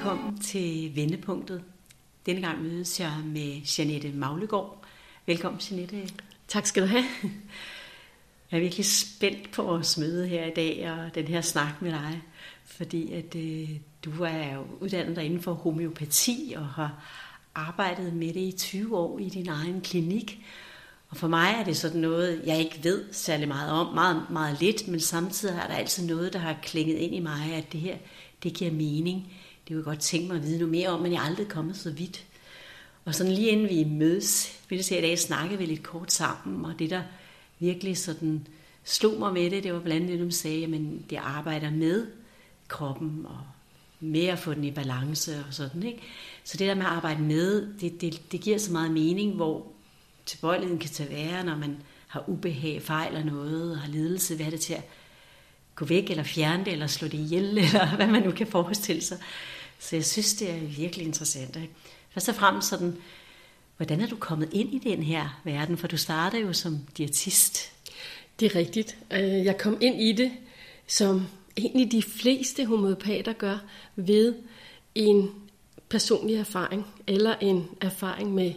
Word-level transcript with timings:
Velkommen 0.00 0.38
til 0.38 0.96
Vendepunktet. 0.96 1.62
Denne 2.26 2.40
gang 2.40 2.62
mødes 2.62 3.00
jeg 3.00 3.12
med 3.24 3.60
Janette 3.78 4.12
Maglegård. 4.12 4.82
Velkommen, 5.26 5.60
Janette. 5.70 6.08
Tak 6.48 6.66
skal 6.66 6.82
du 6.82 6.88
have. 6.88 7.04
Jeg 8.50 8.56
er 8.56 8.60
virkelig 8.60 8.84
spændt 8.86 9.52
på 9.52 9.62
vores 9.62 9.98
møde 9.98 10.26
her 10.28 10.46
i 10.46 10.50
dag 10.50 10.90
og 10.90 11.14
den 11.14 11.28
her 11.28 11.40
snak 11.40 11.82
med 11.82 11.90
dig, 11.90 12.22
fordi 12.64 13.12
at 13.12 13.34
øh, 13.34 13.70
du 14.04 14.22
er 14.22 14.54
jo 14.54 14.66
uddannet 14.80 15.16
dig 15.16 15.24
inden 15.24 15.42
for 15.42 15.52
homeopati 15.52 16.54
og 16.56 16.66
har 16.66 17.04
arbejdet 17.54 18.12
med 18.12 18.28
det 18.34 18.40
i 18.40 18.54
20 18.58 18.96
år 18.96 19.18
i 19.18 19.28
din 19.28 19.48
egen 19.48 19.80
klinik. 19.80 20.44
Og 21.08 21.16
for 21.16 21.28
mig 21.28 21.54
er 21.58 21.64
det 21.64 21.76
sådan 21.76 22.00
noget, 22.00 22.42
jeg 22.46 22.58
ikke 22.58 22.80
ved 22.82 23.04
særlig 23.12 23.48
meget 23.48 23.72
om, 23.72 23.94
meget, 23.94 24.30
meget 24.30 24.60
lidt, 24.60 24.88
men 24.88 25.00
samtidig 25.00 25.54
er 25.54 25.66
der 25.66 25.74
altid 25.74 26.06
noget, 26.06 26.32
der 26.32 26.38
har 26.38 26.56
klinget 26.62 26.96
ind 26.96 27.14
i 27.14 27.20
mig, 27.20 27.52
at 27.54 27.72
det 27.72 27.80
her, 27.80 27.96
det 28.42 28.54
giver 28.54 28.72
mening. 28.72 29.32
Det 29.70 29.76
kunne 29.76 29.90
jeg 29.90 29.96
godt 29.96 30.04
tænke 30.04 30.28
mig 30.28 30.36
at 30.36 30.42
vide 30.42 30.58
noget 30.58 30.70
mere 30.70 30.88
om, 30.88 31.00
men 31.00 31.12
jeg 31.12 31.18
er 31.18 31.26
aldrig 31.26 31.48
kommet 31.48 31.76
så 31.76 31.90
vidt. 31.90 32.24
Og 33.04 33.14
sådan 33.14 33.32
lige 33.32 33.48
inden 33.48 33.68
vi 33.68 33.84
mødes, 33.84 34.58
ville 34.68 34.78
jeg 34.78 34.84
sige, 34.84 34.98
i 34.98 35.02
dag 35.02 35.18
snakke 35.18 35.58
vi 35.58 35.66
lidt 35.66 35.82
kort 35.82 36.12
sammen, 36.12 36.64
og 36.64 36.78
det 36.78 36.90
der 36.90 37.02
virkelig 37.58 37.98
sådan 37.98 38.46
slog 38.84 39.18
mig 39.18 39.32
med 39.32 39.50
det, 39.50 39.64
det 39.64 39.72
var 39.72 39.80
blandt 39.80 40.10
andet, 40.10 40.20
at 40.20 40.26
de 40.26 40.32
sagde, 40.32 40.64
at 40.64 41.10
det 41.10 41.16
arbejder 41.16 41.70
med 41.70 42.06
kroppen 42.68 43.26
og 43.28 43.38
med 44.00 44.26
at 44.26 44.38
få 44.38 44.54
den 44.54 44.64
i 44.64 44.70
balance 44.70 45.44
og 45.48 45.54
sådan, 45.54 45.82
ikke? 45.82 46.02
Så 46.44 46.56
det 46.56 46.68
der 46.68 46.74
med 46.74 46.84
at 46.84 46.90
arbejde 46.90 47.22
med, 47.22 47.68
det, 47.80 48.00
det, 48.00 48.32
det 48.32 48.40
giver 48.40 48.58
så 48.58 48.72
meget 48.72 48.90
mening, 48.90 49.34
hvor 49.34 49.66
tilbøjeligheden 50.26 50.80
kan 50.80 50.90
tage 50.90 51.10
være, 51.10 51.44
når 51.44 51.56
man 51.56 51.76
har 52.06 52.24
ubehag, 52.28 52.82
fejler 52.82 53.24
noget 53.24 53.72
og 53.72 53.78
har 53.78 53.88
lidelse, 53.88 54.36
hvad 54.36 54.46
er 54.46 54.50
det 54.50 54.60
til 54.60 54.74
at 54.74 54.84
gå 55.74 55.84
væk 55.84 56.10
eller 56.10 56.24
fjerne 56.24 56.64
det, 56.64 56.72
eller 56.72 56.86
slå 56.86 57.08
det 57.08 57.18
ihjel, 57.18 57.58
eller 57.64 57.96
hvad 57.96 58.06
man 58.06 58.22
nu 58.22 58.30
kan 58.30 58.46
forestille 58.46 59.02
sig. 59.02 59.18
Så 59.80 59.96
jeg 59.96 60.04
synes, 60.04 60.34
det 60.34 60.50
er 60.50 60.58
virkelig 60.58 61.06
interessant. 61.06 61.56
Ikke? 61.56 61.70
Først 62.10 62.28
og 62.28 62.34
fremmest 62.34 62.68
sådan, 62.68 62.96
hvordan 63.76 64.00
er 64.00 64.06
du 64.06 64.16
kommet 64.16 64.48
ind 64.52 64.74
i 64.74 64.78
den 64.78 65.02
her 65.02 65.40
verden? 65.44 65.76
For 65.76 65.86
du 65.86 65.96
startede 65.96 66.42
jo 66.42 66.52
som 66.52 66.78
diætist. 66.96 67.72
Det 68.40 68.46
er 68.46 68.56
rigtigt. 68.56 68.96
Øh, 69.10 69.44
jeg 69.44 69.58
kom 69.58 69.78
ind 69.80 70.02
i 70.02 70.12
det, 70.12 70.32
som 70.86 71.26
egentlig 71.56 71.92
de 71.92 72.02
fleste 72.02 72.64
homopater 72.64 73.32
gør, 73.32 73.58
ved 73.96 74.34
en 74.94 75.30
personlig 75.88 76.36
erfaring, 76.36 76.86
eller 77.06 77.34
en 77.40 77.68
erfaring 77.80 78.34
med 78.34 78.52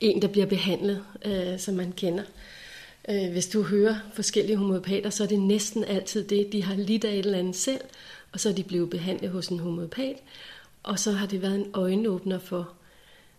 en, 0.00 0.22
der 0.22 0.28
bliver 0.28 0.46
behandlet, 0.46 1.04
øh, 1.24 1.58
som 1.58 1.74
man 1.74 1.92
kender. 1.92 2.24
Øh, 3.08 3.32
hvis 3.32 3.46
du 3.46 3.62
hører 3.62 3.96
forskellige 4.14 4.56
homopater, 4.56 5.10
så 5.10 5.22
er 5.22 5.28
det 5.28 5.40
næsten 5.40 5.84
altid 5.84 6.24
det, 6.24 6.52
de 6.52 6.62
har 6.62 6.74
lidt 6.74 7.04
af 7.04 7.12
et 7.12 7.18
eller 7.18 7.38
andet 7.38 7.56
selv, 7.56 7.80
og 8.32 8.40
så 8.40 8.48
er 8.48 8.52
de 8.52 8.64
blevet 8.64 8.90
behandlet 8.90 9.30
hos 9.30 9.48
en 9.48 9.58
homopat, 9.58 10.16
og 10.82 10.98
så 10.98 11.12
har 11.12 11.26
det 11.26 11.42
været 11.42 11.54
en 11.54 11.70
øjenåbner 11.74 12.38
for, 12.38 12.72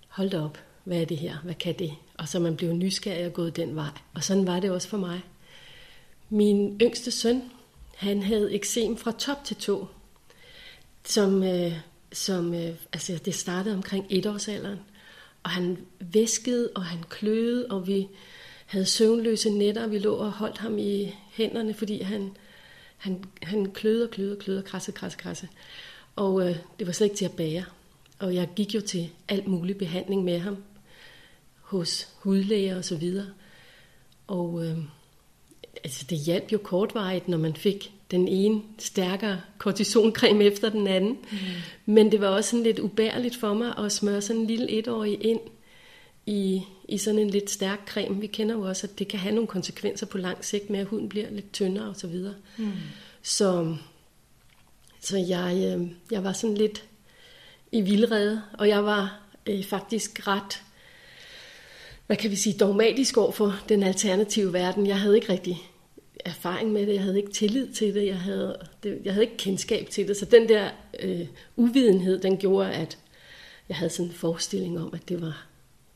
hold 0.07 0.29
da 0.29 0.41
op, 0.41 0.57
hvad 0.83 1.01
er 1.01 1.05
det 1.05 1.17
her, 1.17 1.37
hvad 1.43 1.55
kan 1.55 1.79
det? 1.79 1.91
Og 2.17 2.27
så 2.27 2.37
er 2.37 2.41
man 2.41 2.55
blevet 2.55 2.75
nysgerrig 2.75 3.25
og 3.25 3.33
gået 3.33 3.55
den 3.55 3.75
vej. 3.75 3.89
Og 4.13 4.23
sådan 4.23 4.47
var 4.47 4.59
det 4.59 4.71
også 4.71 4.87
for 4.87 4.97
mig. 4.97 5.21
Min 6.29 6.77
yngste 6.81 7.11
søn, 7.11 7.41
han 7.95 8.23
havde 8.23 8.53
eksem 8.53 8.97
fra 8.97 9.11
top 9.11 9.43
til 9.43 9.55
to, 9.55 9.85
som, 11.03 11.43
øh, 11.43 11.73
som 12.11 12.53
øh, 12.53 12.75
altså 12.93 13.19
det 13.25 13.35
startede 13.35 13.75
omkring 13.75 14.05
etårsalderen. 14.09 14.79
Og 15.43 15.49
han 15.49 15.77
væskede, 15.99 16.69
og 16.75 16.83
han 16.83 17.03
kløede, 17.09 17.67
og 17.69 17.87
vi 17.87 18.07
havde 18.65 18.85
søvnløse 18.85 19.49
nætter, 19.49 19.83
og 19.83 19.91
vi 19.91 19.99
lå 19.99 20.15
og 20.15 20.31
holdt 20.31 20.57
ham 20.57 20.77
i 20.77 21.15
hænderne, 21.31 21.73
fordi 21.73 22.01
han, 22.01 22.31
han, 23.01 23.23
han 23.41 23.71
kløede 23.71 24.03
og 24.03 24.11
kløede 24.11 24.31
og 24.31 24.39
kløede 24.39 24.59
og 24.59 24.65
krasse, 24.65 24.91
krasse, 24.91 25.17
krasse. 25.17 25.47
Og 26.15 26.49
øh, 26.49 26.55
det 26.79 26.87
var 26.87 26.93
slet 26.93 27.05
ikke 27.05 27.17
til 27.17 27.25
at 27.25 27.31
bære. 27.31 27.63
Og 28.19 28.35
jeg 28.35 28.49
gik 28.55 28.75
jo 28.75 28.81
til 28.81 29.09
alt 29.27 29.47
mulig 29.47 29.77
behandling 29.77 30.23
med 30.23 30.39
ham, 30.39 30.57
hos 31.61 32.07
hudlæger 32.19 32.77
og 32.77 32.85
så 32.85 32.95
videre. 32.95 33.27
Og 34.27 34.65
øh, 34.65 34.77
altså 35.83 36.05
det 36.09 36.17
hjalp 36.17 36.51
jo 36.51 36.57
kortvarigt, 36.57 37.27
når 37.27 37.37
man 37.37 37.55
fik 37.55 37.91
den 38.11 38.27
ene 38.27 38.61
stærkere 38.77 39.41
kortisoncreme 39.57 40.43
efter 40.43 40.69
den 40.69 40.87
anden. 40.87 41.17
Mm. 41.31 41.37
Men 41.85 42.11
det 42.11 42.21
var 42.21 42.27
også 42.27 42.49
sådan 42.49 42.63
lidt 42.63 42.79
ubærligt 42.79 43.35
for 43.35 43.53
mig 43.53 43.77
at 43.77 43.91
smøre 43.91 44.21
sådan 44.21 44.41
en 44.41 44.47
lille 44.47 44.71
etårig 44.71 45.25
ind 45.25 45.39
i, 46.25 46.63
i 46.87 46.97
sådan 46.97 47.19
en 47.19 47.29
lidt 47.29 47.49
stærk 47.49 47.79
creme. 47.87 48.21
Vi 48.21 48.27
kender 48.27 48.55
jo 48.55 48.61
også, 48.61 48.87
at 48.87 48.99
det 48.99 49.07
kan 49.07 49.19
have 49.19 49.35
nogle 49.35 49.47
konsekvenser 49.47 50.05
på 50.05 50.17
lang 50.17 50.45
sigt 50.45 50.69
med, 50.69 50.79
at 50.79 50.85
huden 50.85 51.09
bliver 51.09 51.29
lidt 51.29 51.53
tyndere 51.53 51.89
og 51.89 51.95
så 51.95 52.07
videre. 52.07 52.35
Mm. 52.57 52.71
Så, 53.21 53.75
så 54.99 55.17
jeg, 55.17 55.77
øh, 55.77 55.87
jeg 56.11 56.23
var 56.23 56.33
sådan 56.33 56.57
lidt 56.57 56.83
i 57.71 57.81
vildrede, 57.81 58.41
og 58.53 58.67
jeg 58.67 58.85
var 58.85 59.19
øh, 59.45 59.63
faktisk 59.63 60.27
ret, 60.27 60.63
hvad 62.07 62.17
kan 62.17 62.31
vi 62.31 62.35
sige, 62.35 62.57
dogmatisk 62.57 63.17
over 63.17 63.31
for 63.31 63.59
den 63.69 63.83
alternative 63.83 64.53
verden. 64.53 64.87
Jeg 64.87 64.99
havde 64.99 65.15
ikke 65.15 65.33
rigtig 65.33 65.61
erfaring 66.25 66.71
med 66.71 66.87
det, 66.87 66.93
jeg 66.93 67.01
havde 67.01 67.17
ikke 67.17 67.31
tillid 67.31 67.73
til 67.73 67.93
det, 67.95 68.05
jeg 68.05 68.19
havde, 68.19 68.57
det, 68.83 69.01
jeg 69.03 69.13
havde 69.13 69.25
ikke 69.25 69.37
kendskab 69.37 69.89
til 69.89 70.07
det, 70.07 70.17
så 70.17 70.25
den 70.25 70.49
der 70.49 70.69
øh, 70.99 71.27
uvidenhed, 71.55 72.19
den 72.19 72.37
gjorde, 72.37 72.71
at 72.71 72.97
jeg 73.69 73.77
havde 73.77 73.89
sådan 73.89 74.05
en 74.05 74.15
forestilling 74.15 74.79
om, 74.79 74.93
at 74.93 75.09
det 75.09 75.21
var, 75.21 75.45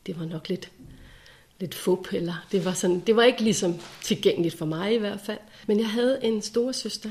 det 0.06 0.20
var 0.20 0.26
nok 0.26 0.48
lidt, 0.48 0.70
lidt 1.60 1.74
fup, 1.74 2.12
eller 2.12 2.46
det 2.52 2.64
var, 2.64 2.72
sådan, 2.72 3.00
det 3.00 3.16
var 3.16 3.22
ikke 3.22 3.42
ligesom 3.42 3.74
tilgængeligt 4.02 4.58
for 4.58 4.66
mig 4.66 4.94
i 4.94 4.98
hvert 4.98 5.20
fald. 5.20 5.38
Men 5.66 5.78
jeg 5.78 5.90
havde 5.90 6.18
en 6.22 6.42
store 6.42 6.72
søster, 6.72 7.10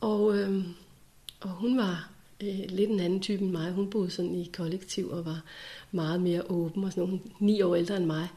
og, 0.00 0.38
øh, 0.38 0.64
og 1.40 1.50
hun 1.50 1.78
var 1.78 2.08
øh, 2.40 2.60
lidt 2.68 2.90
en 2.90 3.00
anden 3.00 3.20
type 3.20 3.42
end 3.42 3.50
mig. 3.50 3.72
Hun 3.72 3.90
boede 3.90 4.10
sådan 4.10 4.34
i 4.34 4.50
kollektiv 4.56 5.10
og 5.10 5.24
var 5.24 5.42
meget 5.92 6.20
mere 6.20 6.42
åben 6.42 6.84
og 6.84 6.92
sådan. 6.92 7.10
Hun 7.10 7.22
ni 7.38 7.62
år 7.62 7.76
ældre 7.76 7.96
end 7.96 8.06
mig. 8.06 8.28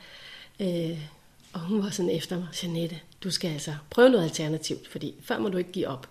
Øh, 0.60 1.00
og 1.54 1.60
hun 1.60 1.84
var 1.84 1.90
sådan 1.90 2.12
efter 2.12 2.38
mig, 2.38 2.48
Janette, 2.64 3.00
du 3.24 3.32
skal 3.32 3.52
altså 3.52 3.76
prøve 3.90 4.10
noget 4.10 4.24
alternativt, 4.24 4.88
fordi 4.88 5.16
før 5.22 5.40
må 5.40 5.50
du 5.50 5.58
ikke 5.58 5.72
give 5.72 5.88
op. 5.88 6.10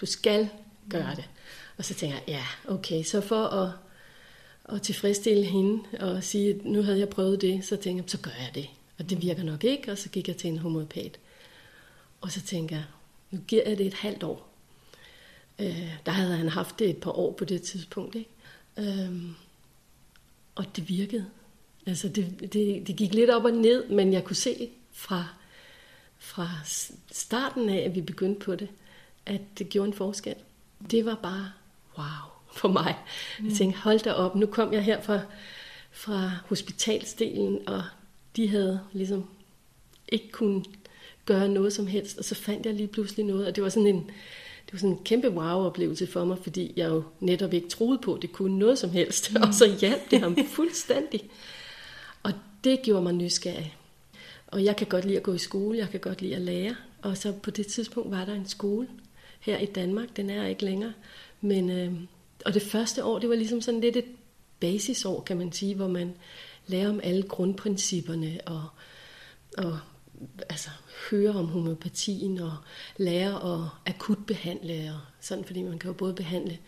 Du 0.00 0.06
skal 0.06 0.48
gøre 0.90 1.14
det. 1.16 1.28
Og 1.76 1.84
så 1.84 1.94
tænker 1.94 2.16
jeg, 2.16 2.24
ja, 2.28 2.72
okay, 2.74 3.02
så 3.02 3.20
for 3.20 3.44
at, 3.44 3.70
at 4.68 4.82
tilfredsstille 4.82 5.44
hende 5.44 5.82
og 6.00 6.24
sige, 6.24 6.50
at 6.50 6.64
nu 6.64 6.82
havde 6.82 6.98
jeg 6.98 7.08
prøvet 7.08 7.40
det, 7.40 7.64
så 7.64 7.76
tænkte 7.76 8.02
jeg, 8.02 8.10
så 8.10 8.18
gør 8.18 8.30
jeg 8.40 8.50
det. 8.54 8.68
Og 8.98 9.10
det 9.10 9.22
virker 9.22 9.42
nok 9.42 9.64
ikke, 9.64 9.92
og 9.92 9.98
så 9.98 10.08
gik 10.08 10.28
jeg 10.28 10.36
til 10.36 10.50
en 10.50 10.58
homopat. 10.58 11.18
Og 12.20 12.32
så 12.32 12.40
tænker 12.40 12.76
jeg, 12.76 12.84
nu 13.30 13.38
giver 13.48 13.68
jeg 13.68 13.78
det 13.78 13.86
et 13.86 13.94
halvt 13.94 14.22
år. 14.22 14.48
Øh, 15.58 15.92
der 16.06 16.12
havde 16.12 16.36
han 16.36 16.48
haft 16.48 16.78
det 16.78 16.90
et 16.90 16.96
par 16.96 17.10
år 17.10 17.32
på 17.32 17.44
det 17.44 17.62
tidspunkt. 17.62 18.14
Ikke? 18.14 18.30
Øh, 18.76 19.22
og 20.54 20.76
det 20.76 20.88
virkede. 20.88 21.26
Altså 21.86 22.08
det, 22.08 22.52
det, 22.52 22.86
det 22.86 22.96
gik 22.96 23.14
lidt 23.14 23.30
op 23.30 23.44
og 23.44 23.50
ned, 23.52 23.88
men 23.88 24.12
jeg 24.12 24.24
kunne 24.24 24.36
se 24.36 24.70
fra, 24.92 25.28
fra 26.18 26.48
starten 27.12 27.68
af, 27.68 27.76
at 27.78 27.94
vi 27.94 28.00
begyndte 28.00 28.44
på 28.44 28.54
det, 28.54 28.68
at 29.26 29.40
det 29.58 29.68
gjorde 29.68 29.88
en 29.88 29.94
forskel. 29.94 30.34
Det 30.90 31.04
var 31.04 31.18
bare 31.22 31.52
wow 31.98 32.31
for 32.54 32.68
mig. 32.68 32.94
Mm. 33.38 33.46
Jeg 33.46 33.56
tænkte, 33.56 33.78
hold 33.78 33.98
da 33.98 34.12
op, 34.12 34.34
nu 34.34 34.46
kom 34.46 34.72
jeg 34.72 34.82
her 34.82 35.02
fra, 35.02 35.20
fra 35.90 36.30
hospitalsdelen, 36.46 37.68
og 37.68 37.82
de 38.36 38.48
havde 38.48 38.80
ligesom 38.92 39.24
ikke 40.08 40.30
kunnet 40.32 40.66
gøre 41.26 41.48
noget 41.48 41.72
som 41.72 41.86
helst, 41.86 42.18
og 42.18 42.24
så 42.24 42.34
fandt 42.34 42.66
jeg 42.66 42.74
lige 42.74 42.88
pludselig 42.88 43.26
noget, 43.26 43.46
og 43.46 43.56
det 43.56 43.64
var 43.64 43.68
sådan 43.68 43.86
en, 43.86 44.10
det 44.66 44.72
var 44.72 44.78
sådan 44.78 44.96
en 44.96 45.04
kæmpe 45.04 45.30
wow-oplevelse 45.30 46.06
for 46.06 46.24
mig, 46.24 46.38
fordi 46.42 46.72
jeg 46.76 46.88
jo 46.88 47.02
netop 47.20 47.52
ikke 47.52 47.68
troede 47.68 47.98
på, 47.98 48.14
at 48.14 48.22
det 48.22 48.32
kunne 48.32 48.58
noget 48.58 48.78
som 48.78 48.90
helst, 48.90 49.32
mm. 49.32 49.42
og 49.42 49.54
så 49.54 49.76
hjalp 49.80 50.10
det 50.10 50.20
ham 50.20 50.36
fuldstændig. 50.46 51.30
Og 52.22 52.32
det 52.64 52.82
gjorde 52.82 53.02
mig 53.02 53.12
nysgerrig. 53.12 53.76
Og 54.46 54.64
jeg 54.64 54.76
kan 54.76 54.86
godt 54.86 55.04
lide 55.04 55.16
at 55.16 55.22
gå 55.22 55.32
i 55.34 55.38
skole, 55.38 55.78
jeg 55.78 55.90
kan 55.90 56.00
godt 56.00 56.22
lide 56.22 56.36
at 56.36 56.42
lære. 56.42 56.76
Og 57.02 57.16
så 57.16 57.32
på 57.32 57.50
det 57.50 57.66
tidspunkt 57.66 58.10
var 58.10 58.24
der 58.24 58.34
en 58.34 58.48
skole 58.48 58.88
her 59.40 59.58
i 59.58 59.66
Danmark, 59.66 60.16
den 60.16 60.30
er 60.30 60.46
ikke 60.46 60.64
længere. 60.64 60.92
Men, 61.40 61.70
øh, 61.70 61.92
og 62.44 62.54
det 62.54 62.62
første 62.62 63.04
år, 63.04 63.18
det 63.18 63.28
var 63.28 63.34
ligesom 63.34 63.60
sådan 63.60 63.80
lidt 63.80 63.96
et 63.96 64.06
basisår, 64.60 65.20
kan 65.20 65.36
man 65.36 65.52
sige, 65.52 65.74
hvor 65.74 65.88
man 65.88 66.14
lærer 66.66 66.88
om 66.88 67.00
alle 67.02 67.22
grundprincipperne 67.22 68.40
og, 68.46 68.64
og 69.58 69.78
altså, 70.48 70.70
høre 71.10 71.30
om 71.30 71.46
homeopatien 71.46 72.38
og 72.38 72.56
lære 72.96 73.54
at 73.54 73.68
akut 73.86 74.26
behandle 74.26 74.92
og 74.94 75.00
sådan, 75.20 75.44
fordi 75.44 75.62
man 75.62 75.78
kan 75.78 75.88
jo 75.88 75.94
både 75.94 76.14
behandle 76.14 76.58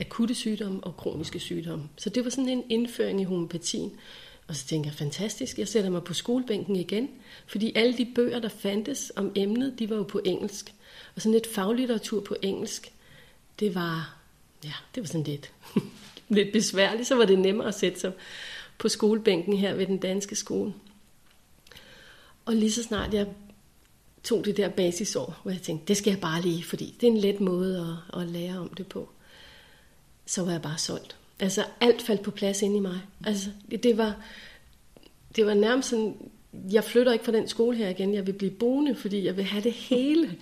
akutte 0.00 0.34
sygdomme 0.34 0.84
og 0.84 0.96
kroniske 0.96 1.40
sygdomme. 1.40 1.88
Så 1.96 2.10
det 2.10 2.24
var 2.24 2.30
sådan 2.30 2.48
en 2.48 2.64
indføring 2.68 3.20
i 3.20 3.24
homeopatien. 3.24 3.92
Og 4.48 4.56
så 4.56 4.66
tænker 4.66 4.90
jeg, 4.90 4.94
fantastisk, 4.94 5.58
jeg 5.58 5.68
sætter 5.68 5.90
mig 5.90 6.04
på 6.04 6.14
skolebænken 6.14 6.76
igen, 6.76 7.08
fordi 7.46 7.72
alle 7.74 7.96
de 7.96 8.12
bøger, 8.14 8.38
der 8.38 8.48
fandtes 8.48 9.12
om 9.16 9.32
emnet, 9.34 9.78
de 9.78 9.90
var 9.90 9.96
jo 9.96 10.02
på 10.02 10.20
engelsk. 10.24 10.74
Og 11.14 11.22
sådan 11.22 11.32
lidt 11.32 11.54
faglitteratur 11.54 12.20
på 12.20 12.36
engelsk, 12.42 12.92
det 13.60 13.74
var, 13.74 14.19
ja, 14.64 14.72
det 14.94 15.00
var 15.02 15.06
sådan 15.06 15.22
lidt, 15.22 15.52
lidt 16.28 16.52
besværligt, 16.52 17.08
så 17.08 17.14
var 17.14 17.24
det 17.24 17.38
nemmere 17.38 17.68
at 17.68 17.74
sætte 17.74 18.00
sig 18.00 18.12
på 18.78 18.88
skolebænken 18.88 19.56
her 19.56 19.74
ved 19.74 19.86
den 19.86 19.98
danske 19.98 20.36
skole. 20.36 20.74
Og 22.44 22.54
lige 22.54 22.72
så 22.72 22.82
snart 22.82 23.14
jeg 23.14 23.26
tog 24.24 24.44
det 24.44 24.56
der 24.56 24.68
basisår, 24.68 25.40
hvor 25.42 25.50
jeg 25.50 25.62
tænkte, 25.62 25.88
det 25.88 25.96
skal 25.96 26.10
jeg 26.10 26.20
bare 26.20 26.42
lige, 26.42 26.64
fordi 26.64 26.94
det 27.00 27.06
er 27.06 27.10
en 27.10 27.18
let 27.18 27.40
måde 27.40 27.98
at, 28.14 28.20
at 28.20 28.28
lære 28.28 28.58
om 28.58 28.68
det 28.68 28.86
på. 28.86 29.08
så 30.26 30.44
var 30.44 30.52
jeg 30.52 30.62
bare 30.62 30.78
solgt. 30.78 31.16
Altså 31.40 31.64
alt 31.80 32.02
faldt 32.02 32.22
på 32.22 32.30
plads 32.30 32.62
inde 32.62 32.76
i 32.76 32.80
mig. 32.80 33.00
Altså 33.26 33.50
det, 33.82 33.98
var, 33.98 34.16
det 35.36 35.46
var 35.46 35.54
nærmest 35.54 35.88
sådan, 35.88 36.16
jeg 36.72 36.84
flytter 36.84 37.12
ikke 37.12 37.24
fra 37.24 37.32
den 37.32 37.48
skole 37.48 37.76
her 37.76 37.88
igen, 37.88 38.14
jeg 38.14 38.26
vil 38.26 38.32
blive 38.32 38.50
boende, 38.50 38.94
fordi 38.94 39.24
jeg 39.24 39.36
vil 39.36 39.44
have 39.44 39.62
det 39.62 39.72
hele. 39.72 40.38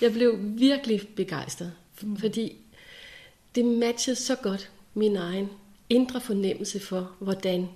Jeg 0.00 0.12
blev 0.12 0.38
virkelig 0.40 1.08
begejstret, 1.16 1.72
fordi 2.18 2.56
det 3.54 3.64
matchede 3.64 4.16
så 4.16 4.34
godt 4.34 4.70
min 4.94 5.16
egen 5.16 5.48
indre 5.88 6.20
fornemmelse 6.20 6.80
for, 6.80 7.16
hvordan 7.18 7.68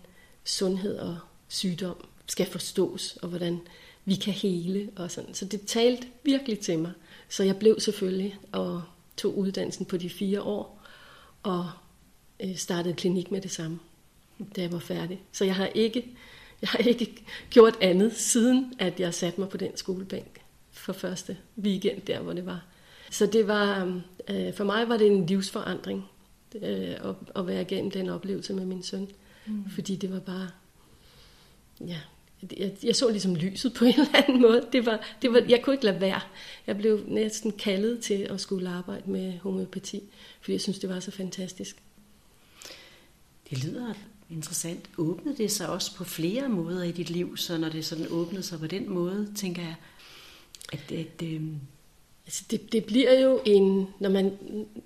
sundhed 0.44 0.99
og 0.99 1.19
sygdom 1.49 1.97
skal 2.26 2.47
forstås, 2.47 3.19
og 3.23 3.29
hvordan 3.29 3.61
vi 4.05 4.15
kan 4.15 4.32
hele 4.32 4.91
og 4.97 5.11
sådan. 5.11 5.35
Så 5.35 5.44
det 5.44 5.67
talte 5.67 6.06
virkelig 6.23 6.59
til 6.59 6.79
mig. 6.79 6.93
Så 7.29 7.43
jeg 7.43 7.56
blev 7.56 7.81
selvfølgelig 7.81 8.38
og 8.53 8.82
tog 9.17 9.38
uddannelsen 9.38 9.87
på 9.87 9.97
de 9.97 10.11
fire 10.11 10.43
år, 10.43 10.82
og 11.43 11.71
øh, 12.41 12.56
startede 12.56 12.94
klinik 12.94 13.31
med 13.31 13.41
det 13.41 13.50
samme, 13.50 13.79
da 14.56 14.61
jeg 14.61 14.73
var 14.73 14.79
færdig. 14.79 15.23
Så 15.32 15.44
jeg 15.44 15.55
har 15.55 15.67
ikke, 15.67 16.06
jeg 16.61 16.69
har 16.69 16.79
ikke 16.79 17.25
gjort 17.50 17.79
andet, 17.81 18.17
siden 18.17 18.75
at 18.79 19.00
jeg 19.00 19.15
satte 19.15 19.41
mig 19.41 19.49
på 19.49 19.56
den 19.56 19.77
skolebænk 19.77 20.41
for 20.70 20.93
første 20.93 21.37
weekend 21.59 22.03
der, 22.03 22.20
hvor 22.20 22.32
det 22.32 22.47
var. 22.47 22.65
Så 23.14 23.26
det 23.26 23.49
var, 23.49 24.00
øh, 24.28 24.55
for 24.55 24.64
mig 24.64 24.88
var 24.88 24.96
det 24.96 25.06
en 25.06 25.26
livsforandring 25.26 26.05
øh, 26.55 26.90
at, 26.90 27.14
at 27.37 27.46
være 27.46 27.62
igennem 27.62 27.90
den 27.90 28.08
oplevelse 28.08 28.52
med 28.52 28.64
min 28.64 28.82
søn. 28.82 29.08
Mm. 29.46 29.70
Fordi 29.70 29.96
det 29.96 30.12
var 30.12 30.20
bare, 30.20 30.49
ja, 31.81 32.00
jeg, 32.56 32.76
jeg 32.82 32.96
så 32.96 33.11
ligesom 33.11 33.34
lyset 33.34 33.75
på 33.75 33.84
en 33.84 33.93
eller 33.93 34.22
anden 34.28 34.43
måde. 34.43 34.66
Det 34.72 34.87
var, 34.87 35.00
det 35.22 35.32
var, 35.32 35.43
jeg 35.49 35.62
kunne 35.62 35.75
ikke 35.75 35.84
lade 35.84 36.00
være. 36.00 36.20
Jeg 36.66 36.76
blev 36.76 37.05
næsten 37.06 37.52
kaldet 37.52 38.00
til 38.00 38.14
at 38.14 38.40
skulle 38.40 38.69
arbejde 38.69 39.11
med 39.11 39.38
homeopati, 39.38 40.02
fordi 40.40 40.52
jeg 40.52 40.60
synes, 40.60 40.78
det 40.78 40.90
var 40.90 41.00
så 41.00 41.10
fantastisk. 41.10 41.82
Det 43.50 43.64
lyder 43.64 43.94
interessant. 44.31 44.90
Åbnede 44.99 45.37
det 45.37 45.50
sig 45.50 45.69
også 45.69 45.94
på 45.96 46.05
flere 46.05 46.49
måder 46.49 46.82
i 46.82 46.93
dit 46.93 47.10
liv, 47.10 47.37
så 47.37 47.58
når 47.58 47.69
det 47.69 47.84
sådan 47.84 48.06
åbnede 48.10 48.43
sig 48.43 48.58
på 48.58 48.67
den 48.67 48.90
måde, 48.90 49.32
tænker 49.37 49.62
jeg, 49.62 49.75
at, 50.72 50.93
at 50.93 51.22
øh... 51.22 51.43
altså 52.26 52.44
det, 52.50 52.73
det 52.73 52.85
bliver 52.85 53.21
jo 53.21 53.41
en, 53.44 53.88
når 54.00 54.11
man 54.11 54.38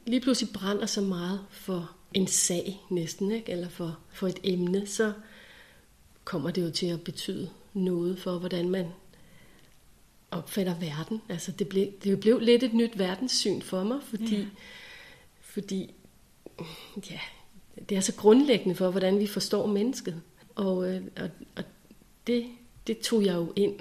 lige 0.06 0.20
pludselig 0.20 0.52
brænder 0.52 0.86
så 0.86 1.00
meget 1.00 1.40
for 1.50 1.90
en 2.14 2.26
sag 2.26 2.80
næsten, 2.90 3.32
ikke? 3.32 3.52
eller 3.52 3.68
for, 3.68 3.98
for 4.12 4.26
et 4.26 4.38
emne, 4.44 4.86
så 4.86 5.12
kommer 6.24 6.50
det 6.50 6.62
jo 6.62 6.70
til 6.70 6.86
at 6.86 7.00
betyde 7.00 7.50
noget 7.74 8.18
for, 8.18 8.38
hvordan 8.38 8.68
man 8.68 8.86
opfatter 10.30 10.74
verden. 10.74 11.22
Altså 11.28 11.52
det 11.52 11.68
blev, 11.68 11.86
det 12.04 12.20
blev 12.20 12.38
lidt 12.38 12.62
et 12.62 12.74
nyt 12.74 12.98
verdenssyn 12.98 13.60
for 13.60 13.84
mig, 13.84 13.98
fordi, 14.02 14.36
ja. 14.36 14.46
fordi 15.40 15.94
ja, 17.10 17.20
det 17.88 17.96
er 17.96 18.00
så 18.00 18.14
grundlæggende 18.14 18.74
for, 18.74 18.90
hvordan 18.90 19.18
vi 19.18 19.26
forstår 19.26 19.66
mennesket. 19.66 20.22
Og, 20.54 20.94
øh, 20.94 21.02
og, 21.16 21.30
og 21.56 21.64
det, 22.26 22.46
det 22.86 22.98
tog 22.98 23.24
jeg 23.24 23.34
jo 23.34 23.52
ind. 23.56 23.74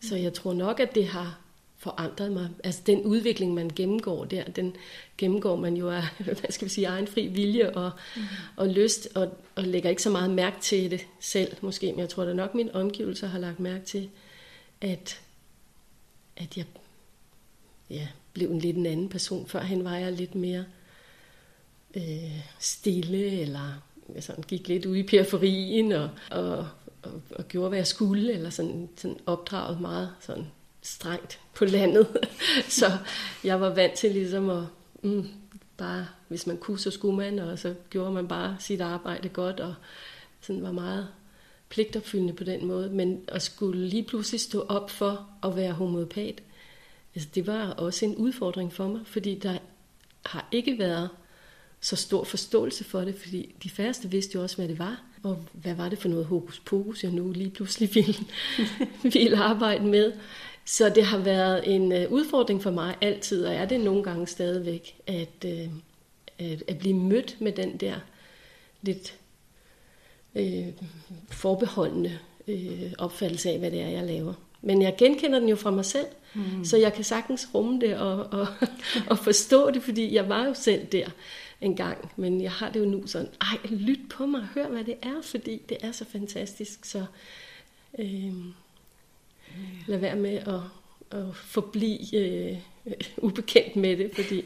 Så 0.00 0.16
jeg 0.16 0.34
tror 0.34 0.52
nok, 0.52 0.80
at 0.80 0.94
det 0.94 1.06
har 1.06 1.43
forandret 1.84 2.32
mig. 2.32 2.48
Altså 2.64 2.80
den 2.86 3.02
udvikling, 3.02 3.54
man 3.54 3.70
gennemgår 3.76 4.24
der, 4.24 4.44
den 4.44 4.76
gennemgår 5.18 5.56
man 5.56 5.76
jo 5.76 5.90
af, 5.90 6.02
hvad 6.24 6.50
skal 6.50 6.64
vi 6.64 6.70
sige, 6.70 6.86
egen 6.86 7.06
fri 7.06 7.26
vilje 7.26 7.70
og, 7.70 7.90
mm. 8.16 8.22
og 8.56 8.68
lyst, 8.68 9.08
og, 9.14 9.38
og 9.54 9.62
lægger 9.62 9.90
ikke 9.90 10.02
så 10.02 10.10
meget 10.10 10.30
mærke 10.30 10.60
til 10.60 10.90
det 10.90 11.06
selv 11.20 11.56
måske, 11.60 11.92
men 11.92 12.00
jeg 12.00 12.08
tror 12.08 12.24
da 12.24 12.32
nok, 12.32 12.54
min 12.54 12.70
omgivelser 12.70 13.26
har 13.26 13.38
lagt 13.38 13.60
mærke 13.60 13.84
til, 13.84 14.08
at, 14.80 15.20
at 16.36 16.56
jeg 16.56 16.64
ja, 17.90 18.08
blev 18.32 18.50
en 18.50 18.58
lidt 18.58 18.76
en 18.76 18.86
anden 18.86 19.08
person. 19.08 19.46
Førhen 19.46 19.84
var 19.84 19.96
jeg 19.96 20.12
lidt 20.12 20.34
mere 20.34 20.64
øh, 21.94 22.40
stille, 22.58 23.40
eller 23.40 23.82
sådan, 24.20 24.44
gik 24.48 24.68
lidt 24.68 24.86
ude 24.86 24.98
i 24.98 25.02
periferien, 25.06 25.92
og, 25.92 26.10
og, 26.30 26.68
og, 27.02 27.22
og 27.30 27.48
gjorde, 27.48 27.68
hvad 27.68 27.78
jeg 27.78 27.86
skulle, 27.86 28.32
eller 28.32 28.50
sådan, 28.50 28.88
sådan 28.96 29.18
opdraget 29.26 29.80
meget 29.80 30.10
sådan 30.20 30.46
strengt 30.82 31.40
på 31.54 31.64
landet. 31.64 32.06
så 32.68 32.92
jeg 33.44 33.60
var 33.60 33.74
vant 33.74 33.92
til 33.92 34.10
ligesom 34.10 34.50
at, 34.50 34.62
mm, 35.02 35.28
bare, 35.76 36.06
hvis 36.28 36.46
man 36.46 36.56
kunne, 36.56 36.78
så 36.78 36.90
skulle 36.90 37.16
man, 37.16 37.38
og 37.38 37.58
så 37.58 37.74
gjorde 37.90 38.12
man 38.12 38.28
bare 38.28 38.56
sit 38.60 38.80
arbejde 38.80 39.28
godt, 39.28 39.60
og 39.60 39.74
sådan 40.40 40.62
var 40.62 40.72
meget 40.72 41.08
pligtopfyldende 41.68 42.32
på 42.32 42.44
den 42.44 42.66
måde. 42.66 42.90
Men 42.90 43.20
at 43.28 43.42
skulle 43.42 43.86
lige 43.86 44.02
pludselig 44.02 44.40
stå 44.40 44.60
op 44.68 44.90
for 44.90 45.28
at 45.42 45.56
være 45.56 45.72
homopat, 45.72 46.42
altså 47.14 47.28
det 47.34 47.46
var 47.46 47.70
også 47.70 48.04
en 48.04 48.16
udfordring 48.16 48.72
for 48.72 48.88
mig, 48.88 49.00
fordi 49.04 49.38
der 49.38 49.58
har 50.26 50.48
ikke 50.52 50.78
været 50.78 51.08
så 51.80 51.96
stor 51.96 52.24
forståelse 52.24 52.84
for 52.84 53.00
det, 53.00 53.14
fordi 53.14 53.54
de 53.62 53.70
færreste 53.70 54.10
vidste 54.10 54.36
jo 54.36 54.42
også, 54.42 54.56
hvad 54.56 54.68
det 54.68 54.78
var. 54.78 55.02
Og 55.22 55.44
hvad 55.52 55.74
var 55.74 55.88
det 55.88 55.98
for 55.98 56.08
noget 56.08 56.26
hokus 56.26 56.60
pokus, 56.60 57.04
jeg 57.04 57.12
nu 57.12 57.32
lige 57.32 57.50
pludselig 57.50 57.90
ville, 57.94 58.14
ville 59.02 59.36
arbejde 59.36 59.84
med. 59.84 60.12
Så 60.64 60.88
det 60.88 61.04
har 61.04 61.18
været 61.18 61.74
en 61.74 61.92
øh, 61.92 62.12
udfordring 62.12 62.62
for 62.62 62.70
mig 62.70 62.96
altid, 63.00 63.46
og 63.46 63.54
er 63.54 63.64
det 63.64 63.80
nogle 63.80 64.02
gange 64.02 64.26
stadigvæk, 64.26 64.96
at, 65.06 65.44
øh, 65.44 65.68
at, 66.38 66.62
at 66.68 66.78
blive 66.78 66.94
mødt 66.94 67.40
med 67.40 67.52
den 67.52 67.76
der 67.76 67.94
lidt 68.82 69.14
øh, 70.34 70.66
forbeholdende 71.28 72.18
øh, 72.48 72.92
opfattelse 72.98 73.50
af, 73.50 73.58
hvad 73.58 73.70
det 73.70 73.80
er, 73.80 73.88
jeg 73.88 74.04
laver. 74.04 74.34
Men 74.62 74.82
jeg 74.82 74.94
genkender 74.98 75.38
den 75.38 75.48
jo 75.48 75.56
fra 75.56 75.70
mig 75.70 75.84
selv, 75.84 76.06
mm. 76.34 76.64
så 76.64 76.76
jeg 76.76 76.92
kan 76.92 77.04
sagtens 77.04 77.48
rumme 77.54 77.80
det 77.80 77.96
og, 77.96 78.26
og, 78.32 78.46
og 79.10 79.18
forstå 79.18 79.70
det, 79.70 79.82
fordi 79.82 80.14
jeg 80.14 80.28
var 80.28 80.46
jo 80.46 80.54
selv 80.54 80.86
der 80.86 81.08
en 81.60 81.76
gang. 81.76 82.12
Men 82.16 82.40
jeg 82.40 82.52
har 82.52 82.70
det 82.70 82.80
jo 82.80 82.84
nu 82.84 83.06
sådan, 83.06 83.28
ej, 83.40 83.58
lyt 83.70 84.08
på 84.10 84.26
mig, 84.26 84.48
hør 84.54 84.68
hvad 84.68 84.84
det 84.84 84.96
er, 85.02 85.22
fordi 85.22 85.62
det 85.68 85.76
er 85.80 85.92
så 85.92 86.04
fantastisk. 86.04 86.84
Så 86.84 87.04
øh, 87.98 88.32
lad 89.86 89.98
være 89.98 90.16
med 90.16 90.34
at, 90.36 90.60
at 91.20 91.36
forblive 91.36 92.16
øh, 92.16 92.56
ubekendt 93.16 93.76
med 93.76 93.96
det, 93.96 94.10
fordi, 94.14 94.44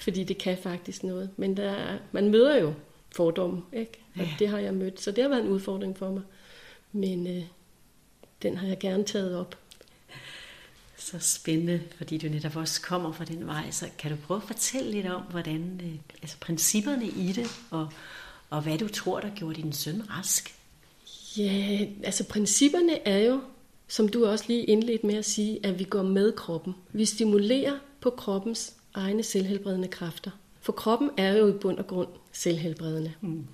fordi 0.00 0.24
det 0.24 0.38
kan 0.38 0.58
faktisk 0.62 1.02
noget. 1.02 1.30
Men 1.36 1.56
der, 1.56 1.98
man 2.12 2.30
møder 2.30 2.56
jo 2.56 2.74
fordomme, 3.10 3.62
ikke? 3.72 3.98
Og 4.14 4.20
ja. 4.20 4.34
det 4.38 4.48
har 4.48 4.58
jeg 4.58 4.74
mødt, 4.74 5.00
så 5.00 5.10
det 5.10 5.22
har 5.24 5.28
været 5.28 5.42
en 5.42 5.48
udfordring 5.48 5.98
for 5.98 6.10
mig. 6.10 6.22
Men 6.92 7.26
øh, 7.26 7.42
den 8.42 8.56
har 8.56 8.66
jeg 8.66 8.78
gerne 8.78 9.04
taget 9.04 9.36
op. 9.36 9.58
Så 10.96 11.18
spændende, 11.18 11.82
fordi 11.96 12.18
du 12.18 12.28
netop 12.28 12.56
også 12.56 12.82
kommer 12.82 13.12
fra 13.12 13.24
den 13.24 13.46
vej. 13.46 13.70
Så 13.70 13.88
kan 13.98 14.10
du 14.10 14.16
prøve 14.16 14.40
at 14.42 14.46
fortælle 14.46 14.90
lidt 14.90 15.06
om, 15.06 15.22
hvordan, 15.22 15.80
øh, 15.84 15.94
altså 16.22 16.36
principperne 16.40 17.06
i 17.06 17.32
det, 17.32 17.46
og, 17.70 17.88
og 18.50 18.62
hvad 18.62 18.78
du 18.78 18.88
tror, 18.88 19.20
der 19.20 19.30
gjorde 19.34 19.62
din 19.62 19.72
søn 19.72 20.10
rask? 20.10 20.54
Ja, 21.36 21.86
altså 22.04 22.24
principperne 22.24 23.08
er 23.08 23.18
jo, 23.18 23.40
som 23.92 24.08
du 24.08 24.26
også 24.26 24.44
lige 24.48 24.64
indledte 24.64 25.06
med 25.06 25.14
at 25.14 25.24
sige, 25.24 25.66
at 25.66 25.78
vi 25.78 25.84
går 25.84 26.02
med 26.02 26.32
kroppen. 26.32 26.74
Vi 26.92 27.04
stimulerer 27.04 27.78
på 28.00 28.10
kroppens 28.10 28.74
egne 28.94 29.22
selvhelbredende 29.22 29.88
kræfter. 29.88 30.30
For 30.60 30.72
kroppen 30.72 31.10
er 31.16 31.32
jo 31.36 31.48
i 31.48 31.52
bund 31.52 31.78
og 31.78 31.86
grund 31.86 32.08
selvhelbredende. 32.32 33.12
Mm. 33.20 33.46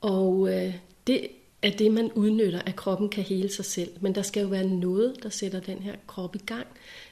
Og 0.00 0.48
øh, 0.54 0.74
det 1.06 1.28
er 1.62 1.70
det, 1.70 1.92
man 1.92 2.12
udnytter, 2.12 2.60
at 2.66 2.76
kroppen 2.76 3.08
kan 3.08 3.24
hele 3.24 3.52
sig 3.52 3.64
selv. 3.64 3.90
Men 4.00 4.14
der 4.14 4.22
skal 4.22 4.40
jo 4.40 4.48
være 4.48 4.66
noget, 4.66 5.22
der 5.22 5.28
sætter 5.28 5.60
den 5.60 5.78
her 5.78 5.94
krop 6.06 6.34
i 6.34 6.42
gang. 6.46 6.66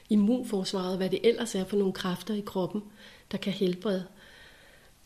Immunforsvaret, 0.09 0.97
hvad 0.97 1.09
det 1.09 1.19
ellers 1.23 1.55
er 1.55 1.65
for 1.65 1.77
nogle 1.77 1.93
kræfter 1.93 2.33
i 2.33 2.43
kroppen, 2.45 2.81
der 3.31 3.37
kan 3.37 3.53
helbrede. 3.53 4.05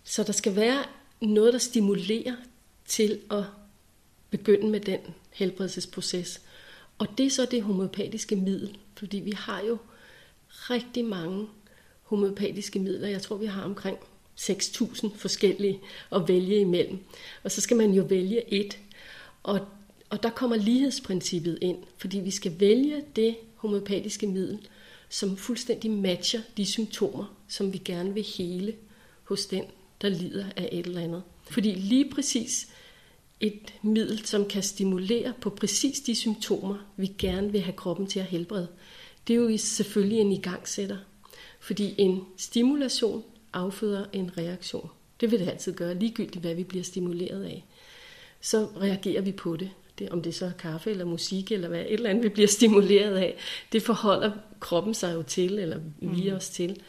Så 0.04 0.24
der 0.24 0.34
skal 0.34 0.56
være 0.56 0.84
noget, 1.22 1.54
der 1.54 1.60
stimulerer 1.60 2.36
til 2.86 3.20
at 3.32 3.44
begynde 4.30 4.68
med 4.70 4.80
den 4.80 5.00
helbredelsesproces. 5.32 6.42
Og 6.98 7.08
det 7.18 7.26
er 7.26 7.30
så 7.30 7.48
det 7.52 7.62
homøopatiske 7.62 8.36
middel, 8.36 8.78
fordi 8.98 9.18
vi 9.18 9.32
har 9.32 9.62
jo 9.62 9.78
rigtig 10.48 11.06
mange 11.06 11.48
homøopatiske 12.04 12.80
midler. 12.80 13.08
Jeg 13.08 13.22
tror, 13.22 13.38
vi 13.38 13.46
har 13.46 13.64
omkring 13.64 13.98
6.000 14.40 15.18
forskellige 15.18 15.80
at 16.12 16.28
vælge 16.28 16.60
imellem. 16.60 17.00
Og 17.44 17.52
så 17.52 17.62
skal 17.62 17.78
man 17.78 17.92
jo 17.92 18.04
vælge 18.04 18.54
et. 18.54 18.78
Og, 19.44 19.68
og 20.10 20.24
der 20.24 20.30
kommer 20.30 20.56
lighedsprincippet 20.56 21.58
ind, 21.62 21.78
fordi 21.98 22.20
vi 22.20 22.32
skal 22.32 22.60
vælge 22.60 23.04
det 23.16 23.36
homøopatiske 23.56 24.28
middel, 24.28 24.68
som 25.10 25.38
fuldstændig 25.38 25.92
matcher 25.92 26.42
de 26.58 26.66
symptomer, 26.66 27.36
som 27.48 27.74
vi 27.74 27.78
gerne 27.78 28.14
vil 28.14 28.24
hele 28.24 28.76
hos 29.24 29.46
den, 29.46 29.64
der 30.02 30.10
lider 30.10 30.46
af 30.56 30.70
et 30.72 30.86
eller 30.86 31.02
andet. 31.02 31.24
Fordi 31.50 31.72
lige 31.72 32.10
præcis 32.10 32.68
et 33.40 33.74
middel, 33.82 34.26
som 34.26 34.46
kan 34.46 34.64
stimulere 34.64 35.34
på 35.42 35.50
præcis 35.50 36.00
de 36.00 36.16
symptomer, 36.16 36.78
vi 36.98 37.12
gerne 37.18 37.52
vil 37.52 37.62
have 37.62 37.76
kroppen 37.76 38.08
til 38.08 38.20
at 38.20 38.26
helbrede, 38.26 38.68
det 39.28 39.34
er 39.34 39.38
jo 39.38 39.58
selvfølgelig 39.58 40.20
en 40.20 40.32
igangsætter. 40.32 40.98
Fordi 41.60 41.96
en 41.98 42.22
stimulation 42.38 43.24
afføder 43.54 44.06
en 44.14 44.38
reaktion. 44.38 44.90
Det 45.22 45.32
vil 45.32 45.40
det 45.40 45.50
altid 45.50 45.74
gøre, 45.74 46.00
ligegyldigt 46.00 46.42
hvad 46.42 46.56
vi 46.56 46.64
bliver 46.64 46.84
stimuleret 46.84 47.44
af. 47.44 47.66
Så 48.42 48.68
reagerer 48.82 49.22
vi 49.22 49.32
på 49.32 49.56
det. 49.56 49.70
det 50.00 50.10
om 50.10 50.22
det 50.22 50.36
så 50.36 50.46
er 50.46 50.52
kaffe 50.52 50.92
eller 50.92 51.06
musik 51.06 51.52
eller 51.52 51.68
hvad, 51.68 51.80
et 51.80 51.94
eller 51.94 52.10
andet 52.10 52.24
vi 52.24 52.30
bliver 52.30 52.48
stimuleret 52.48 53.16
af, 53.16 53.38
det 53.72 53.82
forholder 53.82 54.32
kroppen 54.60 54.94
sig 54.94 55.14
jo 55.14 55.24
til, 55.24 55.60
eller 55.60 55.80
vi 56.00 56.30
mm. 56.30 56.36
os 56.36 56.50
til. 56.50 56.82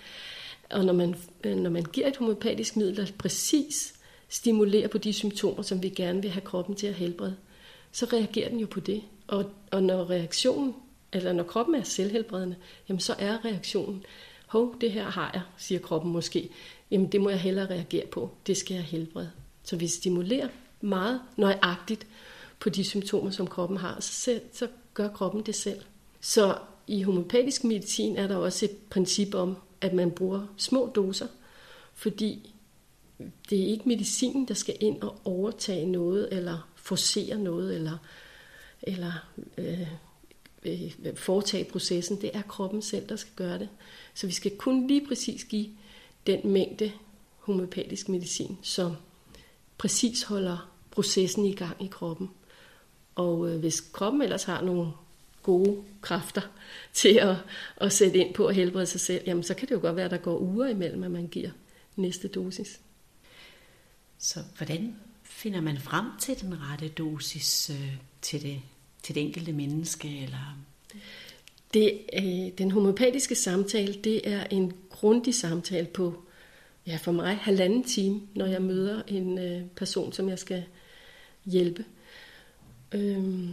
Og 0.70 0.84
når 0.84 0.92
man, 0.92 1.14
når 1.44 1.70
man 1.70 1.84
giver 1.84 2.08
et 2.08 2.16
homeopatisk 2.16 2.76
middel, 2.76 2.96
der 2.96 3.06
præcis 3.18 3.97
stimulerer 4.28 4.88
på 4.88 4.98
de 4.98 5.12
symptomer, 5.12 5.62
som 5.62 5.82
vi 5.82 5.88
gerne 5.88 6.22
vil 6.22 6.30
have 6.30 6.44
kroppen 6.44 6.74
til 6.74 6.86
at 6.86 6.94
helbrede, 6.94 7.36
så 7.92 8.06
reagerer 8.12 8.48
den 8.48 8.60
jo 8.60 8.66
på 8.66 8.80
det. 8.80 9.02
Og, 9.26 9.50
og 9.70 9.82
når 9.82 10.10
reaktionen, 10.10 10.74
eller 11.12 11.32
når 11.32 11.44
kroppen 11.44 11.74
er 11.74 11.82
selvhelbredende, 11.82 12.56
jamen 12.88 13.00
så 13.00 13.14
er 13.18 13.44
reaktionen, 13.44 14.04
hov, 14.46 14.76
det 14.80 14.92
her 14.92 15.04
har 15.04 15.30
jeg, 15.34 15.42
siger 15.56 15.80
kroppen 15.80 16.12
måske, 16.12 16.50
jamen 16.90 17.12
det 17.12 17.20
må 17.20 17.30
jeg 17.30 17.40
hellere 17.40 17.70
reagere 17.70 18.06
på, 18.06 18.30
det 18.46 18.56
skal 18.56 18.74
jeg 18.74 18.84
helbrede. 18.84 19.30
Så 19.62 19.76
vi 19.76 19.86
stimulerer 19.86 20.48
meget 20.80 21.20
nøjagtigt 21.36 22.06
på 22.60 22.68
de 22.68 22.84
symptomer, 22.84 23.30
som 23.30 23.46
kroppen 23.46 23.76
har, 23.76 24.00
så, 24.00 24.12
selv, 24.12 24.40
så 24.52 24.68
gør 24.94 25.08
kroppen 25.08 25.42
det 25.42 25.54
selv. 25.54 25.80
Så 26.20 26.58
i 26.86 27.02
homeopatisk 27.02 27.64
medicin 27.64 28.16
er 28.16 28.26
der 28.26 28.36
også 28.36 28.64
et 28.64 28.76
princip 28.90 29.34
om, 29.34 29.56
at 29.80 29.92
man 29.92 30.10
bruger 30.10 30.46
små 30.56 30.92
doser, 30.94 31.26
fordi 31.94 32.54
det 33.50 33.62
er 33.62 33.66
ikke 33.66 33.88
medicinen, 33.88 34.48
der 34.48 34.54
skal 34.54 34.76
ind 34.80 35.02
og 35.02 35.20
overtage 35.24 35.86
noget, 35.86 36.28
eller 36.32 36.68
forcere 36.76 37.38
noget, 37.38 37.74
eller, 37.74 37.98
eller 38.82 39.12
øh, 39.58 39.88
øh, 40.62 41.16
foretage 41.16 41.64
processen. 41.64 42.20
Det 42.20 42.30
er 42.34 42.42
kroppen 42.42 42.82
selv, 42.82 43.08
der 43.08 43.16
skal 43.16 43.32
gøre 43.36 43.58
det. 43.58 43.68
Så 44.14 44.26
vi 44.26 44.32
skal 44.32 44.56
kun 44.56 44.86
lige 44.86 45.06
præcis 45.06 45.44
give 45.44 45.68
den 46.26 46.52
mængde 46.52 46.92
homeopatisk 47.38 48.08
medicin, 48.08 48.58
som 48.62 48.92
præcis 49.78 50.22
holder 50.22 50.70
processen 50.90 51.44
i 51.44 51.54
gang 51.54 51.84
i 51.84 51.86
kroppen. 51.86 52.30
Og 53.14 53.50
øh, 53.50 53.58
hvis 53.58 53.80
kroppen 53.80 54.22
ellers 54.22 54.44
har 54.44 54.62
nogle 54.62 54.92
gode 55.42 55.82
kræfter 56.00 56.42
til 56.92 57.14
at, 57.14 57.36
at 57.76 57.92
sætte 57.92 58.18
ind 58.18 58.34
på 58.34 58.46
at 58.46 58.54
helbrede 58.54 58.86
sig 58.86 59.00
selv, 59.00 59.22
jamen 59.26 59.42
så 59.42 59.54
kan 59.54 59.68
det 59.68 59.74
jo 59.74 59.80
godt 59.80 59.96
være, 59.96 60.04
at 60.04 60.10
der 60.10 60.16
går 60.16 60.38
uger 60.38 60.68
imellem, 60.68 61.04
at 61.04 61.10
man 61.10 61.26
giver 61.26 61.50
næste 61.96 62.28
dosis. 62.28 62.80
Så 64.18 64.40
hvordan 64.56 64.96
finder 65.22 65.60
man 65.60 65.78
frem 65.78 66.04
til 66.20 66.40
den 66.40 66.54
rette 66.60 66.88
dosis 66.88 67.70
øh, 67.70 67.94
til, 68.22 68.42
det, 68.42 68.60
til 69.02 69.14
det 69.14 69.22
enkelte 69.22 69.52
menneske? 69.52 70.22
Eller? 70.22 70.58
Det, 71.74 72.00
øh, 72.12 72.58
den 72.58 72.70
homopatiske 72.70 73.34
samtale, 73.34 73.94
det 73.94 74.28
er 74.28 74.44
en 74.44 74.72
grundig 74.90 75.34
samtale 75.34 75.86
på, 75.86 76.22
ja 76.86 76.96
for 76.96 77.12
mig, 77.12 77.36
halvanden 77.36 77.84
time, 77.84 78.20
når 78.34 78.46
jeg 78.46 78.62
møder 78.62 79.02
en 79.06 79.38
øh, 79.38 79.62
person, 79.76 80.12
som 80.12 80.28
jeg 80.28 80.38
skal 80.38 80.64
hjælpe. 81.44 81.84
Øh, 82.92 83.50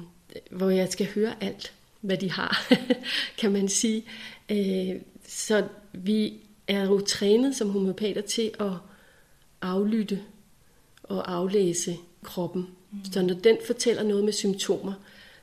hvor 0.52 0.70
jeg 0.70 0.90
skal 0.92 1.08
høre 1.08 1.44
alt, 1.44 1.74
hvad 2.02 2.18
de 2.18 2.32
har, 2.32 2.74
kan 3.40 3.52
man 3.52 3.70
sige. 3.70 4.04
Øh, 4.52 5.02
så 5.28 5.68
vi 5.94 6.34
er 6.68 6.86
jo 6.86 7.00
trænet 7.00 7.56
som 7.56 7.70
homopater 7.70 8.22
til 8.22 8.52
at 8.60 8.72
aflytte 9.62 10.22
og 11.10 11.32
aflæse 11.34 11.98
kroppen. 12.24 12.68
Mm. 12.92 13.00
Så 13.12 13.22
når 13.22 13.34
den 13.34 13.58
fortæller 13.66 14.04
noget 14.04 14.24
med 14.24 14.34
symptomer, 14.34 14.94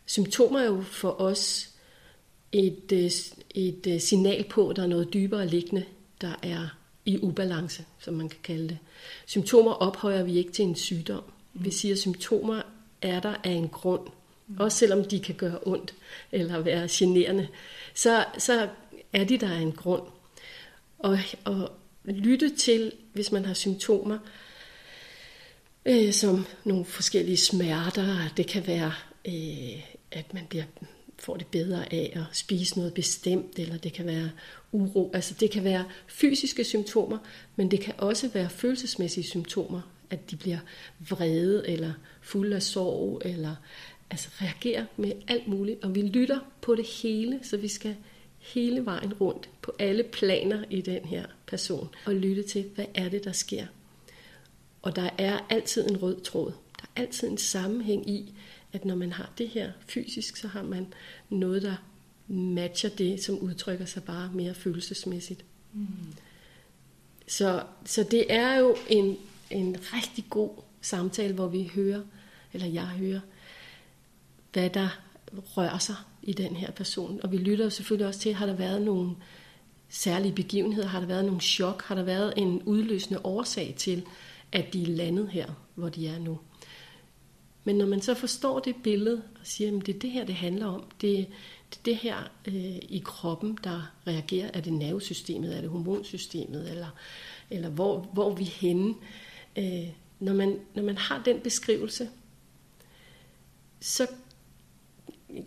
symptomer 0.06 0.60
er 0.60 0.64
jo 0.64 0.82
for 0.82 1.20
os 1.20 1.68
et, 2.52 2.92
øh, 2.92 3.10
et 3.54 3.86
øh, 3.86 4.00
signal 4.00 4.44
på, 4.44 4.68
at 4.68 4.76
der 4.76 4.82
er 4.82 4.86
noget 4.86 5.12
dybere 5.14 5.46
liggende, 5.46 5.84
der 6.20 6.34
er 6.42 6.68
i 7.04 7.18
ubalance, 7.22 7.84
som 7.98 8.14
man 8.14 8.28
kan 8.28 8.38
kalde 8.42 8.68
det. 8.68 8.78
Symptomer 9.26 9.72
ophøjer 9.72 10.22
vi 10.22 10.38
ikke 10.38 10.52
til 10.52 10.64
en 10.64 10.76
sygdom. 10.76 11.22
Mm. 11.54 11.64
Vi 11.64 11.70
siger, 11.70 11.94
at 11.94 11.98
symptomer 11.98 12.62
er 13.02 13.20
der 13.20 13.34
af 13.44 13.50
en 13.50 13.68
grund. 13.68 14.08
Mm. 14.46 14.56
Også 14.58 14.78
selvom 14.78 15.04
de 15.04 15.20
kan 15.20 15.34
gøre 15.34 15.58
ondt 15.62 15.94
eller 16.32 16.60
være 16.60 16.88
generende, 16.90 17.48
så, 17.94 18.24
så 18.38 18.68
er 19.12 19.24
de 19.24 19.38
der 19.38 19.50
af 19.50 19.60
en 19.60 19.72
grund. 19.72 20.02
Og, 20.98 21.18
og 21.44 21.70
lytte 22.04 22.56
til, 22.56 22.92
hvis 23.12 23.32
man 23.32 23.44
har 23.44 23.54
symptomer, 23.54 24.18
øh, 25.86 26.12
som 26.12 26.46
nogle 26.64 26.84
forskellige 26.84 27.36
smerter. 27.36 28.28
Det 28.36 28.46
kan 28.46 28.66
være, 28.66 28.92
øh, 29.28 29.82
at 30.12 30.34
man 30.34 30.46
bliver, 30.48 30.64
får 31.18 31.36
det 31.36 31.46
bedre 31.46 31.92
af 31.92 32.12
at 32.14 32.36
spise 32.36 32.78
noget 32.78 32.94
bestemt, 32.94 33.58
eller 33.58 33.76
det 33.76 33.92
kan 33.92 34.06
være 34.06 34.30
uro. 34.72 35.10
Altså 35.14 35.34
det 35.40 35.50
kan 35.50 35.64
være 35.64 35.84
fysiske 36.06 36.64
symptomer, 36.64 37.18
men 37.56 37.70
det 37.70 37.80
kan 37.80 37.94
også 37.98 38.28
være 38.28 38.50
følelsesmæssige 38.50 39.24
symptomer, 39.24 39.80
at 40.10 40.30
de 40.30 40.36
bliver 40.36 40.58
vrede, 41.08 41.68
eller 41.68 41.92
fulde 42.22 42.56
af 42.56 42.62
sorg, 42.62 43.22
eller 43.24 43.54
altså 44.10 44.28
reagerer 44.42 44.84
med 44.96 45.12
alt 45.28 45.48
muligt. 45.48 45.84
Og 45.84 45.94
vi 45.94 46.02
lytter 46.02 46.38
på 46.60 46.74
det 46.74 46.86
hele, 47.02 47.40
så 47.42 47.56
vi 47.56 47.68
skal 47.68 47.96
hele 48.38 48.84
vejen 48.84 49.14
rundt 49.14 49.50
på 49.62 49.72
alle 49.78 50.02
planer 50.02 50.64
i 50.70 50.80
den 50.80 51.04
her 51.04 51.24
person 51.46 51.88
og 52.06 52.14
lytte 52.14 52.42
til, 52.42 52.64
hvad 52.74 52.84
er 52.94 53.08
det, 53.08 53.24
der 53.24 53.32
sker. 53.32 53.66
Og 54.82 54.96
der 54.96 55.10
er 55.18 55.38
altid 55.50 55.90
en 55.90 56.02
rød 56.02 56.20
tråd. 56.20 56.52
Der 56.76 56.86
er 56.96 57.00
altid 57.02 57.28
en 57.28 57.38
sammenhæng 57.38 58.10
i, 58.10 58.34
at 58.72 58.84
når 58.84 58.94
man 58.94 59.12
har 59.12 59.30
det 59.38 59.48
her 59.48 59.72
fysisk, 59.88 60.36
så 60.36 60.48
har 60.48 60.62
man 60.62 60.86
noget, 61.30 61.62
der 61.62 61.76
matcher 62.28 62.90
det, 62.90 63.24
som 63.24 63.38
udtrykker 63.38 63.84
sig 63.84 64.02
bare 64.02 64.30
mere 64.34 64.54
følelsesmæssigt. 64.54 65.44
Mm. 65.72 65.86
Så, 67.26 67.62
så 67.84 68.02
det 68.10 68.32
er 68.32 68.54
jo 68.54 68.76
en, 68.88 69.16
en 69.50 69.76
rigtig 69.80 70.24
god 70.30 70.50
samtale, 70.80 71.34
hvor 71.34 71.46
vi 71.46 71.70
hører, 71.74 72.02
eller 72.52 72.66
jeg 72.66 72.86
hører, 72.86 73.20
hvad 74.52 74.70
der 74.70 74.88
rører 75.56 75.78
sig 75.78 75.96
i 76.22 76.32
den 76.32 76.56
her 76.56 76.70
person. 76.70 77.20
Og 77.22 77.32
vi 77.32 77.36
lytter 77.36 77.64
jo 77.64 77.70
selvfølgelig 77.70 78.06
også 78.06 78.20
til, 78.20 78.34
har 78.34 78.46
der 78.46 78.54
været 78.54 78.82
nogle 78.82 79.10
særlige 79.88 80.34
begivenheder, 80.34 80.88
har 80.88 81.00
der 81.00 81.06
været 81.06 81.24
nogle 81.24 81.40
chok, 81.40 81.82
har 81.82 81.94
der 81.94 82.02
været 82.02 82.34
en 82.36 82.62
udløsende 82.62 83.20
årsag 83.26 83.74
til, 83.76 84.02
at 84.52 84.72
de 84.72 84.82
er 84.82 84.86
landet 84.86 85.28
her, 85.28 85.46
hvor 85.74 85.88
de 85.88 86.06
er 86.06 86.18
nu. 86.18 86.38
Men 87.64 87.76
når 87.76 87.86
man 87.86 88.02
så 88.02 88.14
forstår 88.14 88.58
det 88.58 88.74
billede 88.82 89.22
og 89.40 89.46
siger, 89.46 89.78
at 89.78 89.86
det 89.86 89.94
er 89.94 89.98
det 89.98 90.10
her, 90.10 90.24
det 90.24 90.34
handler 90.34 90.66
om, 90.66 90.84
det, 91.00 91.26
det 91.70 91.78
er 91.78 91.82
det 91.84 91.96
her 91.96 92.16
øh, 92.48 92.76
i 92.76 93.02
kroppen, 93.04 93.58
der 93.64 93.92
reagerer, 94.06 94.50
er 94.54 94.60
det 94.60 94.72
nervesystemet, 94.72 95.56
er 95.56 95.60
det 95.60 95.70
hormonsystemet, 95.70 96.70
eller, 96.70 96.88
eller 97.50 97.68
hvor, 97.68 97.98
hvor 98.12 98.34
vi 98.34 98.42
er 98.42 98.46
henne. 98.46 98.94
Øh, 99.58 99.88
når, 100.20 100.34
man, 100.34 100.58
når 100.74 100.82
man 100.82 100.98
har 100.98 101.22
den 101.22 101.40
beskrivelse, 101.40 102.08
så, 103.80 104.06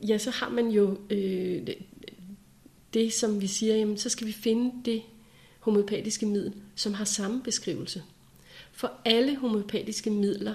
ja, 0.08 0.18
så 0.18 0.32
har 0.32 0.50
man 0.50 0.68
jo 0.68 0.98
øh, 1.10 1.68
det, 1.68 1.78
det, 2.94 3.14
som 3.14 3.42
vi 3.42 3.48
siger, 3.48 3.76
jamen, 3.76 3.98
så 3.98 4.10
skal 4.10 4.28
vi 4.28 4.32
finde 4.32 4.86
det 4.86 5.02
homopatiske 5.60 6.26
middel, 6.26 6.54
som 6.76 6.94
har 6.94 7.06
samme 7.06 7.44
beskrivelse. 7.44 8.04
For 8.76 8.92
alle 9.06 9.36
homøopatiske 9.36 10.10
midler 10.10 10.54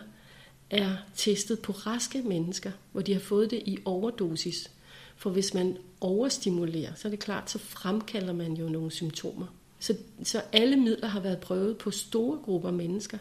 er 0.71 0.97
testet 1.17 1.61
på 1.61 1.73
raske 1.73 2.23
mennesker, 2.23 2.73
hvor 2.93 3.01
de 3.01 3.13
har 3.13 3.21
fået 3.21 3.51
det 3.51 3.63
i 3.67 3.79
overdosis. 3.85 4.71
For 5.17 5.31
hvis 5.31 5.55
man 5.55 5.77
overstimulerer, 6.01 6.95
så 6.95 7.09
er 7.09 7.11
det 7.11 7.19
klart, 7.19 7.51
så 7.51 7.59
fremkalder 7.59 8.33
man 8.33 8.53
jo 8.53 8.69
nogle 8.69 8.91
symptomer. 8.91 9.47
Så, 9.79 9.97
så 10.23 10.43
alle 10.53 10.77
midler 10.77 11.09
har 11.09 11.21
været 11.21 11.39
prøvet 11.39 11.79
på 11.79 11.91
store 11.91 12.39
grupper 12.39 12.71
mennesker. 12.71 13.19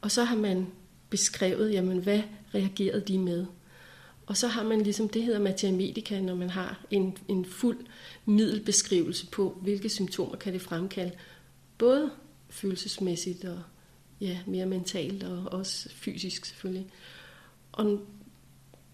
Og 0.00 0.10
så 0.10 0.24
har 0.24 0.36
man 0.36 0.66
beskrevet, 1.10 1.72
jamen 1.72 1.98
hvad 1.98 2.22
reagerede 2.54 3.00
de 3.00 3.18
med? 3.18 3.46
Og 4.26 4.36
så 4.36 4.48
har 4.48 4.62
man 4.62 4.80
ligesom, 4.80 5.08
det 5.08 5.22
hedder 5.22 5.40
materia 5.40 6.20
når 6.20 6.34
man 6.34 6.50
har 6.50 6.84
en, 6.90 7.18
en 7.28 7.44
fuld 7.44 7.86
middelbeskrivelse 8.24 9.26
på, 9.26 9.58
hvilke 9.62 9.88
symptomer 9.88 10.36
kan 10.36 10.52
det 10.52 10.62
fremkalde. 10.62 11.12
Både 11.78 12.10
følelsesmæssigt 12.54 13.44
og 13.44 13.62
ja, 14.20 14.38
mere 14.46 14.66
mentalt 14.66 15.22
og 15.22 15.52
også 15.52 15.88
fysisk 15.88 16.44
selvfølgelig. 16.44 16.86
Og 17.72 18.00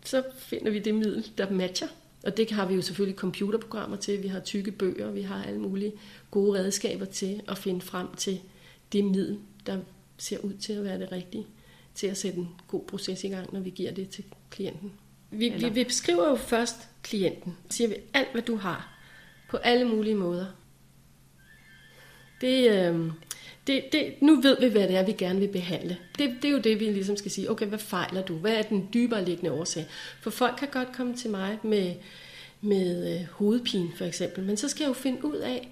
så 0.04 0.22
finder 0.38 0.70
vi 0.70 0.78
det 0.78 0.94
middel, 0.94 1.30
der 1.38 1.50
matcher. 1.50 1.88
Og 2.22 2.36
det 2.36 2.50
har 2.50 2.66
vi 2.66 2.74
jo 2.74 2.82
selvfølgelig 2.82 3.18
computerprogrammer 3.18 3.96
til, 3.96 4.22
vi 4.22 4.28
har 4.28 4.40
tykke 4.40 4.72
bøger, 4.72 5.10
vi 5.10 5.22
har 5.22 5.44
alle 5.44 5.60
mulige 5.60 5.92
gode 6.30 6.58
redskaber 6.58 7.04
til 7.04 7.42
at 7.48 7.58
finde 7.58 7.80
frem 7.80 8.14
til 8.16 8.40
det 8.92 9.04
middel, 9.04 9.38
der 9.66 9.78
ser 10.18 10.38
ud 10.38 10.52
til 10.52 10.72
at 10.72 10.84
være 10.84 10.98
det 10.98 11.12
rigtige, 11.12 11.46
til 11.94 12.06
at 12.06 12.16
sætte 12.16 12.38
en 12.38 12.48
god 12.68 12.84
proces 12.86 13.24
i 13.24 13.28
gang, 13.28 13.52
når 13.52 13.60
vi 13.60 13.70
giver 13.70 13.92
det 13.92 14.08
til 14.08 14.24
klienten. 14.50 14.92
Vi, 15.30 15.48
vi, 15.48 15.68
vi 15.68 15.84
beskriver 15.84 16.28
jo 16.28 16.36
først 16.36 16.76
klienten, 17.02 17.56
siger 17.70 17.88
vi 17.88 17.94
alt, 18.14 18.32
hvad 18.32 18.42
du 18.42 18.56
har, 18.56 18.98
på 19.50 19.56
alle 19.56 19.88
mulige 19.88 20.14
måder. 20.14 20.46
Det, 22.40 22.70
øh, 22.70 23.10
det, 23.66 23.84
det, 23.92 24.22
nu 24.22 24.40
ved 24.40 24.56
vi, 24.60 24.68
hvad 24.68 24.88
det 24.88 24.96
er, 24.96 25.02
vi 25.02 25.12
gerne 25.12 25.40
vil 25.40 25.48
behandle. 25.48 25.96
Det, 26.18 26.30
det 26.42 26.48
er 26.48 26.52
jo 26.52 26.58
det, 26.58 26.80
vi 26.80 26.84
ligesom 26.84 27.16
skal 27.16 27.30
sige, 27.30 27.50
okay, 27.50 27.66
hvad 27.66 27.78
fejler 27.78 28.22
du? 28.22 28.34
Hvad 28.34 28.54
er 28.54 28.62
den 28.62 28.88
dybere 28.94 29.24
liggende 29.24 29.52
årsag? 29.52 29.86
For 30.20 30.30
folk 30.30 30.56
kan 30.58 30.68
godt 30.72 30.92
komme 30.92 31.16
til 31.16 31.30
mig 31.30 31.58
med, 31.62 31.94
med 32.60 33.14
øh, 33.14 33.26
hovedpine 33.30 33.88
for 33.96 34.04
eksempel, 34.04 34.44
men 34.44 34.56
så 34.56 34.68
skal 34.68 34.84
jeg 34.84 34.88
jo 34.88 34.94
finde 34.94 35.24
ud 35.24 35.36
af, 35.36 35.68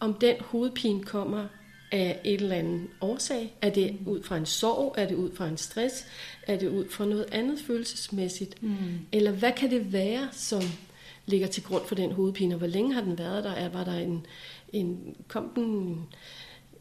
om 0.00 0.14
den 0.14 0.36
hovedpine 0.40 1.02
kommer 1.02 1.46
af 1.92 2.20
et 2.24 2.40
eller 2.40 2.56
andet 2.56 2.86
årsag. 3.00 3.54
Er 3.62 3.70
det 3.70 3.96
ud 4.06 4.22
fra 4.22 4.36
en 4.36 4.46
sorg? 4.46 4.94
Er 4.98 5.08
det 5.08 5.14
ud 5.14 5.30
fra 5.34 5.48
en 5.48 5.56
stress? 5.56 6.06
Er 6.42 6.56
det 6.56 6.68
ud 6.68 6.88
fra 6.90 7.04
noget 7.04 7.26
andet 7.32 7.58
følelsesmæssigt? 7.66 8.62
Mm. 8.62 8.76
Eller 9.12 9.30
hvad 9.30 9.52
kan 9.52 9.70
det 9.70 9.92
være, 9.92 10.28
som 10.32 10.62
ligger 11.26 11.46
til 11.46 11.62
grund 11.62 11.86
for 11.86 11.94
den 11.94 12.12
hovedpine, 12.12 12.54
og 12.54 12.58
hvor 12.58 12.66
længe 12.66 12.94
har 12.94 13.00
den 13.00 13.18
været 13.18 13.44
der? 13.44 13.52
Er, 13.52 13.68
var 13.68 13.84
der 13.84 13.94
en, 13.94 14.26
en 14.72 15.16
kom 15.28 15.52
den 15.54 15.98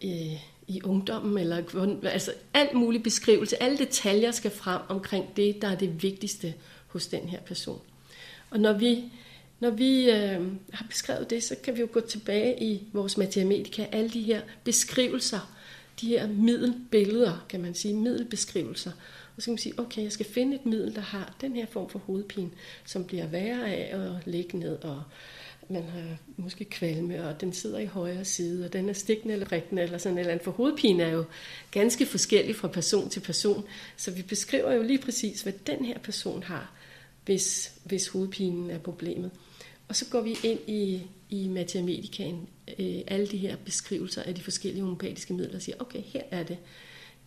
øh, 0.03 0.39
i 0.67 0.81
ungdommen, 0.83 1.37
eller 1.37 1.63
altså 2.03 2.33
alt 2.53 2.73
mulig 2.73 3.03
beskrivelse, 3.03 3.63
alle 3.63 3.77
detaljer 3.77 4.31
skal 4.31 4.51
frem 4.51 4.81
omkring 4.87 5.25
det, 5.35 5.61
der 5.61 5.67
er 5.67 5.75
det 5.75 6.03
vigtigste 6.03 6.53
hos 6.87 7.07
den 7.07 7.29
her 7.29 7.41
person. 7.41 7.81
Og 8.49 8.59
når 8.59 8.73
vi, 8.73 9.03
når 9.59 9.69
vi 9.69 10.09
øh, 10.09 10.41
har 10.73 10.85
beskrevet 10.89 11.29
det, 11.29 11.43
så 11.43 11.55
kan 11.63 11.75
vi 11.75 11.79
jo 11.79 11.87
gå 11.91 11.99
tilbage 11.99 12.63
i 12.63 12.83
vores 12.93 13.17
matematika, 13.17 13.85
alle 13.91 14.09
de 14.09 14.21
her 14.21 14.41
beskrivelser, 14.63 15.55
de 16.01 16.07
her 16.07 16.27
middelbilleder, 16.27 17.45
kan 17.49 17.61
man 17.61 17.75
sige, 17.75 17.93
middelbeskrivelser. 17.93 18.91
Og 19.35 19.41
så 19.41 19.45
kan 19.45 19.51
man 19.51 19.57
sige, 19.57 19.79
okay, 19.79 20.03
jeg 20.03 20.11
skal 20.11 20.25
finde 20.25 20.55
et 20.55 20.65
middel, 20.65 20.95
der 20.95 21.01
har 21.01 21.35
den 21.41 21.55
her 21.55 21.65
form 21.65 21.89
for 21.89 21.99
hovedpine, 21.99 22.51
som 22.85 23.03
bliver 23.03 23.27
værre 23.27 23.73
af 23.73 23.97
at 23.97 24.27
ligge 24.27 24.57
ned, 24.59 24.83
og 24.83 25.03
man 25.69 25.83
har 25.83 26.17
måske 26.37 26.65
kvalme, 26.65 27.27
og 27.27 27.41
den 27.41 27.53
sidder 27.53 27.79
i 27.79 27.85
højre 27.85 28.25
side, 28.25 28.65
og 28.65 28.73
den 28.73 28.89
er 28.89 28.93
stikkende 28.93 29.33
eller 29.33 29.51
rigtende, 29.51 29.81
eller 29.81 29.97
sådan 29.97 30.17
eller 30.17 30.31
andet. 30.31 30.43
For 30.43 30.51
hovedpine 30.51 31.03
er 31.03 31.09
jo 31.09 31.23
ganske 31.71 32.05
forskellig 32.05 32.55
fra 32.55 32.67
person 32.67 33.09
til 33.09 33.19
person, 33.19 33.63
så 33.97 34.11
vi 34.11 34.21
beskriver 34.21 34.71
jo 34.71 34.83
lige 34.83 34.99
præcis, 34.99 35.41
hvad 35.41 35.53
den 35.67 35.85
her 35.85 35.99
person 35.99 36.43
har, 36.43 36.71
hvis, 37.25 37.73
hvis 37.83 38.07
hovedpinen 38.07 38.69
er 38.69 38.77
problemet. 38.77 39.31
Og 39.87 39.95
så 39.95 40.05
går 40.09 40.21
vi 40.21 40.37
ind 40.43 40.59
i, 40.67 41.01
i 41.29 41.47
matematikken, 41.47 42.49
øh, 42.79 43.01
alle 43.07 43.27
de 43.27 43.37
her 43.37 43.55
beskrivelser 43.55 44.23
af 44.23 44.35
de 44.35 44.43
forskellige 44.43 44.83
homopatiske 44.83 45.33
midler, 45.33 45.55
og 45.55 45.61
siger, 45.61 45.75
okay, 45.79 46.01
her 46.01 46.21
er 46.31 46.43
det. 46.43 46.57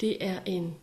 Det 0.00 0.24
er 0.24 0.40
en, 0.46 0.74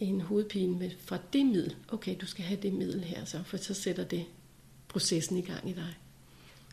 en 0.00 0.20
hovedpine 0.20 0.78
med, 0.78 0.90
fra 0.98 1.18
det 1.32 1.46
middel. 1.46 1.76
Okay, 1.88 2.16
du 2.20 2.26
skal 2.26 2.44
have 2.44 2.60
det 2.62 2.72
middel 2.72 3.04
her, 3.04 3.24
så, 3.24 3.40
for 3.46 3.56
så 3.56 3.74
sætter 3.74 4.04
det 4.04 4.24
processen 4.88 5.36
i 5.36 5.42
gang 5.42 5.70
i 5.70 5.72
dig. 5.72 5.94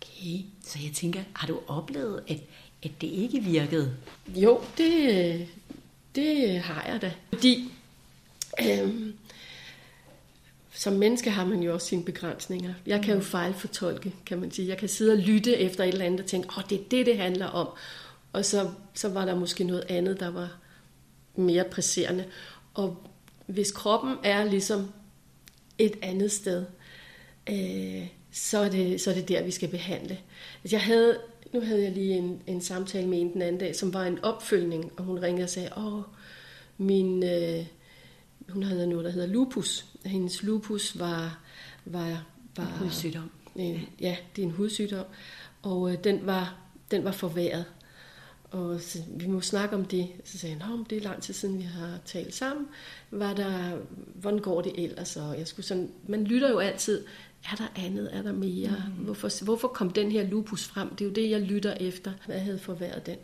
Okay, 0.01 0.39
så 0.63 0.79
jeg 0.84 0.91
tænker, 0.93 1.24
har 1.34 1.48
du 1.48 1.60
oplevet, 1.67 2.24
at, 2.27 2.38
at 2.84 2.91
det 3.01 3.08
ikke 3.08 3.39
virkede? 3.39 3.96
Jo, 4.36 4.62
det, 4.77 5.48
det 6.15 6.60
har 6.60 6.91
jeg 6.91 7.01
da. 7.01 7.13
Fordi 7.34 7.74
øh, 8.62 9.13
som 10.74 10.93
menneske 10.93 11.31
har 11.31 11.46
man 11.46 11.63
jo 11.63 11.74
også 11.74 11.88
sine 11.88 12.03
begrænsninger. 12.03 12.74
Jeg 12.86 13.03
kan 13.03 13.15
jo 13.15 13.22
fejlfortolke, 13.22 14.13
kan 14.25 14.39
man 14.39 14.51
sige. 14.51 14.67
Jeg 14.67 14.77
kan 14.77 14.89
sidde 14.89 15.12
og 15.12 15.17
lytte 15.17 15.58
efter 15.58 15.84
et 15.84 15.88
eller 15.88 16.05
andet 16.05 16.20
og 16.20 16.25
tænke, 16.25 16.50
åh, 16.50 16.58
oh, 16.58 16.63
det 16.70 16.79
er 16.79 16.84
det, 16.91 17.05
det 17.05 17.17
handler 17.17 17.46
om. 17.46 17.67
Og 18.34 18.46
så, 18.46 18.72
så 18.93 19.10
var 19.10 19.25
der 19.25 19.36
måske 19.36 19.63
noget 19.63 19.84
andet, 19.89 20.20
der 20.20 20.29
var 20.29 20.58
mere 21.36 21.63
presserende. 21.63 22.25
Og 22.74 23.08
hvis 23.46 23.72
kroppen 23.72 24.15
er 24.24 24.43
ligesom 24.43 24.91
et 25.77 25.93
andet 26.01 26.31
sted, 26.31 26.65
øh, 27.50 28.08
så, 28.32 28.58
er 28.58 28.70
det, 28.70 29.02
så 29.02 29.10
er 29.10 29.14
det 29.14 29.28
der, 29.28 29.44
vi 29.44 29.52
skal 29.52 29.70
behandle. 29.70 30.18
Altså, 30.64 30.76
jeg 30.76 30.82
havde, 30.82 31.20
nu 31.54 31.62
havde 31.62 31.84
jeg 31.84 31.92
lige 31.92 32.14
en, 32.14 32.42
en 32.48 32.62
samtale 32.62 33.08
med 33.08 33.22
en 33.22 33.34
den 33.34 33.42
anden 33.42 33.60
dag, 33.60 33.76
som 33.76 33.94
var 33.94 34.04
en 34.04 34.24
opfølgning, 34.24 34.92
og 34.98 35.04
hun 35.04 35.20
ringede 35.20 35.44
og 35.44 35.50
sagde, 35.50 35.70
åh, 35.78 36.02
min, 36.78 37.24
øh, 37.24 37.66
hun 38.50 38.64
havde 38.64 38.88
noget, 38.88 39.06
der 39.06 39.12
hedder 39.12 39.28
lupus. 39.28 39.86
Hendes 40.06 40.44
lupus 40.44 41.00
var... 41.00 41.40
var, 41.86 42.26
var 42.58 42.64
en 42.64 42.72
hudsygdom. 42.72 43.32
Øh, 43.60 43.84
ja, 44.02 44.18
det 44.36 44.42
er 44.42 44.46
en 44.46 44.54
hudsygdom. 44.54 45.06
Og 45.62 45.92
øh, 45.92 46.04
den, 46.04 46.26
var, 46.26 46.56
den 46.92 47.04
var 47.04 47.12
forværet. 47.12 47.66
Og 48.52 48.82
så, 48.82 49.00
vi 49.08 49.28
må 49.28 49.42
snakke 49.42 49.76
om 49.76 49.86
det. 49.86 50.08
Så 50.24 50.38
sagde 50.38 50.56
han, 50.56 50.86
det 50.90 50.98
er 50.98 51.02
lang 51.02 51.22
tid 51.22 51.34
siden, 51.34 51.58
vi 51.58 51.64
har 51.64 52.00
talt 52.06 52.36
sammen. 52.36 52.68
Var 53.12 53.34
der, 53.34 53.78
hvordan 54.15 54.39
går 54.39 54.62
det 54.62 54.84
ellers? 54.84 55.17
Og 55.17 55.38
jeg 55.39 55.48
skulle 55.48 55.65
sådan, 55.65 55.91
man 56.08 56.24
lytter 56.24 56.50
jo 56.50 56.60
altid, 56.60 57.06
er 57.45 57.56
der 57.56 57.67
andet, 57.75 58.15
er 58.15 58.21
der 58.21 58.32
mere? 58.32 58.84
Mm. 58.97 59.04
Hvorfor, 59.04 59.43
hvorfor 59.43 59.67
kom 59.67 59.89
den 59.89 60.12
her 60.12 60.27
lupus 60.27 60.65
frem? 60.65 60.89
Det 60.89 61.01
er 61.01 61.10
jo 61.10 61.13
det, 61.13 61.30
jeg 61.30 61.41
lytter 61.41 61.73
efter. 61.73 62.12
Jeg 62.27 62.43
havde 62.43 62.60
forværet 62.60 63.06
den. 63.06 63.17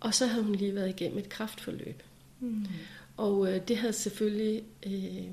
Og 0.00 0.14
så 0.14 0.26
havde 0.26 0.44
hun 0.44 0.54
lige 0.54 0.74
været 0.74 0.88
igennem 0.88 1.18
et 1.18 1.28
kraftforløb. 1.28 2.02
Mm. 2.40 2.66
Og 3.16 3.52
øh, 3.52 3.60
det 3.68 3.76
havde 3.76 3.92
selvfølgelig 3.92 4.62
øh, 4.86 5.24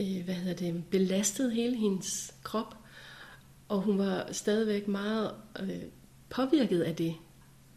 øh, 0.00 0.24
hvad 0.24 0.34
hedder 0.34 0.54
det, 0.54 0.84
belastet 0.90 1.52
hele 1.52 1.76
hendes 1.76 2.34
krop. 2.42 2.76
Og 3.68 3.80
hun 3.80 3.98
var 3.98 4.28
stadigvæk 4.32 4.88
meget 4.88 5.34
øh, 5.60 5.82
påvirket 6.30 6.82
af 6.82 6.96
det. 6.96 7.14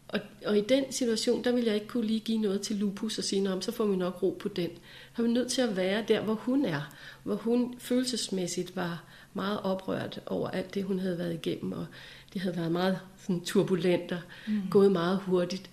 Og, 0.08 0.20
og 0.46 0.58
i 0.58 0.60
den 0.60 0.92
situation, 0.92 1.44
der 1.44 1.52
ville 1.52 1.66
jeg 1.66 1.74
ikke 1.74 1.86
kunne 1.86 2.06
lige 2.06 2.20
give 2.20 2.38
noget 2.38 2.60
til 2.60 2.76
lupus 2.76 3.18
og 3.18 3.24
sige, 3.24 3.52
om 3.52 3.62
så 3.62 3.72
får 3.72 3.86
vi 3.86 3.96
nok 3.96 4.22
ro 4.22 4.36
på 4.40 4.48
den. 4.48 4.70
Var 5.18 5.26
nødt 5.26 5.50
til 5.50 5.62
at 5.62 5.76
være 5.76 6.04
der, 6.08 6.20
hvor 6.20 6.34
hun 6.34 6.64
er. 6.64 6.94
Hvor 7.22 7.34
hun 7.34 7.74
følelsesmæssigt 7.78 8.76
var 8.76 9.04
meget 9.34 9.60
oprørt 9.60 10.20
over 10.26 10.48
alt 10.48 10.74
det, 10.74 10.84
hun 10.84 10.98
havde 10.98 11.18
været 11.18 11.34
igennem. 11.34 11.72
Og 11.72 11.86
det 12.32 12.40
havde 12.42 12.56
været 12.56 12.72
meget 12.72 12.98
sådan, 13.18 13.40
turbulent 13.40 14.12
og 14.12 14.20
mm. 14.46 14.62
gået 14.70 14.92
meget 14.92 15.18
hurtigt. 15.18 15.70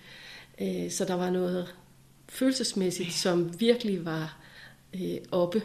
Øh, 0.61 0.91
så 0.91 1.05
der 1.05 1.13
var 1.13 1.29
noget 1.29 1.75
følelsesmæssigt, 2.29 3.13
som 3.13 3.59
virkelig 3.59 4.05
var 4.05 4.37
øh, 4.93 5.17
oppe 5.31 5.61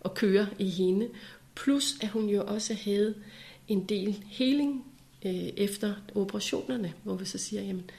og 0.00 0.14
køre 0.14 0.46
i 0.58 0.68
hende. 0.68 1.08
Plus 1.54 1.94
at 2.00 2.08
hun 2.08 2.28
jo 2.28 2.44
også 2.46 2.74
havde 2.84 3.14
en 3.68 3.84
del 3.84 4.24
healing 4.26 4.84
øh, 5.26 5.32
efter 5.34 5.94
operationerne, 6.14 6.92
hvor 7.02 7.14
vi 7.14 7.24
så 7.24 7.38
siger, 7.38 7.62
jamen, 7.62 7.90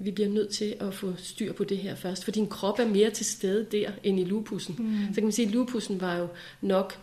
vi 0.00 0.10
bliver 0.10 0.28
nødt 0.28 0.50
til 0.50 0.76
at 0.80 0.94
få 0.94 1.12
styr 1.16 1.52
på 1.52 1.64
det 1.64 1.78
her 1.78 1.94
først, 1.94 2.24
for 2.24 2.30
din 2.30 2.48
krop 2.48 2.78
er 2.78 2.86
mere 2.86 3.10
til 3.10 3.26
stede 3.26 3.66
der 3.72 3.90
end 4.02 4.20
i 4.20 4.24
lupusen. 4.24 4.74
Mm. 4.78 4.98
Så 5.08 5.14
kan 5.14 5.22
man 5.22 5.32
sige, 5.32 5.46
at 5.46 5.52
lupusen 5.54 6.00
var 6.00 6.16
jo 6.16 6.28
nok 6.60 6.98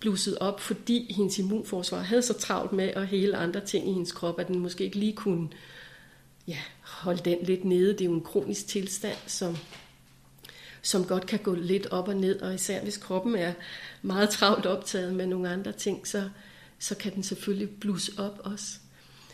blusset 0.00 0.38
op, 0.38 0.60
fordi 0.60 1.12
hendes 1.12 1.38
immunforsvar 1.38 2.00
havde 2.00 2.22
så 2.22 2.32
travlt 2.32 2.72
med 2.72 2.88
at 2.88 3.06
hele 3.06 3.36
andre 3.36 3.60
ting 3.60 3.88
i 3.88 3.92
hendes 3.92 4.12
krop, 4.12 4.40
at 4.40 4.48
den 4.48 4.58
måske 4.58 4.84
ikke 4.84 4.98
lige 4.98 5.12
kunne 5.12 5.48
ja, 6.46 6.58
holde 6.80 7.22
den 7.24 7.38
lidt 7.42 7.64
nede. 7.64 7.92
Det 7.92 8.00
er 8.00 8.04
jo 8.04 8.14
en 8.14 8.20
kronisk 8.20 8.66
tilstand, 8.66 9.16
som, 9.26 9.56
som 10.82 11.04
godt 11.04 11.26
kan 11.26 11.38
gå 11.38 11.54
lidt 11.54 11.86
op 11.86 12.08
og 12.08 12.16
ned, 12.16 12.40
og 12.40 12.54
især 12.54 12.82
hvis 12.82 12.96
kroppen 12.96 13.34
er 13.34 13.52
meget 14.02 14.30
travlt 14.30 14.66
optaget 14.66 15.14
med 15.14 15.26
nogle 15.26 15.48
andre 15.48 15.72
ting, 15.72 16.06
så, 16.06 16.28
så 16.78 16.94
kan 16.94 17.14
den 17.14 17.22
selvfølgelig 17.22 17.70
blusse 17.80 18.12
op 18.18 18.40
også. 18.44 18.78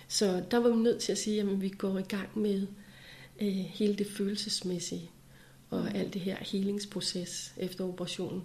Så 0.08 0.42
der 0.50 0.58
var 0.58 0.68
vi 0.68 0.76
nødt 0.76 1.00
til 1.00 1.12
at 1.12 1.18
sige, 1.18 1.40
at 1.40 1.60
vi 1.60 1.68
går 1.68 1.98
i 1.98 2.02
gang 2.02 2.28
med 2.38 2.66
øh, 3.40 3.48
hele 3.48 3.96
det 3.96 4.06
følelsesmæssige 4.06 5.10
og 5.70 5.80
mm. 5.80 5.88
alt 5.94 6.14
det 6.14 6.20
her 6.20 6.36
helingsproces 6.40 7.54
efter 7.56 7.84
operationen. 7.84 8.42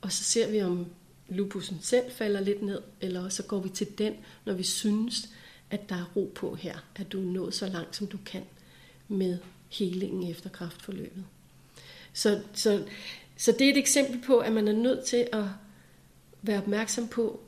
Og 0.00 0.12
så 0.12 0.24
ser 0.24 0.50
vi, 0.50 0.62
om 0.62 0.86
lupusen 1.28 1.78
selv 1.82 2.10
falder 2.10 2.40
lidt 2.40 2.62
ned, 2.62 2.80
eller 3.00 3.28
så 3.28 3.42
går 3.42 3.60
vi 3.60 3.68
til 3.68 3.98
den, 3.98 4.14
når 4.44 4.52
vi 4.52 4.62
synes, 4.62 5.28
at 5.70 5.88
der 5.88 5.94
er 5.94 6.10
ro 6.16 6.32
på 6.34 6.54
her, 6.54 6.78
at 6.96 7.12
du 7.12 7.20
er 7.20 7.32
nået 7.32 7.54
så 7.54 7.68
langt, 7.68 7.96
som 7.96 8.06
du 8.06 8.18
kan 8.26 8.42
med 9.08 9.38
helingen 9.68 10.30
efter 10.30 10.50
kraftforløbet. 10.50 11.24
Så, 12.12 12.42
så, 12.54 12.84
så 13.36 13.52
det 13.52 13.66
er 13.66 13.70
et 13.70 13.78
eksempel 13.78 14.22
på, 14.26 14.38
at 14.38 14.52
man 14.52 14.68
er 14.68 14.72
nødt 14.72 15.04
til 15.04 15.28
at 15.32 15.44
være 16.42 16.58
opmærksom 16.58 17.08
på, 17.08 17.40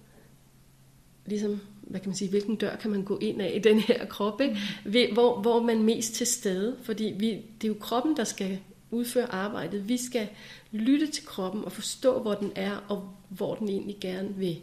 ligesom, 1.27 1.61
hvad 1.91 2.01
kan 2.01 2.09
man 2.09 2.17
sige, 2.17 2.31
hvilken 2.31 2.57
dør 2.57 2.77
kan 2.77 2.91
man 2.91 3.03
gå 3.03 3.19
ind 3.19 3.43
af 3.43 3.53
i 3.55 3.59
den 3.59 3.81
her 3.81 4.07
krop, 4.07 4.41
ikke? 4.41 4.59
Mm. 4.85 5.15
Hvor, 5.15 5.41
hvor 5.41 5.63
man 5.63 5.83
mest 5.83 6.15
til 6.15 6.27
stede, 6.27 6.77
fordi 6.83 7.15
vi, 7.19 7.31
det 7.31 7.65
er 7.65 7.69
jo 7.69 7.77
kroppen, 7.81 8.17
der 8.17 8.25
skal 8.25 8.59
udføre 8.91 9.33
arbejdet. 9.33 9.89
Vi 9.89 9.97
skal 9.97 10.29
lytte 10.73 11.07
til 11.07 11.27
kroppen 11.27 11.65
og 11.65 11.73
forstå, 11.73 12.21
hvor 12.21 12.35
den 12.35 12.53
er, 12.55 12.85
og 12.89 13.11
hvor 13.29 13.55
den 13.55 13.69
egentlig 13.69 13.97
gerne 14.01 14.35
vil 14.35 14.59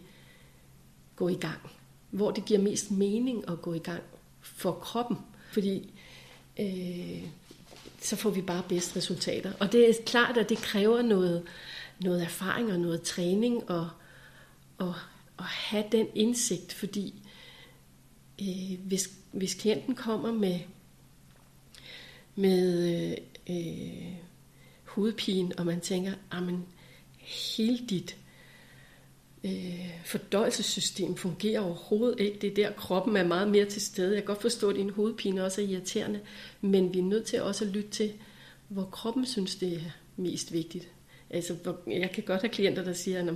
gå 1.15 1.27
i 1.27 1.35
gang 1.35 1.59
hvor 2.15 2.31
det 2.31 2.45
giver 2.45 2.59
mest 2.59 2.91
mening 2.91 3.49
at 3.49 3.61
gå 3.61 3.73
i 3.73 3.79
gang 3.79 4.03
for 4.41 4.71
kroppen. 4.71 5.17
Fordi 5.51 5.93
øh, 6.59 7.23
så 8.01 8.15
får 8.15 8.29
vi 8.29 8.41
bare 8.41 8.63
bedst 8.69 8.95
resultater. 8.95 9.51
Og 9.59 9.71
det 9.71 9.89
er 9.89 9.93
klart, 10.05 10.37
at 10.37 10.49
det 10.49 10.57
kræver 10.57 11.01
noget, 11.01 11.43
noget 11.99 12.23
erfaring 12.23 12.71
og 12.71 12.79
noget 12.79 13.01
træning 13.01 13.69
og, 13.69 13.89
og, 14.77 14.93
at 15.39 15.45
have 15.45 15.85
den 15.91 16.07
indsigt, 16.15 16.73
fordi 16.73 17.13
øh, 18.41 18.79
hvis, 18.87 19.09
hvis 19.31 19.53
klienten 19.53 19.95
kommer 19.95 20.31
med, 20.31 20.59
med 22.35 23.15
øh, 23.49 24.15
hovedpine, 24.83 25.51
og 25.57 25.65
man 25.65 25.81
tænker, 25.81 26.13
at 26.31 26.43
hele 27.17 27.79
dit 27.89 28.17
øh, 29.43 29.89
fordøjelsessystem 30.05 31.15
fungerer 31.15 31.59
overhovedet 31.59 32.19
ikke. 32.19 32.39
Det 32.39 32.49
er 32.49 32.55
der, 32.55 32.71
kroppen 32.71 33.17
er 33.17 33.23
meget 33.23 33.47
mere 33.47 33.65
til 33.65 33.81
stede. 33.81 34.13
Jeg 34.13 34.23
kan 34.23 34.27
godt 34.27 34.41
forstå, 34.41 34.69
at 34.69 34.75
din 34.75 34.89
hovedpine 34.89 35.43
også 35.43 35.61
er 35.61 35.65
irriterende, 35.65 36.19
men 36.61 36.93
vi 36.93 36.99
er 36.99 37.03
nødt 37.03 37.25
til 37.25 37.41
også 37.41 37.65
at 37.65 37.71
lytte 37.71 37.89
til, 37.89 38.13
hvor 38.67 38.85
kroppen 38.85 39.25
synes, 39.25 39.55
det 39.55 39.73
er 39.73 39.91
mest 40.17 40.53
vigtigt. 40.53 40.87
Altså, 41.29 41.75
jeg 41.87 42.11
kan 42.11 42.23
godt 42.23 42.41
have 42.41 42.49
klienter, 42.49 42.83
der 42.83 42.93
siger, 42.93 43.19
at 43.19 43.35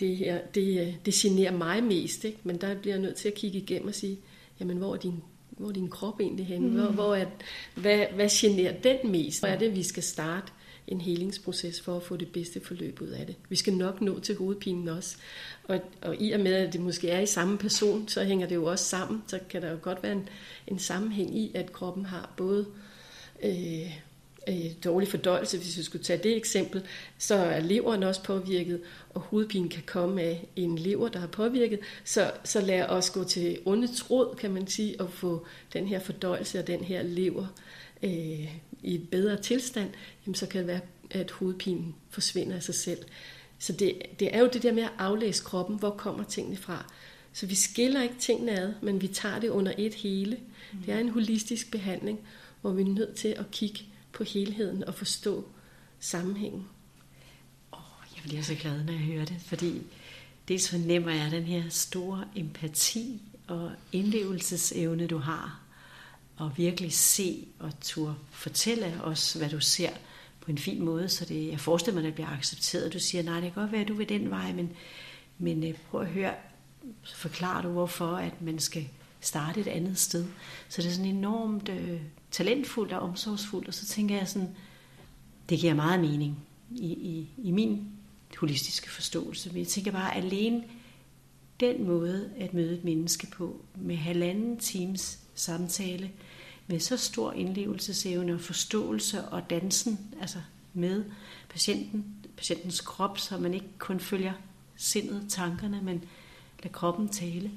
det, 0.00 0.16
her, 0.16 0.40
det, 0.54 0.94
det 1.06 1.14
generer 1.14 1.52
mig 1.52 1.84
mest, 1.84 2.24
ikke? 2.24 2.38
men 2.42 2.60
der 2.60 2.74
bliver 2.74 2.94
jeg 2.94 3.02
nødt 3.02 3.16
til 3.16 3.28
at 3.28 3.34
kigge 3.34 3.58
igennem 3.58 3.88
og 3.88 3.94
sige, 3.94 4.18
jamen, 4.60 4.76
hvor 4.76 4.94
er 4.94 4.98
din, 4.98 5.22
hvor 5.50 5.68
er 5.68 5.72
din 5.72 5.88
krop 5.88 6.20
egentlig 6.20 6.46
henne? 6.46 6.68
Mm. 6.68 6.74
Hvor, 6.74 6.90
hvor 6.90 7.14
er, 7.14 7.26
hvad, 7.74 8.04
hvad 8.14 8.28
generer 8.32 8.80
den 8.80 9.10
mest? 9.10 9.40
Hvor 9.40 9.48
er 9.48 9.58
det, 9.58 9.76
vi 9.76 9.82
skal 9.82 10.02
starte 10.02 10.52
en 10.86 11.00
helingsproces 11.00 11.80
for 11.80 11.96
at 11.96 12.02
få 12.02 12.16
det 12.16 12.32
bedste 12.32 12.60
forløb 12.60 13.00
ud 13.00 13.08
af 13.08 13.26
det. 13.26 13.36
Vi 13.48 13.56
skal 13.56 13.74
nok 13.74 14.00
nå 14.00 14.20
til 14.20 14.36
hovedpinen 14.36 14.88
også. 14.88 15.16
Og, 15.64 15.80
og 16.02 16.16
i 16.20 16.32
og 16.32 16.40
med, 16.40 16.52
at 16.52 16.72
det 16.72 16.80
måske 16.80 17.10
er 17.10 17.20
i 17.20 17.26
samme 17.26 17.58
person, 17.58 18.08
så 18.08 18.24
hænger 18.24 18.46
det 18.46 18.54
jo 18.54 18.64
også 18.64 18.84
sammen. 18.84 19.22
Så 19.26 19.38
kan 19.48 19.62
der 19.62 19.70
jo 19.70 19.78
godt 19.82 20.02
være 20.02 20.12
en, 20.12 20.28
en 20.66 20.78
sammenhæng 20.78 21.38
i, 21.38 21.52
at 21.54 21.72
kroppen 21.72 22.06
har 22.06 22.34
både 22.36 22.66
øh, 23.44 23.92
øh, 24.48 24.70
dårlig 24.84 25.08
fordøjelse, 25.08 25.58
hvis 25.58 25.78
vi 25.78 25.82
skulle 25.82 26.04
tage 26.04 26.22
det 26.22 26.36
eksempel, 26.36 26.82
så 27.18 27.34
er 27.34 27.60
leveren 27.60 28.02
også 28.02 28.22
påvirket, 28.22 28.80
og 29.10 29.20
hovedpinen 29.20 29.68
kan 29.68 29.82
komme 29.86 30.22
af 30.22 30.48
en 30.56 30.78
lever, 30.78 31.08
der 31.08 31.18
har 31.18 31.26
påvirket. 31.26 31.78
Så, 32.04 32.30
så 32.44 32.60
lad 32.60 32.84
os 32.84 33.10
gå 33.10 33.24
til 33.24 33.58
ondets 33.64 34.10
råd, 34.10 34.36
kan 34.36 34.50
man 34.50 34.66
sige, 34.66 35.00
og 35.00 35.12
få 35.12 35.46
den 35.72 35.86
her 35.86 36.00
fordøjelse 36.00 36.58
og 36.58 36.66
den 36.66 36.84
her 36.84 37.02
lever 37.02 37.46
øh, 38.02 38.56
i 38.82 38.94
et 38.94 39.08
bedre 39.10 39.42
tilstand, 39.42 39.90
jamen 40.26 40.34
så 40.34 40.46
kan 40.46 40.58
det 40.58 40.66
være, 40.66 40.80
at 41.10 41.30
hovedpinen 41.30 41.94
forsvinder 42.10 42.56
af 42.56 42.62
sig 42.62 42.74
selv. 42.74 42.98
Så 43.58 43.72
det, 43.72 44.02
det 44.20 44.34
er 44.34 44.40
jo 44.40 44.50
det 44.52 44.62
der 44.62 44.72
med 44.72 44.82
at 44.82 44.92
aflæse 44.98 45.44
kroppen, 45.44 45.78
hvor 45.78 45.90
kommer 45.90 46.24
tingene 46.24 46.56
fra. 46.56 46.92
Så 47.32 47.46
vi 47.46 47.54
skiller 47.54 48.02
ikke 48.02 48.14
tingene 48.18 48.60
ad, 48.60 48.72
men 48.82 49.02
vi 49.02 49.08
tager 49.08 49.40
det 49.40 49.48
under 49.48 49.72
et 49.78 49.94
hele. 49.94 50.36
Det 50.86 50.94
er 50.94 50.98
en 50.98 51.08
holistisk 51.08 51.70
behandling, 51.70 52.20
hvor 52.60 52.70
vi 52.70 52.82
er 52.82 52.86
nødt 52.86 53.14
til 53.14 53.28
at 53.28 53.50
kigge 53.50 53.80
på 54.16 54.24
helheden 54.24 54.84
og 54.84 54.94
forstå 54.94 55.48
sammenhængen. 56.00 56.66
Oh, 57.72 57.80
jeg 58.16 58.22
bliver 58.22 58.42
så 58.42 58.54
glad, 58.54 58.84
når 58.84 58.92
jeg 58.92 59.02
hører 59.02 59.24
det, 59.24 59.36
fordi 59.46 59.82
dels 60.48 60.70
fornemmer 60.70 61.10
jeg 61.10 61.30
den 61.30 61.44
her 61.44 61.68
store 61.68 62.24
empati 62.36 63.22
og 63.46 63.72
indlevelsesevne, 63.92 65.06
du 65.06 65.18
har, 65.18 65.60
og 66.36 66.52
virkelig 66.56 66.92
se 66.92 67.46
og 67.58 67.80
turde 67.80 68.14
fortælle 68.30 69.00
os, 69.02 69.32
hvad 69.32 69.50
du 69.50 69.60
ser 69.60 69.90
på 70.40 70.50
en 70.50 70.58
fin 70.58 70.84
måde, 70.84 71.08
så 71.08 71.24
det, 71.24 71.48
jeg 71.48 71.60
forestiller 71.60 71.94
mig, 71.94 72.06
at 72.06 72.06
det 72.06 72.14
bliver 72.14 72.30
accepteret. 72.30 72.92
Du 72.92 72.98
siger, 72.98 73.22
nej, 73.22 73.40
det 73.40 73.52
kan 73.52 73.62
godt 73.62 73.72
være, 73.72 73.80
at 73.80 73.88
du 73.88 73.94
vil 73.94 74.08
den 74.08 74.30
vej, 74.30 74.52
men, 74.52 74.72
men 75.38 75.64
øh, 75.64 75.74
prøv 75.90 76.00
at 76.00 76.06
høre, 76.06 76.34
så 77.02 77.16
forklarer 77.16 77.62
du, 77.62 77.68
hvorfor 77.68 78.16
at 78.16 78.42
man 78.42 78.58
skal 78.58 78.88
starte 79.20 79.60
et 79.60 79.66
andet 79.66 79.98
sted. 79.98 80.26
Så 80.68 80.82
det 80.82 80.88
er 80.88 80.92
sådan 80.92 81.10
enormt 81.10 81.68
øh, 81.68 82.00
talentfuldt 82.36 82.92
og 82.92 83.00
omsorgsfuldt, 83.00 83.68
og 83.68 83.74
så 83.74 83.86
tænker 83.86 84.16
jeg 84.16 84.28
sådan, 84.28 84.48
det 85.48 85.58
giver 85.58 85.74
meget 85.74 86.00
mening 86.00 86.38
i, 86.70 86.86
i, 86.86 87.28
i 87.38 87.50
min 87.50 87.88
holistiske 88.38 88.90
forståelse. 88.90 89.48
Men 89.48 89.58
jeg 89.58 89.66
tænker 89.66 89.90
bare, 89.90 90.16
alene 90.16 90.64
den 91.60 91.86
måde 91.86 92.30
at 92.38 92.54
møde 92.54 92.74
et 92.74 92.84
menneske 92.84 93.26
på, 93.26 93.60
med 93.74 93.96
halvanden 93.96 94.56
times 94.58 95.18
samtale, 95.34 96.10
med 96.66 96.80
så 96.80 96.96
stor 96.96 97.32
indlevelsesevne 97.32 98.34
og 98.34 98.40
forståelse 98.40 99.24
og 99.24 99.50
dansen, 99.50 99.98
altså 100.20 100.38
med 100.74 101.04
patienten, 101.48 102.16
patientens 102.36 102.80
krop, 102.80 103.18
så 103.18 103.38
man 103.38 103.54
ikke 103.54 103.78
kun 103.78 104.00
følger 104.00 104.32
sindet, 104.76 105.26
tankerne, 105.28 105.82
men 105.82 106.04
lader 106.62 106.72
kroppen 106.72 107.08
tale 107.08 107.50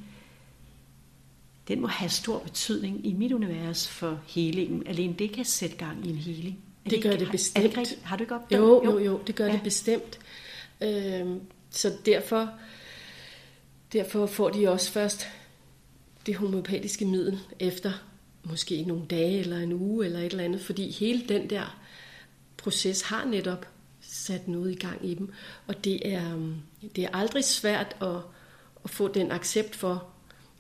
den 1.70 1.82
må 1.82 1.88
have 1.88 2.10
stor 2.10 2.40
betydning 2.40 3.06
i 3.06 3.14
mit 3.14 3.32
univers 3.32 3.88
for 3.88 4.20
helingen. 4.28 4.88
Alene 4.88 5.14
det 5.20 5.32
kan 5.32 5.46
sætte 5.46 5.76
gang 5.76 6.08
i 6.08 6.10
en 6.10 6.16
heling. 6.16 6.60
Er 6.86 6.90
det, 6.90 7.04
det 7.04 7.12
gør 7.12 7.18
det 7.18 7.32
bestemt. 7.32 7.78
Er 7.78 7.84
det 7.84 8.00
har 8.04 8.16
du 8.16 8.24
ikke 8.24 8.36
opdaget? 8.36 8.62
Jo, 8.62 8.84
jo, 8.86 9.00
jo, 9.00 9.20
det 9.28 9.36
gør 9.36 9.46
ja. 9.46 9.52
det 9.52 9.62
bestemt. 9.64 10.20
Øhm, 10.82 11.42
så 11.70 11.94
derfor, 12.06 12.50
derfor 13.94 14.26
får 14.26 14.50
de 14.50 14.70
også 14.70 14.92
først 14.92 15.28
det 16.26 16.36
homøopatiske 16.36 17.06
middel 17.06 17.40
efter 17.60 17.92
måske 18.44 18.84
nogle 18.84 19.06
dage 19.06 19.40
eller 19.40 19.58
en 19.58 19.74
uge 19.74 20.06
eller 20.06 20.20
et 20.20 20.26
eller 20.26 20.44
andet, 20.44 20.62
fordi 20.62 20.92
hele 20.92 21.24
den 21.30 21.50
der 21.50 21.80
proces 22.58 23.02
har 23.02 23.26
netop 23.26 23.68
sat 24.02 24.48
noget 24.48 24.72
i 24.72 24.76
gang 24.76 25.10
i 25.10 25.14
dem. 25.14 25.34
Og 25.68 25.84
det 25.84 26.14
er, 26.14 26.34
øhm, 26.34 26.56
det 26.96 27.04
er 27.04 27.10
aldrig 27.14 27.44
svært 27.44 27.96
at, 28.02 28.16
at 28.84 28.90
få 28.90 29.08
den 29.08 29.32
accept 29.32 29.76
for, 29.76 30.08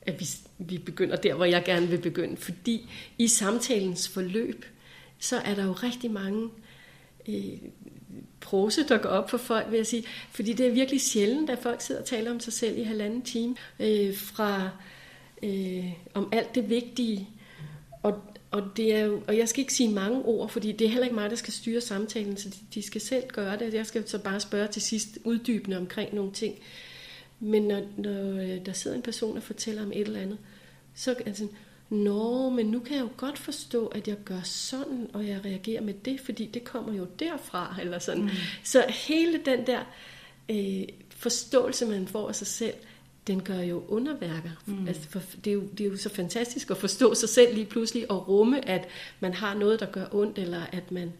at 0.01 0.19
vi, 0.19 0.25
vi 0.59 0.77
begynder 0.77 1.15
der, 1.15 1.33
hvor 1.33 1.45
jeg 1.45 1.63
gerne 1.65 1.87
vil 1.87 2.01
begynde. 2.01 2.37
Fordi 2.37 2.89
i 3.17 3.27
samtalens 3.27 4.09
forløb, 4.09 4.65
så 5.19 5.37
er 5.37 5.55
der 5.55 5.65
jo 5.65 5.71
rigtig 5.71 6.11
mange 6.11 6.49
øh, 7.29 7.57
prose, 8.39 8.87
der 8.87 8.97
går 8.97 9.09
op 9.09 9.29
for 9.29 9.37
folk, 9.37 9.71
vil 9.71 9.77
jeg 9.77 9.87
sige. 9.87 10.03
Fordi 10.31 10.53
det 10.53 10.67
er 10.67 10.71
virkelig 10.71 11.01
sjældent, 11.01 11.49
at 11.49 11.59
folk 11.59 11.81
sidder 11.81 12.01
og 12.01 12.07
taler 12.07 12.31
om 12.31 12.39
sig 12.39 12.53
selv 12.53 12.77
i 12.77 12.83
halvanden 12.83 13.21
time. 13.21 13.55
Øh, 13.79 14.15
fra 14.15 14.69
øh, 15.43 15.85
om 16.13 16.29
alt 16.31 16.55
det 16.55 16.69
vigtige. 16.69 17.29
Og, 18.03 18.21
og, 18.51 18.63
det 18.77 18.95
er 18.95 18.99
jo, 18.99 19.21
og 19.27 19.37
jeg 19.37 19.49
skal 19.49 19.59
ikke 19.59 19.73
sige 19.73 19.93
mange 19.93 20.21
ord, 20.21 20.49
fordi 20.49 20.71
det 20.71 20.85
er 20.85 20.89
heller 20.89 21.03
ikke 21.03 21.15
mig, 21.15 21.29
der 21.29 21.35
skal 21.35 21.53
styre 21.53 21.81
samtalen, 21.81 22.37
så 22.37 22.49
de, 22.49 22.55
de 22.73 22.81
skal 22.81 23.01
selv 23.01 23.23
gøre 23.27 23.59
det. 23.59 23.73
Jeg 23.73 23.85
skal 23.85 24.07
så 24.07 24.17
bare 24.17 24.39
spørge 24.39 24.67
til 24.67 24.81
sidst 24.81 25.17
uddybende 25.23 25.77
omkring 25.77 26.13
nogle 26.13 26.31
ting. 26.31 26.55
Men 27.39 27.63
når, 27.63 27.81
når 27.97 28.41
øh, 28.41 28.65
der 28.65 28.73
sidder 28.73 28.97
en 28.97 29.03
person 29.03 29.37
og 29.37 29.43
fortæller 29.43 29.81
om 29.81 29.91
et 29.91 30.07
eller 30.07 30.19
andet, 30.19 30.37
så 30.99 31.15
er 31.25 31.33
sådan, 31.33 31.53
Nå, 31.89 32.49
men 32.49 32.65
nu 32.65 32.79
kan 32.79 32.95
jeg 32.95 33.01
jo 33.01 33.09
godt 33.17 33.37
forstå, 33.37 33.87
at 33.87 34.07
jeg 34.07 34.17
gør 34.25 34.41
sådan, 34.43 35.09
og 35.13 35.27
jeg 35.27 35.45
reagerer 35.45 35.81
med 35.81 35.93
det, 35.93 36.19
fordi 36.19 36.45
det 36.45 36.63
kommer 36.63 36.93
jo 36.93 37.07
derfra, 37.19 37.75
eller 37.81 37.99
sådan. 37.99 38.23
Mm. 38.23 38.29
Så 38.63 38.85
hele 38.89 39.41
den 39.45 39.67
der 39.67 39.79
øh, 40.49 40.87
forståelse, 41.09 41.85
man 41.85 42.07
får 42.07 42.27
af 42.27 42.35
sig 42.35 42.47
selv, 42.47 42.73
den 43.27 43.43
gør 43.43 43.59
jo 43.59 43.83
underværker. 43.87 44.49
Mm. 44.65 44.87
Altså, 44.87 45.09
for 45.09 45.21
det, 45.45 45.51
er 45.51 45.53
jo, 45.53 45.61
det 45.77 45.85
er 45.85 45.89
jo 45.89 45.97
så 45.97 46.09
fantastisk 46.09 46.71
at 46.71 46.77
forstå 46.77 47.13
sig 47.13 47.29
selv 47.29 47.53
lige 47.53 47.65
pludselig, 47.65 48.11
og 48.11 48.27
rumme, 48.27 48.69
at 48.69 48.87
man 49.19 49.33
har 49.33 49.53
noget, 49.53 49.79
der 49.79 49.85
gør 49.85 50.05
ondt, 50.11 50.37
eller 50.37 50.61
at 50.71 50.91
man 50.91 51.13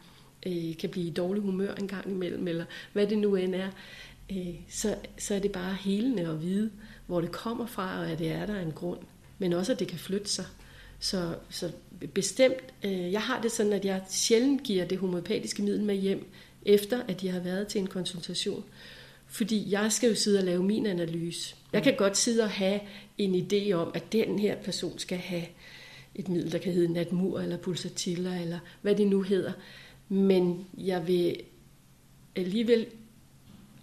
øh, 0.46 0.78
kan 0.78 0.90
blive 0.90 1.08
i 1.08 1.14
dårlig 1.14 1.44
humør 1.44 1.76
en 1.76 1.88
gang 1.88 2.12
imellem, 2.12 2.48
eller 2.48 2.66
hvad 2.94 3.08
det 3.08 3.18
nu 3.18 3.36
end 3.36 3.56
er 3.56 3.70
øh, 4.32 4.56
så, 4.70 4.96
så 5.18 5.36
er 5.36 5.40
det 5.40 5.52
bare 5.52 5.74
helende 5.74 6.28
at 6.28 6.42
vide, 6.42 6.72
hvor 7.08 7.22
det 7.22 7.32
kommer 7.32 7.66
fra, 7.66 8.00
og 8.00 8.10
at 8.10 8.20
det 8.20 8.32
er 8.32 8.46
der 8.46 8.60
en 8.60 8.72
grund. 8.72 9.00
Men 9.40 9.54
også, 9.54 9.72
at 9.72 9.80
det 9.80 9.88
kan 9.88 10.00
flytte 10.00 10.30
sig. 10.30 10.46
Så, 11.00 11.36
så 11.50 11.72
bestemt, 12.14 12.74
øh, 12.84 13.12
jeg 13.12 13.22
har 13.22 13.42
det 13.42 13.52
sådan, 13.52 13.74
at 13.74 13.86
jeg 13.86 14.02
sjældent 14.10 14.64
giver 14.64 14.86
det 14.86 14.98
homopatiske 14.98 15.64
middel 15.64 15.84
med 15.84 15.96
hjem, 15.96 16.28
efter 16.66 17.04
at 17.08 17.22
de 17.22 17.30
har 17.30 17.40
været 17.40 17.68
til 17.68 17.82
en 17.82 17.88
konsultation. 17.88 18.64
Fordi 19.28 19.72
jeg 19.72 19.92
skal 19.92 20.10
jo 20.10 20.16
sidde 20.16 20.40
og 20.40 20.46
lave 20.46 20.64
min 20.64 20.86
analyse. 20.86 21.56
Jeg 21.74 21.84
kan 21.84 21.96
godt 21.96 22.18
sidde 22.18 22.44
og 22.44 22.50
have 22.50 22.80
en 23.18 23.36
idé 23.36 23.72
om, 23.72 23.92
at 23.94 24.12
den 24.12 24.40
her 24.40 24.56
person 24.56 25.00
skal 25.00 25.18
have 25.18 25.46
et 26.16 26.30
middel, 26.30 26.52
der 26.52 26.58
kan 26.58 26.74
hedde 26.74 26.94
natmur 26.94 27.40
eller 27.40 27.58
pulsatiller, 27.58 28.42
eller 28.42 28.60
hvad 28.82 28.96
det 28.96 29.08
nu 29.08 29.22
hedder. 29.22 29.52
Men 30.10 30.68
jeg 30.78 31.08
vil 31.08 31.36
alligevel 32.36 32.86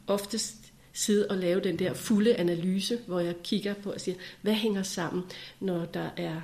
oftest 0.07 0.66
sidde 0.97 1.27
og 1.31 1.37
lave 1.37 1.61
den 1.61 1.79
der 1.79 1.95
fulde 1.95 2.37
analyse, 2.37 2.99
hvor 3.07 3.21
jeg 3.21 3.35
kigger 3.45 3.75
på 3.75 3.93
og 3.93 4.01
siger, 4.01 4.17
hvad 4.43 4.55
hænger 4.55 4.83
sammen, 4.83 5.25
når 5.61 5.85
der 5.85 6.11
er 6.17 6.41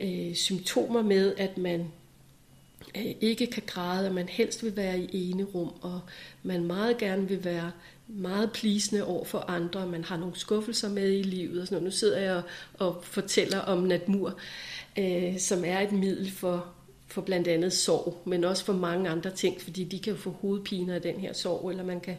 øh, 0.00 0.34
symptomer 0.34 1.02
med, 1.02 1.34
at 1.36 1.58
man 1.58 1.80
øh, 2.96 3.14
ikke 3.20 3.46
kan 3.46 3.62
græde, 3.66 4.08
og 4.08 4.14
man 4.14 4.28
helst 4.28 4.64
vil 4.64 4.76
være 4.76 4.98
i 4.98 5.30
ene 5.30 5.44
rum, 5.44 5.72
og 5.80 6.00
man 6.42 6.64
meget 6.64 6.98
gerne 6.98 7.28
vil 7.28 7.44
være 7.44 7.72
meget 8.08 8.52
plisende 8.52 9.04
over 9.04 9.24
for 9.24 9.38
andre, 9.38 9.80
og 9.80 9.88
man 9.88 10.04
har 10.04 10.16
nogle 10.16 10.36
skuffelser 10.36 10.88
med 10.88 11.12
i 11.12 11.22
livet 11.22 11.60
og 11.60 11.66
sådan 11.66 11.76
noget. 11.76 11.84
Nu 11.84 11.96
sidder 11.96 12.20
jeg 12.20 12.34
og, 12.34 12.42
og 12.86 13.04
fortæller 13.04 13.58
om 13.58 13.78
natmur, 13.78 14.38
øh, 14.98 15.38
som 15.38 15.64
er 15.64 15.80
et 15.80 15.92
middel 15.92 16.30
for, 16.30 16.66
for 17.06 17.22
blandt 17.22 17.48
andet 17.48 17.72
sorg, 17.72 18.22
men 18.24 18.44
også 18.44 18.64
for 18.64 18.72
mange 18.72 19.10
andre 19.10 19.30
ting, 19.30 19.60
fordi 19.60 19.84
de 19.84 19.98
kan 19.98 20.12
jo 20.12 20.18
få 20.18 20.30
hovedpiner 20.30 20.94
af 20.94 21.02
den 21.02 21.20
her 21.20 21.32
sorg, 21.32 21.70
eller 21.70 21.84
man 21.84 22.00
kan 22.00 22.16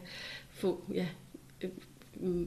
få 0.50 0.80
ja, 0.94 1.06
Øh, 1.62 1.70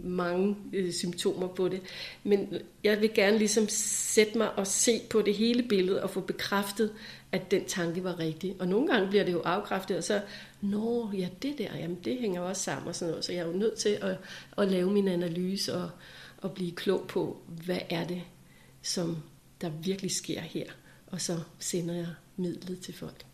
mange 0.04 0.56
øh, 0.74 0.94
symptomer 0.94 1.48
på 1.48 1.68
det. 1.68 1.82
Men 2.24 2.54
jeg 2.84 3.02
vil 3.02 3.14
gerne 3.14 3.38
ligesom 3.38 3.66
sætte 3.70 4.38
mig 4.38 4.52
og 4.54 4.68
se 4.68 5.02
på 5.10 5.22
det 5.22 5.36
hele 5.36 5.64
billede 5.64 6.04
og 6.04 6.10
få 6.10 6.22
bekræftet, 6.22 6.94
at 7.32 7.52
den 7.52 7.66
tanke 7.66 8.04
var 8.04 8.20
rigtig. 8.20 8.56
Og 8.60 8.68
nogle 8.68 8.88
gange 8.88 9.10
bliver 9.10 9.24
det 9.24 9.32
jo 9.32 9.42
afkræftet, 9.42 9.98
og 9.98 10.04
så, 10.04 10.22
nå, 10.62 11.12
ja, 11.14 11.30
det 11.42 11.58
der, 11.58 11.78
jamen 11.78 11.98
det 12.04 12.18
hænger 12.18 12.42
også 12.42 12.64
sammen 12.64 12.88
og 12.88 12.96
sådan 12.96 13.12
noget. 13.12 13.26
Så 13.26 13.32
jeg 13.32 13.42
er 13.42 13.48
jo 13.48 13.54
nødt 13.58 13.78
til 13.78 13.98
at, 14.02 14.18
at 14.58 14.72
lave 14.72 14.92
min 14.92 15.08
analyse 15.08 15.76
og, 15.76 15.90
og 16.38 16.52
blive 16.52 16.72
klog 16.72 17.06
på, 17.08 17.38
hvad 17.66 17.80
er 17.90 18.08
det, 18.08 18.22
som 18.82 19.18
der 19.62 19.70
virkelig 19.70 20.12
sker 20.12 20.42
her. 20.42 20.66
Og 21.08 21.22
så 21.22 21.40
sender 21.60 21.96
jeg 21.96 22.08
midlet 22.38 22.80
til 22.80 22.94
folk. 22.94 23.26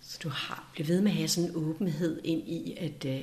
Så 0.00 0.18
du 0.22 0.28
har 0.28 0.70
blevet 0.74 0.88
ved 0.88 1.00
med 1.00 1.10
at 1.10 1.16
have 1.16 1.28
sådan 1.28 1.50
en 1.50 1.56
åbenhed 1.56 2.20
ind 2.24 2.48
i, 2.48 2.76
at, 2.80 3.04
øh, 3.04 3.22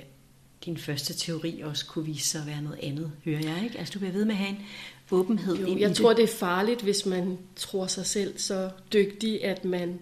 din 0.65 0.77
første 0.77 1.13
teori 1.13 1.61
også 1.63 1.85
kunne 1.85 2.05
vise 2.05 2.27
sig 2.29 2.41
at 2.41 2.47
være 2.47 2.61
noget 2.61 2.79
andet, 2.83 3.11
hører 3.25 3.39
jeg, 3.39 3.63
ikke? 3.63 3.79
Altså 3.79 3.93
du 3.93 3.99
bliver 3.99 4.13
ved 4.13 4.25
med 4.25 4.33
at 4.33 4.37
have 4.37 4.49
en 4.49 4.65
åbenhed 5.11 5.55
jo, 5.57 5.65
ind 5.65 5.79
jeg 5.79 5.91
i 5.91 5.93
tror, 5.93 6.09
det. 6.09 6.17
det 6.17 6.23
er 6.23 6.37
farligt, 6.37 6.81
hvis 6.81 7.05
man 7.05 7.37
tror 7.55 7.87
sig 7.87 8.05
selv 8.05 8.39
så 8.39 8.69
dygtig, 8.93 9.43
at 9.45 9.65
man 9.65 9.99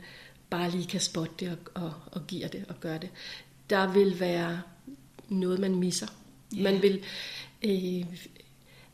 bare 0.49 0.71
lige 0.71 0.87
kan 0.87 0.99
spotte 0.99 1.33
det 1.39 1.49
og, 1.49 1.83
og, 1.83 1.93
og 2.11 2.27
giver 2.27 2.47
det 2.47 2.65
og 2.69 2.75
gøre 2.79 2.97
det. 2.97 3.09
Der 3.69 3.93
vil 3.93 4.19
være 4.19 4.61
noget, 5.29 5.59
man 5.59 5.75
misser. 5.75 6.07
Yeah. 6.53 6.63
Man 6.63 6.81
vil... 6.81 7.03
Øh, 7.63 8.05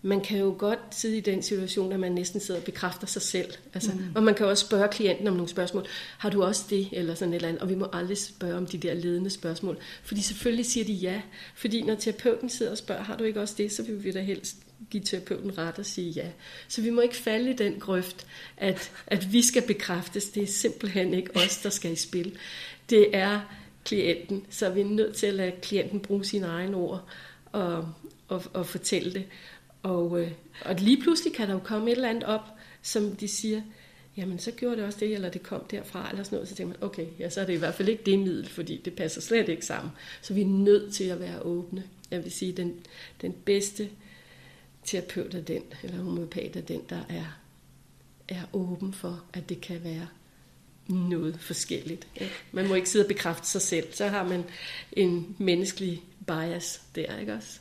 man 0.06 0.22
kan 0.22 0.40
jo 0.40 0.56
godt 0.58 0.80
sidde 0.92 1.18
i 1.18 1.22
den 1.22 1.42
situation, 1.42 1.92
at 1.92 2.00
man 2.00 2.12
næsten 2.12 2.40
sidder 2.40 2.60
og 2.60 2.66
bekræfter 2.66 3.08
sig 3.08 3.22
selv. 3.22 3.54
Altså, 3.74 3.92
mm. 3.92 4.16
Og 4.16 4.24
man 4.24 4.36
kan 4.36 4.46
også 4.46 4.66
spørge 4.66 4.88
klienten 4.88 5.28
om 5.28 5.34
nogle 5.34 5.50
spørgsmål. 5.50 5.86
Har 6.18 6.30
du 6.30 6.44
også 6.44 6.66
det? 6.70 6.90
Eller 6.92 7.16
sådan 7.16 7.34
et 7.34 7.36
eller 7.36 7.48
andet. 7.48 7.62
Og 7.62 7.70
vi 7.70 7.76
må 7.76 7.88
aldrig 7.94 8.18
spørge 8.18 8.56
om 8.56 8.66
de 8.66 8.78
der 8.78 8.94
ledende 8.94 9.30
spørgsmål. 9.30 9.78
Fordi 10.04 10.22
selvfølgelig 10.22 10.66
siger 10.66 10.86
de 10.86 10.94
ja. 10.94 11.22
Fordi 11.56 11.82
når 11.82 11.96
terapeuten 11.96 12.50
sidder 12.50 12.72
og 12.72 12.78
spørger, 12.78 13.04
har 13.04 13.18
du 13.18 13.24
ikke 13.24 13.42
også 13.42 13.56
det? 13.58 13.72
Så 13.72 13.84
vil 13.84 14.04
vi 14.04 14.12
da 14.12 14.22
helst 14.22 14.58
give 14.90 15.04
terapeuten 15.04 15.58
ret 15.58 15.80
og 15.80 15.86
sige 15.86 16.12
ja. 16.12 16.28
Så 16.68 16.82
vi 16.82 16.90
må 16.90 17.02
ikke 17.02 17.16
falde 17.16 17.50
i 17.50 17.54
den 17.54 17.80
grøft, 17.80 18.28
at, 18.58 18.92
at 19.08 19.34
vi 19.34 19.42
skal 19.42 19.62
bekræftes. 19.62 20.26
Det 20.26 20.44
er 20.44 20.48
simpelthen 20.48 21.14
ikke 21.14 21.36
os, 21.36 21.58
der 21.58 21.70
skal 21.70 21.92
i 21.92 21.96
spil. 21.96 22.38
Det 22.90 23.16
er 23.16 23.40
klienten. 23.86 24.46
Så 24.50 24.70
vi 24.70 24.82
er 24.82 24.86
nødt 24.86 25.16
til 25.16 25.28
at 25.28 25.34
lade 25.34 25.52
klienten 25.62 26.00
bruge 26.00 26.26
sine 26.26 26.48
egne 26.48 26.78
ord 26.78 27.08
og, 27.52 27.88
og, 28.28 28.44
og 28.54 28.66
fortælle 28.66 29.14
det. 29.14 29.24
Og, 29.86 30.22
øh, 30.22 30.32
og 30.62 30.76
lige 30.76 31.02
pludselig 31.02 31.34
kan 31.34 31.48
der 31.48 31.54
jo 31.54 31.60
komme 31.60 31.92
et 31.92 31.96
eller 31.96 32.10
andet 32.10 32.24
op, 32.24 32.42
som 32.82 33.16
de 33.16 33.28
siger, 33.28 33.62
jamen 34.18 34.40
så 34.40 34.52
gjorde 34.52 34.76
det 34.76 34.86
også 34.86 35.00
det, 35.00 35.14
eller 35.14 35.30
det 35.30 35.44
kom 35.44 35.64
derfra, 35.72 36.10
eller 36.10 36.24
sådan 36.24 36.36
noget. 36.36 36.50
Så 36.50 36.56
tænker 36.56 36.74
man, 36.74 36.84
okay, 36.90 37.06
ja, 37.20 37.30
så 37.30 37.42
er 37.42 37.46
det 37.46 37.54
i 37.54 37.58
hvert 37.58 37.74
fald 37.74 37.90
ikke 37.90 38.04
det 38.06 38.20
middel, 38.20 38.50
fordi 38.50 38.82
det 38.86 38.94
passer 38.96 39.22
slet 39.22 39.50
ikke 39.50 39.66
sammen. 39.66 39.92
Så 40.22 40.34
vi 40.34 40.42
er 40.42 40.46
nødt 40.46 40.94
til 40.94 41.04
at 41.04 41.20
være 41.20 41.42
åbne. 41.42 41.84
Jeg 42.12 42.24
vil 42.24 42.32
sige, 42.32 42.52
den, 42.52 42.80
den 43.22 43.36
bedste 43.46 43.90
terapeut 44.86 45.34
er 45.34 45.42
den, 45.42 45.64
eller 45.84 45.98
homopat 45.98 46.56
er 46.56 46.62
den, 46.62 46.82
der 46.90 47.02
er, 47.10 47.40
er 48.28 48.42
åben 48.54 48.94
for, 48.94 49.24
at 49.34 49.50
det 49.50 49.62
kan 49.62 49.84
være 49.84 50.08
noget 50.88 51.40
forskelligt. 51.40 52.08
Ja. 52.22 52.28
Man 52.52 52.68
må 52.68 52.74
ikke 52.74 52.90
sidde 52.90 53.06
og 53.06 53.08
bekræfte 53.08 53.48
sig 53.48 53.62
selv. 53.62 53.94
Så 53.94 54.08
har 54.08 54.28
man 54.28 54.44
en 54.92 55.36
menneskelig 55.40 56.04
bias 56.28 56.82
der, 56.96 57.20
ikke 57.20 57.34
også? 57.34 57.60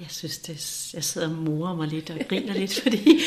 Jeg 0.00 0.10
synes, 0.10 0.38
det, 0.38 0.90
jeg 0.94 1.04
sidder 1.04 1.28
og 1.28 1.34
morer 1.34 1.76
mig 1.76 1.88
lidt 1.88 2.10
og 2.10 2.18
griner 2.28 2.54
lidt, 2.54 2.74
fordi 2.82 3.20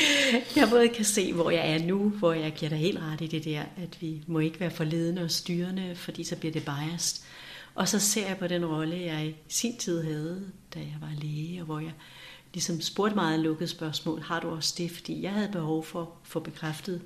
jeg 0.55 0.69
både 0.69 0.89
kan 0.89 1.05
se, 1.05 1.33
hvor 1.33 1.49
jeg 1.49 1.71
er 1.71 1.85
nu, 1.85 2.09
hvor 2.09 2.33
jeg 2.33 2.53
giver 2.53 2.69
dig 2.69 2.77
helt 2.77 2.99
ret 2.99 3.21
i 3.21 3.27
det 3.27 3.45
der, 3.45 3.63
at 3.77 4.01
vi 4.01 4.23
må 4.27 4.39
ikke 4.39 4.59
være 4.59 4.71
forledende 4.71 5.23
og 5.23 5.31
styrende, 5.31 5.95
fordi 5.95 6.23
så 6.23 6.35
bliver 6.35 6.53
det 6.53 6.65
biased. 6.65 7.23
Og 7.75 7.87
så 7.87 7.99
ser 7.99 8.27
jeg 8.27 8.37
på 8.37 8.47
den 8.47 8.65
rolle, 8.65 9.01
jeg 9.01 9.27
i 9.27 9.35
sin 9.47 9.77
tid 9.77 10.03
havde, 10.03 10.51
da 10.73 10.79
jeg 10.79 10.97
var 11.01 11.11
læge, 11.21 11.61
og 11.61 11.65
hvor 11.65 11.79
jeg 11.79 11.93
ligesom 12.53 12.81
spurgte 12.81 13.15
meget 13.15 13.39
lukket 13.39 13.69
spørgsmål, 13.69 14.21
har 14.21 14.39
du 14.39 14.49
også 14.49 14.73
det? 14.77 14.91
Fordi 14.91 15.21
jeg 15.21 15.31
havde 15.31 15.49
behov 15.51 15.83
for 15.83 16.01
at 16.01 16.07
få 16.23 16.39
bekræftet 16.39 17.01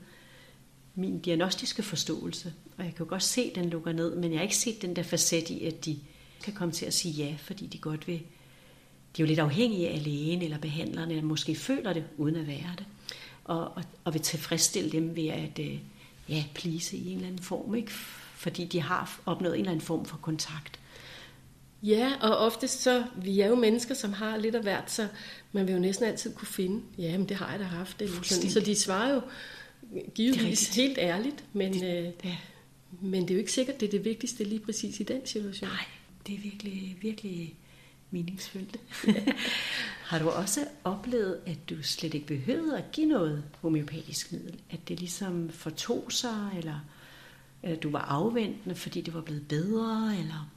min 0.95 1.19
diagnostiske 1.19 1.83
forståelse. 1.83 2.53
Og 2.77 2.83
jeg 2.85 2.95
kan 2.95 3.05
jo 3.05 3.09
godt 3.09 3.23
se, 3.23 3.41
at 3.41 3.55
den 3.55 3.69
lukker 3.69 3.91
ned, 3.91 4.15
men 4.15 4.31
jeg 4.31 4.39
har 4.39 4.43
ikke 4.43 4.57
set 4.57 4.81
den 4.81 4.95
der 4.95 5.03
facet 5.03 5.49
i, 5.49 5.65
at 5.65 5.85
de 5.85 5.99
kan 6.43 6.53
komme 6.53 6.73
til 6.73 6.85
at 6.85 6.93
sige 6.93 7.13
ja, 7.13 7.35
fordi 7.39 7.65
de 7.67 7.77
godt 7.77 8.07
vil 8.07 8.21
de 9.17 9.21
er 9.21 9.25
jo 9.25 9.27
lidt 9.27 9.39
afhængige 9.39 9.89
af 9.89 10.03
lægen 10.03 10.41
eller 10.41 10.57
behandleren, 10.57 11.09
eller 11.09 11.23
måske 11.23 11.55
føler 11.55 11.93
det, 11.93 12.03
uden 12.17 12.35
at 12.35 12.47
være 12.47 12.73
det. 12.77 12.85
Og, 13.43 13.59
og, 13.59 13.83
og 14.03 14.13
vil 14.13 14.21
tilfredsstille 14.21 14.91
dem 14.91 15.15
ved 15.15 15.27
at 15.27 15.59
øh, 15.59 15.79
ja, 16.29 16.43
plise 16.53 16.97
i 16.97 17.09
en 17.09 17.15
eller 17.15 17.27
anden 17.27 17.43
form, 17.43 17.75
ikke? 17.75 17.91
fordi 18.35 18.65
de 18.65 18.81
har 18.81 19.21
opnået 19.25 19.53
en 19.53 19.59
eller 19.59 19.71
anden 19.71 19.85
form 19.85 20.05
for 20.05 20.17
kontakt. 20.17 20.79
Ja, 21.83 22.11
og 22.21 22.37
ofte 22.37 22.67
så, 22.67 23.03
vi 23.17 23.39
er 23.39 23.47
jo 23.47 23.55
mennesker, 23.55 23.93
som 23.95 24.13
har 24.13 24.37
lidt 24.37 24.55
af 24.55 24.61
hvert, 24.61 24.91
så 24.91 25.07
man 25.51 25.67
vil 25.67 25.73
jo 25.73 25.79
næsten 25.79 26.05
altid 26.05 26.35
kunne 26.35 26.47
finde, 26.47 26.81
ja, 26.97 27.17
men 27.17 27.29
det 27.29 27.37
har 27.37 27.51
jeg 27.51 27.59
da 27.59 27.65
haft. 27.65 27.99
Det. 27.99 28.09
Så 28.25 28.59
de 28.59 28.75
svarer 28.75 29.13
jo 29.13 29.21
givetvis 30.15 30.75
helt 30.75 30.97
ærligt, 30.97 31.43
men, 31.53 31.73
det, 31.73 31.83
øh, 31.83 32.13
ja. 32.23 32.37
men 33.01 33.21
det 33.21 33.29
er 33.31 33.35
jo 33.35 33.39
ikke 33.39 33.51
sikkert, 33.51 33.79
det 33.79 33.87
er 33.87 33.91
det 33.91 34.05
vigtigste 34.05 34.43
lige 34.43 34.59
præcis 34.59 34.99
i 34.99 35.03
den 35.03 35.25
situation. 35.25 35.69
Nej, 35.69 35.85
det 36.27 36.35
er 36.35 36.39
virkelig, 36.39 36.97
virkelig 37.01 37.55
meningsfyldt. 38.11 38.77
har 40.09 40.19
du 40.19 40.29
også 40.29 40.65
oplevet, 40.83 41.39
at 41.45 41.57
du 41.69 41.83
slet 41.83 42.13
ikke 42.13 42.27
behøvede 42.27 42.77
at 42.77 42.91
give 42.91 43.07
noget 43.07 43.43
homeopatisk 43.61 44.31
middel? 44.31 44.59
At 44.69 44.79
det 44.87 44.99
ligesom 44.99 45.49
fortog 45.49 46.11
sig, 46.11 46.51
eller, 46.57 46.85
eller 47.63 47.77
du 47.77 47.89
var 47.89 48.01
afventende, 48.01 48.75
fordi 48.75 49.01
det 49.01 49.13
var 49.13 49.21
blevet 49.21 49.47
bedre? 49.47 50.15
Eller? 50.19 50.51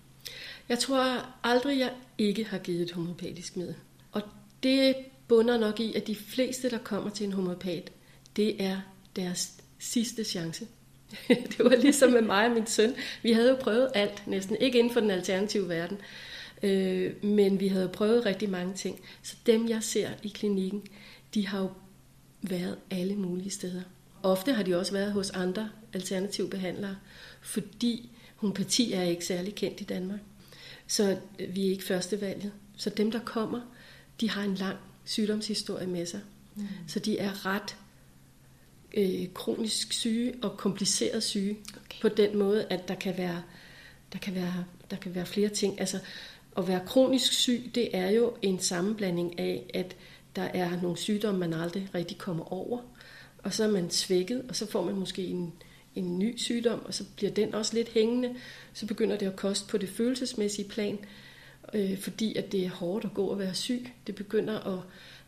Jeg 0.69 0.79
tror 0.79 1.27
aldrig, 1.43 1.79
jeg 1.79 1.93
ikke 2.19 2.45
har 2.45 2.59
givet 2.59 2.83
et 2.83 2.93
homeopatisk 2.93 3.57
middel. 3.57 3.75
Og 4.13 4.23
det 4.63 4.95
bunder 5.29 5.59
nok 5.59 5.81
i, 5.81 5.95
at 5.95 6.07
de 6.07 6.15
fleste, 6.15 6.71
der 6.71 6.79
kommer 6.79 7.11
til 7.11 7.27
en 7.27 7.33
homeopat, 7.33 7.91
det 8.37 8.63
er 8.63 8.81
deres 9.17 9.53
sidste 9.79 10.25
chance. 10.25 10.67
det 11.29 11.59
var 11.59 11.77
ligesom 11.77 12.13
med 12.13 12.23
mig 12.23 12.47
og 12.47 12.53
min 12.53 12.67
søn. 12.67 12.95
Vi 13.23 13.33
havde 13.33 13.51
jo 13.51 13.57
prøvet 13.57 13.91
alt 13.95 14.23
næsten. 14.27 14.57
Ikke 14.61 14.79
inden 14.79 14.93
for 14.93 15.01
den 15.01 15.11
alternative 15.11 15.69
verden. 15.69 15.99
Øh, 16.65 17.25
men 17.25 17.61
vi 17.61 17.69
havde 17.69 17.89
prøvet 17.89 18.27
rigtig 18.27 18.51
mange 18.51 18.75
ting. 18.75 19.01
Så 19.23 19.37
dem, 19.47 19.69
jeg 19.69 19.83
ser 19.83 20.11
i 20.23 20.29
klinikken, 20.29 20.83
de 21.35 21.47
har 21.47 21.61
jo 21.61 21.71
været 22.43 22.79
alle 22.91 23.17
mulige 23.17 23.51
steder. 23.51 23.83
Ofte 24.23 24.53
har 24.53 24.63
de 24.63 24.79
også 24.79 24.93
været 24.93 25.13
hos 25.13 25.31
andre 25.31 25.71
alternative 25.93 26.49
behandlere, 26.49 26.97
fordi 27.43 28.11
homopati 28.37 28.93
er 28.93 29.03
ikke 29.03 29.25
særlig 29.25 29.55
kendt 29.55 29.81
i 29.81 29.85
Danmark. 29.85 30.21
Så 30.87 31.19
vi 31.49 31.67
er 31.67 31.71
ikke 31.71 31.85
førstevalget. 31.85 32.53
Så 32.77 32.91
dem, 32.91 33.11
der 33.11 33.21
kommer, 33.21 33.61
de 34.21 34.31
har 34.31 34.43
en 34.43 34.55
lang 34.55 34.77
sygdomshistorie 35.05 35.87
med 35.87 36.07
sig. 36.07 36.21
Mm. 36.55 36.67
Så 36.87 36.99
de 36.99 37.19
er 37.19 37.47
ret 37.47 37.77
øh, 38.95 39.29
kronisk 39.35 39.93
syge 39.93 40.35
og 40.43 40.57
kompliceret 40.57 41.23
syge 41.23 41.57
okay. 41.77 42.01
på 42.01 42.09
den 42.09 42.39
måde, 42.39 42.67
at 42.71 42.89
der 42.89 42.95
kan 42.95 43.19
være 43.19 43.43
der 44.13 44.19
kan 44.19 44.35
være 44.35 44.65
der 44.91 44.97
kan 44.97 45.15
være 45.15 45.27
flere 45.27 45.49
ting. 45.49 45.81
Altså 45.81 45.99
at 46.59 46.69
være 46.69 46.81
kronisk 46.87 47.33
syg, 47.33 47.71
det 47.75 47.97
er 47.97 48.11
jo 48.11 48.33
en 48.43 48.59
sammenblanding 48.59 49.39
af, 49.39 49.71
at 49.75 49.97
der 50.37 50.43
er 50.43 50.81
nogle 50.83 50.99
sygdomme, 50.99 51.41
man 51.41 51.53
aldrig 51.53 51.89
rigtig 51.95 52.19
kommer 52.19 52.53
over, 52.53 52.79
og 53.39 53.55
så 53.55 53.65
er 53.65 53.71
man 53.71 53.91
svækket, 53.91 54.45
og 54.49 54.57
så 54.57 54.71
får 54.71 54.85
man 54.85 54.95
måske 54.95 55.27
en, 55.27 55.53
en 55.95 56.19
ny 56.19 56.37
sygdom, 56.37 56.85
og 56.85 56.95
så 56.95 57.05
bliver 57.17 57.33
den 57.33 57.55
også 57.55 57.75
lidt 57.75 57.89
hængende. 57.89 58.35
Så 58.73 58.87
begynder 58.87 59.17
det 59.17 59.27
at 59.27 59.37
koste 59.37 59.69
på 59.69 59.79
det 59.79 59.89
følelsesmæssige 59.89 60.69
plan, 60.69 60.99
øh, 61.75 61.99
fordi 61.99 62.37
at 62.37 62.53
det 62.53 62.65
er 62.65 62.71
hårdt 62.71 63.05
at 63.05 63.15
gå 63.15 63.27
og 63.27 63.39
være 63.39 63.55
syg. 63.55 63.91
Det 64.07 64.15
begynder 64.15 64.61
at, 64.61 64.81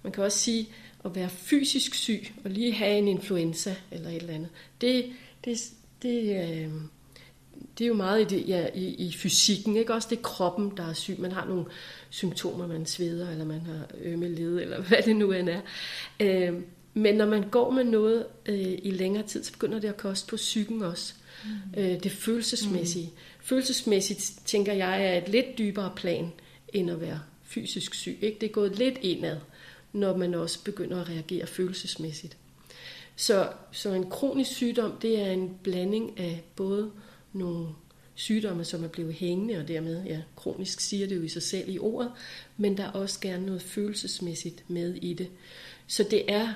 man 0.03 0.13
kan 0.13 0.25
også 0.25 0.39
sige, 0.39 0.69
at 1.05 1.15
være 1.15 1.29
fysisk 1.29 1.95
syg, 1.95 2.27
og 2.45 2.51
lige 2.51 2.73
have 2.73 2.99
en 2.99 3.09
influenza 3.09 3.77
eller 3.91 4.09
et 4.09 4.17
eller 4.17 4.35
andet. 4.35 4.51
Det, 4.81 5.13
det, 5.45 5.73
det, 6.03 6.47
øh, 6.49 6.71
det 7.79 7.85
er 7.85 7.89
jo 7.89 7.95
meget 7.95 8.21
i, 8.21 8.37
det, 8.37 8.49
ja, 8.49 8.67
i, 8.75 8.95
i 8.95 9.13
fysikken, 9.13 9.77
ikke? 9.77 9.95
Også 9.95 10.09
det 10.11 10.19
er 10.19 10.23
kroppen, 10.23 10.73
der 10.77 10.89
er 10.89 10.93
syg. 10.93 11.17
Man 11.19 11.33
har 11.33 11.47
nogle 11.47 11.65
symptomer, 12.11 12.67
man 12.67 12.87
sveder, 12.87 13.31
eller 13.31 13.45
man 13.45 13.61
har 13.61 13.87
ømme 14.03 14.29
led, 14.29 14.61
eller 14.61 14.83
hvad 14.83 15.03
det 15.03 15.17
nu 15.17 15.33
end 15.33 15.49
er. 15.49 15.61
Øh, 16.21 16.55
men 16.95 17.15
når 17.15 17.27
man 17.27 17.49
går 17.51 17.71
med 17.71 17.85
noget 17.85 18.27
øh, 18.47 18.79
i 18.83 18.91
længere 18.91 19.27
tid, 19.27 19.45
så 19.45 19.53
begynder 19.53 19.79
det 19.79 19.89
at 19.89 19.97
koste 19.97 20.29
på 20.31 20.37
psyken 20.37 20.83
også. 20.83 21.15
Mm. 21.45 21.81
Øh, 21.81 22.03
det 22.03 22.13
følelsesmæssige. 22.13 23.07
Mm. 23.07 23.19
Følelsesmæssigt, 23.41 24.33
tænker 24.45 24.73
jeg, 24.73 25.07
er 25.07 25.19
et 25.19 25.29
lidt 25.29 25.59
dybere 25.59 25.93
plan, 25.97 26.33
end 26.73 26.91
at 26.91 27.01
være 27.01 27.21
fysisk 27.43 27.95
syg. 27.95 28.19
Ikke? 28.21 28.39
Det 28.41 28.47
er 28.47 28.53
gået 28.53 28.79
lidt 28.79 28.99
indad, 29.03 29.37
når 29.93 30.17
man 30.17 30.35
også 30.35 30.65
begynder 30.65 31.01
at 31.01 31.09
reagere 31.09 31.47
følelsesmæssigt. 31.47 32.37
Så, 33.17 33.49
så 33.73 33.93
en 33.93 34.11
kronisk 34.11 34.51
sygdom, 34.51 34.93
det 35.03 35.21
er 35.21 35.31
en 35.31 35.51
blanding 35.63 36.21
af 36.21 36.45
både 36.57 36.91
nogle 37.37 37.69
sygdomme, 38.15 38.65
som 38.65 38.85
er 38.85 38.89
blevet 38.89 39.15
hængende, 39.15 39.59
og 39.59 39.69
dermed, 39.69 40.05
ja, 40.05 40.23
kronisk 40.37 40.81
siger 40.81 41.07
det 41.07 41.17
jo 41.17 41.23
i 41.23 41.29
sig 41.29 41.43
selv 41.43 41.69
i 41.69 41.79
ordet, 41.79 42.13
men 42.57 42.77
der 42.77 42.85
er 42.85 42.91
også 42.91 43.21
gerne 43.21 43.47
noget 43.47 43.63
følelsesmæssigt 43.63 44.71
med 44.71 44.95
i 44.95 45.15
det. 45.15 45.29
Så 45.87 46.07
det 46.11 46.33
er 46.33 46.55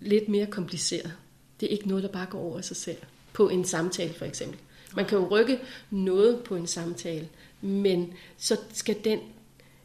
lidt 0.00 0.28
mere 0.28 0.46
kompliceret. 0.46 1.12
Det 1.60 1.66
er 1.66 1.70
ikke 1.70 1.88
noget, 1.88 2.02
der 2.04 2.12
bare 2.12 2.26
går 2.26 2.40
over 2.40 2.58
af 2.58 2.64
sig 2.64 2.76
selv. 2.76 2.98
På 3.32 3.48
en 3.48 3.64
samtale 3.64 4.14
for 4.14 4.24
eksempel. 4.24 4.58
Man 4.96 5.06
kan 5.06 5.18
jo 5.18 5.28
rykke 5.28 5.58
noget 5.90 6.44
på 6.44 6.56
en 6.56 6.66
samtale, 6.66 7.28
men 7.60 8.12
så 8.36 8.60
skal 8.72 8.96
den 9.04 9.20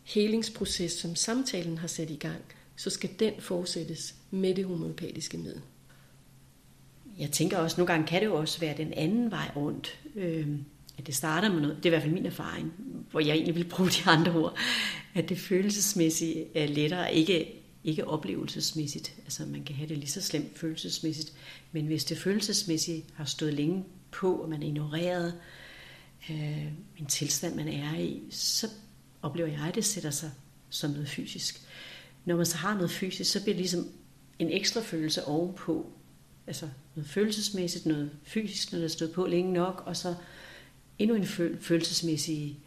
helingsproces, 0.03 0.91
som 0.91 1.15
samtalen 1.15 1.77
har 1.77 1.87
sat 1.87 2.09
i 2.09 2.15
gang, 2.15 2.41
så 2.75 2.89
skal 2.89 3.09
den 3.19 3.33
fortsættes 3.39 4.15
med 4.31 4.55
det 4.55 4.65
homopatiske 4.65 5.37
middel 5.37 5.61
jeg 7.19 7.31
tænker 7.31 7.57
også, 7.57 7.77
nogle 7.77 7.93
gange 7.93 8.07
kan 8.07 8.21
det 8.21 8.27
jo 8.27 8.35
også 8.35 8.59
være 8.59 8.77
den 8.77 8.93
anden 8.93 9.31
vej 9.31 9.51
rundt. 9.55 9.99
Øh, 10.15 10.47
at 10.97 11.07
det 11.07 11.15
starter 11.15 11.49
med 11.49 11.61
noget, 11.61 11.77
det 11.77 11.85
er 11.85 11.89
i 11.89 11.89
hvert 11.89 12.01
fald 12.01 12.13
min 12.13 12.25
erfaring, 12.25 12.73
hvor 13.11 13.19
jeg 13.19 13.33
egentlig 13.33 13.55
vil 13.55 13.63
bruge 13.63 13.89
de 13.89 14.01
andre 14.05 14.31
ord, 14.31 14.57
at 15.13 15.29
det 15.29 15.39
følelsesmæssigt 15.39 16.37
er 16.55 16.67
lettere, 16.67 17.13
ikke, 17.13 17.61
ikke 17.83 18.07
oplevelsesmæssigt. 18.07 19.13
Altså 19.23 19.45
man 19.45 19.63
kan 19.63 19.75
have 19.75 19.89
det 19.89 19.97
lige 19.97 20.09
så 20.09 20.21
slemt 20.21 20.59
følelsesmæssigt, 20.59 21.33
men 21.71 21.85
hvis 21.85 22.05
det 22.05 22.17
følelsesmæssigt 22.17 23.05
har 23.13 23.25
stået 23.25 23.53
længe 23.53 23.83
på, 24.11 24.35
og 24.35 24.49
man 24.49 24.63
er 24.63 24.67
ignoreret 24.67 25.33
øh, 26.29 26.65
en 26.97 27.05
tilstand, 27.05 27.55
man 27.55 27.67
er 27.67 27.95
i, 27.95 28.21
så 28.29 28.67
oplever 29.21 29.49
jeg, 29.49 29.61
at 29.67 29.75
det 29.75 29.85
sætter 29.85 30.11
sig 30.11 30.31
som 30.69 30.91
noget 30.91 31.09
fysisk. 31.09 31.61
Når 32.25 32.35
man 32.35 32.45
så 32.45 32.57
har 32.57 32.73
noget 32.73 32.91
fysisk, 32.91 33.31
så 33.31 33.41
bliver 33.41 33.53
det 33.53 33.61
ligesom 33.61 33.87
en 34.39 34.49
ekstra 34.49 34.81
følelse 34.81 35.25
ovenpå, 35.25 35.91
altså 36.49 36.69
noget 36.95 37.09
følelsesmæssigt, 37.09 37.85
noget 37.85 38.11
fysisk, 38.23 38.71
når 38.71 38.79
der 38.79 38.87
stod 38.87 39.07
på 39.07 39.25
længe 39.25 39.53
nok, 39.53 39.83
og 39.85 39.97
så 39.97 40.15
endnu 40.99 41.15
en 41.15 41.25
følelsesmæssig 41.61 42.59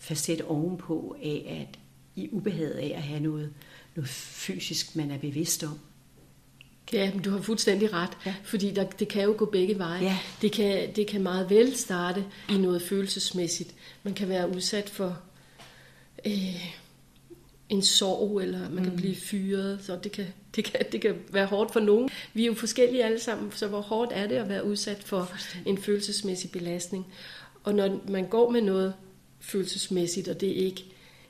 facet 0.00 0.42
ovenpå 0.42 1.16
af, 1.22 1.66
at 1.70 1.78
i 2.16 2.28
ubehaget 2.32 2.70
af 2.70 2.92
at 2.96 3.02
have 3.02 3.20
noget, 3.20 3.52
noget 3.96 4.08
fysisk, 4.08 4.96
man 4.96 5.10
er 5.10 5.18
bevidst 5.18 5.64
om. 5.64 5.78
Ja, 6.92 7.12
men 7.14 7.22
du 7.22 7.30
har 7.30 7.42
fuldstændig 7.42 7.92
ret, 7.92 8.10
ja. 8.26 8.34
fordi 8.44 8.70
der, 8.70 8.84
det 8.84 9.08
kan 9.08 9.22
jo 9.22 9.34
gå 9.38 9.44
begge 9.44 9.78
veje. 9.78 10.04
Ja. 10.04 10.18
Det, 10.42 10.52
kan, 10.52 10.94
det 10.96 11.06
kan 11.06 11.22
meget 11.22 11.50
vel 11.50 11.76
starte 11.76 12.24
i 12.50 12.58
noget 12.58 12.82
følelsesmæssigt. 12.82 13.74
Man 14.02 14.14
kan 14.14 14.28
være 14.28 14.50
udsat 14.54 14.90
for 14.90 15.18
øh, 16.26 16.74
en 17.68 17.82
sorg, 17.82 18.40
eller 18.40 18.70
man 18.70 18.82
mm. 18.82 18.84
kan 18.84 18.96
blive 18.96 19.16
fyret, 19.16 19.80
så 19.82 19.98
det 20.04 20.12
kan, 20.12 20.26
det, 20.56 20.64
kan, 20.64 20.80
det 20.92 21.00
kan 21.00 21.14
være 21.32 21.46
hårdt 21.46 21.72
for 21.72 21.80
nogen. 21.80 22.10
Vi 22.34 22.42
er 22.42 22.46
jo 22.46 22.54
forskellige 22.54 23.04
alle 23.04 23.20
sammen, 23.20 23.52
så 23.52 23.66
hvor 23.66 23.80
hårdt 23.80 24.12
er 24.14 24.26
det 24.26 24.34
at 24.34 24.48
være 24.48 24.64
udsat 24.64 25.02
for 25.04 25.32
en 25.66 25.78
følelsesmæssig 25.78 26.50
belastning? 26.50 27.06
Og 27.64 27.74
når 27.74 28.00
man 28.08 28.26
går 28.26 28.50
med 28.50 28.60
noget 28.60 28.94
følelsesmæssigt, 29.40 30.28
og 30.28 30.40
det 30.40 30.46
ikke 30.46 30.84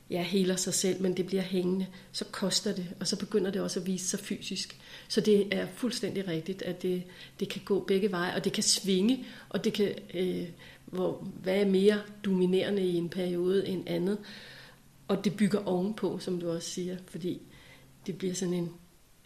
ja, 0.09 0.23
heler 0.23 0.55
sig 0.55 0.73
selv, 0.73 1.01
men 1.01 1.17
det 1.17 1.25
bliver 1.25 1.41
hængende, 1.41 1.87
så 2.11 2.25
koster 2.25 2.75
det, 2.75 2.85
og 2.99 3.07
så 3.07 3.15
begynder 3.15 3.51
det 3.51 3.61
også 3.61 3.79
at 3.79 3.87
vise 3.87 4.07
sig 4.07 4.19
fysisk. 4.19 4.77
Så 5.07 5.21
det 5.21 5.53
er 5.53 5.67
fuldstændig 5.75 6.27
rigtigt, 6.27 6.61
at 6.61 6.81
det, 6.81 7.03
det 7.39 7.49
kan 7.49 7.61
gå 7.65 7.79
begge 7.79 8.11
veje, 8.11 8.35
og 8.35 8.43
det 8.43 8.53
kan 8.53 8.63
svinge, 8.63 9.25
og 9.49 9.63
det 9.63 9.73
kan, 9.73 9.95
øh, 10.13 10.47
hvor, 10.85 11.27
hvad 11.43 11.55
er 11.55 11.65
mere 11.65 12.01
dominerende 12.25 12.81
i 12.81 12.95
en 12.95 13.09
periode 13.09 13.67
end 13.67 13.83
andet. 13.87 14.17
Og 15.09 15.25
det 15.25 15.35
bygger 15.35 15.65
ovenpå, 15.65 16.19
som 16.19 16.39
du 16.39 16.51
også 16.51 16.69
siger, 16.69 16.97
fordi 17.07 17.41
det 18.05 18.17
bliver 18.17 18.33
sådan 18.33 18.53
en, 18.53 18.71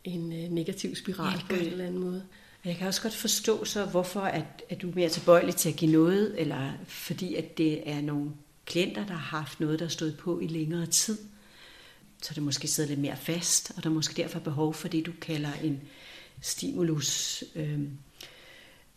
en 0.03 0.33
øh, 0.33 0.49
negativ 0.51 0.95
spiral 0.95 1.39
ja, 1.39 1.45
på 1.49 1.55
en 1.55 1.71
eller 1.71 1.85
anden 1.85 2.01
måde. 2.01 2.25
Jeg 2.65 2.77
kan 2.77 2.87
også 2.87 3.01
godt 3.01 3.13
forstå 3.13 3.65
så, 3.65 3.85
hvorfor 3.85 4.21
at, 4.21 4.63
at 4.69 4.81
du 4.81 4.89
er 4.89 4.95
mere 4.95 5.09
tilbøjelig 5.09 5.55
til 5.55 5.69
at 5.69 5.75
give 5.75 5.91
noget, 5.91 6.41
eller 6.41 6.71
fordi 6.87 7.35
at 7.35 7.57
det 7.57 7.89
er 7.89 8.01
nogle 8.01 8.31
klienter, 8.65 9.05
der 9.05 9.13
har 9.13 9.37
haft 9.37 9.59
noget, 9.59 9.79
der 9.79 9.85
er 9.85 9.89
stået 9.89 10.17
på 10.17 10.39
i 10.39 10.47
længere 10.47 10.85
tid. 10.85 11.17
Så 12.21 12.33
det 12.33 12.43
måske 12.43 12.67
sidder 12.67 12.89
lidt 12.89 12.99
mere 12.99 13.17
fast, 13.17 13.71
og 13.77 13.83
der 13.83 13.89
er 13.89 13.93
måske 13.93 14.21
derfor 14.21 14.39
behov 14.39 14.73
for 14.73 14.87
det, 14.87 15.05
du 15.05 15.11
kalder 15.21 15.53
en 15.63 15.81
stimulus, 16.41 17.43
øh, 17.55 17.79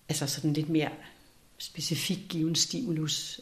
altså 0.09 0.27
sådan 0.27 0.53
lidt 0.53 0.69
mere 0.69 0.91
specifik 1.59 2.19
given 2.29 2.55
stimulus. 2.55 3.41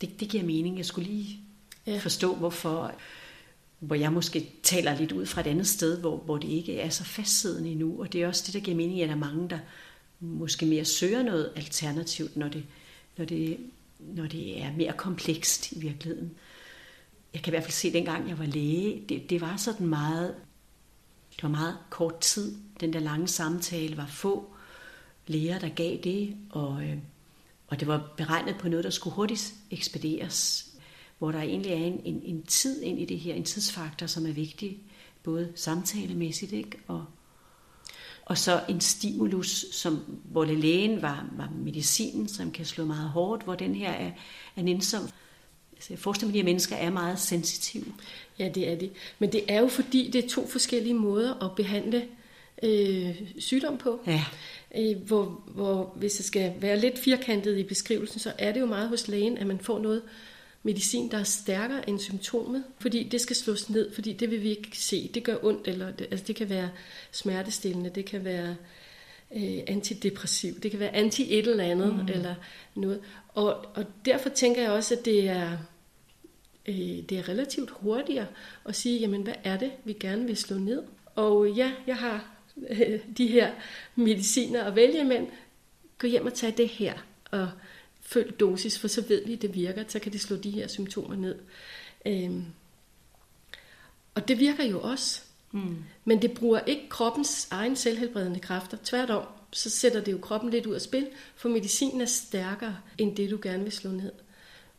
Det, 0.00 0.20
det 0.20 0.28
giver 0.28 0.44
mening. 0.44 0.76
Jeg 0.78 0.86
skulle 0.86 1.08
lige 1.08 1.40
ja. 1.86 1.98
forstå, 1.98 2.34
hvorfor, 2.34 2.94
hvor 3.78 3.96
jeg 3.96 4.12
måske 4.12 4.52
taler 4.62 4.98
lidt 4.98 5.12
ud 5.12 5.26
fra 5.26 5.40
et 5.40 5.46
andet 5.46 5.66
sted, 5.66 6.00
hvor, 6.00 6.16
hvor 6.16 6.38
det 6.38 6.48
ikke 6.48 6.80
er 6.80 6.88
så 6.88 7.04
fastsiddende 7.04 7.70
endnu. 7.70 8.00
Og 8.00 8.12
det 8.12 8.22
er 8.22 8.28
også 8.28 8.42
det, 8.46 8.54
der 8.54 8.60
giver 8.60 8.76
mening, 8.76 9.02
at 9.02 9.08
der 9.08 9.14
er 9.14 9.18
mange, 9.18 9.50
der 9.50 9.58
måske 10.20 10.66
mere 10.66 10.84
søger 10.84 11.22
noget 11.22 11.52
alternativt, 11.56 12.36
når 12.36 12.48
det, 12.48 12.64
når 13.16 13.24
det, 13.24 13.58
når 13.98 14.26
det 14.26 14.62
er 14.62 14.72
mere 14.76 14.92
komplekst 14.92 15.72
i 15.72 15.78
virkeligheden. 15.80 16.30
Jeg 17.34 17.42
kan 17.42 17.50
i 17.50 17.52
hvert 17.52 17.62
fald 17.62 17.72
se, 17.72 17.88
at 17.88 17.94
dengang 17.94 18.28
jeg 18.28 18.38
var 18.38 18.46
læge, 18.46 19.04
det, 19.08 19.30
det 19.30 19.40
var 19.40 19.56
sådan 19.56 19.86
meget, 19.86 20.34
det 21.36 21.42
var 21.42 21.48
meget 21.48 21.76
kort 21.90 22.20
tid. 22.20 22.56
Den 22.80 22.92
der 22.92 23.00
lange 23.00 23.28
samtale 23.28 23.96
var 23.96 24.06
få 24.06 24.52
læger, 25.26 25.58
der 25.58 25.68
gav 25.68 25.98
det, 26.04 26.36
og, 26.50 26.82
øh, 26.82 26.96
og 27.66 27.80
det 27.80 27.88
var 27.88 28.12
beregnet 28.16 28.56
på 28.58 28.68
noget, 28.68 28.84
der 28.84 28.90
skulle 28.90 29.14
hurtigt 29.14 29.54
ekspederes 29.70 30.71
hvor 31.22 31.32
der 31.32 31.40
egentlig 31.40 31.72
er 31.72 31.76
en, 31.76 32.00
en, 32.04 32.22
en 32.24 32.42
tid 32.42 32.82
ind 32.82 33.00
i 33.00 33.04
det 33.04 33.18
her, 33.18 33.34
en 33.34 33.44
tidsfaktor, 33.44 34.06
som 34.06 34.26
er 34.26 34.32
vigtig, 34.32 34.78
både 35.22 35.52
samtalemæssigt, 35.54 36.52
ikke? 36.52 36.78
Og, 36.86 37.04
og 38.24 38.38
så 38.38 38.60
en 38.68 38.80
stimulus, 38.80 39.66
som, 39.72 39.96
hvor 40.24 40.44
lægen 40.44 41.02
var, 41.02 41.26
var 41.36 41.52
medicinen, 41.64 42.28
som 42.28 42.50
kan 42.50 42.64
slå 42.64 42.84
meget 42.84 43.08
hårdt, 43.08 43.42
hvor 43.42 43.54
den 43.54 43.74
her 43.74 43.90
er, 43.90 44.10
er 44.56 44.62
nænsom. 44.62 45.02
Altså, 45.72 45.92
jeg 45.92 45.98
forestiller 45.98 46.28
mig, 46.28 46.32
at 46.32 46.34
de 46.34 46.38
her 46.38 46.44
mennesker 46.44 46.76
er 46.76 46.90
meget 46.90 47.18
sensitive. 47.18 47.84
Ja, 48.38 48.48
det 48.48 48.68
er 48.68 48.76
det. 48.76 48.92
Men 49.18 49.32
det 49.32 49.44
er 49.48 49.60
jo 49.60 49.68
fordi, 49.68 50.10
det 50.10 50.24
er 50.24 50.28
to 50.28 50.46
forskellige 50.46 50.94
måder 50.94 51.44
at 51.44 51.54
behandle 51.56 52.08
øh, 52.62 53.22
sygdom 53.38 53.78
på. 53.78 54.00
Ja. 54.06 54.24
Øh, 54.76 54.96
hvor, 54.96 55.42
hvor 55.46 55.92
hvis 55.96 56.12
det 56.12 56.24
skal 56.24 56.52
være 56.60 56.80
lidt 56.80 56.98
firkantet 56.98 57.58
i 57.58 57.62
beskrivelsen, 57.62 58.20
så 58.20 58.32
er 58.38 58.52
det 58.52 58.60
jo 58.60 58.66
meget 58.66 58.88
hos 58.88 59.08
lægen, 59.08 59.38
at 59.38 59.46
man 59.46 59.58
får 59.58 59.78
noget 59.78 60.02
medicin, 60.62 61.10
der 61.10 61.18
er 61.18 61.24
stærkere 61.24 61.88
end 61.88 61.98
symptomet, 61.98 62.64
fordi 62.78 63.02
det 63.02 63.20
skal 63.20 63.36
slås 63.36 63.70
ned, 63.70 63.94
fordi 63.94 64.12
det 64.12 64.30
vil 64.30 64.42
vi 64.42 64.48
ikke 64.48 64.78
se. 64.78 65.10
Det 65.14 65.24
gør 65.24 65.36
ondt, 65.42 65.68
eller 65.68 65.90
det, 65.90 66.06
altså 66.10 66.26
det 66.26 66.36
kan 66.36 66.48
være 66.48 66.70
smertestillende, 67.12 67.90
det 67.90 68.04
kan 68.04 68.24
være 68.24 68.56
øh, 69.36 69.58
antidepressiv, 69.66 70.60
det 70.60 70.70
kan 70.70 70.80
være 70.80 70.94
anti 70.94 71.38
et 71.38 71.46
eller 71.46 71.64
andet, 71.64 71.94
mm. 71.94 72.08
eller 72.08 72.34
noget. 72.74 73.00
Og, 73.28 73.66
og 73.74 73.84
derfor 74.04 74.28
tænker 74.28 74.62
jeg 74.62 74.70
også, 74.70 74.94
at 74.94 75.04
det 75.04 75.28
er, 75.28 75.58
øh, 76.66 76.76
det 77.08 77.12
er 77.12 77.28
relativt 77.28 77.70
hurtigere 77.70 78.26
at 78.64 78.76
sige, 78.76 79.00
jamen 79.00 79.22
hvad 79.22 79.34
er 79.44 79.56
det, 79.56 79.72
vi 79.84 79.92
gerne 79.92 80.26
vil 80.26 80.36
slå 80.36 80.58
ned? 80.58 80.82
Og 81.14 81.50
ja, 81.50 81.72
jeg 81.86 81.96
har 81.96 82.34
øh, 82.70 83.00
de 83.18 83.26
her 83.26 83.52
mediciner 83.94 84.64
at 84.64 84.76
vælge 84.76 85.00
imellem. 85.00 85.30
Gå 85.98 86.06
hjem 86.06 86.26
og 86.26 86.34
tag 86.34 86.54
det 86.56 86.68
her, 86.68 86.94
og 87.30 87.50
følg 88.12 88.40
dosis, 88.40 88.78
for 88.78 88.88
så 88.88 89.00
ved 89.08 89.26
vi, 89.26 89.32
at 89.32 89.42
det 89.42 89.54
virker, 89.54 89.84
så 89.88 89.98
kan 89.98 90.12
det 90.12 90.20
slå 90.20 90.36
de 90.36 90.50
her 90.50 90.68
symptomer 90.68 91.16
ned. 91.16 91.38
Øhm, 92.06 92.44
og 94.14 94.28
det 94.28 94.40
virker 94.40 94.64
jo 94.64 94.80
også. 94.80 95.22
Mm. 95.52 95.76
Men 96.04 96.22
det 96.22 96.32
bruger 96.34 96.60
ikke 96.60 96.88
kroppens 96.88 97.48
egen 97.50 97.76
selvhelbredende 97.76 98.40
kræfter. 98.40 98.76
Tværtom, 98.84 99.24
så 99.50 99.70
sætter 99.70 100.00
det 100.00 100.12
jo 100.12 100.18
kroppen 100.18 100.50
lidt 100.50 100.66
ud 100.66 100.74
af 100.74 100.80
spil, 100.80 101.06
for 101.36 101.48
medicinen 101.48 102.00
er 102.00 102.06
stærkere 102.06 102.76
end 102.98 103.16
det, 103.16 103.30
du 103.30 103.38
gerne 103.42 103.62
vil 103.62 103.72
slå 103.72 103.90
ned. 103.90 104.12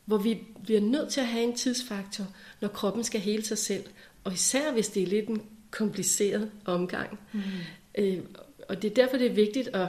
Hvor 0.05 0.17
vi 0.17 0.39
bliver 0.63 0.81
nødt 0.81 1.09
til 1.09 1.21
at 1.21 1.27
have 1.27 1.43
en 1.43 1.55
tidsfaktor, 1.55 2.25
når 2.61 2.67
kroppen 2.67 3.03
skal 3.03 3.21
hele 3.21 3.45
sig 3.45 3.57
selv. 3.57 3.83
Og 4.23 4.33
især 4.33 4.71
hvis 4.71 4.87
det 4.87 5.03
er 5.03 5.07
lidt 5.07 5.29
en 5.29 5.41
kompliceret 5.71 6.51
omgang. 6.65 7.19
Mm. 7.33 7.41
Øh, 7.97 8.19
og 8.69 8.81
det 8.81 8.91
er 8.91 8.95
derfor, 8.95 9.17
det 9.17 9.27
er 9.27 9.33
vigtigt 9.33 9.67
at 9.67 9.87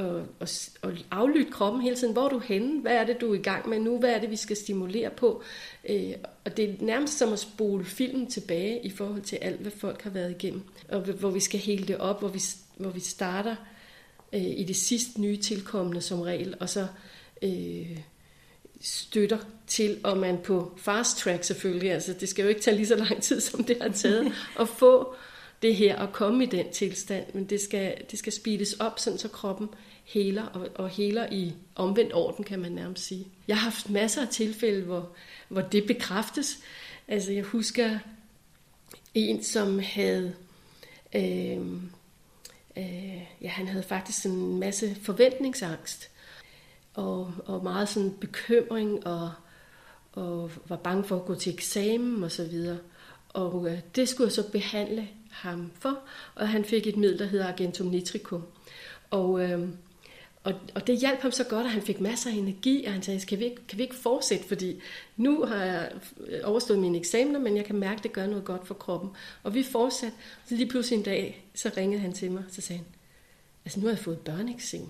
og, 0.00 0.26
og, 0.40 0.48
og 0.82 0.92
aflytte 1.10 1.52
kroppen 1.52 1.82
hele 1.82 1.96
tiden. 1.96 2.12
Hvor 2.12 2.24
er 2.24 2.28
du 2.28 2.38
henne? 2.38 2.80
Hvad 2.80 2.92
er 2.92 3.04
det, 3.04 3.20
du 3.20 3.30
er 3.30 3.38
i 3.38 3.42
gang 3.42 3.68
med 3.68 3.78
nu? 3.78 3.98
Hvad 3.98 4.10
er 4.10 4.20
det, 4.20 4.30
vi 4.30 4.36
skal 4.36 4.56
stimulere 4.56 5.10
på? 5.10 5.42
Øh, 5.88 6.12
og 6.44 6.56
det 6.56 6.70
er 6.70 6.74
nærmest 6.80 7.18
som 7.18 7.32
at 7.32 7.38
spole 7.38 7.84
filmen 7.84 8.26
tilbage 8.26 8.86
i 8.86 8.90
forhold 8.90 9.22
til 9.22 9.36
alt, 9.36 9.60
hvad 9.60 9.72
folk 9.72 10.02
har 10.02 10.10
været 10.10 10.30
igennem. 10.30 10.62
Og 10.88 11.00
hvor 11.00 11.30
vi 11.30 11.40
skal 11.40 11.60
hele 11.60 11.86
det 11.86 11.98
op, 11.98 12.20
hvor 12.20 12.28
vi, 12.28 12.40
hvor 12.76 12.90
vi 12.90 13.00
starter 13.00 13.56
øh, 14.32 14.42
i 14.42 14.64
det 14.64 14.76
sidste 14.76 15.20
nye 15.20 15.36
tilkommende 15.36 16.00
som 16.00 16.20
regel, 16.20 16.54
og 16.60 16.68
så 16.68 16.86
øh, 17.42 17.98
støtter 18.80 19.38
til, 19.66 19.98
og 20.04 20.18
man 20.18 20.38
på 20.44 20.72
fast 20.76 21.18
track 21.18 21.44
selvfølgelig, 21.44 21.92
altså 21.92 22.14
det 22.20 22.28
skal 22.28 22.42
jo 22.42 22.48
ikke 22.48 22.60
tage 22.60 22.76
lige 22.76 22.86
så 22.86 22.96
lang 22.96 23.22
tid, 23.22 23.40
som 23.40 23.64
det 23.64 23.76
har 23.82 23.88
taget, 23.88 24.32
at 24.60 24.68
få 24.68 25.14
det 25.62 25.76
her 25.76 25.96
at 25.96 26.12
komme 26.12 26.44
i 26.44 26.46
den 26.46 26.72
tilstand, 26.72 27.24
men 27.34 27.44
det 27.44 27.60
skal, 27.60 27.94
det 28.10 28.18
skal 28.18 28.32
speedes 28.32 28.72
op, 28.72 28.98
sådan 28.98 29.18
så 29.18 29.28
kroppen 29.28 29.68
heler, 30.10 30.46
og, 30.46 30.68
og 30.74 30.88
heler 30.88 31.32
i 31.32 31.54
omvendt 31.74 32.14
orden, 32.14 32.44
kan 32.44 32.60
man 32.60 32.72
nærmest 32.72 33.06
sige. 33.06 33.26
Jeg 33.48 33.56
har 33.56 33.62
haft 33.62 33.90
masser 33.90 34.22
af 34.22 34.28
tilfælde, 34.28 34.82
hvor, 34.82 35.08
hvor 35.48 35.60
det 35.60 35.86
bekræftes. 35.86 36.58
Altså 37.08 37.32
jeg 37.32 37.42
husker 37.42 37.98
en, 39.14 39.44
som 39.44 39.78
havde, 39.78 40.34
øh, 41.14 41.58
øh, 42.76 43.22
ja, 43.40 43.48
han 43.48 43.68
havde 43.68 43.82
faktisk 43.82 44.26
en 44.26 44.58
masse 44.58 44.96
forventningsangst, 45.02 46.10
og, 46.94 47.34
og 47.46 47.62
meget 47.62 47.88
sådan 47.88 48.16
bekymring, 48.20 49.06
og, 49.06 49.32
og 50.12 50.50
var 50.68 50.76
bange 50.76 51.04
for 51.04 51.16
at 51.16 51.24
gå 51.24 51.34
til 51.34 51.54
eksamen 51.54 52.24
og 52.24 52.30
så 52.30 52.44
videre. 52.44 52.78
Og 53.28 53.70
øh, 53.70 53.78
det 53.96 54.08
skulle 54.08 54.26
jeg 54.26 54.32
så 54.32 54.50
behandle 54.50 55.08
ham 55.30 55.70
for, 55.74 55.98
og 56.34 56.48
han 56.48 56.64
fik 56.64 56.86
et 56.86 56.96
middel, 56.96 57.18
der 57.18 57.26
hedder 57.26 57.48
Argentum 57.48 57.86
nitricum. 57.86 58.42
Og, 59.10 59.50
øh, 59.50 59.68
og, 60.44 60.54
og 60.74 60.86
det 60.86 60.98
hjalp 60.98 61.20
ham 61.20 61.32
så 61.32 61.44
godt, 61.44 61.66
at 61.66 61.72
han 61.72 61.82
fik 61.82 62.00
masser 62.00 62.30
af 62.30 62.34
energi, 62.34 62.84
og 62.84 62.92
han 62.92 63.02
sagde, 63.02 63.20
kan 63.20 63.38
vi 63.38 63.44
ikke, 63.44 63.66
kan 63.68 63.78
vi 63.78 63.82
ikke 63.82 63.94
fortsætte, 63.94 64.48
fordi 64.48 64.80
nu 65.16 65.44
har 65.44 65.64
jeg 65.64 65.92
øh, 66.26 66.40
overstået 66.44 66.78
mine 66.78 66.98
eksamener, 66.98 67.38
men 67.38 67.56
jeg 67.56 67.64
kan 67.64 67.76
mærke, 67.76 67.98
at 67.98 68.02
det 68.02 68.12
gør 68.12 68.26
noget 68.26 68.44
godt 68.44 68.66
for 68.66 68.74
kroppen. 68.74 69.10
Og 69.42 69.54
vi 69.54 69.62
fortsatte, 69.62 70.16
så 70.46 70.54
lige 70.54 70.68
pludselig 70.68 70.96
en 70.96 71.02
dag, 71.02 71.44
så 71.54 71.70
ringede 71.76 72.00
han 72.00 72.12
til 72.12 72.30
mig, 72.30 72.44
så 72.48 72.60
sagde 72.60 72.78
han, 72.78 72.86
altså 73.64 73.80
nu 73.80 73.86
har 73.86 73.92
jeg 73.92 73.98
fået 73.98 74.18
børneeksem, 74.18 74.86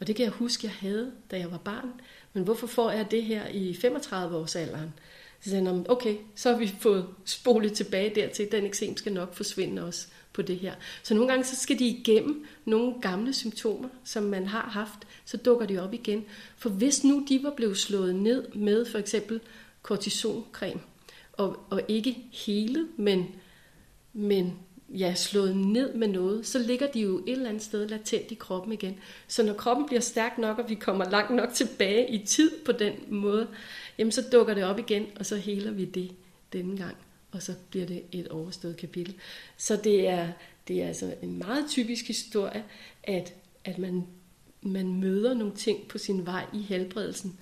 og 0.00 0.06
det 0.06 0.16
kan 0.16 0.24
jeg 0.24 0.32
huske, 0.32 0.66
jeg 0.66 0.74
havde, 0.74 1.12
da 1.30 1.38
jeg 1.38 1.50
var 1.50 1.58
barn, 1.58 1.90
men 2.32 2.44
hvorfor 2.44 2.66
får 2.66 2.90
jeg 2.90 3.10
det 3.10 3.22
her 3.22 3.48
i 3.48 3.74
35 3.74 4.36
års 4.36 4.56
alderen? 4.56 4.94
Så 5.40 5.50
sagde 5.50 5.66
han, 5.66 5.86
okay, 5.88 6.16
så 6.34 6.52
har 6.52 6.58
vi 6.58 6.74
fået 6.80 7.06
spolet 7.24 7.72
tilbage 7.72 8.14
dertil. 8.14 8.52
Den 8.52 8.64
eksem 8.64 8.96
skal 8.96 9.12
nok 9.12 9.34
forsvinde 9.34 9.84
også 9.84 10.06
på 10.34 10.42
det 10.42 10.56
her. 10.56 10.74
Så 11.02 11.14
nogle 11.14 11.28
gange 11.28 11.44
så 11.44 11.56
skal 11.56 11.78
de 11.78 11.86
igennem 11.86 12.46
nogle 12.64 12.94
gamle 13.00 13.32
symptomer, 13.32 13.88
som 14.04 14.22
man 14.22 14.46
har 14.46 14.68
haft, 14.68 14.98
så 15.24 15.36
dukker 15.36 15.66
de 15.66 15.78
op 15.78 15.94
igen. 15.94 16.24
For 16.56 16.70
hvis 16.70 17.04
nu 17.04 17.24
de 17.28 17.42
var 17.42 17.50
blevet 17.50 17.76
slået 17.76 18.14
ned 18.14 18.52
med 18.52 18.84
for 18.84 18.98
eksempel 18.98 19.40
kortisoncreme, 19.82 20.80
og, 21.32 21.58
og 21.70 21.82
ikke 21.88 22.16
hele, 22.32 22.88
men, 22.96 23.26
men 24.12 24.58
ja, 24.88 25.14
slået 25.14 25.56
ned 25.56 25.94
med 25.94 26.08
noget, 26.08 26.46
så 26.46 26.58
ligger 26.58 26.86
de 26.86 27.00
jo 27.00 27.18
et 27.18 27.32
eller 27.32 27.48
andet 27.48 27.62
sted 27.62 27.88
latent 27.88 28.30
i 28.30 28.34
kroppen 28.34 28.72
igen. 28.72 28.98
Så 29.28 29.42
når 29.42 29.52
kroppen 29.52 29.86
bliver 29.86 30.00
stærk 30.00 30.38
nok, 30.38 30.58
og 30.58 30.68
vi 30.68 30.74
kommer 30.74 31.10
langt 31.10 31.30
nok 31.30 31.52
tilbage 31.52 32.10
i 32.10 32.26
tid 32.26 32.50
på 32.64 32.72
den 32.72 32.92
måde, 33.08 33.48
jamen 33.98 34.12
så 34.12 34.24
dukker 34.32 34.54
det 34.54 34.64
op 34.64 34.78
igen, 34.78 35.06
og 35.18 35.26
så 35.26 35.36
heler 35.36 35.70
vi 35.70 35.84
det 35.84 36.10
denne 36.52 36.76
gang 36.76 36.96
og 37.34 37.42
så 37.42 37.54
bliver 37.70 37.86
det 37.86 38.02
et 38.12 38.28
overstået 38.28 38.76
kapitel. 38.76 39.14
Så 39.56 39.76
det 39.84 40.08
er, 40.08 40.32
det 40.68 40.82
er 40.82 40.88
altså 40.88 41.14
en 41.22 41.38
meget 41.38 41.64
typisk 41.70 42.06
historie, 42.06 42.64
at, 43.02 43.34
at 43.64 43.78
man, 43.78 44.06
man 44.62 44.94
møder 45.00 45.34
nogle 45.34 45.54
ting 45.54 45.88
på 45.88 45.98
sin 45.98 46.26
vej 46.26 46.46
i 46.54 46.58
helbredelsen, 46.58 47.38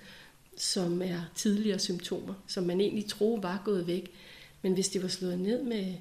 som 0.57 1.01
er 1.01 1.21
tidligere 1.35 1.79
symptomer, 1.79 2.33
som 2.47 2.63
man 2.63 2.81
egentlig 2.81 3.05
troede 3.05 3.43
var 3.43 3.61
gået 3.65 3.87
væk. 3.87 4.11
Men 4.61 4.73
hvis 4.73 4.89
det 4.89 5.01
var 5.01 5.07
slået 5.07 5.39
ned 5.39 5.63
med, 5.63 5.93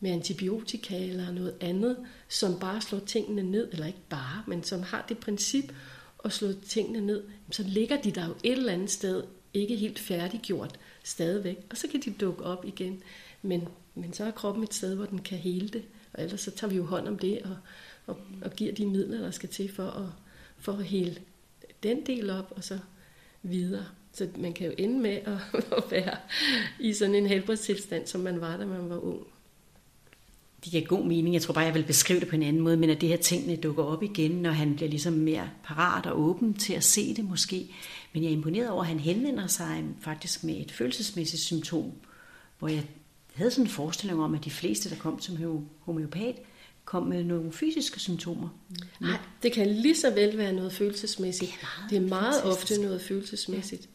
med 0.00 0.10
antibiotika 0.10 1.04
eller 1.04 1.32
noget 1.32 1.54
andet, 1.60 1.96
som 2.28 2.58
bare 2.60 2.80
slår 2.80 2.98
tingene 2.98 3.42
ned, 3.42 3.68
eller 3.72 3.86
ikke 3.86 4.08
bare, 4.08 4.42
men 4.46 4.62
som 4.62 4.82
har 4.82 5.04
det 5.08 5.18
princip 5.18 5.72
at 6.24 6.32
slå 6.32 6.52
tingene 6.68 7.00
ned, 7.00 7.22
så 7.50 7.62
ligger 7.62 8.00
de 8.02 8.10
der 8.10 8.26
jo 8.26 8.34
et 8.42 8.52
eller 8.52 8.72
andet 8.72 8.90
sted, 8.90 9.22
ikke 9.54 9.76
helt 9.76 9.98
færdiggjort 9.98 10.78
stadigvæk, 11.02 11.58
og 11.70 11.76
så 11.76 11.88
kan 11.88 12.00
de 12.00 12.10
dukke 12.10 12.44
op 12.44 12.64
igen. 12.64 13.02
Men, 13.42 13.68
men 13.94 14.12
så 14.12 14.24
er 14.24 14.30
kroppen 14.30 14.64
et 14.64 14.74
sted, 14.74 14.94
hvor 14.94 15.06
den 15.06 15.18
kan 15.18 15.38
hele 15.38 15.68
det, 15.68 15.82
og 16.12 16.22
ellers 16.22 16.40
så 16.40 16.50
tager 16.50 16.70
vi 16.70 16.76
jo 16.76 16.84
hånd 16.84 17.08
om 17.08 17.18
det, 17.18 17.42
og, 17.42 17.56
og, 18.06 18.16
og 18.42 18.50
giver 18.50 18.74
de 18.74 18.86
midler, 18.86 19.20
der 19.20 19.30
skal 19.30 19.48
til 19.48 19.72
for 19.74 19.86
at, 19.86 20.08
for 20.58 20.72
at 20.72 20.84
hele 20.84 21.18
den 21.82 22.06
del 22.06 22.30
op, 22.30 22.52
og 22.56 22.64
så 22.64 22.78
videre. 23.42 23.84
Så 24.12 24.28
man 24.38 24.52
kan 24.52 24.66
jo 24.66 24.72
ende 24.78 24.98
med 24.98 25.10
at, 25.10 25.38
at 25.78 25.84
være 25.90 26.16
i 26.80 26.92
sådan 26.92 27.14
en 27.14 27.26
helbredstilstand, 27.26 28.06
som 28.06 28.20
man 28.20 28.40
var, 28.40 28.56
da 28.56 28.66
man 28.66 28.90
var 28.90 28.98
ung. 28.98 29.26
Det 30.64 30.72
giver 30.72 30.84
god 30.84 31.04
mening. 31.04 31.34
Jeg 31.34 31.42
tror 31.42 31.54
bare, 31.54 31.64
jeg 31.64 31.74
vil 31.74 31.84
beskrive 31.84 32.20
det 32.20 32.28
på 32.28 32.36
en 32.36 32.42
anden 32.42 32.62
måde, 32.62 32.76
men 32.76 32.90
at 32.90 33.00
det 33.00 33.08
her 33.08 33.16
tingene 33.16 33.56
dukker 33.56 33.84
op 33.84 34.02
igen, 34.02 34.30
når 34.30 34.50
han 34.50 34.74
bliver 34.74 34.88
ligesom 34.88 35.12
mere 35.12 35.50
parat 35.64 36.06
og 36.06 36.20
åben 36.20 36.54
til 36.54 36.72
at 36.72 36.84
se 36.84 37.14
det 37.14 37.24
måske. 37.24 37.74
Men 38.12 38.22
jeg 38.22 38.28
er 38.28 38.32
imponeret 38.32 38.70
over, 38.70 38.82
at 38.82 38.88
han 38.88 39.00
henvender 39.00 39.46
sig 39.46 39.84
faktisk 40.00 40.44
med 40.44 40.60
et 40.60 40.72
følelsesmæssigt 40.72 41.42
symptom, 41.42 41.92
hvor 42.58 42.68
jeg 42.68 42.84
havde 43.36 43.50
sådan 43.50 43.64
en 43.64 43.70
forestilling 43.70 44.22
om, 44.22 44.34
at 44.34 44.44
de 44.44 44.50
fleste, 44.50 44.90
der 44.90 44.96
kom 44.96 45.20
som 45.20 45.66
homeopat, 45.80 46.36
kom 46.84 47.02
med 47.02 47.24
nogle 47.24 47.52
fysiske 47.52 48.00
symptomer. 48.00 48.48
Nej, 49.00 49.18
det 49.42 49.52
kan 49.52 49.66
lige 49.66 49.96
så 49.96 50.10
vel 50.10 50.38
være 50.38 50.52
noget 50.52 50.72
følelsesmæssigt. 50.72 51.50
Det 51.50 51.56
er 51.60 51.66
meget, 51.70 51.90
det 51.90 51.96
er 51.96 52.08
meget 52.20 52.44
ofte 52.44 52.82
noget 52.82 53.02
følelsesmæssigt. 53.02 53.82
Ja. 53.82 53.88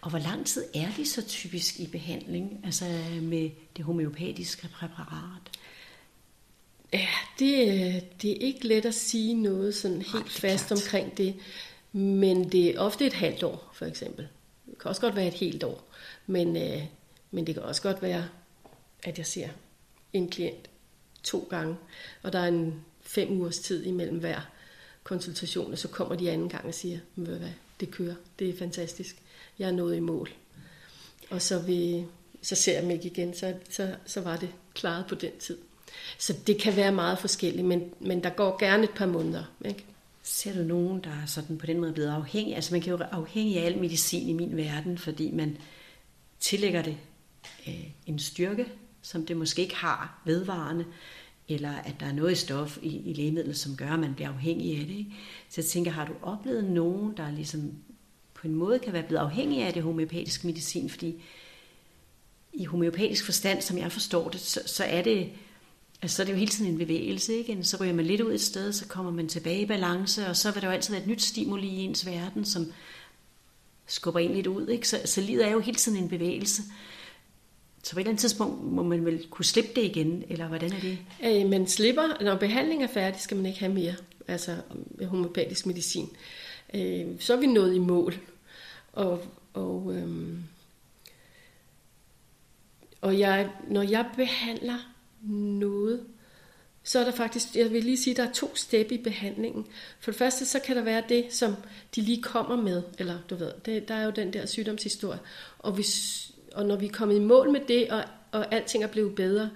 Og 0.00 0.10
hvor 0.10 0.18
lang 0.18 0.46
tid 0.46 0.64
er 0.74 0.88
de 0.96 1.06
så 1.06 1.26
typisk 1.26 1.80
i 1.80 1.86
behandling, 1.86 2.60
altså 2.64 2.84
med 3.22 3.50
det 3.76 3.84
homeopatiske 3.84 4.68
præparat? 4.68 5.50
Ja, 6.92 7.08
det, 7.38 8.22
det 8.22 8.30
er 8.30 8.36
ikke 8.46 8.66
let 8.66 8.86
at 8.86 8.94
sige 8.94 9.34
noget 9.34 9.74
sådan 9.74 10.02
helt 10.02 10.14
Nej, 10.14 10.28
fast 10.28 10.66
klart. 10.66 10.80
omkring 10.80 11.16
det, 11.16 11.34
men 11.92 12.52
det 12.52 12.68
er 12.68 12.80
ofte 12.80 13.06
et 13.06 13.12
halvt 13.12 13.42
år, 13.42 13.70
for 13.74 13.86
eksempel. 13.86 14.28
Det 14.70 14.78
kan 14.78 14.88
også 14.88 15.00
godt 15.00 15.16
være 15.16 15.26
et 15.26 15.34
helt 15.34 15.64
år, 15.64 15.88
men, 16.26 16.56
øh, 16.56 16.82
men 17.30 17.46
det 17.46 17.54
kan 17.54 17.62
også 17.62 17.82
godt 17.82 18.02
være, 18.02 18.24
at 19.02 19.18
jeg 19.18 19.26
ser 19.26 19.48
en 20.12 20.28
klient 20.28 20.70
to 21.22 21.46
gange, 21.50 21.76
og 22.22 22.32
der 22.32 22.38
er 22.38 22.48
en 22.48 22.84
fem 23.00 23.40
ugers 23.40 23.58
tid 23.58 23.84
imellem 23.84 24.18
hver 24.18 24.50
konsultation, 25.04 25.72
og 25.72 25.78
så 25.78 25.88
kommer 25.88 26.14
de 26.14 26.30
anden 26.30 26.48
gang 26.48 26.64
og 26.64 26.74
siger, 26.74 26.98
hvad, 27.14 27.38
hvad, 27.38 27.48
det 27.80 27.90
kører, 27.90 28.14
det 28.38 28.48
er 28.48 28.58
fantastisk, 28.58 29.16
jeg 29.58 29.68
er 29.68 29.72
nået 29.72 29.96
i 29.96 30.00
mål. 30.00 30.30
Og 31.30 31.42
så, 31.42 31.58
vi, 31.58 32.04
så 32.42 32.54
ser 32.54 32.72
jeg 32.72 32.82
dem 32.82 32.90
ikke 32.90 33.06
igen, 33.06 33.34
så, 33.34 33.54
så, 33.70 33.94
så 34.06 34.20
var 34.20 34.36
det 34.36 34.50
klaret 34.74 35.06
på 35.06 35.14
den 35.14 35.30
tid. 35.38 35.58
Så 36.18 36.34
det 36.46 36.58
kan 36.60 36.76
være 36.76 36.92
meget 36.92 37.18
forskelligt, 37.18 37.66
men, 37.66 37.94
men 38.00 38.22
der 38.22 38.30
går 38.30 38.58
gerne 38.58 38.84
et 38.84 38.90
par 38.90 39.06
måneder. 39.06 39.44
Ikke? 39.64 39.84
Ser 40.22 40.54
du 40.54 40.62
nogen, 40.62 41.04
der 41.04 41.10
er 41.10 41.26
sådan 41.26 41.58
på 41.58 41.66
den 41.66 41.80
måde 41.80 41.92
blevet 41.92 42.08
afhængig? 42.10 42.54
Altså 42.54 42.74
man 42.74 42.80
kan 42.80 42.90
jo 42.90 42.96
være 42.96 43.14
afhængig 43.14 43.58
af 43.58 43.66
al 43.66 43.78
medicin 43.78 44.28
i 44.28 44.32
min 44.32 44.56
verden, 44.56 44.98
fordi 44.98 45.30
man 45.30 45.58
tillægger 46.40 46.82
det 46.82 46.96
øh, 47.68 47.84
en 48.06 48.18
styrke, 48.18 48.66
som 49.02 49.26
det 49.26 49.36
måske 49.36 49.62
ikke 49.62 49.74
har 49.74 50.22
vedvarende, 50.24 50.84
eller 51.48 51.72
at 51.72 51.94
der 52.00 52.06
er 52.06 52.12
noget 52.12 52.32
i 52.32 52.34
stof 52.34 52.78
i, 52.82 53.10
i 53.10 53.12
lægemidlet, 53.12 53.56
som 53.56 53.76
gør, 53.76 53.90
at 53.90 53.98
man 53.98 54.14
bliver 54.14 54.28
afhængig 54.28 54.78
af 54.80 54.86
det. 54.86 54.94
Ikke? 54.94 55.12
Så 55.48 55.60
jeg 55.60 55.64
tænker, 55.64 55.90
har 55.90 56.06
du 56.06 56.12
oplevet 56.22 56.64
nogen, 56.64 57.16
der 57.16 57.30
ligesom 57.30 57.72
på 58.34 58.48
en 58.48 58.54
måde 58.54 58.78
kan 58.78 58.92
være 58.92 59.02
blevet 59.02 59.22
afhængig 59.22 59.62
af 59.62 59.72
det 59.72 59.82
homeopatiske 59.82 60.46
medicin, 60.46 60.90
fordi 60.90 61.22
i 62.52 62.64
homeopatisk 62.64 63.24
forstand, 63.24 63.62
som 63.62 63.78
jeg 63.78 63.92
forstår 63.92 64.28
det, 64.28 64.40
så, 64.40 64.60
så 64.66 64.84
er 64.84 65.02
det 65.02 65.30
Altså, 66.02 66.16
så 66.16 66.22
er 66.22 66.24
det 66.26 66.32
jo 66.32 66.38
hele 66.38 66.50
tiden 66.50 66.70
en 66.70 66.78
bevægelse, 66.78 67.34
ikke? 67.34 67.64
Så 67.64 67.76
ryger 67.80 67.92
man 67.92 68.04
lidt 68.04 68.20
ud 68.20 68.34
et 68.34 68.40
sted, 68.40 68.72
så 68.72 68.86
kommer 68.86 69.12
man 69.12 69.28
tilbage 69.28 69.60
i 69.60 69.66
balance, 69.66 70.26
og 70.26 70.36
så 70.36 70.50
vil 70.50 70.62
der 70.62 70.68
jo 70.68 70.74
altid 70.74 70.94
være 70.94 71.02
et 71.02 71.08
nyt 71.08 71.22
stimuli 71.22 71.66
i 71.66 71.80
ens 71.80 72.06
verden, 72.06 72.44
som 72.44 72.72
skubber 73.86 74.20
en 74.20 74.34
lidt 74.34 74.46
ud, 74.46 74.68
ikke? 74.68 74.88
Så, 74.88 75.00
så 75.04 75.20
livet 75.20 75.46
er 75.46 75.50
jo 75.50 75.60
hele 75.60 75.76
tiden 75.76 76.02
en 76.02 76.08
bevægelse. 76.08 76.62
Så 77.82 77.92
på 77.92 77.98
et 77.98 78.00
eller 78.00 78.10
andet 78.10 78.20
tidspunkt 78.20 78.64
må 78.64 78.82
man 78.82 79.04
vel 79.04 79.26
kunne 79.30 79.44
slippe 79.44 79.70
det 79.74 79.84
igen, 79.84 80.24
eller 80.28 80.48
hvordan 80.48 80.72
er 80.72 80.80
det? 80.80 80.98
Øh, 81.24 81.50
man 81.50 81.66
slipper, 81.66 82.22
når 82.24 82.36
behandlingen 82.36 82.88
er 82.88 82.92
færdig, 82.92 83.20
skal 83.20 83.36
man 83.36 83.46
ikke 83.46 83.60
have 83.60 83.74
mere, 83.74 83.94
altså 84.28 84.56
øh, 84.98 85.08
homopatisk 85.08 85.66
medicin. 85.66 86.08
Øh, 86.74 87.06
så 87.18 87.32
er 87.32 87.40
vi 87.40 87.46
nået 87.46 87.74
i 87.74 87.78
mål. 87.78 88.14
Og, 88.92 89.24
og, 89.54 89.94
øh, 89.94 90.38
og 93.00 93.18
jeg, 93.18 93.50
når 93.68 93.82
jeg 93.82 94.06
behandler 94.16 94.78
noget, 95.60 96.06
så 96.84 96.98
er 96.98 97.04
der 97.04 97.12
faktisk, 97.12 97.56
jeg 97.56 97.70
vil 97.70 97.84
lige 97.84 97.96
sige, 97.96 98.16
der 98.16 98.28
er 98.28 98.32
to 98.32 98.56
step 98.56 98.92
i 98.92 98.98
behandlingen. 98.98 99.66
For 100.00 100.10
det 100.10 100.18
første, 100.18 100.46
så 100.46 100.58
kan 100.58 100.76
der 100.76 100.82
være 100.82 101.02
det, 101.08 101.26
som 101.30 101.54
de 101.94 102.00
lige 102.00 102.22
kommer 102.22 102.56
med, 102.56 102.82
eller 102.98 103.18
du 103.30 103.36
ved, 103.36 103.52
det, 103.64 103.88
der 103.88 103.94
er 103.94 104.04
jo 104.04 104.10
den 104.10 104.32
der 104.32 104.46
sygdomshistorie. 104.46 105.18
Og, 105.58 105.72
hvis, 105.72 106.31
og 106.54 106.66
når 106.66 106.76
vi 106.76 106.86
er 106.86 106.92
kommet 106.92 107.16
i 107.16 107.20
mål 107.20 107.50
med 107.50 107.60
det, 107.68 107.90
og, 107.90 108.04
og 108.32 108.54
alting 108.54 108.84
er 108.84 108.88
blevet 108.88 109.14
bedre, 109.14 109.50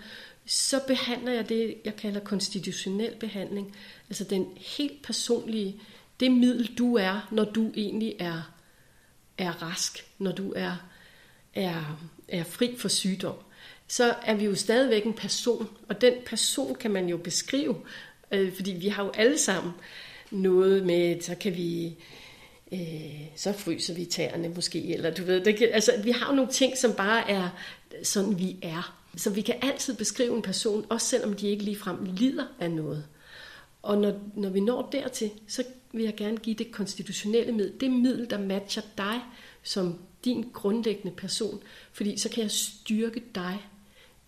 så 0.47 0.81
behandler 0.87 1.33
jeg 1.33 1.49
det, 1.49 1.75
jeg 1.85 1.97
kalder 1.97 2.21
konstitutionel 2.21 3.15
behandling. 3.21 3.77
Altså 4.09 4.25
den 4.25 4.47
helt 4.57 5.03
personlige, 5.03 5.81
det 6.21 6.31
middel 6.31 6.79
du 6.79 6.95
er, 6.95 7.29
når 7.31 7.45
du 7.45 7.73
egentlig 7.77 8.17
er, 8.19 8.53
er 9.39 9.63
rask, 9.63 10.07
når 10.19 10.33
du 10.33 10.53
er, 10.57 10.77
er, 11.55 11.99
er 12.29 12.45
fri 12.45 12.77
for 12.79 12.89
sygdom 12.89 13.37
så 13.89 14.15
er 14.23 14.35
vi 14.35 14.45
jo 14.45 14.55
stadigvæk 14.55 15.05
en 15.05 15.15
person, 15.15 15.69
og 15.89 16.01
den 16.01 16.15
person 16.27 16.75
kan 16.75 16.91
man 16.91 17.09
jo 17.09 17.17
beskrive, 17.17 17.77
øh, 18.33 18.55
fordi 18.55 18.71
vi 18.71 18.89
har 18.89 19.05
jo 19.05 19.11
alle 19.15 19.39
sammen 19.39 19.73
noget 20.31 20.87
med, 20.87 21.21
så 21.21 21.35
kan 21.35 21.57
vi, 21.57 21.97
øh, 22.77 23.27
så 23.37 23.53
fryser 23.53 23.95
vi 23.95 24.05
tæerne 24.05 24.49
måske, 24.49 24.95
eller 24.95 25.15
du 25.15 25.25
ved, 25.25 25.45
det 25.45 25.57
kan, 25.57 25.69
altså 25.73 25.93
vi 26.05 26.11
har 26.11 26.31
jo 26.31 26.37
nogle 26.37 26.51
ting, 26.51 26.77
som 26.77 26.93
bare 26.93 27.31
er 27.31 27.49
sådan, 28.03 28.39
vi 28.39 28.57
er. 28.63 29.03
Så 29.17 29.31
vi 29.31 29.41
kan 29.41 29.55
altid 29.63 29.95
beskrive 29.95 30.37
en 30.37 30.43
person, 30.43 30.87
også 30.89 31.07
selvom 31.07 31.33
de 31.33 31.49
ikke 31.49 31.65
ligefrem 31.65 32.05
lider 32.05 32.47
af 32.61 32.71
noget. 32.71 33.07
Og 33.83 33.99
når, 33.99 34.21
når 34.35 34.51
vi 34.51 34.61
når 34.61 34.89
dertil, 34.93 35.31
så 35.49 35.65
vil 35.93 36.05
jeg 36.05 36.17
gerne 36.17 36.37
give 36.37 36.57
det 36.57 36.73
konstitutionelle 36.73 37.53
middel, 37.53 37.81
det 37.81 37.91
middel, 37.91 38.31
der 38.31 38.39
matcher 38.39 38.83
dig 38.99 39.21
som 39.63 39.99
din 40.25 40.51
grundlæggende 40.53 41.17
person, 41.17 41.63
fordi 41.93 42.19
så 42.19 42.29
kan 42.29 42.43
jeg 42.43 42.51
styrke 42.51 43.23
dig 43.35 43.67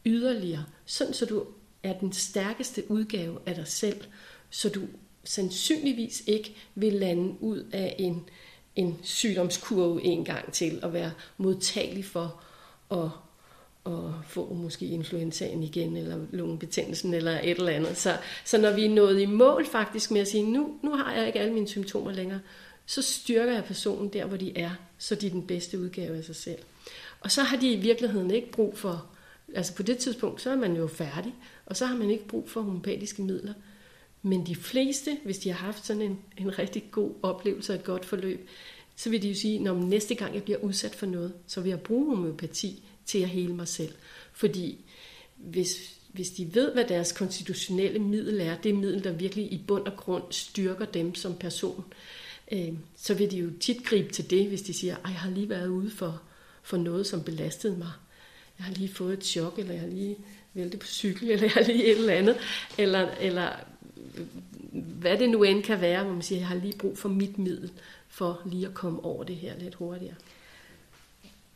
yderligere, 0.06 0.64
sådan 0.86 1.14
så 1.14 1.26
du 1.26 1.44
er 1.82 1.98
den 1.98 2.12
stærkeste 2.12 2.90
udgave 2.90 3.38
af 3.46 3.54
dig 3.54 3.66
selv, 3.66 4.00
så 4.50 4.68
du 4.68 4.80
sandsynligvis 5.28 6.22
ikke 6.26 6.56
vil 6.74 6.92
lande 6.92 7.34
ud 7.40 7.64
af 7.72 7.96
en, 7.98 8.28
en 8.76 8.98
sygdomskurve 9.02 10.04
en 10.04 10.24
gang 10.24 10.52
til, 10.52 10.78
og 10.82 10.92
være 10.92 11.12
modtagelig 11.36 12.04
for 12.04 12.40
at, 12.90 13.10
at 13.86 14.10
få 14.28 14.54
måske 14.54 14.86
influenzaen 14.86 15.62
igen, 15.62 15.96
eller 15.96 16.18
lungebetændelsen, 16.30 17.14
eller 17.14 17.40
et 17.40 17.58
eller 17.58 17.72
andet. 17.72 17.96
Så, 17.96 18.16
så 18.44 18.58
når 18.58 18.70
vi 18.70 18.84
er 18.84 18.90
nået 18.90 19.20
i 19.20 19.26
mål 19.26 19.66
faktisk 19.66 20.10
med 20.10 20.20
at 20.20 20.28
sige, 20.28 20.50
nu, 20.50 20.78
nu 20.82 20.96
har 20.96 21.14
jeg 21.14 21.26
ikke 21.26 21.40
alle 21.40 21.54
mine 21.54 21.68
symptomer 21.68 22.12
længere, 22.12 22.40
så 22.86 23.02
styrker 23.02 23.52
jeg 23.52 23.64
personen 23.64 24.08
der, 24.12 24.26
hvor 24.26 24.36
de 24.36 24.58
er, 24.58 24.70
så 24.98 25.14
de 25.14 25.26
er 25.26 25.30
den 25.30 25.46
bedste 25.46 25.78
udgave 25.78 26.16
af 26.16 26.24
sig 26.24 26.36
selv. 26.36 26.58
Og 27.20 27.30
så 27.30 27.42
har 27.42 27.56
de 27.56 27.72
i 27.72 27.76
virkeligheden 27.76 28.30
ikke 28.30 28.50
brug 28.50 28.78
for 28.78 29.06
Altså 29.54 29.74
på 29.74 29.82
det 29.82 29.98
tidspunkt, 29.98 30.42
så 30.42 30.50
er 30.50 30.56
man 30.56 30.76
jo 30.76 30.86
færdig, 30.86 31.34
og 31.66 31.76
så 31.76 31.86
har 31.86 31.96
man 31.96 32.10
ikke 32.10 32.28
brug 32.28 32.50
for 32.50 32.60
homopatiske 32.60 33.22
midler. 33.22 33.52
Men 34.22 34.46
de 34.46 34.56
fleste, 34.56 35.18
hvis 35.24 35.38
de 35.38 35.52
har 35.52 35.66
haft 35.66 35.86
sådan 35.86 36.02
en, 36.02 36.18
en 36.36 36.58
rigtig 36.58 36.84
god 36.90 37.14
oplevelse 37.22 37.72
og 37.72 37.78
et 37.78 37.84
godt 37.84 38.04
forløb, 38.04 38.48
så 38.96 39.10
vil 39.10 39.22
de 39.22 39.28
jo 39.28 39.34
sige, 39.34 39.58
når 39.58 39.74
næste 39.74 40.14
gang 40.14 40.34
jeg 40.34 40.42
bliver 40.42 40.58
udsat 40.58 40.94
for 40.94 41.06
noget, 41.06 41.32
så 41.46 41.60
vil 41.60 41.68
jeg 41.68 41.80
bruge 41.80 42.16
homeopati 42.16 42.82
til 43.06 43.18
at 43.18 43.28
hele 43.28 43.54
mig 43.54 43.68
selv. 43.68 43.92
Fordi 44.32 44.84
hvis, 45.36 45.94
hvis 46.12 46.30
de 46.30 46.54
ved, 46.54 46.72
hvad 46.72 46.84
deres 46.84 47.12
konstitutionelle 47.12 47.98
middel 47.98 48.40
er, 48.40 48.56
det 48.56 48.74
middel, 48.74 49.04
der 49.04 49.12
virkelig 49.12 49.52
i 49.52 49.64
bund 49.66 49.86
og 49.86 49.96
grund 49.96 50.22
styrker 50.30 50.84
dem 50.84 51.14
som 51.14 51.34
person, 51.34 51.84
øh, 52.52 52.72
så 52.96 53.14
vil 53.14 53.30
de 53.30 53.36
jo 53.36 53.50
tit 53.60 53.84
gribe 53.84 54.12
til 54.12 54.30
det, 54.30 54.48
hvis 54.48 54.62
de 54.62 54.74
siger, 54.74 54.96
at 54.96 55.02
jeg 55.04 55.12
har 55.12 55.30
lige 55.30 55.48
været 55.48 55.68
ude 55.68 55.90
for, 55.90 56.22
for 56.62 56.76
noget, 56.76 57.06
som 57.06 57.22
belastede 57.22 57.76
mig 57.76 57.92
jeg 58.58 58.66
har 58.66 58.74
lige 58.74 58.94
fået 58.94 59.12
et 59.12 59.24
chok, 59.24 59.58
eller 59.58 59.72
jeg 59.72 59.80
har 59.80 59.88
lige 59.88 60.16
væltet 60.54 60.80
på 60.80 60.86
cykel, 60.86 61.30
eller 61.30 61.44
jeg 61.44 61.52
har 61.52 61.62
lige 61.62 61.84
et 61.84 61.98
eller 61.98 62.14
andet, 62.14 62.36
eller, 62.78 63.08
eller 63.20 63.50
hvad 64.72 65.18
det 65.18 65.30
nu 65.30 65.42
end 65.42 65.62
kan 65.62 65.80
være, 65.80 66.04
hvor 66.04 66.12
man 66.12 66.22
siger, 66.22 66.38
jeg 66.38 66.48
har 66.48 66.54
lige 66.54 66.78
brug 66.78 66.98
for 66.98 67.08
mit 67.08 67.38
middel, 67.38 67.70
for 68.08 68.42
lige 68.46 68.66
at 68.66 68.74
komme 68.74 69.04
over 69.04 69.24
det 69.24 69.36
her 69.36 69.58
lidt 69.58 69.74
hurtigere. 69.74 70.14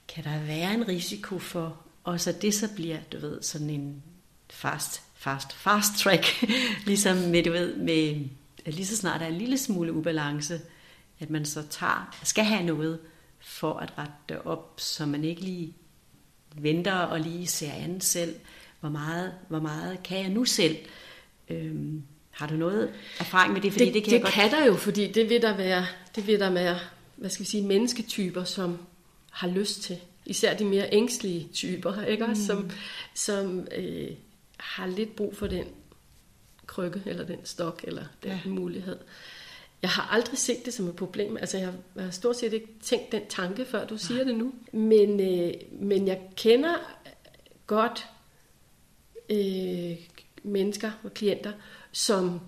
Kan 0.08 0.24
der 0.24 0.44
være 0.44 0.74
en 0.74 0.88
risiko 0.88 1.38
for 1.38 1.82
og 2.04 2.20
så 2.20 2.32
det 2.42 2.54
så 2.54 2.74
bliver, 2.74 2.98
du 3.12 3.18
ved, 3.18 3.42
sådan 3.42 3.70
en 3.70 4.02
fast, 4.50 5.02
fast, 5.14 5.52
fast 5.52 5.98
track, 5.98 6.44
ligesom 6.86 7.16
med, 7.16 7.42
du 7.42 7.52
ved, 7.52 7.76
med, 7.76 8.28
at 8.64 8.74
lige 8.74 8.86
så 8.86 8.96
snart 8.96 9.20
der 9.20 9.26
er 9.26 9.30
en 9.30 9.38
lille 9.38 9.58
smule 9.58 9.92
ubalance, 9.92 10.60
at 11.20 11.30
man 11.30 11.44
så 11.44 11.62
tager, 11.70 12.16
skal 12.22 12.44
have 12.44 12.62
noget 12.62 12.98
for 13.40 13.74
at 13.74 13.98
rette 13.98 14.12
det 14.28 14.38
op, 14.44 14.74
så 14.76 15.06
man 15.06 15.24
ikke 15.24 15.40
lige 15.40 15.74
venter 16.56 16.94
og 16.94 17.20
lige 17.20 17.46
ser 17.46 17.72
an 17.72 18.00
selv, 18.00 18.34
hvor 18.80 18.88
meget, 18.88 19.34
hvor 19.48 19.60
meget 19.60 20.02
kan 20.02 20.18
jeg 20.18 20.28
nu 20.28 20.44
selv? 20.44 20.76
Øhm, 21.48 22.02
har 22.32 22.46
du 22.46 22.54
noget 22.54 22.92
erfaring 23.20 23.52
med 23.52 23.60
det? 23.60 23.72
Fordi 23.72 23.84
det, 23.84 23.94
det 23.94 24.04
kan, 24.04 24.10
det 24.10 24.16
jeg 24.16 24.22
godt... 24.22 24.34
kan 24.34 24.50
der 24.50 24.66
jo, 24.66 24.76
fordi 24.76 25.12
det 25.12 25.30
vil 25.30 25.42
der 25.42 25.56
være, 25.56 25.86
det 26.16 26.26
vil 26.26 26.40
der 26.40 26.50
være 26.50 26.78
hvad 27.22 27.30
skal 27.30 27.44
vi 27.44 27.50
sige, 27.50 27.66
mennesketyper, 27.66 28.44
som 28.44 28.78
har 29.30 29.48
lyst 29.48 29.82
til. 29.82 29.98
Især 30.26 30.56
de 30.56 30.64
mere 30.64 30.88
ængstlige 30.92 31.48
typer, 31.52 32.02
ikke 32.02 32.26
også? 32.26 32.46
Som, 32.46 32.58
mm. 32.58 32.70
som 33.14 33.68
øh, 33.76 34.10
har 34.56 34.86
lidt 34.86 35.16
brug 35.16 35.36
for 35.36 35.46
den 35.46 35.66
krykke, 36.66 37.02
eller 37.06 37.24
den 37.24 37.38
stok, 37.44 37.84
eller 37.84 38.04
den 38.22 38.30
ja. 38.30 38.50
mulighed. 38.50 38.98
Jeg 39.82 39.90
har 39.90 40.08
aldrig 40.12 40.38
set 40.38 40.64
det 40.64 40.74
som 40.74 40.88
et 40.88 40.96
problem. 40.96 41.36
Altså, 41.36 41.58
jeg 41.58 41.72
har 41.98 42.10
stort 42.10 42.36
set 42.36 42.52
ikke 42.52 42.68
tænkt 42.82 43.12
den 43.12 43.22
tanke, 43.28 43.64
før 43.64 43.86
du 43.86 43.98
siger 43.98 44.24
det 44.24 44.34
nu. 44.34 44.52
Men, 44.72 45.20
øh, 45.20 45.54
men 45.72 46.08
jeg 46.08 46.20
kender 46.36 46.74
godt 47.66 48.06
øh, 49.30 49.96
mennesker 50.42 50.90
og 51.02 51.14
klienter, 51.14 51.52
som 51.92 52.40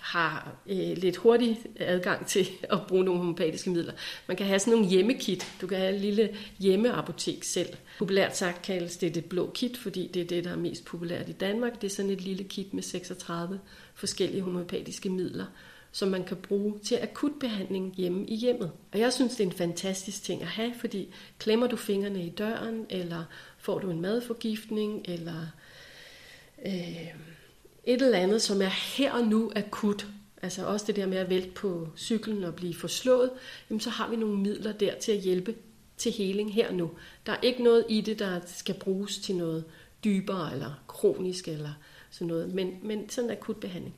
har 0.00 0.56
øh, 0.66 0.96
lidt 0.96 1.16
hurtig 1.16 1.58
adgang 1.76 2.26
til 2.26 2.48
at 2.72 2.78
bruge 2.88 3.04
nogle 3.04 3.20
homopatiske 3.20 3.70
midler. 3.70 3.92
Man 4.26 4.36
kan 4.36 4.46
have 4.46 4.58
sådan 4.58 4.72
nogle 4.72 4.88
hjemmekit. 4.88 5.46
Du 5.60 5.66
kan 5.66 5.78
have 5.78 5.94
et 5.94 6.00
lille 6.00 6.36
hjemmeapotek 6.58 7.44
selv. 7.44 7.76
Populært 7.98 8.36
sagt 8.36 8.62
kaldes 8.62 8.96
det 8.96 9.14
det 9.14 9.24
blå 9.24 9.50
kit, 9.54 9.76
fordi 9.76 10.10
det 10.14 10.22
er 10.22 10.26
det, 10.26 10.44
der 10.44 10.50
er 10.50 10.56
mest 10.56 10.84
populært 10.84 11.28
i 11.28 11.32
Danmark. 11.32 11.80
Det 11.80 11.90
er 11.90 11.94
sådan 11.94 12.10
et 12.10 12.20
lille 12.20 12.44
kit 12.44 12.74
med 12.74 12.82
36 12.82 13.60
forskellige 13.94 14.42
homopatiske 14.42 15.10
midler, 15.10 15.46
som 15.92 16.08
man 16.08 16.24
kan 16.24 16.36
bruge 16.36 16.78
til 16.78 16.98
akut 17.02 17.32
behandling 17.40 17.94
hjemme 17.96 18.26
i 18.26 18.36
hjemmet. 18.36 18.72
Og 18.92 18.98
jeg 18.98 19.12
synes, 19.12 19.36
det 19.36 19.44
er 19.44 19.50
en 19.50 19.56
fantastisk 19.56 20.22
ting 20.22 20.42
at 20.42 20.48
have, 20.48 20.72
fordi 20.80 21.14
klemmer 21.38 21.66
du 21.66 21.76
fingrene 21.76 22.22
i 22.26 22.28
døren, 22.28 22.86
eller 22.90 23.24
får 23.58 23.78
du 23.78 23.90
en 23.90 24.00
madforgiftning, 24.00 25.04
eller 25.08 25.46
øh, 26.66 27.06
et 27.84 28.02
eller 28.02 28.18
andet, 28.18 28.42
som 28.42 28.62
er 28.62 28.96
her 28.96 29.12
og 29.12 29.26
nu 29.26 29.52
akut, 29.56 30.06
altså 30.42 30.66
også 30.66 30.86
det 30.86 30.96
der 30.96 31.06
med 31.06 31.18
at 31.18 31.30
vælte 31.30 31.50
på 31.50 31.88
cyklen 31.96 32.44
og 32.44 32.54
blive 32.54 32.74
forslået, 32.74 33.30
jamen 33.70 33.80
så 33.80 33.90
har 33.90 34.10
vi 34.10 34.16
nogle 34.16 34.36
midler 34.36 34.72
der 34.72 34.94
til 34.94 35.12
at 35.12 35.18
hjælpe 35.18 35.54
til 35.96 36.12
heling 36.12 36.54
her 36.54 36.68
og 36.68 36.74
nu. 36.74 36.90
Der 37.26 37.32
er 37.32 37.40
ikke 37.42 37.62
noget 37.62 37.84
i 37.88 38.00
det, 38.00 38.18
der 38.18 38.40
skal 38.46 38.74
bruges 38.74 39.18
til 39.18 39.36
noget 39.36 39.64
dybere 40.04 40.52
eller 40.52 40.82
kronisk 40.86 41.48
eller 41.48 41.72
sådan 42.10 42.28
noget, 42.28 42.54
men, 42.54 42.78
men 42.82 43.08
sådan 43.08 43.30
en 43.30 43.36
akut 43.36 43.56
behandling. 43.56 43.94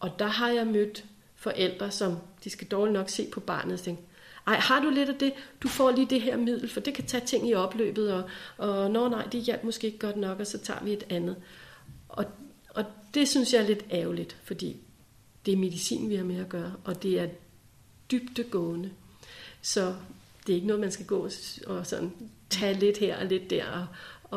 Og 0.00 0.10
der 0.18 0.26
har 0.26 0.48
jeg 0.48 0.66
mødt 0.66 1.04
forældre, 1.36 1.90
som 1.90 2.16
de 2.44 2.50
skal 2.50 2.66
dårligt 2.66 2.92
nok 2.92 3.08
se 3.08 3.26
på 3.32 3.40
barnet 3.40 3.72
og 3.72 3.80
tænke, 3.80 4.02
ej, 4.46 4.56
har 4.56 4.82
du 4.82 4.90
lidt 4.90 5.08
af 5.08 5.14
det? 5.14 5.32
Du 5.62 5.68
får 5.68 5.90
lige 5.90 6.06
det 6.10 6.20
her 6.20 6.36
middel, 6.36 6.68
for 6.68 6.80
det 6.80 6.94
kan 6.94 7.06
tage 7.06 7.26
ting 7.26 7.48
i 7.48 7.54
opløbet, 7.54 8.12
og, 8.12 8.22
og 8.56 8.90
nå 8.90 9.08
nej, 9.08 9.28
det 9.32 9.40
hjalp 9.40 9.64
måske 9.64 9.86
ikke 9.86 9.98
godt 9.98 10.16
nok, 10.16 10.40
og 10.40 10.46
så 10.46 10.58
tager 10.58 10.84
vi 10.84 10.92
et 10.92 11.04
andet. 11.10 11.36
Og, 12.08 12.24
og 12.24 12.26
det 13.14 13.28
synes 13.28 13.52
jeg 13.52 13.62
er 13.62 13.66
lidt 13.66 13.84
ærgerligt, 13.90 14.36
fordi 14.42 14.76
det 15.46 15.52
er 15.52 15.56
medicin, 15.56 16.08
vi 16.08 16.14
har 16.14 16.24
med 16.24 16.40
at 16.40 16.48
gøre, 16.48 16.74
og 16.84 17.02
det 17.02 17.20
er 17.20 17.28
dybtegående. 18.10 18.90
Så 19.62 19.94
det 20.46 20.52
er 20.52 20.56
ikke 20.56 20.66
noget, 20.66 20.80
man 20.80 20.92
skal 20.92 21.06
gå 21.06 21.28
og 21.66 21.86
sådan 21.86 22.12
tage 22.50 22.78
lidt 22.78 22.98
her 22.98 23.18
og 23.18 23.26
lidt 23.26 23.50
der, 23.50 23.66
og, 23.66 23.86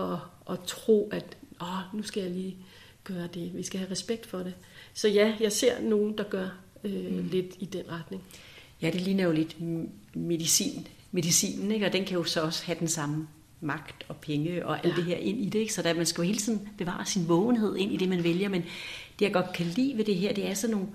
og, 0.02 0.20
og 0.46 0.68
tro, 0.68 1.10
at 1.12 1.38
Åh, 1.62 1.98
nu 1.98 2.04
skal 2.04 2.24
jeg 2.24 2.32
lige 2.32 2.58
gøre 3.04 3.28
det. 3.34 3.52
Vi 3.58 3.64
skal 3.64 3.80
have 3.80 3.92
respekt 3.92 4.26
for 4.26 4.38
det. 4.38 4.54
Så 4.94 5.08
ja, 5.08 5.36
jeg 5.40 5.52
ser 5.52 5.82
nogen, 5.82 6.18
der 6.18 6.24
gør 6.24 6.50
øh, 6.84 7.12
mm. 7.12 7.28
lidt 7.28 7.56
i 7.60 7.66
den 7.66 7.84
retning. 7.90 8.24
Ja, 8.82 8.90
det 8.90 9.02
ligner 9.02 9.24
jo 9.24 9.32
lidt 9.32 9.56
medicin, 10.14 10.88
medicinen, 11.12 11.72
ikke? 11.72 11.86
og 11.86 11.94
den 11.94 12.06
kan 12.06 12.18
jo 12.18 12.24
så 12.24 12.42
også 12.42 12.66
have 12.66 12.80
den 12.80 12.88
samme 12.88 13.28
magt 13.64 14.06
og 14.08 14.18
penge 14.18 14.66
og 14.66 14.86
alt 14.86 14.94
ja. 14.94 14.96
det 14.96 15.04
her 15.04 15.18
ind 15.18 15.40
i 15.40 15.50
det. 15.50 15.60
Ikke? 15.60 15.74
Så 15.74 15.82
der, 15.82 15.94
man 15.94 16.06
skal 16.06 16.22
jo 16.22 16.28
hele 16.28 16.40
tiden 16.40 16.70
bevare 16.78 17.06
sin 17.06 17.28
vågenhed 17.28 17.76
ind 17.76 17.92
i 17.92 17.98
det, 17.98 18.10
man 18.10 18.24
vælger. 18.24 18.50
Men 18.50 18.62
det, 19.20 19.26
jeg 19.26 19.34
godt 19.34 19.54
kan 19.54 19.66
lide 19.66 19.98
ved 19.98 20.06
det 20.06 20.16
her, 20.16 20.34
det 20.34 20.50
er 20.50 20.54
sådan 20.54 20.76
nogle, 20.76 20.90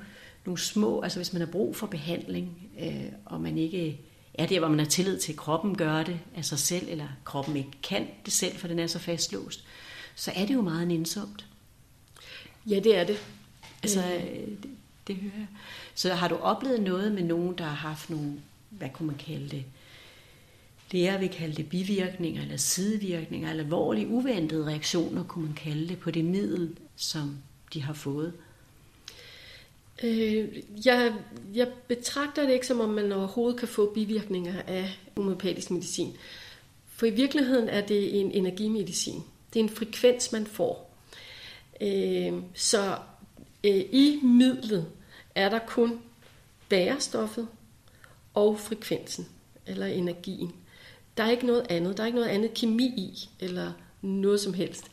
nogle 0.45 0.59
små, 0.59 1.01
altså 1.01 1.19
hvis 1.19 1.33
man 1.33 1.43
har 1.43 1.47
brug 1.47 1.77
for 1.77 1.87
behandling, 1.87 2.71
øh, 2.81 3.12
og 3.25 3.41
man 3.41 3.59
ikke 3.59 4.01
er 4.35 4.47
der, 4.47 4.59
hvor 4.59 4.69
man 4.69 4.79
har 4.79 4.87
tillid 4.87 5.19
til, 5.19 5.33
at 5.33 5.39
kroppen 5.39 5.77
gør 5.77 6.03
det 6.03 6.21
af 6.37 6.45
sig 6.45 6.59
selv, 6.59 6.87
eller 6.89 7.09
kroppen 7.25 7.57
ikke 7.57 7.71
kan 7.83 8.07
det 8.25 8.33
selv, 8.33 8.57
for 8.57 8.69
den 8.69 8.79
er 8.79 8.87
så 8.87 8.99
fastlåst, 8.99 9.64
så 10.14 10.33
er 10.35 10.47
det 10.47 10.55
jo 10.55 10.62
meget 10.62 10.89
nænsomt. 10.89 11.47
Ja, 12.66 12.81
det 12.81 12.97
er 12.97 13.05
det. 13.05 13.16
Altså, 13.83 14.01
øh. 14.01 14.49
det, 14.62 14.71
det 15.07 15.16
hører 15.16 15.33
jeg. 15.37 15.47
Så 15.95 16.14
har 16.14 16.29
du 16.29 16.37
oplevet 16.37 16.83
noget 16.83 17.12
med 17.12 17.23
nogen, 17.23 17.59
der 17.59 17.64
har 17.64 17.89
haft 17.89 18.11
nogle, 18.11 18.33
hvad 18.71 18.89
kunne 18.89 19.07
man 19.07 19.16
kalde 19.16 19.49
det, 19.49 19.64
læger 20.91 21.18
vil 21.18 21.28
kalde 21.28 21.55
det 21.55 21.68
bivirkninger 21.68 22.43
eller 22.43 22.57
sidevirkninger, 22.57 23.51
eller 23.51 23.64
alvorlige 23.64 24.09
uventede 24.09 24.66
reaktioner, 24.66 25.24
kunne 25.24 25.45
man 25.45 25.55
kalde 25.55 25.89
det, 25.89 25.99
på 25.99 26.11
det 26.11 26.24
middel, 26.24 26.76
som 26.97 27.39
de 27.74 27.82
har 27.82 27.93
fået? 27.93 28.32
Øh, 30.03 30.49
jeg, 30.84 31.14
jeg 31.55 31.68
betragter 31.89 32.47
det 32.47 32.53
ikke 32.53 32.66
som 32.66 32.80
om 32.80 32.89
man 32.89 33.12
overhovedet 33.12 33.59
kan 33.59 33.68
få 33.68 33.95
bivirkninger 33.95 34.62
af 34.66 34.99
homeopatisk 35.16 35.70
medicin. 35.70 36.16
For 36.86 37.07
i 37.07 37.11
virkeligheden 37.11 37.68
er 37.68 37.80
det 37.80 38.20
en 38.20 38.30
energimedicin. 38.30 39.22
Det 39.55 39.61
er 39.61 39.64
en 39.64 39.70
frekvens, 39.70 40.32
man 40.32 40.47
får. 40.47 40.95
Øh, 41.80 42.32
så 42.55 42.99
øh, 43.64 43.84
i 43.93 44.20
midlet 44.22 44.86
er 45.34 45.49
der 45.49 45.59
kun 45.59 46.01
bærestoffet 46.68 47.49
og 48.34 48.59
frekvensen, 48.59 49.28
eller 49.66 49.86
energien. 49.86 50.53
Der 51.19 51.25
er 51.25 51.31
ikke 51.31 51.47
noget 51.47 51.66
andet. 51.69 51.97
Der 51.97 52.03
er 52.03 52.07
ikke 52.07 52.19
noget 52.19 52.31
andet 52.31 52.55
kemi 52.55 52.85
i, 52.85 53.29
eller 53.41 53.73
noget 54.03 54.41
som 54.41 54.55
helst. 54.55 54.85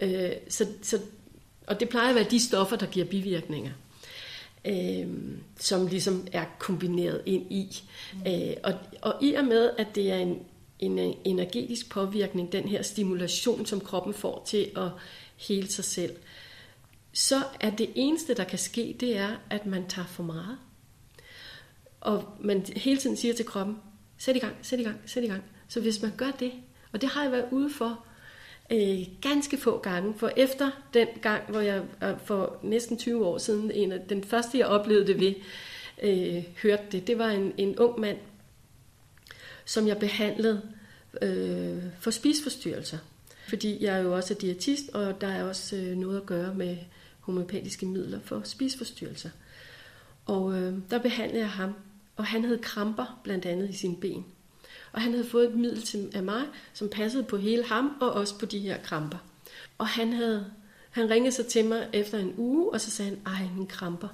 Øh, 0.00 0.32
så, 0.48 0.66
så, 0.82 1.00
og 1.66 1.80
det 1.80 1.88
plejer 1.88 2.08
at 2.08 2.14
være 2.14 2.26
de 2.30 2.40
stoffer, 2.40 2.76
der 2.76 2.86
giver 2.86 3.06
bivirkninger. 3.06 3.72
Øh, 4.64 5.08
som 5.58 5.86
ligesom 5.86 6.26
er 6.32 6.44
kombineret 6.58 7.22
ind 7.26 7.52
i. 7.52 7.82
Øh, 8.26 8.56
og, 8.62 8.74
og 9.02 9.14
i 9.22 9.34
og 9.34 9.44
med, 9.44 9.70
at 9.78 9.94
det 9.94 10.10
er 10.10 10.16
en, 10.16 10.38
en 10.78 11.14
energetisk 11.24 11.90
påvirkning, 11.90 12.52
den 12.52 12.68
her 12.68 12.82
stimulation, 12.82 13.66
som 13.66 13.80
kroppen 13.80 14.14
får 14.14 14.42
til 14.46 14.70
at 14.76 14.88
hele 15.36 15.72
sig 15.72 15.84
selv, 15.84 16.16
så 17.12 17.42
er 17.60 17.70
det 17.70 17.90
eneste, 17.94 18.34
der 18.34 18.44
kan 18.44 18.58
ske, 18.58 18.96
det 19.00 19.16
er, 19.16 19.36
at 19.50 19.66
man 19.66 19.88
tager 19.88 20.06
for 20.06 20.22
meget. 20.22 20.58
Og 22.00 22.24
man 22.40 22.66
hele 22.76 22.98
tiden 22.98 23.16
siger 23.16 23.34
til 23.34 23.44
kroppen, 23.44 23.76
sæt 24.18 24.36
i 24.36 24.38
gang, 24.38 24.56
sæt 24.62 24.80
i 24.80 24.82
gang, 24.82 24.96
sæt 25.06 25.24
i 25.24 25.26
gang. 25.26 25.44
Så 25.70 25.80
hvis 25.80 26.02
man 26.02 26.12
gør 26.16 26.30
det, 26.30 26.52
og 26.92 27.00
det 27.00 27.08
har 27.08 27.22
jeg 27.22 27.32
været 27.32 27.48
ude 27.50 27.70
for 27.70 28.04
øh, 28.72 29.06
ganske 29.20 29.56
få 29.56 29.78
gange, 29.78 30.14
for 30.18 30.30
efter 30.36 30.70
den 30.94 31.08
gang, 31.22 31.50
hvor 31.50 31.60
jeg 31.60 31.82
øh, 32.02 32.14
for 32.24 32.58
næsten 32.62 32.98
20 32.98 33.26
år 33.26 33.38
siden, 33.38 33.70
en 33.70 33.92
af, 33.92 34.00
den 34.08 34.24
første 34.24 34.58
jeg 34.58 34.66
oplevede 34.66 35.06
det 35.06 35.20
ved, 35.20 35.34
øh, 36.02 36.44
hørte 36.62 36.82
det, 36.92 37.06
det 37.06 37.18
var 37.18 37.28
en, 37.28 37.52
en 37.56 37.78
ung 37.78 38.00
mand, 38.00 38.18
som 39.64 39.86
jeg 39.86 39.98
behandlede 39.98 40.62
øh, 41.22 41.82
for 42.00 42.10
spisforstyrrelser. 42.10 42.98
Fordi 43.48 43.84
jeg 43.84 43.98
er 43.98 44.02
jo 44.02 44.16
også 44.16 44.34
diætist, 44.34 44.88
og 44.88 45.20
der 45.20 45.28
er 45.28 45.44
også 45.44 45.76
øh, 45.76 45.96
noget 45.96 46.20
at 46.20 46.26
gøre 46.26 46.54
med 46.54 46.76
homopatiske 47.20 47.86
midler 47.86 48.20
for 48.24 48.42
spisforstyrrelser. 48.44 49.30
Og 50.26 50.54
øh, 50.54 50.74
der 50.90 50.98
behandlede 50.98 51.40
jeg 51.40 51.50
ham, 51.50 51.74
og 52.16 52.26
han 52.26 52.44
havde 52.44 52.58
kramper 52.58 53.20
blandt 53.24 53.46
andet 53.46 53.70
i 53.70 53.72
sine 53.72 53.96
ben. 53.96 54.24
Og 54.92 55.00
han 55.00 55.12
havde 55.12 55.26
fået 55.26 55.48
et 55.48 55.54
middel 55.54 55.82
til, 55.82 56.10
af 56.14 56.22
mig, 56.22 56.42
som 56.72 56.88
passede 56.88 57.22
på 57.22 57.36
hele 57.36 57.64
ham 57.64 57.96
og 58.00 58.12
også 58.12 58.38
på 58.38 58.46
de 58.46 58.58
her 58.58 58.82
kramper. 58.82 59.18
Og 59.78 59.86
han 59.86 60.12
havde 60.12 60.46
han 60.90 61.10
ringede 61.10 61.32
så 61.32 61.42
til 61.42 61.64
mig 61.64 61.88
efter 61.92 62.18
en 62.18 62.34
uge, 62.36 62.72
og 62.72 62.80
så 62.80 62.90
sagde 62.90 63.10
han, 63.10 63.34
ej, 63.34 63.48
mine 63.54 63.66
kramper, 63.66 64.08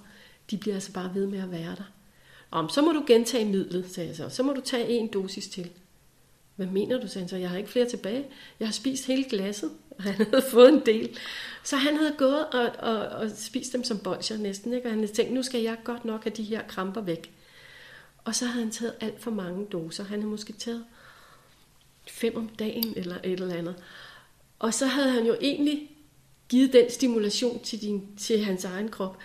de 0.51 0.57
bliver 0.57 0.75
altså 0.75 0.93
bare 0.93 1.11
ved 1.15 1.27
med 1.27 1.39
at 1.39 1.51
være 1.51 1.75
der. 1.77 1.91
Om, 2.51 2.69
så 2.69 2.83
må 2.83 2.93
du 2.93 3.05
gentage 3.07 3.45
midlet, 3.45 3.91
sagde 3.91 4.09
jeg 4.09 4.17
så. 4.17 4.29
Så 4.29 4.43
må 4.43 4.53
du 4.53 4.61
tage 4.61 4.89
en 4.89 5.09
dosis 5.09 5.49
til. 5.49 5.71
Hvad 6.57 6.67
mener 6.67 7.01
du, 7.01 7.09
sagde 7.09 7.21
han 7.21 7.29
så? 7.29 7.37
Jeg 7.37 7.51
har 7.51 7.57
ikke 7.57 7.71
flere 7.71 7.89
tilbage. 7.89 8.27
Jeg 8.61 8.69
har 8.69 8.73
spist 8.73 9.07
hele 9.07 9.25
glasset. 9.25 9.71
Og 9.91 10.03
han 10.13 10.15
havde 10.15 10.45
fået 10.51 10.69
en 10.69 10.83
del. 10.87 11.19
Så 11.65 11.77
han 11.77 11.97
havde 11.97 12.15
gået 12.19 12.47
og, 12.47 12.71
og, 12.79 12.99
og 12.99 13.31
spist 13.37 13.73
dem 13.73 13.85
som 13.85 13.99
bolcher 13.99 14.37
næsten. 14.37 14.73
Ikke? 14.73 14.87
Og 14.87 14.91
han 14.91 14.99
havde 14.99 15.13
tænkt, 15.13 15.33
nu 15.33 15.43
skal 15.43 15.63
jeg 15.63 15.77
godt 15.85 16.05
nok 16.05 16.25
have 16.25 16.35
de 16.37 16.43
her 16.43 16.63
kramper 16.69 17.01
væk. 17.01 17.33
Og 18.27 18.35
så 18.35 18.47
havde 18.47 18.65
han 18.65 18.73
taget 18.73 18.95
alt 19.01 19.21
for 19.21 19.31
mange 19.31 19.67
doser. 19.67 20.05
Han 20.05 20.19
havde 20.19 20.31
måske 20.31 20.53
taget 20.53 20.85
fem 22.09 22.37
om 22.37 22.49
dagen 22.49 22.93
eller 22.97 23.17
et 23.25 23.41
eller 23.41 23.55
andet. 23.55 23.77
Og 24.59 24.75
så 24.75 24.87
havde 24.87 25.11
han 25.11 25.27
jo 25.27 25.37
egentlig 25.41 25.91
givet 26.49 26.73
den 26.73 26.91
stimulation 26.91 27.63
til, 27.63 27.81
din, 27.83 28.17
til 28.17 28.45
hans 28.45 28.65
egen 28.65 28.89
krop, 28.89 29.19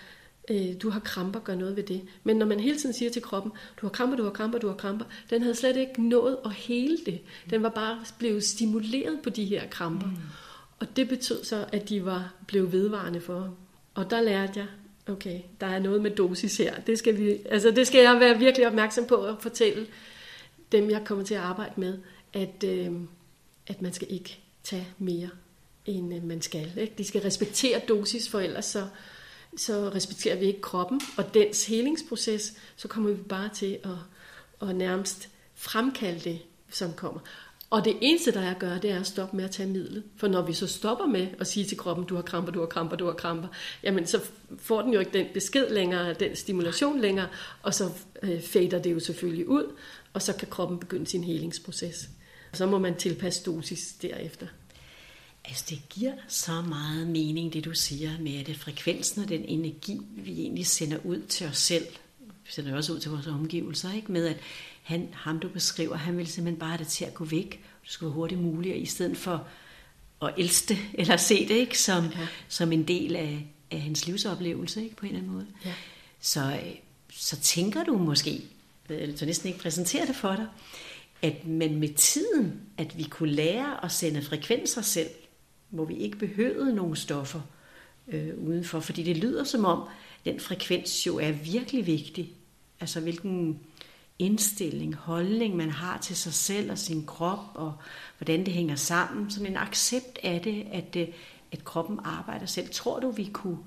øh, 0.50 0.74
du 0.82 0.90
har 0.90 1.00
kramper, 1.00 1.40
gør 1.40 1.54
noget 1.54 1.76
ved 1.76 1.82
det. 1.82 2.02
Men 2.24 2.36
når 2.36 2.46
man 2.46 2.60
hele 2.60 2.78
tiden 2.78 2.94
siger 2.94 3.10
til 3.10 3.22
kroppen, 3.22 3.52
du 3.80 3.86
har 3.86 3.90
kramper, 3.90 4.16
du 4.16 4.24
har 4.24 4.30
kramper, 4.30 4.58
du 4.58 4.68
har 4.68 4.76
kramper, 4.76 5.04
den 5.30 5.42
havde 5.42 5.54
slet 5.54 5.76
ikke 5.76 6.08
nået 6.08 6.38
at 6.44 6.52
hele 6.52 6.98
det. 7.06 7.20
Den 7.50 7.62
var 7.62 7.68
bare 7.68 8.04
blevet 8.18 8.44
stimuleret 8.44 9.20
på 9.22 9.30
de 9.30 9.44
her 9.44 9.68
kramper. 9.68 10.06
Mm. 10.06 10.16
Og 10.80 10.96
det 10.96 11.08
betød 11.08 11.44
så, 11.44 11.66
at 11.72 11.88
de 11.88 12.04
var 12.04 12.34
blevet 12.46 12.72
vedvarende 12.72 13.20
for 13.20 13.40
ham. 13.40 13.54
Og 13.94 14.10
der 14.10 14.20
lærte 14.20 14.52
jeg, 14.56 14.66
okay, 15.08 15.40
der 15.60 15.66
er 15.66 15.78
noget 15.78 16.02
med 16.02 16.10
dosis 16.10 16.56
her. 16.56 16.80
Det 16.80 16.98
skal, 16.98 17.18
vi, 17.18 17.38
altså 17.50 17.70
det 17.70 17.86
skal 17.86 18.02
jeg 18.02 18.20
være 18.20 18.38
virkelig 18.38 18.66
opmærksom 18.66 19.06
på 19.06 19.16
at 19.16 19.34
fortælle 19.40 19.86
dem, 20.72 20.90
jeg 20.90 21.02
kommer 21.04 21.24
til 21.24 21.34
at 21.34 21.40
arbejde 21.40 21.72
med, 21.76 21.98
at, 22.32 22.64
øh, 22.64 22.92
at 23.66 23.82
man 23.82 23.92
skal 23.92 24.06
ikke 24.10 24.38
tage 24.62 24.88
mere, 24.98 25.28
end 25.86 26.14
øh, 26.14 26.24
man 26.24 26.42
skal. 26.42 26.72
Ikke? 26.76 26.94
De 26.98 27.04
skal 27.04 27.22
respektere 27.22 27.80
dosis, 27.88 28.28
for 28.28 28.40
ellers 28.40 28.64
så, 28.64 28.86
så 29.56 29.90
respekterer 29.94 30.36
vi 30.36 30.44
ikke 30.44 30.60
kroppen 30.60 31.00
og 31.16 31.34
dens 31.34 31.66
helingsproces, 31.66 32.52
så 32.76 32.88
kommer 32.88 33.10
vi 33.10 33.22
bare 33.22 33.50
til 33.54 33.78
at, 33.84 34.68
at 34.68 34.76
nærmest 34.76 35.28
fremkalde 35.54 36.20
det, 36.24 36.38
som 36.70 36.92
kommer. 36.92 37.20
Og 37.72 37.84
det 37.84 37.96
eneste, 38.00 38.32
der 38.32 38.40
er 38.40 38.50
at 38.50 38.58
gøre, 38.58 38.78
det 38.78 38.90
er 38.90 39.00
at 39.00 39.06
stoppe 39.06 39.36
med 39.36 39.44
at 39.44 39.50
tage 39.50 39.68
midlet. 39.68 40.02
For 40.16 40.28
når 40.28 40.42
vi 40.42 40.52
så 40.52 40.66
stopper 40.66 41.06
med 41.06 41.28
at 41.38 41.46
sige 41.46 41.66
til 41.66 41.78
kroppen, 41.78 42.04
du 42.06 42.14
har 42.14 42.22
kramper, 42.22 42.52
du 42.52 42.60
har 42.60 42.66
kramper, 42.66 42.96
du 42.96 43.04
har 43.04 43.12
kramper, 43.12 43.48
jamen 43.82 44.06
så 44.06 44.20
får 44.58 44.82
den 44.82 44.92
jo 44.92 45.00
ikke 45.00 45.12
den 45.12 45.26
besked 45.34 45.70
længere, 45.70 46.14
den 46.14 46.36
stimulation 46.36 47.00
længere, 47.00 47.28
og 47.62 47.74
så 47.74 47.90
øh, 48.22 48.42
fader 48.42 48.78
det 48.78 48.92
jo 48.92 49.00
selvfølgelig 49.00 49.48
ud, 49.48 49.76
og 50.12 50.22
så 50.22 50.32
kan 50.32 50.48
kroppen 50.50 50.78
begynde 50.78 51.06
sin 51.06 51.24
helingsproces. 51.24 52.08
Og 52.50 52.56
så 52.56 52.66
må 52.66 52.78
man 52.78 52.96
tilpasse 52.96 53.44
dosis 53.44 53.92
derefter. 54.02 54.46
Altså 55.44 55.64
det 55.70 55.82
giver 55.90 56.12
så 56.28 56.62
meget 56.68 57.06
mening, 57.06 57.52
det 57.52 57.64
du 57.64 57.74
siger 57.74 58.10
med, 58.20 58.40
at 58.40 58.46
det 58.46 58.56
frekvensen 58.56 59.22
og 59.22 59.28
den 59.28 59.44
energi, 59.44 60.00
vi 60.16 60.40
egentlig 60.40 60.66
sender 60.66 60.98
ud 61.04 61.20
til 61.28 61.46
os 61.46 61.58
selv, 61.58 61.86
vi 62.44 62.50
sender 62.50 62.76
også 62.76 62.92
ud 62.92 62.98
til 62.98 63.10
vores 63.10 63.26
omgivelser, 63.26 63.92
ikke? 63.92 64.12
med 64.12 64.26
at 64.26 64.36
han, 64.82 65.08
ham 65.12 65.38
du 65.38 65.48
beskriver, 65.48 65.96
han 65.96 66.18
vil 66.18 66.26
simpelthen 66.26 66.58
bare 66.58 66.70
have 66.70 66.78
det 66.78 66.86
til 66.86 67.04
at 67.04 67.14
gå 67.14 67.24
væk. 67.24 67.50
Det 67.82 67.90
skulle 67.90 68.08
være 68.08 68.14
hurtigt 68.14 68.40
muligt, 68.40 68.76
i 68.76 68.86
stedet 68.86 69.16
for 69.16 69.46
at 70.22 70.34
elske 70.36 70.68
det, 70.68 70.78
eller 71.00 71.16
se 71.16 71.48
det 71.48 71.54
ikke 71.54 71.78
som, 71.78 72.04
ja. 72.04 72.28
som 72.48 72.72
en 72.72 72.88
del 72.88 73.16
af, 73.16 73.46
af 73.70 73.80
hans 73.80 74.06
livsoplevelse 74.06 74.84
ikke? 74.84 74.96
på 74.96 75.06
en 75.06 75.08
eller 75.08 75.20
anden 75.20 75.32
måde. 75.32 75.46
Ja. 75.64 75.74
Så, 76.20 76.60
så 77.10 77.40
tænker 77.40 77.84
du 77.84 77.98
måske, 77.98 78.42
eller 78.88 79.16
så 79.16 79.26
næsten 79.26 79.48
ikke 79.48 79.60
præsentere 79.60 80.06
det 80.06 80.16
for 80.16 80.34
dig, 80.34 80.46
at 81.22 81.46
men 81.46 81.80
med 81.80 81.94
tiden, 81.94 82.60
at 82.78 82.98
vi 82.98 83.02
kunne 83.02 83.32
lære 83.32 83.84
at 83.84 83.92
sende 83.92 84.22
frekvenser 84.22 84.82
selv, 84.82 85.10
hvor 85.70 85.84
vi 85.84 85.96
ikke 85.96 86.18
behøvede 86.18 86.74
nogle 86.74 86.96
stoffer 86.96 87.40
øh, 88.08 88.38
udenfor, 88.38 88.80
fordi 88.80 89.02
det 89.02 89.16
lyder 89.16 89.44
som 89.44 89.64
om, 89.64 89.88
den 90.24 90.40
frekvens 90.40 91.06
jo 91.06 91.18
er 91.18 91.32
virkelig 91.32 91.86
vigtig. 91.86 92.32
Altså 92.80 93.00
hvilken 93.00 93.60
indstilling, 94.18 94.94
holdning 94.94 95.56
man 95.56 95.70
har 95.70 95.98
til 95.98 96.16
sig 96.16 96.32
selv 96.32 96.70
og 96.70 96.78
sin 96.78 97.06
krop, 97.06 97.44
og 97.54 97.74
hvordan 98.18 98.46
det 98.46 98.54
hænger 98.54 98.76
sammen. 98.76 99.30
Sådan 99.30 99.46
en 99.46 99.56
accept 99.56 100.18
af 100.22 100.40
det, 100.40 100.66
at, 100.72 100.94
det, 100.94 101.12
at 101.52 101.64
kroppen 101.64 102.00
arbejder 102.04 102.46
selv. 102.46 102.68
Tror 102.72 103.00
du, 103.00 103.10
vi 103.10 103.30
kunne 103.32 103.58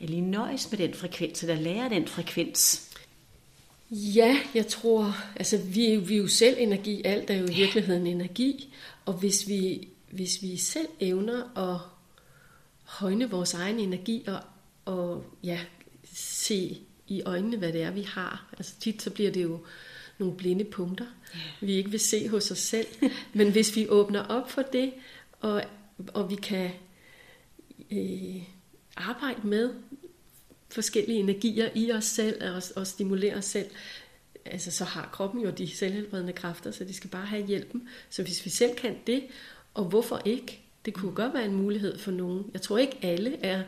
jeg 0.00 0.10
lige 0.10 0.30
nøjes 0.30 0.70
med 0.70 0.78
den 0.78 0.94
frekvens, 0.94 1.42
eller 1.42 1.54
lære 1.54 1.88
den 1.88 2.08
frekvens? 2.08 2.90
Ja, 3.90 4.38
jeg 4.54 4.66
tror, 4.66 5.16
altså 5.36 5.58
vi, 5.58 5.96
vi 5.96 6.14
er 6.14 6.18
jo 6.18 6.28
selv 6.28 6.56
energi, 6.58 7.02
alt 7.04 7.30
er 7.30 7.34
jo 7.34 7.46
i 7.46 7.54
virkeligheden 7.54 8.06
energi, 8.06 8.74
og 9.04 9.12
hvis 9.12 9.48
vi, 9.48 9.88
hvis 10.10 10.42
vi 10.42 10.56
selv 10.56 10.88
evner 11.00 11.58
at 11.72 11.80
højne 12.84 13.30
vores 13.30 13.54
egen 13.54 13.78
energi 13.78 14.24
og, 14.26 14.40
og 14.84 15.24
ja, 15.42 15.60
se 16.14 16.78
i 17.08 17.22
øjnene, 17.22 17.56
hvad 17.56 17.72
det 17.72 17.82
er, 17.82 17.90
vi 17.90 18.02
har. 18.02 18.54
Altså 18.58 18.74
tit 18.80 19.02
så 19.02 19.10
bliver 19.10 19.30
det 19.30 19.42
jo 19.42 19.60
nogle 20.18 20.36
blinde 20.36 20.64
punkter, 20.64 21.06
vi 21.60 21.72
ikke 21.72 21.90
vil 21.90 22.00
se 22.00 22.28
hos 22.28 22.50
os 22.50 22.58
selv. 22.58 22.86
Men 23.32 23.52
hvis 23.52 23.76
vi 23.76 23.88
åbner 23.88 24.24
op 24.24 24.50
for 24.50 24.62
det, 24.62 24.92
og, 25.40 25.62
og 26.14 26.30
vi 26.30 26.34
kan 26.34 26.70
øh, 27.90 28.42
arbejde 28.96 29.46
med 29.46 29.74
forskellige 30.70 31.18
energier 31.18 31.68
i 31.74 31.92
os 31.92 32.04
selv 32.04 32.54
og, 32.54 32.62
og 32.76 32.86
stimulere 32.86 33.34
os 33.34 33.44
selv, 33.44 33.70
altså 34.44 34.70
så 34.70 34.84
har 34.84 35.08
kroppen 35.12 35.42
jo 35.42 35.50
de 35.50 35.76
selvhelbredende 35.76 36.32
kræfter, 36.32 36.70
så 36.70 36.84
de 36.84 36.94
skal 36.94 37.10
bare 37.10 37.26
have 37.26 37.46
hjælpen. 37.46 37.88
Så 38.10 38.22
hvis 38.22 38.44
vi 38.44 38.50
selv 38.50 38.76
kan 38.76 38.96
det, 39.06 39.24
og 39.74 39.84
hvorfor 39.84 40.22
ikke? 40.24 40.60
Det 40.84 40.94
kunne 40.94 41.14
godt 41.14 41.34
være 41.34 41.44
en 41.44 41.54
mulighed 41.54 41.98
for 41.98 42.10
nogen. 42.10 42.50
Jeg 42.52 42.62
tror 42.62 42.78
ikke 42.78 42.98
alle 43.02 43.44
er 43.44 43.62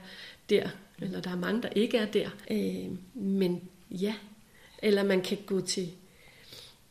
der, 0.51 0.69
eller 0.99 1.21
der 1.21 1.31
er 1.31 1.37
mange, 1.37 1.63
der 1.63 1.69
ikke 1.69 1.99
er 1.99 2.07
der. 2.07 2.31
Øh, 2.51 2.99
men 3.15 3.69
ja, 3.91 4.15
eller 4.83 5.05
man 5.05 5.23
kan 5.23 5.39
gå 5.47 5.61
til, 5.61 5.93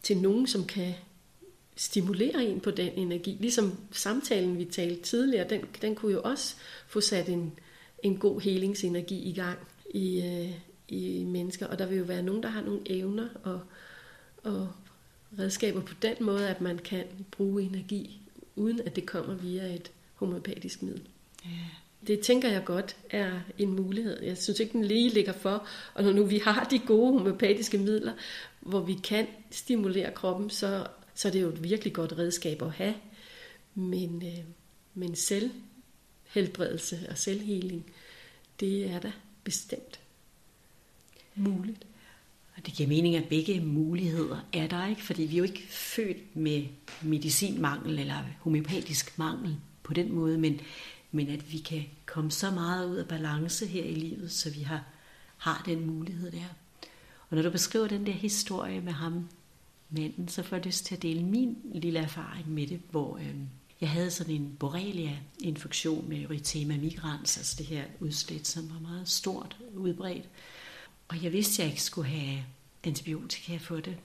til 0.04 0.18
nogen, 0.18 0.48
som 0.48 0.66
kan 0.66 0.94
stimulere 1.76 2.46
en 2.46 2.60
på 2.60 2.72
den 2.72 2.92
energi. 2.96 3.38
Ligesom 3.40 3.78
samtalen, 3.92 4.58
vi 4.58 4.66
talte 4.66 5.02
tidligere, 5.02 5.50
den, 5.50 5.62
den 5.82 5.96
kunne 5.96 6.12
jo 6.12 6.22
også 6.22 6.56
få 6.88 7.02
sat 7.02 7.30
en, 7.30 7.60
en 8.04 8.18
god 8.18 8.42
helingsenergi 8.42 9.20
i 9.20 9.34
gang 9.34 9.60
i, 9.94 10.22
øh, 10.22 10.52
i 10.88 11.24
mennesker. 11.24 11.68
Og 11.68 11.80
der 11.80 11.86
vil 11.86 11.98
jo 11.98 12.04
være 12.04 12.24
nogen, 12.24 12.44
der 12.44 12.50
har 12.50 12.62
nogle 12.62 12.82
evner 12.86 13.28
og, 13.44 13.62
og 14.44 14.68
redskaber 15.40 15.82
på 15.82 15.94
den 16.02 16.16
måde, 16.22 16.50
at 16.50 16.62
man 16.62 16.78
kan 16.78 17.04
bruge 17.32 17.64
energi, 17.64 18.22
uden 18.56 18.82
at 18.82 18.96
det 18.96 19.06
kommer 19.06 19.34
via 19.34 19.76
et 19.76 19.92
homopatisk 20.14 20.82
middel. 20.82 21.08
Ja. 21.46 21.50
Det 22.08 22.20
tænker 22.20 22.50
jeg 22.50 22.66
godt 22.66 22.96
er 23.10 23.40
en 23.58 23.74
mulighed. 23.74 24.24
Jeg 24.24 24.38
synes 24.38 24.60
ikke, 24.60 24.74
den 24.74 24.86
lige 24.86 25.10
ligger 25.10 25.34
for. 25.34 25.68
Og 25.94 26.04
når 26.04 26.12
nu 26.12 26.26
vi 26.26 26.38
har 26.38 26.64
de 26.64 26.80
gode 26.80 27.14
homeopatiske 27.14 27.78
midler, 27.78 28.14
hvor 28.60 28.80
vi 28.80 28.94
kan 29.04 29.28
stimulere 29.52 30.12
kroppen, 30.12 30.50
så, 30.50 30.88
så 31.16 31.28
er 31.28 31.32
det 31.32 31.42
jo 31.42 31.50
et 31.50 31.64
virkelig 31.64 31.94
godt 31.94 32.18
redskab 32.18 32.62
at 32.62 32.72
have. 32.72 32.96
Men, 33.76 34.24
øh, 34.26 34.44
men 34.94 35.16
selvhelbredelse 35.16 37.00
og 37.10 37.18
selvheling, 37.18 37.86
det 38.60 38.90
er 38.90 39.00
da 39.00 39.12
bestemt 39.44 40.00
muligt. 41.36 41.86
Og 42.58 42.66
det 42.66 42.74
giver 42.74 42.90
mening, 42.90 43.16
at 43.16 43.30
begge 43.30 43.60
muligheder 43.60 44.48
er 44.54 44.68
der, 44.68 44.88
ikke? 44.88 45.04
Fordi 45.04 45.24
vi 45.24 45.34
er 45.34 45.38
jo 45.38 45.44
ikke 45.44 45.64
født 45.70 46.36
med 46.36 46.66
medicinmangel 47.02 48.00
eller 48.00 48.24
homeopatisk 48.40 49.20
mangel 49.20 49.58
på 49.84 49.94
den 49.94 50.12
måde, 50.12 50.38
men 50.38 50.62
men 51.16 51.30
at 51.30 51.52
vi 51.52 51.58
kan 51.58 51.84
komme 52.06 52.32
så 52.32 52.52
meget 52.52 52.90
ud 52.90 52.96
af 52.96 53.08
balance 53.08 53.68
her 53.68 53.84
i 53.84 53.96
livet, 53.96 54.32
så 54.32 54.50
vi 54.50 54.62
har, 54.62 54.84
har 55.38 55.64
den 55.66 55.86
mulighed 55.86 56.32
der. 56.32 56.48
Og 57.30 57.36
når 57.36 57.42
du 57.42 57.50
beskriver 57.50 57.88
den 57.88 58.06
der 58.06 58.12
historie 58.12 58.82
med 58.82 58.94
ham, 58.94 59.30
manden, 59.90 60.28
så 60.28 60.44
får 60.44 60.56
jeg 60.56 60.66
lyst 60.66 60.86
til 60.86 60.96
at 60.96 61.02
dele 61.02 61.24
min 61.24 61.58
lille 61.74 62.00
erfaring 62.00 62.50
med 62.50 62.68
det, 62.68 62.82
hvor 62.92 63.18
øh, 63.18 63.36
jeg 63.82 63.90
havde 63.90 64.12
sådan 64.12 64.36
en 64.36 64.56
borrelia-infektion 64.60 66.10
med 66.10 66.24
erythema 66.24 66.78
migrans, 66.78 67.38
altså 67.38 67.56
det 67.58 67.66
her 67.66 67.84
udslæt, 68.00 68.48
som 68.48 68.70
var 68.70 68.80
meget 68.80 69.10
stort 69.10 69.58
udbredt. 69.76 70.30
Og 71.08 71.24
jeg 71.24 71.32
vidste, 71.32 71.54
at 71.54 71.66
jeg 71.66 71.72
ikke 71.74 71.84
skulle 71.84 72.08
have 72.08 72.44
antibiotika 72.84 73.58
for 73.58 73.76
det. 73.76 73.98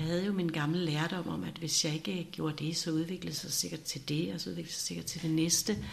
Jeg 0.00 0.08
havde 0.08 0.24
jo 0.24 0.32
min 0.32 0.48
gamle 0.48 0.78
lærdom 0.84 1.28
om, 1.28 1.44
at 1.44 1.58
hvis 1.58 1.84
jeg 1.84 1.94
ikke 1.94 2.20
eh, 2.20 2.26
gjorde 2.32 2.64
det, 2.64 2.76
så 2.76 2.90
udviklede 2.90 3.34
sig 3.34 3.52
sikkert 3.52 3.82
til 3.82 4.08
det, 4.08 4.34
og 4.34 4.40
så 4.40 4.50
udviklede 4.50 4.74
sig 4.74 4.86
sikkert 4.86 5.06
til 5.06 5.22
det 5.22 5.30
næste, 5.30 5.84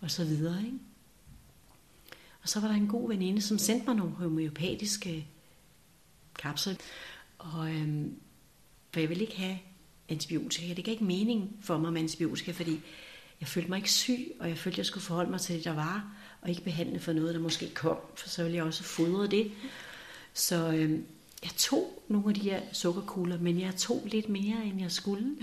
og 0.00 0.10
så 0.10 0.24
videre. 0.24 0.58
Ikke? 0.64 0.78
Og 2.42 2.48
så 2.48 2.60
var 2.60 2.68
der 2.68 2.74
en 2.74 2.88
god 2.88 3.08
veninde, 3.08 3.42
som 3.42 3.58
sendte 3.58 3.86
mig 3.86 3.96
nogle 3.96 4.12
homeopatiske 4.12 5.26
kapsler. 6.38 6.74
Og 7.38 7.74
øhm, 7.74 8.14
for 8.92 9.00
jeg 9.00 9.08
ville 9.08 9.24
ikke 9.24 9.36
have 9.36 9.58
antibiotika. 10.08 10.74
Det 10.74 10.84
gav 10.84 10.92
ikke 10.92 11.04
mening 11.04 11.58
for 11.60 11.78
mig 11.78 11.92
med 11.92 12.00
antibiotika, 12.00 12.52
fordi 12.52 12.80
jeg 13.40 13.48
følte 13.48 13.68
mig 13.68 13.76
ikke 13.76 13.92
syg, 13.92 14.32
og 14.40 14.48
jeg 14.48 14.58
følte, 14.58 14.74
at 14.74 14.78
jeg 14.78 14.86
skulle 14.86 15.04
forholde 15.04 15.30
mig 15.30 15.40
til 15.40 15.56
det, 15.56 15.64
der 15.64 15.74
var, 15.74 16.12
og 16.40 16.48
ikke 16.48 16.64
behandle 16.64 17.00
for 17.00 17.12
noget, 17.12 17.34
der 17.34 17.40
måske 17.40 17.70
kom, 17.74 17.96
for 18.14 18.28
så 18.28 18.42
ville 18.42 18.56
jeg 18.56 18.64
også 18.64 18.82
fodre 18.82 19.26
det. 19.26 19.52
Så 20.34 20.72
øhm, 20.72 21.06
jeg 21.42 21.50
tog 21.56 22.02
nogle 22.08 22.28
af 22.28 22.34
de 22.34 22.40
her 22.40 22.60
sukkerkugler, 22.72 23.38
men 23.38 23.60
jeg 23.60 23.76
tog 23.76 24.02
lidt 24.06 24.28
mere, 24.28 24.64
end 24.64 24.80
jeg 24.80 24.92
skulle. 24.92 25.36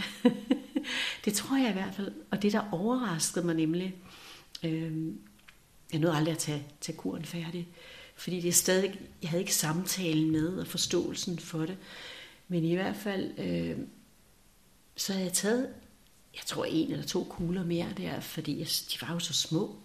det 1.25 1.33
tror 1.33 1.57
jeg 1.57 1.69
i 1.69 1.73
hvert 1.73 1.95
fald. 1.95 2.13
Og 2.31 2.41
det, 2.41 2.51
der 2.51 2.69
overraskede 2.71 3.45
mig 3.45 3.55
nemlig, 3.55 3.95
øh, 4.63 5.13
jeg 5.91 5.99
nåede 5.99 6.15
aldrig 6.15 6.31
at 6.31 6.37
tage, 6.37 6.67
tage 6.81 6.97
kuren 6.97 7.25
færdig, 7.25 7.67
fordi 8.15 8.41
det 8.41 8.47
er 8.47 8.53
stadig, 8.53 8.99
jeg 9.21 9.29
havde 9.29 9.41
ikke 9.41 9.55
samtalen 9.55 10.31
med 10.31 10.57
og 10.57 10.67
forståelsen 10.67 11.39
for 11.39 11.59
det. 11.59 11.77
Men 12.47 12.63
i 12.63 12.75
hvert 12.75 12.95
fald, 12.95 13.39
øh, 13.39 13.77
så 14.95 15.13
havde 15.13 15.25
jeg 15.25 15.33
taget, 15.33 15.69
jeg 16.35 16.43
tror 16.45 16.65
en 16.65 16.91
eller 16.91 17.05
to 17.05 17.23
kugler 17.23 17.63
mere 17.63 17.87
der, 17.97 18.19
fordi 18.19 18.59
jeg, 18.59 18.67
de 18.67 19.07
var 19.07 19.13
jo 19.13 19.19
så 19.19 19.33
små. 19.33 19.75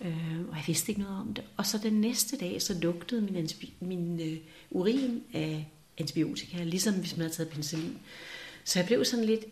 Øh, 0.00 0.40
og 0.48 0.56
jeg 0.56 0.64
vidste 0.66 0.92
ikke 0.92 1.00
noget 1.00 1.20
om 1.20 1.34
det. 1.34 1.44
Og 1.56 1.66
så 1.66 1.78
den 1.78 2.00
næste 2.00 2.36
dag, 2.36 2.62
så 2.62 2.74
lugtede 2.74 3.20
min, 3.20 3.48
min 3.80 4.20
øh, 4.20 4.38
urin 4.70 5.22
af 5.34 5.66
antibiotika, 5.98 6.64
ligesom 6.64 6.94
hvis 6.94 7.16
man 7.16 7.20
havde 7.20 7.34
taget 7.34 7.48
penicillin. 7.48 7.98
Så 8.64 8.78
jeg 8.78 8.86
blev 8.86 9.04
sådan 9.04 9.24
lidt, 9.24 9.44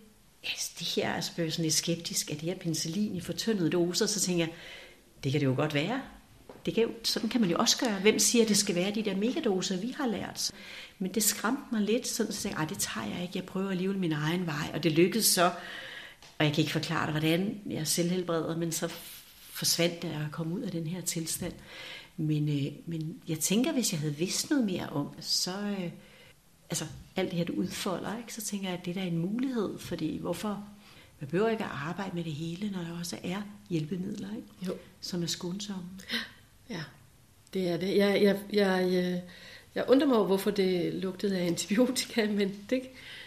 ja, 0.45 0.49
det 0.79 0.87
her 0.87 1.09
er 1.09 1.15
altså 1.15 1.33
sådan 1.37 1.63
lidt 1.63 1.75
skeptisk, 1.75 2.31
at 2.31 2.41
det 2.41 2.49
her 2.49 2.59
penicillin 2.59 3.17
i 3.17 3.21
fortyndede 3.21 3.71
doser, 3.71 4.07
så 4.07 4.21
tænker 4.21 4.45
jeg, 4.45 4.55
det 5.25 5.33
kan 5.33 5.41
det 5.41 5.47
jo 5.47 5.55
godt 5.55 5.75
være, 5.75 6.03
det 6.67 6.75
kan 6.75 6.83
jo, 6.83 6.91
sådan 7.03 7.29
kan 7.29 7.41
man 7.41 7.51
jo 7.51 7.57
også 7.59 7.79
gøre. 7.79 8.01
Hvem 8.01 8.19
siger, 8.19 8.43
at 8.43 8.49
det 8.49 8.57
skal 8.57 8.75
være 8.75 8.91
de 8.91 9.05
der 9.05 9.17
megadoser, 9.17 9.77
vi 9.77 9.95
har 9.97 10.07
lært? 10.07 10.51
Men 10.99 11.15
det 11.15 11.23
skræmte 11.23 11.63
mig 11.73 11.81
lidt, 11.81 12.07
sådan 12.07 12.33
tænkte, 12.33 12.61
jeg 12.61 12.69
det 12.69 12.79
tager 12.79 13.07
jeg 13.07 13.23
ikke. 13.23 13.33
Jeg 13.35 13.45
prøver 13.45 13.71
alligevel 13.71 13.99
min 13.99 14.13
egen 14.13 14.47
vej. 14.47 14.71
Og 14.75 14.83
det 14.83 14.93
lykkedes 14.93 15.27
så, 15.27 15.51
og 16.39 16.45
jeg 16.45 16.53
kan 16.53 16.63
ikke 16.63 16.73
forklare 16.73 17.07
dig, 17.07 17.11
hvordan 17.11 17.61
jeg 17.71 17.87
selvhelbreder, 17.87 18.57
men 18.57 18.73
så 18.73 18.93
forsvandt 19.59 20.03
det, 20.03 20.09
at 20.09 20.33
komme 20.33 20.55
ud 20.55 20.61
af 20.61 20.71
den 20.71 20.87
her 20.87 21.01
tilstand. 21.01 21.53
Men, 22.17 22.49
øh, 22.49 22.73
men 22.87 23.23
jeg 23.29 23.39
tænker, 23.39 23.73
hvis 23.73 23.93
jeg 23.93 24.01
havde 24.01 24.17
vidst 24.17 24.51
noget 24.51 24.65
mere 24.65 24.89
om 24.89 25.09
så 25.21 25.59
øh, 25.61 25.91
altså 26.71 26.85
alt 27.17 27.31
det 27.31 27.39
her, 27.39 27.45
du 27.45 27.53
udfolder, 27.53 28.19
ikke, 28.19 28.35
så 28.35 28.43
tænker 28.43 28.69
jeg, 28.69 28.79
at 28.79 28.85
det 28.85 28.95
der 28.95 29.01
er 29.01 29.07
en 29.07 29.19
mulighed, 29.19 29.79
fordi 29.79 30.19
hvorfor, 30.19 30.69
man 31.21 31.31
behøver 31.31 31.49
ikke 31.49 31.65
at 31.65 31.71
arbejde 31.73 32.17
med 32.17 32.25
det 32.25 32.33
hele, 32.33 32.71
når 32.71 32.81
der 32.81 32.99
også 32.99 33.19
er 33.25 33.43
hjælpemidler, 33.71 34.29
ikke? 34.37 34.49
Jo. 34.67 34.73
som 35.01 35.23
er 35.23 35.27
skånsomme. 35.27 35.85
Ja, 36.71 36.83
det 37.55 37.69
er 37.69 37.77
det. 37.77 37.97
Jeg, 37.97 38.23
jeg, 38.23 38.41
jeg, 38.53 38.93
jeg, 38.93 39.23
jeg 39.75 39.85
undrer 39.89 40.07
mig 40.09 40.17
over, 40.17 40.27
hvorfor 40.27 40.51
det 40.51 40.95
lugtede 40.95 41.39
af 41.39 41.47
antibiotika, 41.47 42.27
men 42.39 42.67
det, 42.71 42.83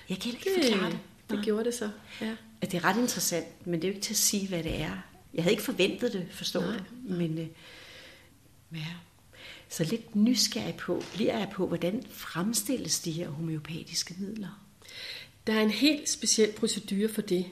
jeg 0.09 0.17
kan 0.17 0.31
ikke 0.31 0.49
det, 0.55 0.65
forklare 0.65 0.91
det. 0.91 0.99
Det 1.29 1.35
Nej. 1.35 1.45
gjorde 1.45 1.63
det 1.63 1.73
så, 1.73 1.89
ja. 2.21 2.35
At 2.61 2.71
det 2.71 2.77
er 2.77 2.85
ret 2.85 2.97
interessant, 2.97 3.67
men 3.67 3.81
det 3.81 3.83
er 3.83 3.87
jo 3.87 3.93
ikke 3.93 4.05
til 4.05 4.13
at 4.13 4.17
sige, 4.17 4.47
hvad 4.47 4.63
det 4.63 4.81
er. 4.81 5.10
Jeg 5.33 5.43
havde 5.43 5.53
ikke 5.53 5.63
forventet 5.63 6.13
det, 6.13 6.27
forstår 6.31 6.61
du? 6.61 6.73
Men 7.03 7.37
øh, 7.37 7.47
ja. 8.75 8.87
Så 9.69 9.83
lidt 9.83 10.15
nysgerrig 10.15 10.75
på, 10.75 11.03
bliver 11.13 11.37
jeg 11.37 11.49
på, 11.53 11.67
hvordan 11.67 12.03
fremstilles 12.09 12.99
de 12.99 13.11
her 13.11 13.29
homeopatiske 13.29 14.15
midler? 14.19 14.61
Der 15.47 15.53
er 15.53 15.61
en 15.61 15.69
helt 15.69 16.09
speciel 16.09 16.51
procedure 16.51 17.09
for 17.09 17.21
det. 17.21 17.45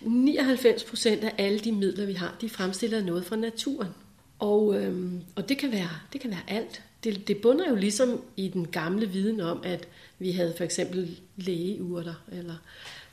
99 0.00 0.84
procent 0.84 1.24
af 1.24 1.34
alle 1.38 1.58
de 1.58 1.72
midler, 1.72 2.06
vi 2.06 2.12
har, 2.12 2.36
de 2.40 2.48
fremstiller 2.48 3.02
noget 3.02 3.26
fra 3.26 3.36
naturen. 3.36 3.92
Og, 4.38 4.82
øhm, 4.82 5.22
og 5.36 5.48
det, 5.48 5.58
kan 5.58 5.72
være, 5.72 5.90
det 6.12 6.20
kan 6.20 6.30
være 6.30 6.42
alt. 6.48 6.82
Det, 7.04 7.28
det 7.28 7.36
bunder 7.36 7.68
jo 7.68 7.74
ligesom 7.74 8.22
i 8.36 8.48
den 8.48 8.68
gamle 8.68 9.06
viden 9.06 9.40
om, 9.40 9.60
at 9.64 9.88
vi 10.18 10.32
havde 10.32 10.54
for 10.56 10.64
eksempel 10.64 11.20
lægeurter, 11.36 12.14
eller 12.32 12.56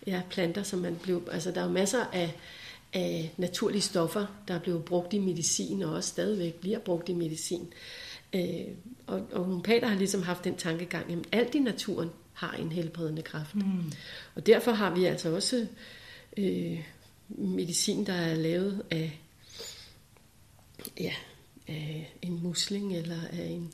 ja, 0.07 0.21
planter, 0.29 0.63
som 0.63 0.79
man 0.79 0.95
blev... 0.95 1.27
Altså, 1.31 1.51
der 1.51 1.61
er 1.61 1.65
jo 1.65 1.71
masser 1.71 2.05
af, 2.13 2.33
af 2.93 3.33
naturlige 3.37 3.81
stoffer, 3.81 4.25
der 4.47 4.53
er 4.53 4.59
blevet 4.59 4.85
brugt 4.85 5.13
i 5.13 5.19
medicin, 5.19 5.83
og 5.83 5.93
også 5.93 6.09
stadigvæk 6.09 6.53
bliver 6.53 6.79
brugt 6.79 7.09
i 7.09 7.13
medicin. 7.13 7.73
Øh, 8.33 8.67
og, 9.07 9.27
og 9.31 9.43
homeopater 9.43 9.87
har 9.87 9.97
ligesom 9.97 10.23
haft 10.23 10.43
den 10.43 10.55
tankegang, 10.55 11.11
at 11.11 11.19
alt 11.31 11.55
i 11.55 11.59
naturen 11.59 12.09
har 12.33 12.51
en 12.51 12.71
helbredende 12.71 13.21
kraft. 13.21 13.55
Mm. 13.55 13.91
Og 14.35 14.45
derfor 14.45 14.71
har 14.71 14.95
vi 14.95 15.05
altså 15.05 15.35
også 15.35 15.67
øh, 16.37 16.79
medicin, 17.27 18.05
der 18.05 18.13
er 18.13 18.35
lavet 18.35 18.83
af, 18.91 19.19
ja, 20.99 21.13
af 21.67 22.13
en 22.21 22.43
musling 22.43 22.95
eller 22.95 23.21
af 23.31 23.45
en, 23.45 23.73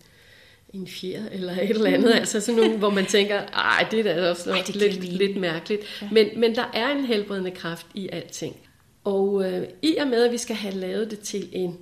en 0.73 0.87
fjer 0.87 1.21
eller 1.31 1.53
et 1.53 1.69
eller 1.69 1.89
andet. 1.89 2.11
Mm. 2.11 2.19
Altså 2.19 2.41
sådan 2.41 2.61
nogle, 2.61 2.77
hvor 2.77 2.89
man 2.89 3.05
tænker, 3.05 3.41
ej, 3.41 3.87
det 3.91 3.99
er 3.99 4.03
da 4.03 4.29
også 4.29 4.51
Ej, 4.51 4.63
det 4.67 4.75
lidt, 4.75 5.03
lidt 5.03 5.37
mærkeligt. 5.37 5.81
Ja. 6.01 6.09
Men, 6.11 6.27
men 6.37 6.55
der 6.55 6.71
er 6.73 6.89
en 6.89 7.05
helbredende 7.05 7.51
kraft 7.51 7.85
i 7.93 8.09
alting. 8.11 8.55
Og 9.03 9.51
øh, 9.51 9.67
i 9.81 9.95
og 9.95 10.07
med, 10.07 10.23
at 10.23 10.31
vi 10.31 10.37
skal 10.37 10.55
have 10.55 10.75
lavet 10.75 11.11
det 11.11 11.19
til 11.19 11.49
en, 11.51 11.77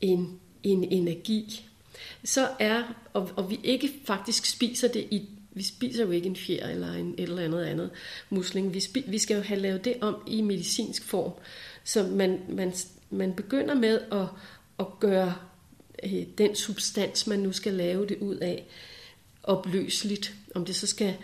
en, 0.00 0.40
en 0.62 0.84
energi, 0.84 1.64
så 2.24 2.48
er, 2.58 2.82
og, 3.12 3.30
og 3.36 3.50
vi 3.50 3.60
ikke 3.64 3.90
faktisk 4.04 4.46
spiser 4.46 4.88
det 4.88 5.06
i 5.10 5.28
vi 5.58 5.62
spiser 5.62 6.04
jo 6.04 6.10
ikke 6.10 6.26
en 6.26 6.36
fjer 6.36 6.68
eller 6.68 6.92
en, 6.92 7.14
et 7.18 7.28
eller 7.28 7.42
andet 7.42 7.64
andet 7.64 7.90
musling. 8.30 8.74
Vi, 8.74 8.80
spi, 8.80 9.04
vi 9.06 9.18
skal 9.18 9.36
jo 9.36 9.42
have 9.42 9.60
lavet 9.60 9.84
det 9.84 9.94
om 10.00 10.16
i 10.26 10.40
medicinsk 10.40 11.04
form. 11.04 11.32
Så 11.84 12.02
man, 12.02 12.40
man, 12.48 12.72
man 13.10 13.32
begynder 13.32 13.74
med 13.74 14.00
at, 14.12 14.26
at 14.78 14.86
gøre 15.00 15.34
øh, 16.02 16.26
den 16.38 16.54
substans, 16.54 17.26
man 17.26 17.38
nu 17.38 17.52
skal 17.52 17.74
lave 17.74 18.06
det 18.06 18.18
ud 18.18 18.36
af, 18.36 18.66
opløseligt. 19.48 20.34
Om 20.54 20.64
det 20.64 20.76
så 20.76 20.86
skal 20.86 21.14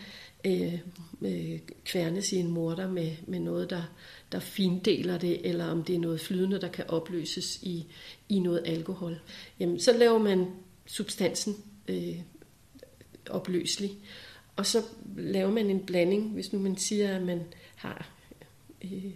øh, 0.44 0.74
øh, 1.22 1.58
kværnes 1.84 2.32
i 2.32 2.36
en 2.36 2.50
morter 2.50 2.90
med, 2.90 3.12
med 3.26 3.40
noget, 3.40 3.70
der, 3.70 3.82
der 4.32 4.40
findeler 4.40 5.18
det, 5.18 5.48
eller 5.48 5.66
om 5.66 5.84
det 5.84 5.94
er 5.94 5.98
noget 5.98 6.20
flydende, 6.20 6.60
der 6.60 6.68
kan 6.68 6.84
opløses 6.88 7.62
i, 7.62 7.86
i 8.28 8.38
noget 8.38 8.62
alkohol. 8.64 9.20
Jamen, 9.60 9.80
så 9.80 9.92
laver 9.92 10.18
man 10.18 10.46
substansen 10.86 11.56
øh, 11.88 12.16
opløselig. 13.30 13.90
Og 14.56 14.66
så 14.66 14.82
laver 15.16 15.50
man 15.50 15.70
en 15.70 15.86
blanding, 15.86 16.30
hvis 16.30 16.52
nu 16.52 16.58
man 16.58 16.76
siger, 16.76 17.16
at 17.16 17.22
man 17.22 17.42
har 17.76 18.10
øh, 18.84 19.10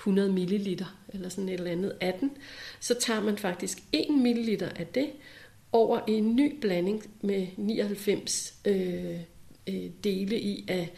100 0.00 0.32
ml 0.32 0.84
eller 1.12 1.28
sådan 1.28 1.48
et 1.48 1.54
eller 1.54 1.70
andet 1.70 1.96
af 2.00 2.14
den, 2.20 2.30
så 2.80 2.94
tager 2.94 3.20
man 3.20 3.38
faktisk 3.38 3.78
1 3.92 4.10
ml 4.10 4.62
af 4.62 4.86
det 4.94 5.10
over 5.72 6.00
i 6.08 6.12
en 6.12 6.36
ny 6.36 6.60
blanding 6.60 7.10
med 7.20 7.46
99 7.56 8.54
øh, 8.64 9.20
øh, 9.68 9.90
dele 10.04 10.40
i 10.40 10.64
af 10.68 10.92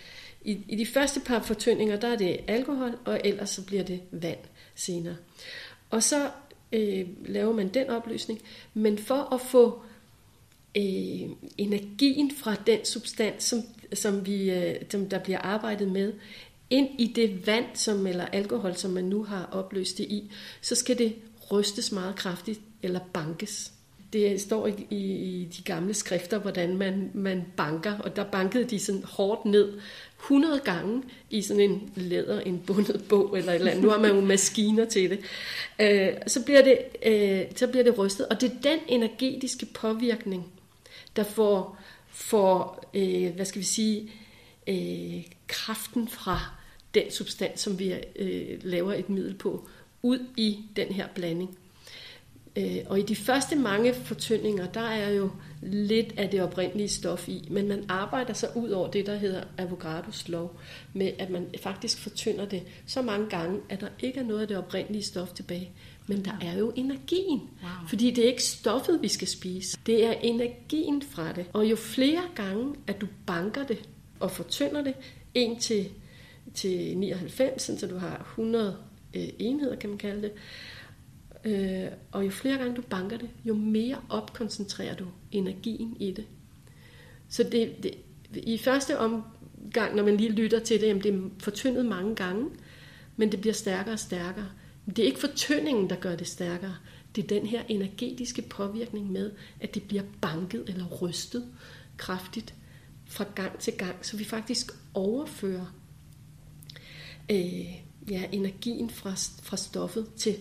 i, 0.45 0.59
I 0.69 0.77
de 0.77 0.87
første 0.87 1.21
par 1.21 1.43
fortyndinger, 1.43 1.97
der 1.97 2.09
er 2.09 2.17
det 2.17 2.41
alkohol, 2.49 2.99
og 3.05 3.21
ellers 3.25 3.51
så 3.51 3.67
bliver 3.67 3.83
det 3.83 4.01
vand 4.11 4.39
senere. 4.75 5.17
Og 5.91 6.03
så 6.03 6.31
øh, 6.73 7.07
laver 7.27 7.53
man 7.53 7.69
den 7.69 7.91
opløsning, 7.91 8.41
men 8.75 8.99
for 8.99 9.35
at 9.35 9.41
få 9.41 9.83
øh, 10.77 11.31
energien 11.59 12.31
fra 12.31 12.55
den 12.67 12.85
substans, 12.85 13.45
som, 13.45 13.63
som, 13.93 14.27
vi, 14.27 14.51
øh, 14.51 14.75
som 14.91 15.09
der 15.09 15.19
bliver 15.19 15.39
arbejdet 15.39 15.93
med, 15.93 16.13
ind 16.73 16.89
i 16.99 17.07
det 17.07 17.47
vand 17.47 17.65
som, 17.75 18.07
eller 18.07 18.27
alkohol, 18.27 18.77
som 18.77 18.91
man 18.91 19.05
nu 19.05 19.25
har 19.25 19.49
opløst 19.53 19.99
det 19.99 20.05
i, 20.05 20.31
så 20.61 20.75
skal 20.75 20.99
det 20.99 21.15
rystes 21.53 21.93
meget 21.93 22.17
kraftigt 22.17 22.61
eller 22.83 23.01
bankes. 23.13 23.73
Det 24.13 24.41
står 24.41 24.67
i, 24.67 24.87
i, 24.91 24.97
i 24.97 25.45
de 25.45 25.63
gamle 25.63 25.95
skrifter, 25.95 26.39
hvordan 26.39 26.77
man, 26.77 27.11
man 27.15 27.45
banker, 27.57 27.99
og 27.99 28.17
der 28.17 28.25
bankede 28.25 28.65
de 28.65 28.79
sådan 28.79 29.05
hårdt 29.05 29.45
ned 29.45 29.81
100 30.21 30.61
gange 30.65 31.03
i 31.31 31.43
sådan 31.43 31.63
en 31.63 31.93
læder, 31.97 32.41
en 32.41 32.59
bundet 32.67 33.05
bog 33.09 33.39
eller 33.39 33.53
et 33.53 33.57
eller 33.57 33.71
andet. 33.71 33.85
Nu 33.85 33.91
har 33.91 33.99
man 33.99 34.15
jo 34.15 34.21
maskiner 34.21 34.85
til 34.85 35.11
det. 35.11 35.21
Øh, 35.81 36.09
så, 36.27 36.45
bliver 36.45 36.63
det 36.63 36.79
øh, 37.07 37.43
så 37.57 37.67
bliver 37.67 37.85
det 37.85 37.99
rystet, 37.99 38.27
og 38.27 38.41
det 38.41 38.51
er 38.53 38.71
den 38.71 38.79
energetiske 38.89 39.67
påvirkning, 39.67 40.53
der 41.17 41.25
får, 41.25 41.79
får 42.11 42.85
øh, 42.95 43.35
hvad 43.35 43.45
skal 43.45 43.61
vi 43.61 43.67
sige, 43.67 44.11
øh, 44.69 45.25
kraften 45.47 46.09
fra 46.09 46.62
den 46.95 47.11
substans, 47.11 47.61
som 47.61 47.79
vi 47.79 47.95
øh, 48.17 48.59
laver 48.63 48.93
et 48.93 49.09
middel 49.09 49.35
på, 49.35 49.69
ud 50.03 50.19
i 50.37 50.59
den 50.77 50.89
her 50.89 51.07
blanding. 51.15 51.59
Øh, 52.57 52.79
og 52.87 52.99
i 52.99 53.03
de 53.03 53.17
første 53.17 53.57
mange 53.57 53.95
fortyndinger, 53.95 54.67
der 54.67 54.81
er 54.81 55.11
jo 55.11 55.31
lidt 55.63 56.15
af 56.17 56.31
det 56.31 56.43
oprindelige 56.43 56.89
stof 56.89 57.29
i, 57.29 57.49
men 57.51 57.69
man 57.69 57.85
arbejder 57.89 58.33
så 58.33 58.47
ud 58.55 58.71
over 58.71 58.91
det, 58.91 59.07
der 59.07 59.17
hedder 59.17 59.43
Avogadros 59.59 60.29
lov, 60.29 60.61
med 60.93 61.13
at 61.19 61.31
man 61.31 61.47
faktisk 61.63 61.99
fortynder 61.99 62.45
det 62.45 62.63
så 62.87 63.03
mange 63.03 63.29
gange, 63.29 63.61
at 63.69 63.81
der 63.81 63.89
ikke 64.01 64.21
er 64.21 64.25
noget 64.25 64.41
af 64.41 64.49
det 64.49 64.57
oprindelige 64.57 65.03
stof 65.03 65.33
tilbage. 65.33 65.71
Men 66.07 66.25
der 66.25 66.33
er 66.43 66.59
jo 66.59 66.73
energien. 66.77 67.41
Wow. 67.63 67.71
Fordi 67.89 68.11
det 68.11 68.25
er 68.25 68.29
ikke 68.29 68.43
stoffet, 68.43 69.03
vi 69.03 69.09
skal 69.09 69.29
spise. 69.29 69.79
Det 69.87 70.05
er 70.05 70.13
energien 70.13 71.03
fra 71.03 71.33
det. 71.33 71.47
Og 71.53 71.71
jo 71.71 71.77
flere 71.77 72.23
gange, 72.35 72.75
at 72.87 73.01
du 73.01 73.07
banker 73.27 73.67
det 73.67 73.89
og 74.21 74.31
fortynder 74.31 74.83
det, 74.83 74.95
en 75.35 75.59
til, 75.59 75.89
til 76.55 76.99
99, 76.99 77.63
så 77.63 77.87
du 77.87 77.97
har 77.97 78.19
100 78.21 78.77
øh, 79.15 79.29
enheder, 79.39 79.77
kan 79.77 79.91
man 79.91 79.99
kalde 79.99 80.23
det, 80.23 80.33
øh, 81.45 81.89
og 82.13 82.25
jo 82.25 82.31
flere 82.31 82.59
gange 82.59 82.77
du 82.77 82.83
banker 82.83 83.19
det, 83.19 83.29
jo 83.45 83.55
mere 83.55 83.97
opkoncentrerer 84.09 84.95
du 84.95 85.07
energien 85.33 85.97
i 86.01 86.11
det. 86.11 86.25
Så 87.29 87.43
det, 87.43 87.75
det, 87.83 87.95
i 88.35 88.59
første 88.59 88.99
omgang, 88.99 89.97
når 89.97 90.05
man 90.05 90.17
lige 90.17 90.33
lytter 90.33 90.59
til 90.59 90.81
det, 90.81 90.87
jamen 90.87 91.03
det 91.03 91.15
er 91.15 91.21
fortyndet 91.39 91.87
mange 91.87 92.15
gange, 92.15 92.51
men 93.17 93.33
det 93.33 93.41
bliver 93.41 93.55
stærkere 93.55 93.95
og 93.95 93.99
stærkere. 93.99 94.49
Det 94.87 94.99
er 94.99 95.07
ikke 95.07 95.21
fortyndingen, 95.21 95.91
der 95.91 95.97
gør 95.97 96.17
det 96.17 96.27
stærkere. 96.27 96.77
Det 97.17 97.25
er 97.25 97.29
den 97.29 97.47
her 97.47 97.63
energetiske 97.69 98.43
påvirkning 98.43 99.13
med, 99.13 99.31
at 99.61 99.75
det 99.75 99.83
bliver 99.83 100.03
banket 100.21 100.65
eller 100.69 100.87
rystet 100.87 101.45
kraftigt 101.97 102.55
fra 103.07 103.25
gang 103.35 103.59
til 103.59 103.73
gang, 103.73 104.07
så 104.07 104.17
vi 104.17 104.25
faktisk 104.25 104.73
overfører 104.95 105.75
øh, 107.33 108.11
ja, 108.11 108.25
energien 108.33 108.91
fra, 108.91 109.11
fra 109.43 109.57
stoffet 109.57 110.07
til 110.17 110.37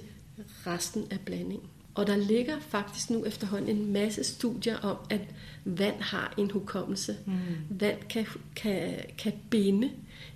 resten 0.68 1.06
af 1.12 1.20
blandingen. 1.26 1.68
Og 1.96 2.08
der 2.08 2.16
ligger 2.16 2.60
faktisk 2.60 3.10
nu 3.10 3.26
efterhånden 3.26 3.78
en 3.78 3.94
masse 3.94 4.24
studier 4.24 4.78
om, 4.78 4.98
at 5.10 5.22
vand 5.66 6.02
har 6.02 6.34
en 6.38 6.52
hukommelse. 6.52 7.18
Mm. 7.26 7.34
Vand 7.70 7.98
kan, 8.10 8.26
kan, 8.56 8.94
kan 9.18 9.34
binde 9.50 9.90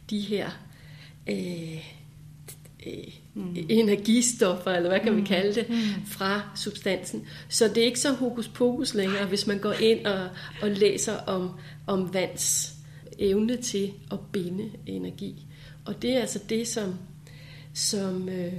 de 0.10 0.20
her 0.20 0.50
øh, 1.28 1.86
øh, 2.86 3.14
mm. 3.34 3.56
energistoffer, 3.70 4.72
eller 4.72 4.90
hvad 4.90 5.00
kan 5.00 5.12
mm. 5.12 5.18
vi 5.18 5.26
kalde 5.26 5.56
det, 5.56 5.70
mm. 5.70 6.06
fra 6.06 6.42
substansen. 6.56 7.28
Så 7.50 7.68
det 7.68 7.78
er 7.78 7.86
ikke 7.86 8.00
så 8.00 8.14
hokus 8.14 8.48
pokus 8.48 8.94
længere, 8.94 9.26
hvis 9.26 9.48
man 9.48 9.60
går 9.60 9.74
ind 9.74 10.06
og, 10.06 10.30
og 10.62 10.70
læser 10.70 11.18
om, 11.18 11.52
om 11.88 12.14
vands 12.14 12.76
evne 13.20 13.58
til 13.58 13.94
at 14.12 14.20
binde 14.32 14.72
energi. 14.86 15.45
Og 15.86 16.02
det 16.02 16.18
er 16.18 16.22
altså 16.22 16.40
det, 16.50 16.68
som, 16.68 16.96
som, 17.74 18.30
øh, 18.30 18.54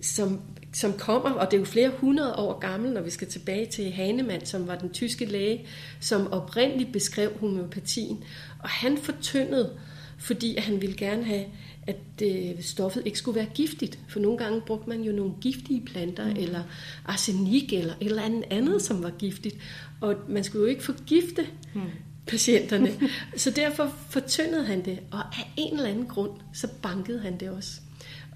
som 0.00 0.40
som 0.76 0.92
kommer, 0.92 1.30
og 1.30 1.50
det 1.50 1.56
er 1.56 1.60
jo 1.60 1.64
flere 1.64 1.90
hundrede 2.00 2.34
år 2.34 2.58
gammel, 2.58 2.92
når 2.92 3.00
vi 3.00 3.10
skal 3.10 3.28
tilbage 3.28 3.66
til 3.66 3.92
Hahnemann, 3.92 4.46
som 4.46 4.66
var 4.66 4.78
den 4.78 4.90
tyske 4.90 5.24
læge, 5.24 5.66
som 6.00 6.32
oprindeligt 6.32 6.92
beskrev 6.92 7.30
homeopatien. 7.40 8.24
Og 8.58 8.68
han 8.68 8.98
fortyndede, 8.98 9.72
fordi 10.18 10.58
han 10.58 10.80
ville 10.80 10.96
gerne 10.96 11.24
have, 11.24 11.44
at 11.86 12.22
øh, 12.22 12.62
stoffet 12.62 13.02
ikke 13.06 13.18
skulle 13.18 13.36
være 13.36 13.48
giftigt. 13.54 13.98
For 14.08 14.20
nogle 14.20 14.38
gange 14.38 14.60
brugte 14.60 14.88
man 14.88 15.02
jo 15.02 15.12
nogle 15.12 15.32
giftige 15.40 15.80
planter, 15.86 16.30
mm. 16.30 16.36
eller 16.36 16.62
arsenik, 17.04 17.72
eller 17.72 17.92
et 18.00 18.06
eller 18.06 18.22
andet 18.22 18.44
andet, 18.50 18.82
som 18.82 19.02
var 19.02 19.10
giftigt. 19.10 19.56
Og 20.00 20.14
man 20.28 20.44
skulle 20.44 20.62
jo 20.62 20.68
ikke 20.68 20.84
forgifte 20.84 21.46
mm 21.74 21.80
patienterne. 22.26 22.90
så 23.36 23.50
derfor 23.50 23.94
fortyndede 24.10 24.64
han 24.64 24.84
det, 24.84 24.98
og 25.10 25.18
af 25.18 25.52
en 25.56 25.76
eller 25.76 25.90
anden 25.90 26.06
grund, 26.06 26.30
så 26.52 26.68
bankede 26.82 27.20
han 27.20 27.40
det 27.40 27.50
også. 27.50 27.80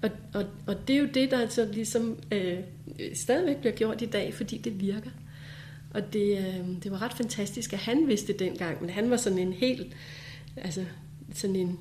Og, 0.01 0.09
og, 0.33 0.45
og 0.67 0.87
det 0.87 0.95
er 0.95 0.99
jo 0.99 1.07
det, 1.13 1.31
der 1.31 1.39
altså 1.39 1.67
ligesom 1.73 2.17
øh, 2.31 2.57
stadigvæk 3.13 3.57
bliver 3.57 3.73
gjort 3.73 4.01
i 4.01 4.05
dag, 4.05 4.33
fordi 4.33 4.57
det 4.57 4.81
virker. 4.81 5.09
Og 5.93 6.13
det, 6.13 6.37
øh, 6.37 6.83
det 6.83 6.91
var 6.91 7.01
ret 7.01 7.13
fantastisk, 7.13 7.73
at 7.73 7.79
han 7.79 8.07
vidste 8.07 8.27
det 8.27 8.39
dengang, 8.39 8.81
men 8.81 8.89
han 8.89 9.09
var 9.09 9.17
sådan 9.17 9.39
en 9.39 9.53
helt, 9.53 9.93
altså 10.57 10.85
sådan 11.33 11.55
en 11.55 11.79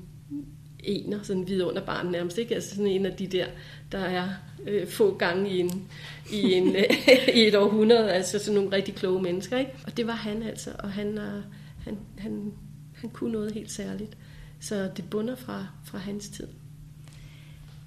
ener, 0.84 1.22
sådan 1.22 1.48
vidunderbarn 1.48 2.06
nærmest, 2.06 2.38
ikke? 2.38 2.54
Altså 2.54 2.70
sådan 2.70 2.86
en 2.86 3.06
af 3.06 3.12
de 3.12 3.26
der, 3.26 3.46
der 3.92 3.98
er 3.98 4.28
øh, 4.66 4.86
få 4.86 5.16
gange 5.16 5.50
i, 5.50 5.58
en, 5.58 5.88
i, 6.32 6.52
en, 6.52 6.76
i 7.40 7.40
et 7.46 7.54
århundrede, 7.54 8.12
altså 8.12 8.38
sådan 8.38 8.54
nogle 8.54 8.76
rigtig 8.76 8.94
kloge 8.94 9.22
mennesker, 9.22 9.58
ikke? 9.58 9.72
Og 9.86 9.96
det 9.96 10.06
var 10.06 10.12
han 10.12 10.42
altså, 10.42 10.70
og 10.78 10.92
han, 10.92 11.18
øh, 11.18 11.42
han, 11.84 11.98
han, 12.18 12.52
han 12.94 13.10
kunne 13.10 13.32
noget 13.32 13.54
helt 13.54 13.70
særligt. 13.70 14.16
Så 14.60 14.90
det 14.96 15.10
bunder 15.10 15.36
fra, 15.36 15.66
fra 15.84 15.98
hans 15.98 16.28
tid 16.28 16.46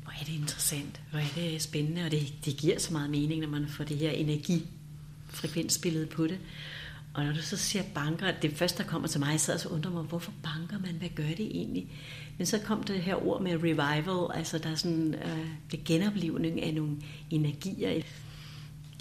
hvor 0.04 0.12
er 0.22 0.26
det 0.26 0.34
interessant, 0.34 1.02
hvor 1.12 1.20
er 1.20 1.28
det 1.36 1.62
spændende, 1.62 2.06
og 2.06 2.12
det, 2.12 2.34
det 2.46 2.58
giver 2.58 2.80
så 2.80 2.94
meget 2.94 3.10
mening, 3.10 3.42
når 3.42 3.48
man 3.48 3.68
får 3.68 3.84
det 3.84 3.98
her 3.98 4.12
energifrekvensbillede 4.12 6.06
på 6.06 6.28
det. 6.28 6.40
Og 7.14 7.26
når 7.26 7.34
du 7.34 7.42
så 7.42 7.58
siger 7.58 7.84
banker, 7.96 8.32
det 8.42 8.54
første, 8.54 8.84
der 8.84 8.90
kommer 8.90 9.08
til 9.08 9.20
mig, 9.20 9.40
så 9.40 9.58
så 9.58 9.70
undrer 9.70 9.92
mig, 9.92 10.04
hvorfor 10.04 10.34
banker 10.44 10.80
man? 10.80 10.96
Hvad 10.96 11.10
gør 11.10 11.28
det 11.28 11.46
egentlig? 11.58 11.88
Men 12.38 12.48
så 12.48 12.60
kom 12.60 12.84
det 12.84 13.02
her 13.02 13.28
ord 13.28 13.42
med 13.42 13.54
revival, 13.64 14.38
altså 14.38 14.58
der 14.58 14.70
er 14.70 14.76
sådan 14.76 15.16
øh, 15.16 15.48
det 15.72 15.84
genoplevning 15.84 16.64
af 16.64 16.74
nogle 16.74 16.98
energier 17.30 18.02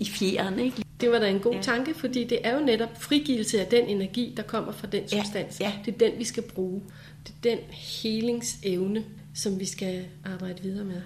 i, 0.03 0.11
fjeren, 0.11 0.59
ikke? 0.59 0.85
Det 1.01 1.11
var 1.11 1.19
da 1.19 1.31
en 1.31 1.39
god 1.39 1.55
ja. 1.55 1.63
tanke, 1.63 1.95
fordi 1.95 2.25
det 2.25 2.39
er 2.45 2.55
jo 2.59 2.65
netop 2.65 3.03
frigivelse 3.03 3.61
af 3.61 3.67
den 3.67 3.89
energi, 3.89 4.35
der 4.37 4.43
kommer 4.43 4.73
fra 4.73 4.87
den 4.87 5.09
substans. 5.09 5.61
Ja. 5.61 5.69
Ja. 5.69 5.73
Det 5.85 5.95
er 5.95 5.99
den, 5.99 6.19
vi 6.19 6.25
skal 6.25 6.43
bruge. 6.43 6.83
Det 7.27 7.31
er 7.31 7.57
den 7.57 7.59
helingsevne, 7.71 9.05
som 9.35 9.61
vi 9.61 9.65
skal 9.65 10.05
arbejde 10.25 10.63
videre 10.63 10.85
med. 10.85 11.03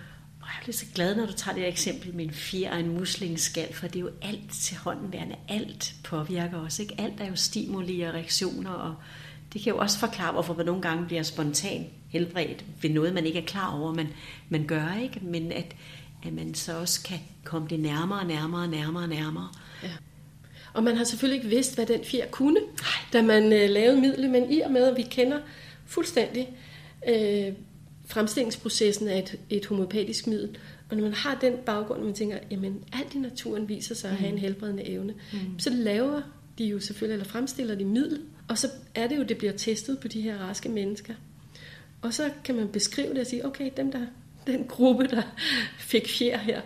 Jeg 0.47 0.62
bliver 0.62 0.74
så 0.74 0.86
glad, 0.94 1.16
når 1.16 1.26
du 1.26 1.32
tager 1.32 1.55
det 1.55 1.62
her 1.62 1.70
eksempel 1.70 2.14
med 2.14 2.24
en 2.24 2.30
fjer 2.30 2.72
og 2.72 2.80
en 2.80 2.88
muslingskal, 2.88 3.74
for 3.74 3.86
det 3.86 3.97
er 3.97 4.01
jo 4.01 4.11
alt 4.22 4.53
til 4.53 4.76
hånden 4.76 5.12
værende. 5.12 5.36
Alt 5.49 5.94
påvirker 6.05 6.59
os. 6.59 6.78
Ikke? 6.78 6.94
Alt 6.99 7.20
er 7.20 7.28
jo 7.28 7.36
stimuli 7.36 8.01
og 8.01 8.14
reaktioner, 8.14 8.70
og 8.70 8.94
det 9.53 9.62
kan 9.62 9.72
jo 9.72 9.78
også 9.78 9.99
forklare, 9.99 10.32
hvorfor 10.32 10.55
man 10.55 10.66
nogle 10.66 10.82
gange 10.82 11.07
bliver 11.07 11.22
spontan 11.22 11.86
helbredt 12.09 12.64
ved 12.82 12.90
noget, 12.90 13.14
man 13.14 13.26
ikke 13.26 13.38
er 13.38 13.44
klar 13.44 13.80
over, 13.80 13.94
man, 13.94 14.09
man 14.49 14.66
gør, 14.66 15.01
ikke? 15.03 15.20
men 15.22 15.53
at, 15.53 15.76
at 16.27 16.33
man 16.33 16.55
så 16.55 16.79
også 16.79 17.03
kan 17.03 17.18
komme 17.45 17.68
det 17.68 17.81
nærmere 17.81 18.20
og 18.20 18.27
nærmere 18.27 18.62
og 18.62 18.68
nærmere 18.68 19.03
og 19.03 19.09
nærmere. 19.09 19.49
Ja. 19.83 19.91
Og 20.74 20.85
man 20.85 20.97
har 20.97 21.05
selvfølgelig 21.05 21.37
ikke 21.37 21.57
vidst, 21.57 21.74
hvad 21.74 21.87
den 21.87 22.05
fjer 22.05 22.27
kunne, 22.27 22.61
da 23.12 23.22
man 23.22 23.53
øh, 23.53 23.70
lavede 23.70 24.01
midlet, 24.01 24.31
men 24.31 24.53
i 24.53 24.61
og 24.61 24.70
med, 24.70 24.85
at 24.85 24.97
vi 24.97 25.03
kender 25.03 25.39
fuldstændig 25.87 26.49
øh, 27.09 27.53
fremstillingsprocessen 28.07 29.09
af 29.09 29.18
et, 29.18 29.39
et 29.51 29.66
homopatisk 29.66 30.27
middel. 30.27 30.59
Og 30.91 30.97
når 30.97 31.05
man 31.05 31.14
har 31.14 31.39
den 31.41 31.53
baggrund, 31.66 32.03
man 32.05 32.14
tænker, 32.14 32.39
jamen 32.51 32.85
alt 32.93 33.14
i 33.14 33.18
naturen 33.18 33.68
viser 33.68 33.95
sig 33.95 34.11
at 34.11 34.16
have 34.16 34.29
en 34.29 34.35
mm. 34.35 34.41
helbredende 34.41 34.89
evne, 34.89 35.14
mm. 35.33 35.59
så 35.59 35.70
laver 35.70 36.22
de 36.59 36.64
jo 36.64 36.81
selvfølgelig, 36.81 37.14
eller 37.14 37.33
fremstiller 37.33 37.74
de 37.74 37.85
middel, 37.85 38.20
og 38.49 38.59
så 38.59 38.68
er 38.95 39.07
det 39.07 39.16
jo, 39.16 39.22
det 39.22 39.39
bliver 39.39 39.53
testet 39.53 39.99
på 39.99 40.09
de 40.09 40.20
her 40.20 40.39
raske 40.39 40.68
mennesker. 40.68 41.14
Og 42.03 42.14
så 42.14 42.31
kan 42.45 42.55
man 42.55 42.68
beskrive 42.68 43.09
det 43.09 43.18
og 43.18 43.27
sige, 43.27 43.47
okay, 43.47 43.70
dem 43.77 43.93
der, 43.93 44.07
den 44.47 44.66
gruppe, 44.66 45.07
der 45.07 45.22
fik 45.78 46.09
fjer 46.09 46.38
her, 46.38 46.61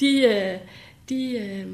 de, 0.00 0.20
øh, 0.20 0.58
de, 1.08 1.38
øh, 1.38 1.66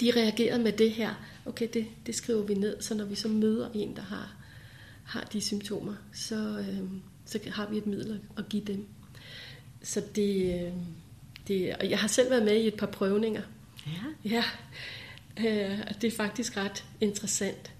de 0.00 0.12
reagerede 0.16 0.62
med 0.62 0.72
det 0.72 0.90
her. 0.90 1.14
Okay, 1.46 1.68
det, 1.74 1.86
det 2.06 2.14
skriver 2.14 2.42
vi 2.42 2.54
ned, 2.54 2.82
så 2.82 2.94
når 2.94 3.04
vi 3.04 3.14
så 3.14 3.28
møder 3.28 3.70
en, 3.74 3.96
der 3.96 4.02
har, 4.02 4.34
har 5.04 5.28
de 5.32 5.40
symptomer, 5.40 5.94
så, 6.12 6.58
øh, 6.58 6.80
så 7.24 7.38
har 7.46 7.68
vi 7.68 7.78
et 7.78 7.86
middel 7.86 8.20
at 8.36 8.48
give 8.48 8.64
dem. 8.64 8.86
Så 9.82 10.02
det, 10.14 10.72
det, 11.48 11.76
og 11.76 11.90
jeg 11.90 11.98
har 11.98 12.08
selv 12.08 12.30
været 12.30 12.44
med 12.44 12.56
i 12.56 12.66
et 12.66 12.74
par 12.74 12.86
prøvninger. 12.86 13.42
Ja. 13.86 14.30
Ja, 14.30 14.44
øh, 15.38 15.78
det 16.00 16.12
er 16.12 16.16
faktisk 16.16 16.56
ret 16.56 16.84
interessant. 17.00 17.72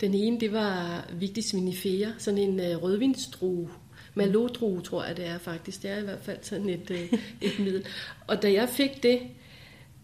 Den 0.00 0.14
ene, 0.14 0.40
det 0.40 0.52
var 0.52 1.04
Victis 1.12 1.54
vinifera, 1.54 2.12
sådan 2.18 2.38
en 2.38 2.60
øh, 2.60 2.82
rødvinsdrue. 2.82 3.70
Malodro, 4.18 4.80
tror 4.80 5.04
jeg, 5.04 5.16
det 5.16 5.26
er 5.26 5.38
faktisk. 5.38 5.82
Det 5.82 5.90
er 5.90 5.98
i 5.98 6.04
hvert 6.04 6.22
fald 6.22 6.38
sådan 6.42 6.68
et, 6.68 6.90
øh, 6.90 7.12
et 7.40 7.58
middel. 7.64 7.86
Og 8.26 8.42
da 8.42 8.52
jeg 8.52 8.68
fik 8.68 9.02
det, 9.02 9.20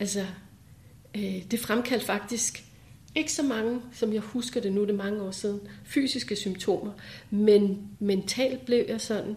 altså, 0.01 0.27
øh, 1.17 1.51
det 1.51 1.61
fremkaldte 1.61 2.07
faktisk 2.07 2.65
ikke 3.15 3.33
så 3.33 3.43
mange, 3.43 3.81
som 3.93 4.13
jeg 4.13 4.21
husker 4.21 4.61
det 4.61 4.73
nu, 4.73 4.83
det 4.83 4.91
er 4.91 4.95
mange 4.95 5.23
år 5.23 5.31
siden, 5.31 5.61
fysiske 5.85 6.37
symptomer, 6.37 6.93
men 7.31 7.89
mentalt 7.99 8.67
blev 8.67 8.85
jeg 8.89 9.01
sådan, 9.01 9.37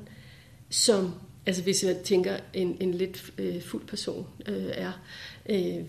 som, 0.70 1.14
altså 1.46 1.64
hvis 1.64 1.84
jeg 1.84 1.98
tænker, 1.98 2.38
en, 2.54 2.78
en 2.80 2.94
lidt 2.94 3.34
øh, 3.38 3.62
fuld 3.62 3.86
person 3.88 4.28
øh, 4.48 4.66
er, 4.68 4.92
øh, 5.50 5.86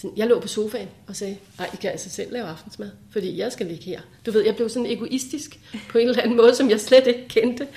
sådan, 0.00 0.16
jeg 0.16 0.26
lå 0.26 0.40
på 0.40 0.48
sofaen 0.48 0.88
og 1.06 1.16
sagde, 1.16 1.36
nej, 1.58 1.70
I 1.74 1.76
kan 1.76 1.90
altså 1.90 2.10
selv 2.10 2.32
lave 2.32 2.46
aftensmad, 2.46 2.90
fordi 3.10 3.38
jeg 3.38 3.52
skal 3.52 3.66
ligge 3.66 3.84
her. 3.84 4.00
Du 4.26 4.30
ved, 4.30 4.44
jeg 4.44 4.56
blev 4.56 4.68
sådan 4.68 4.90
egoistisk 4.90 5.60
på 5.88 5.98
en 5.98 6.08
eller 6.08 6.22
anden 6.22 6.36
måde, 6.36 6.54
som 6.54 6.70
jeg 6.70 6.80
slet 6.80 7.06
ikke 7.06 7.28
kendte. 7.28 7.68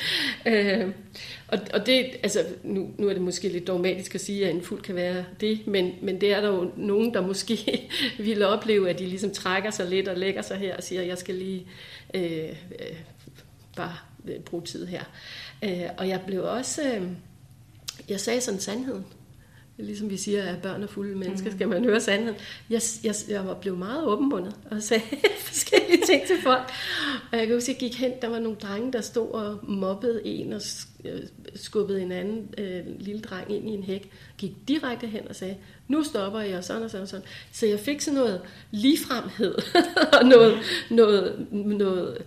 Øh, 0.46 0.92
og, 1.48 1.60
og 1.74 1.86
det, 1.86 2.06
altså, 2.24 2.46
nu, 2.64 2.90
nu 2.98 3.10
er 3.10 3.14
det 3.14 3.22
måske 3.22 3.50
lidt 3.50 3.68
dogmatisk 3.68 4.16
at 4.16 4.22
sige, 4.22 4.48
at 4.48 4.56
en 4.56 4.62
fuld 4.62 4.82
kan 4.82 4.96
være 4.96 5.26
det, 5.40 5.68
men, 5.68 5.92
men 6.02 6.22
det 6.22 6.34
er 6.34 6.42
der 6.42 6.48
jo 6.48 6.72
nogen, 6.78 7.14
der 7.14 7.22
måske 7.22 7.90
ville 8.18 8.48
opleve, 8.48 8.90
at 8.90 9.00
de 9.00 9.06
ligesom 9.06 9.32
trækker 9.32 9.72
sig 9.72 9.88
lidt 9.88 10.08
og 10.08 10.18
lægger 10.18 10.42
sig 10.42 10.58
her 10.58 10.78
og 10.78 10.84
siger, 10.84 11.02
jeg 11.02 11.18
skal 11.18 11.36
lige 11.36 11.68
øh, 12.14 12.50
øh, 12.80 12.98
bare 13.76 13.96
øh, 14.28 14.40
bruge 14.40 14.64
tid 14.64 14.86
her. 14.86 15.04
Øh, 15.64 15.90
og 15.98 16.08
jeg 16.08 16.22
blev 16.28 16.44
også, 16.44 16.82
øh, 16.96 17.08
jeg 18.10 18.20
sagde 18.20 18.42
sådan 18.42 18.60
sandheden 18.60 19.06
ligesom 19.82 20.10
vi 20.10 20.18
siger, 20.18 20.44
at 20.44 20.62
børn 20.62 20.84
er 20.84 20.88
fulde 20.88 21.16
mennesker, 21.16 21.50
mm. 21.50 21.56
skal 21.56 21.68
man 21.68 21.86
høre 21.86 22.02
sandheden. 22.02 22.40
Jeg, 22.70 22.82
jeg, 23.04 23.16
jeg 23.30 23.46
var 23.48 23.54
blevet 23.54 23.80
meget 23.80 24.06
åbenbundet 24.06 24.56
og 24.72 24.84
sagde 24.84 25.04
forskellige 25.50 26.06
ting 26.06 26.28
til 26.28 26.36
folk. 26.44 26.72
Og 27.32 27.38
jeg 27.38 27.48
kan 27.48 27.56
huske, 27.56 27.72
at 27.72 27.82
jeg 27.82 27.90
gik 27.90 28.00
hen, 28.00 28.12
der 28.22 28.28
var 28.28 28.40
nogle 28.40 28.58
drenge, 28.58 28.94
der 28.94 29.02
stod 29.02 29.32
og 29.32 29.60
mobbede 29.64 30.22
en 30.26 30.54
og 30.54 30.62
øh, 31.06 31.20
skubbede 31.56 32.02
en 32.02 32.12
anden 32.12 32.54
øh, 32.58 33.00
lille 33.00 33.22
dreng 33.22 33.56
ind 33.56 33.70
i 33.70 33.74
en 33.74 33.84
hæk. 33.84 34.12
Gik 34.38 34.52
direkte 34.68 35.08
hen 35.08 35.28
og 35.30 35.36
sagde, 35.36 35.56
nu 35.88 36.04
stopper 36.04 36.40
jeg, 36.40 36.58
og 36.58 36.64
sådan 36.64 36.84
og 36.84 36.90
sådan 36.90 37.02
og 37.02 37.08
sådan. 37.08 37.26
Så 37.52 37.66
jeg 37.66 37.80
fik 37.80 38.02
sådan 38.02 38.20
noget 38.20 38.42
ligefremhed 38.72 39.56
og 40.20 40.26
noget, 40.26 40.58
noget, 40.90 41.48
noget 41.52 42.18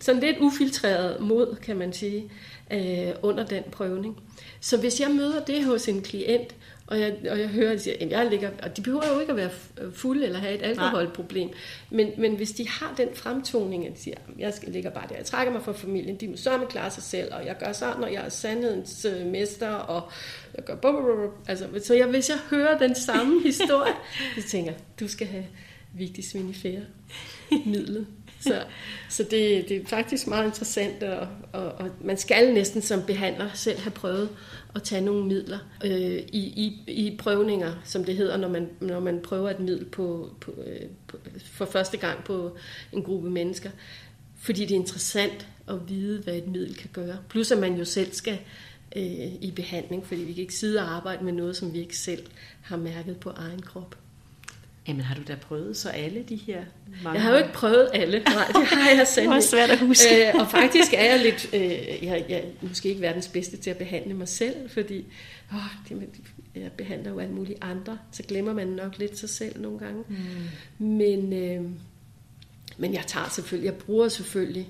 sådan 0.00 0.20
lidt 0.20 0.36
ufiltreret 0.40 1.20
mod, 1.20 1.56
kan 1.62 1.76
man 1.76 1.92
sige, 1.92 2.30
øh, 2.72 3.08
under 3.22 3.44
den 3.44 3.62
prøvning. 3.72 4.20
Så 4.60 4.76
hvis 4.76 5.00
jeg 5.00 5.10
møder 5.10 5.44
det 5.44 5.64
hos 5.64 5.88
en 5.88 6.02
klient, 6.02 6.54
og 6.86 7.00
jeg, 7.00 7.16
og 7.30 7.38
jeg 7.40 7.48
hører, 7.48 7.70
at 7.70 7.78
de 7.78 7.82
siger, 7.82 7.96
at 8.00 8.10
jeg 8.10 8.26
ligger, 8.30 8.50
og 8.62 8.76
de 8.76 8.82
behøver 8.82 9.02
jo 9.14 9.20
ikke 9.20 9.30
at 9.30 9.36
være 9.36 9.50
fulde 9.92 10.26
eller 10.26 10.38
have 10.38 10.54
et 10.54 10.62
alkoholproblem. 10.62 11.50
Men, 11.90 12.10
men 12.18 12.36
hvis 12.36 12.50
de 12.50 12.68
har 12.68 12.94
den 12.96 13.08
fremtoning, 13.14 13.86
at 13.86 13.92
de 13.92 14.02
siger, 14.02 14.16
at 14.16 14.38
jeg 14.38 14.54
skal, 14.54 14.72
ligger 14.72 14.90
bare 14.90 15.08
der, 15.08 15.16
jeg 15.16 15.24
trækker 15.24 15.52
mig 15.52 15.62
fra 15.62 15.72
familien, 15.72 16.16
de 16.16 16.28
må 16.28 16.36
sørge 16.36 16.66
klare 16.66 16.90
sig 16.90 17.02
selv, 17.02 17.34
og 17.34 17.46
jeg 17.46 17.56
gør 17.58 17.72
sådan, 17.72 18.04
og 18.04 18.12
jeg 18.12 18.24
er 18.24 18.28
sandhedens 18.28 19.04
øh, 19.04 19.26
mester, 19.26 19.70
og 19.70 20.10
jeg 20.56 20.64
gør 20.64 20.74
bum, 20.74 20.94
bum, 20.94 21.04
bum. 21.04 21.30
Altså, 21.48 21.68
så 21.84 21.94
jeg, 21.94 22.06
hvis 22.06 22.28
jeg 22.28 22.38
hører 22.50 22.78
den 22.78 22.94
samme 22.94 23.42
historie, 23.50 23.92
så 24.38 24.48
tænker 24.48 24.70
jeg, 24.70 24.80
du 25.00 25.08
skal 25.08 25.26
have 25.26 25.46
vigtig 25.94 26.24
svinifære 26.24 26.82
midlet. 27.66 28.06
Så, 28.40 28.64
så 29.08 29.22
det, 29.22 29.68
det 29.68 29.76
er 29.76 29.86
faktisk 29.86 30.26
meget 30.26 30.46
interessant, 30.46 31.02
og, 31.02 31.28
og, 31.52 31.72
og 31.72 31.90
man 32.00 32.16
skal 32.16 32.54
næsten 32.54 32.82
som 32.82 33.02
behandler 33.02 33.50
selv 33.54 33.78
have 33.78 33.90
prøvet 33.90 34.28
at 34.76 34.82
tage 34.82 35.00
nogle 35.00 35.26
midler 35.26 35.58
øh, 35.84 36.22
i, 36.32 36.38
i, 36.38 36.82
i 36.86 37.16
prøvninger, 37.16 37.72
som 37.84 38.04
det 38.04 38.16
hedder, 38.16 38.36
når 38.36 38.48
man, 38.48 38.68
når 38.80 39.00
man 39.00 39.20
prøver 39.22 39.50
et 39.50 39.60
middel 39.60 39.84
på, 39.84 40.30
på, 40.40 40.54
øh, 40.66 40.86
på, 41.06 41.18
for 41.38 41.64
første 41.64 41.96
gang 41.96 42.24
på 42.24 42.56
en 42.92 43.02
gruppe 43.02 43.30
mennesker. 43.30 43.70
Fordi 44.38 44.60
det 44.60 44.70
er 44.70 44.80
interessant 44.80 45.48
at 45.68 45.88
vide, 45.88 46.22
hvad 46.22 46.34
et 46.34 46.46
middel 46.46 46.74
kan 46.74 46.90
gøre. 46.92 47.16
Plus 47.28 47.50
at 47.50 47.58
man 47.58 47.74
jo 47.74 47.84
selv 47.84 48.12
skal 48.12 48.38
øh, 48.96 49.34
i 49.40 49.52
behandling, 49.56 50.06
fordi 50.06 50.20
vi 50.20 50.32
kan 50.32 50.42
ikke 50.42 50.54
sidde 50.54 50.80
og 50.80 50.88
arbejde 50.96 51.24
med 51.24 51.32
noget, 51.32 51.56
som 51.56 51.72
vi 51.72 51.78
ikke 51.78 51.98
selv 51.98 52.26
har 52.62 52.76
mærket 52.76 53.16
på 53.16 53.30
egen 53.30 53.62
krop. 53.62 53.96
Jamen 54.88 55.02
har 55.02 55.14
du 55.14 55.22
da 55.28 55.34
prøvet 55.34 55.76
så 55.76 55.88
alle 55.88 56.22
de 56.28 56.36
her 56.36 56.64
mange 57.02 57.14
Jeg 57.14 57.22
har 57.22 57.30
jo 57.30 57.36
ikke 57.36 57.52
prøvet 57.52 57.90
alle, 57.94 58.18
nej, 58.34 58.46
det 58.46 58.66
har 58.66 58.90
jeg 58.90 59.06
selv. 59.06 59.28
det 59.28 59.36
er 59.36 59.40
svært 59.40 59.70
at 59.70 59.78
huske. 59.78 60.28
øh, 60.28 60.40
og 60.40 60.50
faktisk 60.50 60.92
er 60.92 61.04
jeg 61.04 61.20
lidt, 61.22 61.48
øh, 61.52 62.04
jeg, 62.04 62.24
jeg 62.28 62.38
er 62.38 62.66
måske 62.68 62.88
ikke 62.88 63.00
verdens 63.00 63.28
bedste 63.28 63.56
til 63.56 63.70
at 63.70 63.76
behandle 63.76 64.14
mig 64.14 64.28
selv, 64.28 64.70
fordi 64.70 65.04
åh, 65.52 65.58
det, 65.88 66.08
jeg 66.54 66.72
behandler 66.72 67.10
jo 67.10 67.18
alle 67.18 67.34
mulige 67.34 67.58
andre, 67.60 67.98
så 68.12 68.22
glemmer 68.22 68.52
man 68.52 68.66
nok 68.66 68.98
lidt 68.98 69.18
sig 69.18 69.28
selv 69.28 69.60
nogle 69.60 69.78
gange. 69.78 70.04
Mm. 70.78 70.86
Men, 70.86 71.32
øh, 71.32 71.62
men 72.76 72.94
jeg 72.94 73.04
tager 73.06 73.28
selvfølgelig, 73.28 73.66
jeg 73.66 73.74
bruger 73.74 74.08
selvfølgelig 74.08 74.68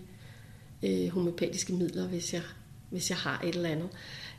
øh, 0.82 1.08
homopatiske 1.08 1.72
midler, 1.72 2.06
hvis 2.06 2.32
jeg, 2.34 2.42
hvis 2.90 3.10
jeg 3.10 3.18
har 3.18 3.40
et 3.44 3.54
eller 3.54 3.68
andet. 3.68 3.88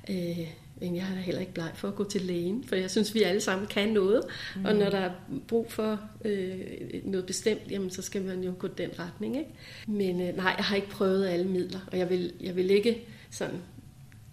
Øh, 0.10 0.48
men 0.82 0.96
jeg 0.96 1.02
er 1.04 1.22
heller 1.22 1.42
ikke 1.42 1.54
bleg 1.54 1.72
for 1.76 1.88
at 1.88 1.96
gå 1.96 2.04
til 2.04 2.22
lægen, 2.22 2.64
for 2.64 2.76
jeg 2.76 2.92
synes, 2.92 3.14
vi 3.14 3.24
alle 3.24 3.42
sammen 3.42 3.68
kan 3.68 3.90
noget. 3.90 4.24
Mm. 4.56 4.66
Og 4.66 4.76
når 4.76 4.90
der 4.90 4.98
er 4.98 5.12
brug 5.48 5.72
for 5.72 6.00
øh, 6.26 6.60
noget 7.04 7.26
bestemt, 7.26 7.62
jamen, 7.70 7.90
så 7.90 8.02
skal 8.02 8.22
man 8.22 8.44
jo 8.44 8.54
gå 8.60 8.68
den 8.68 8.90
retning. 9.00 9.38
Ikke? 9.38 9.50
Men 9.88 10.22
øh, 10.22 10.38
nej, 10.38 10.54
jeg 10.58 10.66
har 10.66 10.76
ikke 10.76 10.90
prøvet 10.90 11.28
alle 11.28 11.48
midler, 11.48 11.80
og 11.92 11.98
jeg 11.98 12.10
vil, 12.10 12.34
jeg 12.42 12.56
vil 12.56 12.72
ikke 12.72 13.08
sådan 13.32 13.62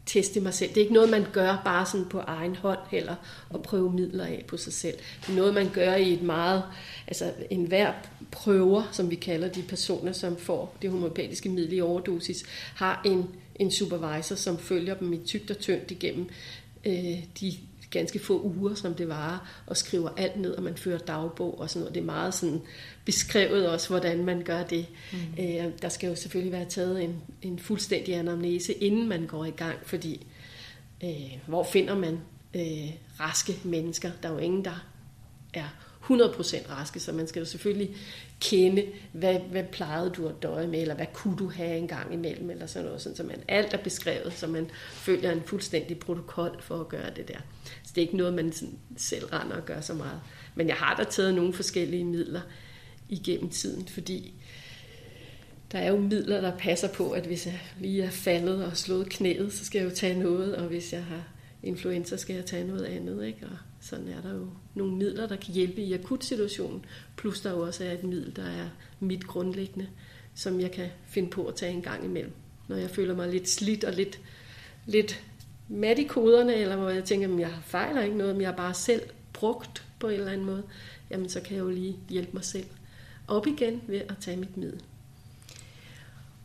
teste 0.06 0.40
mig 0.40 0.54
selv. 0.54 0.68
Det 0.70 0.76
er 0.76 0.80
ikke 0.80 0.94
noget, 0.94 1.10
man 1.10 1.26
gør 1.32 1.62
bare 1.64 1.86
sådan 1.86 2.08
på 2.08 2.18
egen 2.18 2.56
hånd 2.56 2.78
heller, 2.90 3.14
og 3.50 3.62
prøve 3.62 3.92
midler 3.92 4.24
af 4.24 4.44
på 4.48 4.56
sig 4.56 4.72
selv. 4.72 4.94
Det 5.20 5.32
er 5.32 5.36
noget, 5.36 5.54
man 5.54 5.70
gør 5.72 5.94
i 5.94 6.12
et 6.12 6.22
meget, 6.22 6.62
altså 7.06 7.32
en 7.50 7.64
hver 7.64 7.92
prøver, 8.30 8.88
som 8.92 9.10
vi 9.10 9.14
kalder 9.14 9.48
de 9.48 9.62
personer, 9.62 10.12
som 10.12 10.36
får 10.36 10.76
det 10.82 10.90
homopatiske 10.90 11.48
middel 11.48 11.72
i 11.72 11.80
overdosis, 11.80 12.44
har 12.74 13.02
en, 13.04 13.28
en 13.54 13.70
supervisor, 13.70 14.34
som 14.34 14.58
følger 14.58 14.94
dem 14.94 15.12
i 15.12 15.18
tygt 15.24 15.50
og 15.50 15.58
tyndt 15.58 15.90
igennem 15.90 16.28
øh, 16.84 17.24
de 17.40 17.52
ganske 17.90 18.18
få 18.18 18.42
uger, 18.42 18.74
som 18.74 18.94
det 18.94 19.08
varer, 19.08 19.62
og 19.66 19.76
skriver 19.76 20.10
alt 20.16 20.36
ned, 20.36 20.52
og 20.52 20.62
man 20.62 20.76
fører 20.76 20.98
dagbog 20.98 21.60
og 21.60 21.70
sådan 21.70 21.80
noget. 21.80 21.94
Det 21.94 22.00
er 22.00 22.04
meget 22.04 22.34
sådan 22.34 22.60
beskrevet 23.04 23.68
også, 23.68 23.88
hvordan 23.88 24.24
man 24.24 24.42
gør 24.42 24.62
det. 24.62 24.86
Mm. 25.12 25.44
Øh, 25.44 25.64
der 25.82 25.88
skal 25.88 26.08
jo 26.08 26.14
selvfølgelig 26.14 26.52
være 26.52 26.64
taget 26.64 27.04
en, 27.04 27.16
en 27.42 27.58
fuldstændig 27.58 28.14
anamnese, 28.14 28.72
inden 28.72 29.08
man 29.08 29.26
går 29.26 29.44
i 29.44 29.50
gang, 29.50 29.78
fordi 29.82 30.26
øh, 31.04 31.38
hvor 31.46 31.64
finder 31.64 31.98
man 31.98 32.20
øh, 32.54 32.90
raske 33.20 33.58
mennesker? 33.64 34.10
Der 34.22 34.28
er 34.28 34.32
jo 34.32 34.38
ingen, 34.38 34.64
der 34.64 34.86
er 35.54 35.68
100% 36.02 36.70
raske, 36.70 37.00
så 37.00 37.12
man 37.12 37.26
skal 37.26 37.40
jo 37.40 37.46
selvfølgelig 37.46 37.96
kende, 38.40 38.86
hvad, 39.12 39.38
hvad 39.38 39.64
plejede 39.64 40.10
du 40.10 40.28
at 40.28 40.42
døje 40.42 40.66
med, 40.66 40.80
eller 40.80 40.94
hvad 40.94 41.06
kunne 41.12 41.36
du 41.36 41.50
have 41.50 41.78
en 41.78 41.88
gang 41.88 42.14
imellem, 42.14 42.50
eller 42.50 42.66
sådan 42.66 42.86
noget, 42.86 43.02
sådan, 43.02 43.16
så 43.16 43.22
man 43.22 43.42
alt 43.48 43.74
er 43.74 43.78
beskrevet, 43.78 44.32
så 44.32 44.46
man 44.46 44.70
følger 44.92 45.32
en 45.32 45.42
fuldstændig 45.42 45.98
protokol 45.98 46.62
for 46.62 46.80
at 46.80 46.88
gøre 46.88 47.10
det 47.16 47.28
der. 47.28 47.38
Så 47.64 47.92
det 47.94 47.98
er 47.98 48.06
ikke 48.06 48.16
noget, 48.16 48.34
man 48.34 48.52
selv 48.96 49.24
render 49.26 49.56
og 49.56 49.64
gør 49.64 49.80
så 49.80 49.94
meget. 49.94 50.20
Men 50.54 50.68
jeg 50.68 50.76
har 50.76 50.96
da 50.96 51.04
taget 51.04 51.34
nogle 51.34 51.52
forskellige 51.52 52.04
midler 52.04 52.40
igennem 53.08 53.50
tiden, 53.50 53.88
fordi 53.88 54.34
der 55.72 55.78
er 55.78 55.90
jo 55.90 56.00
midler, 56.00 56.40
der 56.40 56.56
passer 56.58 56.88
på, 56.88 57.10
at 57.10 57.26
hvis 57.26 57.46
jeg 57.46 57.60
lige 57.80 58.02
er 58.02 58.10
faldet 58.10 58.64
og 58.64 58.76
slået 58.76 59.08
knæet, 59.08 59.52
så 59.52 59.64
skal 59.64 59.78
jeg 59.78 59.90
jo 59.90 59.94
tage 59.94 60.18
noget, 60.18 60.56
og 60.56 60.66
hvis 60.66 60.92
jeg 60.92 61.04
har 61.04 61.28
influenza, 61.62 62.16
skal 62.16 62.36
jeg 62.36 62.44
tage 62.44 62.66
noget 62.66 62.84
andet. 62.84 63.26
Ikke? 63.26 63.46
Og 63.46 63.56
sådan 63.80 64.08
er 64.08 64.20
der 64.20 64.34
jo 64.34 64.48
nogle 64.74 64.96
midler, 64.96 65.26
der 65.26 65.36
kan 65.36 65.54
hjælpe 65.54 65.82
i 65.82 65.92
akut 65.92 66.24
situationen, 66.24 66.84
plus 67.16 67.40
der 67.40 67.50
jo 67.50 67.60
også 67.60 67.84
er 67.84 67.92
et 67.92 68.04
middel, 68.04 68.36
der 68.36 68.44
er 68.44 68.68
mit 69.00 69.26
grundlæggende, 69.26 69.88
som 70.34 70.60
jeg 70.60 70.72
kan 70.72 70.88
finde 71.06 71.30
på 71.30 71.46
at 71.46 71.54
tage 71.54 71.72
en 71.72 71.82
gang 71.82 72.04
imellem, 72.04 72.32
når 72.68 72.76
jeg 72.76 72.90
føler 72.90 73.14
mig 73.14 73.28
lidt 73.28 73.48
slidt 73.48 73.84
og 73.84 73.92
lidt, 73.92 74.20
lidt 74.86 75.22
mat 75.68 75.98
i 75.98 76.04
koderne, 76.04 76.54
eller 76.54 76.76
hvor 76.76 76.88
jeg 76.88 77.04
tænker, 77.04 77.34
at 77.34 77.40
jeg 77.40 77.54
fejler 77.64 78.02
ikke 78.02 78.16
noget, 78.16 78.34
men 78.34 78.42
jeg 78.42 78.50
har 78.50 78.56
bare 78.56 78.74
selv 78.74 79.02
brugt 79.32 79.84
på 79.98 80.08
en 80.08 80.14
eller 80.14 80.32
anden 80.32 80.46
måde, 80.46 80.62
jamen 81.10 81.28
så 81.28 81.40
kan 81.40 81.56
jeg 81.56 81.62
jo 81.62 81.70
lige 81.70 81.96
hjælpe 82.08 82.30
mig 82.32 82.44
selv 82.44 82.66
op 83.28 83.46
igen 83.46 83.82
ved 83.86 84.00
at 84.00 84.16
tage 84.20 84.36
mit 84.36 84.56
middel. 84.56 84.80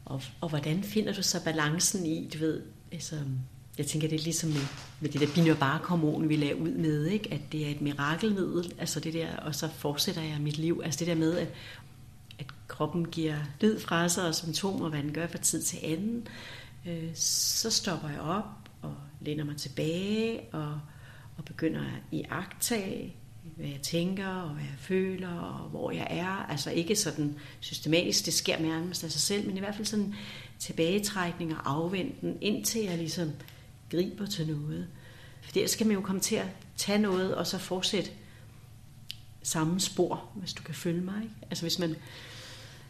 Og, 0.06 0.22
og 0.42 0.50
hvordan 0.50 0.84
finder 0.84 1.14
du 1.14 1.24
så 1.24 1.44
balancen 1.44 2.06
i, 2.06 2.30
du 2.34 2.38
ved, 2.38 2.62
altså, 2.92 3.16
jeg 3.80 3.88
tænker, 3.88 4.08
det 4.08 4.20
er 4.20 4.24
ligesom 4.24 4.50
med, 4.50 4.62
med 5.00 5.10
det 5.10 5.22
der 5.22 5.28
binyrbarkhormon, 5.36 6.30
vi 6.30 6.36
lagde 6.36 6.56
ud 6.56 6.72
med, 6.72 7.06
ikke? 7.06 7.34
at 7.34 7.42
det 7.52 7.68
er 7.68 7.72
et 7.72 7.82
mirakelmiddel, 7.82 8.74
altså 8.80 9.00
det 9.00 9.14
der, 9.14 9.38
og 9.38 9.56
så 9.56 9.70
fortsætter 9.78 10.22
jeg 10.22 10.38
mit 10.40 10.58
liv. 10.58 10.82
Altså 10.86 11.00
det 11.00 11.08
der 11.08 11.16
med, 11.16 11.38
at, 11.38 11.48
at 12.40 12.46
kroppen 12.68 13.06
giver 13.06 13.36
lyd 13.62 13.80
fra 13.80 14.10
sig 14.10 14.28
og 14.28 14.36
symptomer, 14.36 14.90
hvad 14.90 15.04
den 15.04 15.14
gør 15.14 15.28
fra 15.28 15.38
tid 15.38 15.64
til 15.64 15.80
anden, 15.84 16.28
øh, 16.88 17.10
så 17.14 17.70
stopper 17.70 18.10
jeg 18.10 18.20
op 18.20 18.46
og 18.82 18.96
læner 19.22 19.44
mig 19.44 19.58
tilbage 19.58 20.42
og, 20.52 20.80
og 21.38 21.46
begynder 21.46 21.82
at 21.82 22.02
iagtage, 22.12 23.16
hvad 23.56 23.68
jeg 23.68 23.82
tænker 23.82 24.28
og 24.28 24.50
hvad 24.50 24.64
jeg 24.64 24.80
føler 24.80 25.30
og 25.30 25.70
hvor 25.70 25.92
jeg 25.92 26.08
er. 26.10 26.46
Altså 26.50 26.72
ikke 26.72 26.96
sådan 26.96 27.36
systematisk, 27.60 28.26
det 28.26 28.34
sker 28.34 28.60
nærmest 28.60 29.04
af 29.04 29.12
sig 29.12 29.22
selv, 29.22 29.48
men 29.48 29.58
i 29.58 29.60
hvert 29.60 29.76
fald 29.76 29.86
sådan 29.86 30.16
tilbagetrækning 30.60 31.56
og 31.56 31.72
afventen, 31.72 32.38
indtil 32.42 32.82
jeg 32.82 32.98
ligesom 32.98 33.32
griber 33.92 34.26
til 34.26 34.48
noget. 34.48 34.88
For 35.42 35.52
ellers 35.56 35.72
skal 35.72 35.88
man 35.88 35.96
jo 35.96 36.02
komme 36.02 36.22
til 36.22 36.36
at 36.36 36.48
tage 36.78 37.00
noget, 37.00 37.36
og 37.36 37.48
så 37.48 37.58
fortsætte 37.58 38.10
samme 39.44 39.80
spor, 39.80 40.30
hvis 40.36 40.54
du 40.54 40.64
kan 40.64 40.76
følge 40.76 41.02
mig. 41.02 41.24
Ikke? 41.24 41.36
Altså 41.50 41.64
hvis 41.64 41.80
man... 41.80 41.96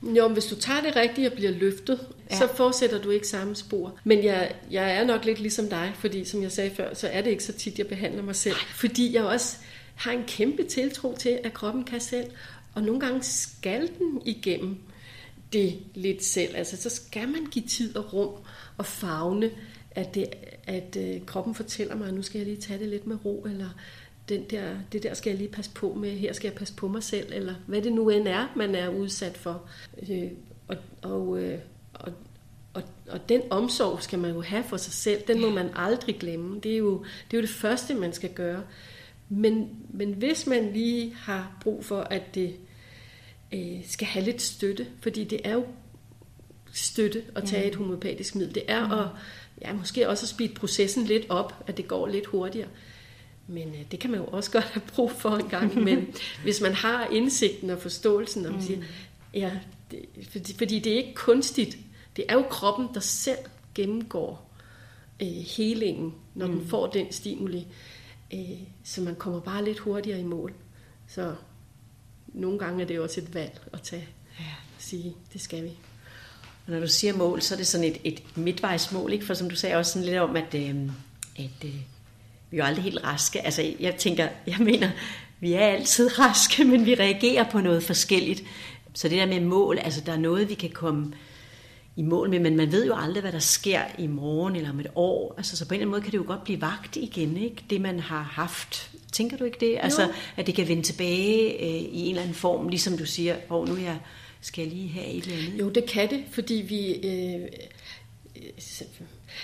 Jo, 0.03 0.27
men 0.27 0.33
hvis 0.33 0.45
du 0.45 0.55
tager 0.55 0.81
det 0.81 0.95
rigtigt 0.95 1.27
og 1.27 1.33
bliver 1.33 1.51
løftet, 1.51 2.07
ja. 2.31 2.37
så 2.37 2.47
fortsætter 2.55 3.01
du 3.01 3.09
ikke 3.09 3.27
samme 3.27 3.55
spor. 3.55 3.99
Men 4.03 4.23
jeg, 4.23 4.55
jeg 4.71 4.95
er 4.95 5.05
nok 5.05 5.25
lidt 5.25 5.39
ligesom 5.39 5.69
dig, 5.69 5.93
fordi 5.95 6.25
som 6.25 6.41
jeg 6.41 6.51
sagde 6.51 6.75
før, 6.75 6.93
så 6.93 7.07
er 7.07 7.21
det 7.21 7.29
ikke 7.29 7.43
så 7.43 7.53
tit, 7.53 7.77
jeg 7.77 7.87
behandler 7.87 8.23
mig 8.23 8.35
selv. 8.35 8.55
Fordi 8.55 9.15
jeg 9.15 9.23
også 9.23 9.57
har 9.95 10.11
en 10.11 10.23
kæmpe 10.27 10.63
tiltro 10.63 11.15
til, 11.19 11.39
at 11.43 11.53
kroppen 11.53 11.83
kan 11.83 11.99
selv. 11.99 12.31
Og 12.73 12.83
nogle 12.83 12.99
gange 12.99 13.23
skal 13.23 13.89
den 13.99 14.21
igennem 14.25 14.77
det 15.53 15.79
lidt 15.95 16.23
selv. 16.23 16.55
Altså 16.55 16.77
så 16.77 16.89
skal 16.89 17.27
man 17.27 17.45
give 17.45 17.65
tid 17.65 17.95
og 17.95 18.13
rum 18.13 18.33
og 18.77 18.85
fagne 18.85 19.51
at, 19.91 20.15
det, 20.15 20.25
at 20.67 20.97
øh, 20.99 21.25
kroppen 21.25 21.55
fortæller 21.55 21.95
mig, 21.95 22.07
at 22.07 22.13
nu 22.13 22.21
skal 22.21 22.39
jeg 22.39 22.47
lige 22.47 22.61
tage 22.61 22.79
det 22.79 22.87
lidt 22.87 23.07
med 23.07 23.25
ro, 23.25 23.45
eller 23.49 23.69
den 24.29 24.43
der, 24.49 24.75
det 24.91 25.03
der 25.03 25.13
skal 25.13 25.29
jeg 25.29 25.37
lige 25.37 25.51
passe 25.51 25.71
på 25.71 25.93
med, 25.93 26.11
her 26.11 26.33
skal 26.33 26.47
jeg 26.47 26.55
passe 26.57 26.73
på 26.73 26.87
mig 26.87 27.03
selv, 27.03 27.33
eller 27.33 27.55
hvad 27.67 27.81
det 27.81 27.93
nu 27.93 28.09
end 28.09 28.27
er, 28.27 28.47
man 28.55 28.75
er 28.75 28.89
udsat 28.89 29.37
for. 29.37 29.61
Øh, 30.09 30.31
og, 30.67 30.77
og, 31.01 31.43
øh, 31.43 31.59
og, 31.93 32.13
og, 32.73 32.83
og 33.09 33.29
den 33.29 33.41
omsorg 33.49 34.03
skal 34.03 34.19
man 34.19 34.31
jo 34.31 34.41
have 34.41 34.63
for 34.63 34.77
sig 34.77 34.93
selv, 34.93 35.21
den 35.27 35.41
må 35.41 35.49
man 35.49 35.69
aldrig 35.75 36.19
glemme. 36.19 36.59
Det 36.59 36.73
er 36.73 36.77
jo 36.77 37.05
det, 37.31 37.37
er 37.37 37.41
jo 37.41 37.41
det 37.41 37.49
første, 37.49 37.93
man 37.93 38.13
skal 38.13 38.33
gøre. 38.33 38.63
Men, 39.29 39.69
men 39.89 40.13
hvis 40.13 40.47
man 40.47 40.73
lige 40.73 41.13
har 41.15 41.57
brug 41.61 41.85
for, 41.85 41.99
at 41.99 42.35
det 42.35 42.55
øh, 43.53 43.85
skal 43.87 44.07
have 44.07 44.25
lidt 44.25 44.41
støtte, 44.41 44.87
fordi 45.01 45.23
det 45.23 45.41
er 45.43 45.53
jo 45.53 45.65
støtte 46.73 47.23
at 47.35 47.43
tage 47.43 47.65
et 47.65 47.75
homopatisk 47.75 48.35
middel. 48.35 48.55
Det 48.55 48.63
er 48.67 48.91
at 48.91 49.09
ja, 49.61 49.73
måske 49.73 50.09
også 50.09 50.25
at 50.25 50.29
speede 50.29 50.53
processen 50.53 51.05
lidt 51.05 51.25
op, 51.29 51.63
at 51.67 51.77
det 51.77 51.87
går 51.87 52.07
lidt 52.07 52.25
hurtigere. 52.25 52.67
Men 53.47 53.69
øh, 53.69 53.81
det 53.91 53.99
kan 53.99 54.11
man 54.11 54.19
jo 54.19 54.25
også 54.25 54.51
godt 54.57 54.63
have 54.63 54.81
brug 54.95 55.11
for 55.11 55.29
en 55.29 55.49
gang. 55.49 55.83
Men 55.83 56.07
hvis 56.43 56.61
man 56.61 56.73
har 56.73 57.07
indsigten 57.07 57.69
og 57.69 57.79
forståelsen, 57.79 58.45
og 58.45 58.51
man 58.51 58.61
siger, 58.61 58.79
mm. 58.79 58.85
ja, 59.33 59.51
det, 59.91 60.05
fordi, 60.31 60.53
fordi 60.57 60.79
det 60.79 60.93
er 60.93 60.97
ikke 60.97 61.15
kunstigt. 61.15 61.77
Det 62.15 62.25
er 62.29 62.33
jo 62.33 62.43
kroppen, 62.49 62.87
der 62.93 62.99
selv 62.99 63.39
gennemgår 63.75 64.51
øh, 65.21 65.27
helingen, 65.27 66.13
når 66.35 66.47
mm. 66.47 66.53
den 66.53 66.67
får 66.67 66.87
den 66.87 67.11
stimuli. 67.11 67.67
Øh, 68.33 68.59
så 68.83 69.01
man 69.01 69.15
kommer 69.15 69.39
bare 69.39 69.65
lidt 69.65 69.79
hurtigere 69.79 70.19
i 70.19 70.23
mål. 70.23 70.53
Så 71.07 71.35
nogle 72.27 72.59
gange 72.59 72.83
er 72.83 72.87
det 72.87 72.99
også 72.99 73.21
et 73.21 73.33
valg 73.33 73.59
at 73.73 73.81
tage. 73.81 74.07
Ja. 74.39 74.45
Sige, 74.77 75.15
det 75.33 75.41
skal 75.41 75.63
vi. 75.63 75.77
Og 76.69 76.75
når 76.75 76.81
du 76.81 76.87
siger 76.87 77.13
mål, 77.13 77.41
så 77.41 77.55
er 77.55 77.57
det 77.57 77.67
sådan 77.67 77.87
et, 77.87 77.97
et 78.03 78.23
midtvejsmål, 78.35 79.13
ikke? 79.13 79.25
For 79.25 79.33
som 79.33 79.49
du 79.49 79.55
sagde 79.55 79.75
også 79.75 79.91
sådan 79.91 80.05
lidt 80.05 80.17
om, 80.17 80.35
at, 80.35 80.53
øh, 80.55 80.75
at 81.37 81.65
øh, 81.65 81.73
vi 82.51 82.57
er 82.57 82.57
jo 82.57 82.63
aldrig 82.63 82.83
helt 82.83 83.03
raske. 83.03 83.45
Altså, 83.45 83.73
jeg 83.79 83.95
tænker, 83.95 84.27
jeg 84.47 84.57
mener, 84.59 84.89
vi 85.39 85.53
er 85.53 85.59
altid 85.59 86.19
raske, 86.19 86.63
men 86.63 86.85
vi 86.85 86.95
reagerer 86.95 87.51
på 87.51 87.59
noget 87.59 87.83
forskelligt. 87.83 88.43
Så 88.93 89.09
det 89.09 89.17
der 89.17 89.25
med 89.25 89.39
mål, 89.39 89.77
altså 89.77 90.01
der 90.05 90.11
er 90.11 90.17
noget, 90.17 90.49
vi 90.49 90.53
kan 90.53 90.69
komme 90.69 91.13
i 91.95 92.01
mål 92.01 92.29
med, 92.29 92.39
men 92.39 92.57
man 92.57 92.71
ved 92.71 92.85
jo 92.85 92.95
aldrig, 92.95 93.21
hvad 93.21 93.31
der 93.31 93.39
sker 93.39 93.81
i 93.97 94.07
morgen 94.07 94.55
eller 94.55 94.69
om 94.69 94.79
et 94.79 94.87
år. 94.95 95.33
Altså, 95.37 95.57
så 95.57 95.67
på 95.67 95.73
en 95.73 95.75
eller 95.75 95.83
anden 95.83 95.91
måde 95.91 96.01
kan 96.01 96.11
det 96.11 96.17
jo 96.17 96.23
godt 96.27 96.43
blive 96.43 96.61
vagt 96.61 96.95
igen, 96.95 97.37
ikke? 97.37 97.63
det 97.69 97.81
man 97.81 97.99
har 97.99 98.21
haft. 98.21 98.91
Tænker 99.11 99.37
du 99.37 99.43
ikke 99.43 99.57
det? 99.59 99.77
Altså, 99.81 100.01
jo. 100.01 100.09
at 100.37 100.47
det 100.47 100.55
kan 100.55 100.67
vende 100.67 100.83
tilbage 100.83 101.63
øh, 101.63 101.81
i 101.93 102.01
en 102.01 102.09
eller 102.09 102.21
anden 102.21 102.35
form, 102.35 102.67
ligesom 102.67 102.97
du 102.97 103.05
siger, 103.05 103.35
hvor 103.47 103.61
oh, 103.61 103.67
nu 103.67 103.75
er 103.75 103.79
jeg 103.79 103.97
skal 104.41 104.61
jeg 104.61 104.73
lige 104.73 104.89
have 104.89 105.07
et 105.07 105.23
eller 105.23 105.37
andet? 105.37 105.59
Jo, 105.59 105.69
det 105.69 105.85
kan 105.85 106.09
det, 106.09 106.23
fordi 106.31 106.53
vi... 106.53 106.93
Øh, 107.07 107.47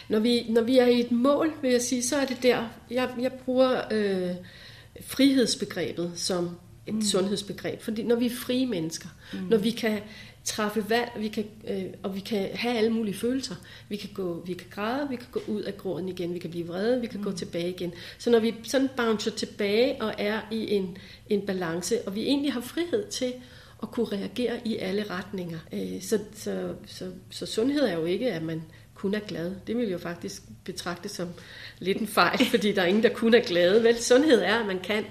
når 0.09 0.19
vi, 0.19 0.45
når 0.49 0.61
vi 0.61 0.77
er 0.77 0.85
i 0.85 0.99
et 0.99 1.11
mål, 1.11 1.53
vil 1.61 1.71
jeg 1.71 1.81
sige, 1.81 2.03
så 2.03 2.15
er 2.15 2.25
det 2.25 2.37
der, 2.43 2.67
jeg, 2.91 3.09
jeg 3.19 3.31
bruger 3.31 3.81
øh, 3.91 4.35
frihedsbegrebet 5.01 6.11
som 6.15 6.57
et 6.87 6.93
mm. 6.93 7.01
sundhedsbegreb. 7.01 7.81
Fordi 7.81 8.03
når 8.03 8.15
vi 8.15 8.25
er 8.25 8.35
frie 8.35 8.65
mennesker, 8.65 9.09
mm. 9.33 9.39
når 9.39 9.57
vi 9.57 9.71
kan 9.71 9.99
træffe 10.43 10.89
valg, 10.89 11.11
vi 11.17 11.27
kan, 11.27 11.45
øh, 11.67 11.83
og 12.03 12.15
vi 12.15 12.19
kan 12.19 12.49
have 12.53 12.77
alle 12.77 12.89
mulige 12.89 13.15
følelser. 13.15 13.55
Vi 13.89 13.95
kan, 13.95 14.09
gå, 14.13 14.43
vi 14.45 14.53
kan 14.53 14.67
græde, 14.69 15.07
vi 15.09 15.15
kan 15.15 15.27
gå 15.31 15.41
ud 15.47 15.61
af 15.61 15.77
gråden 15.77 16.09
igen, 16.09 16.33
vi 16.33 16.39
kan 16.39 16.49
blive 16.49 16.67
vrede, 16.67 17.01
vi 17.01 17.07
kan 17.07 17.19
mm. 17.19 17.25
gå 17.25 17.31
tilbage 17.31 17.69
igen. 17.69 17.93
Så 18.17 18.29
når 18.29 18.39
vi 18.39 18.55
sådan 18.63 18.89
bouncer 18.97 19.31
tilbage 19.31 20.01
og 20.01 20.13
er 20.17 20.41
i 20.51 20.73
en, 20.73 20.97
en 21.29 21.41
balance, 21.41 22.01
og 22.07 22.15
vi 22.15 22.21
egentlig 22.21 22.53
har 22.53 22.61
frihed 22.61 23.07
til 23.07 23.33
at 23.85 23.91
kunne 23.91 24.17
reagere 24.17 24.67
i 24.67 24.77
alle 24.77 25.05
retninger. 25.09 25.59
Øh, 25.73 26.01
så, 26.01 26.19
så, 26.33 26.75
så, 26.87 27.11
så 27.29 27.45
sundhed 27.45 27.81
er 27.81 27.93
jo 27.93 28.05
ikke, 28.05 28.33
at 28.33 28.43
man 28.43 28.61
kun 28.93 29.13
er 29.13 29.19
glad. 29.19 29.55
Det 29.67 29.77
vil 29.77 29.89
jo 29.89 29.97
faktisk 29.97 30.43
betragte 30.63 31.09
som 31.09 31.29
lidt 31.79 31.97
en 31.97 32.07
fejl, 32.07 32.45
fordi 32.53 32.71
der 32.71 32.81
er 32.81 32.85
ingen, 32.85 33.03
der 33.03 33.13
kun 33.13 33.33
er 33.33 33.39
glade. 33.39 33.83
Vel, 33.83 34.03
sundhed 34.03 34.41
er, 34.41 34.59
at 34.59 34.65
man 34.65 34.79
kan 34.79 35.03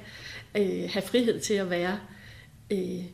øh, 0.57 0.91
have 0.91 1.03
frihed 1.03 1.41
til 1.41 1.55
at 1.55 1.71
være 1.71 1.99
øh, 2.71 3.05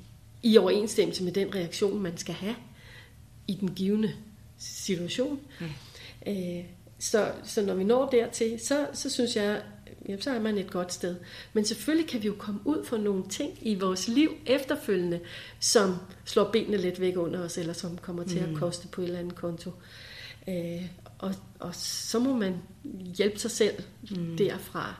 i 0.43 0.59
overensstemmelse 0.59 1.25
med 1.25 1.33
den 1.33 1.55
reaktion, 1.55 2.03
man 2.03 2.17
skal 2.17 2.35
have 2.35 2.57
i 3.49 3.55
den 3.55 3.75
givende 3.75 4.13
situation. 4.59 5.41
Mm. 5.61 5.67
Øh, 6.27 6.65
så, 6.99 7.33
så 7.45 7.63
når 7.63 7.75
vi 7.75 7.85
når 7.85 8.09
dertil, 8.09 8.61
så, 8.61 8.87
så 8.93 9.11
synes 9.11 9.37
jeg, 9.37 9.63
jamen, 10.09 10.23
så 10.23 10.31
er 10.31 10.41
man 10.41 10.59
et 10.59 10.71
godt 10.71 10.93
sted. 10.93 11.17
Men 11.53 11.65
selvfølgelig 11.65 12.11
kan 12.11 12.23
vi 12.23 12.27
jo 12.27 12.35
komme 12.39 12.61
ud 12.65 12.85
for 12.85 12.97
nogle 12.97 13.29
ting 13.29 13.59
i 13.63 13.75
vores 13.75 14.09
liv 14.09 14.31
efterfølgende, 14.47 15.21
som 15.61 15.97
slår 16.25 16.51
benene 16.51 16.77
lidt 16.77 17.01
væk 17.01 17.17
under 17.17 17.45
os, 17.45 17.59
eller 17.59 17.73
som 17.73 17.99
kommer 17.99 18.25
til 18.25 18.47
mm. 18.47 18.55
at 18.55 18.61
koste 18.61 18.89
på 18.89 19.01
et 19.01 19.05
eller 19.05 19.19
andet 19.19 19.35
konto. 19.35 19.71
Øh, 20.49 20.87
og, 21.19 21.35
og 21.59 21.75
så 21.75 22.19
må 22.19 22.37
man 22.37 22.55
hjælpe 23.17 23.39
sig 23.39 23.51
selv 23.51 23.75
mm. 24.11 24.37
derfra. 24.37 24.95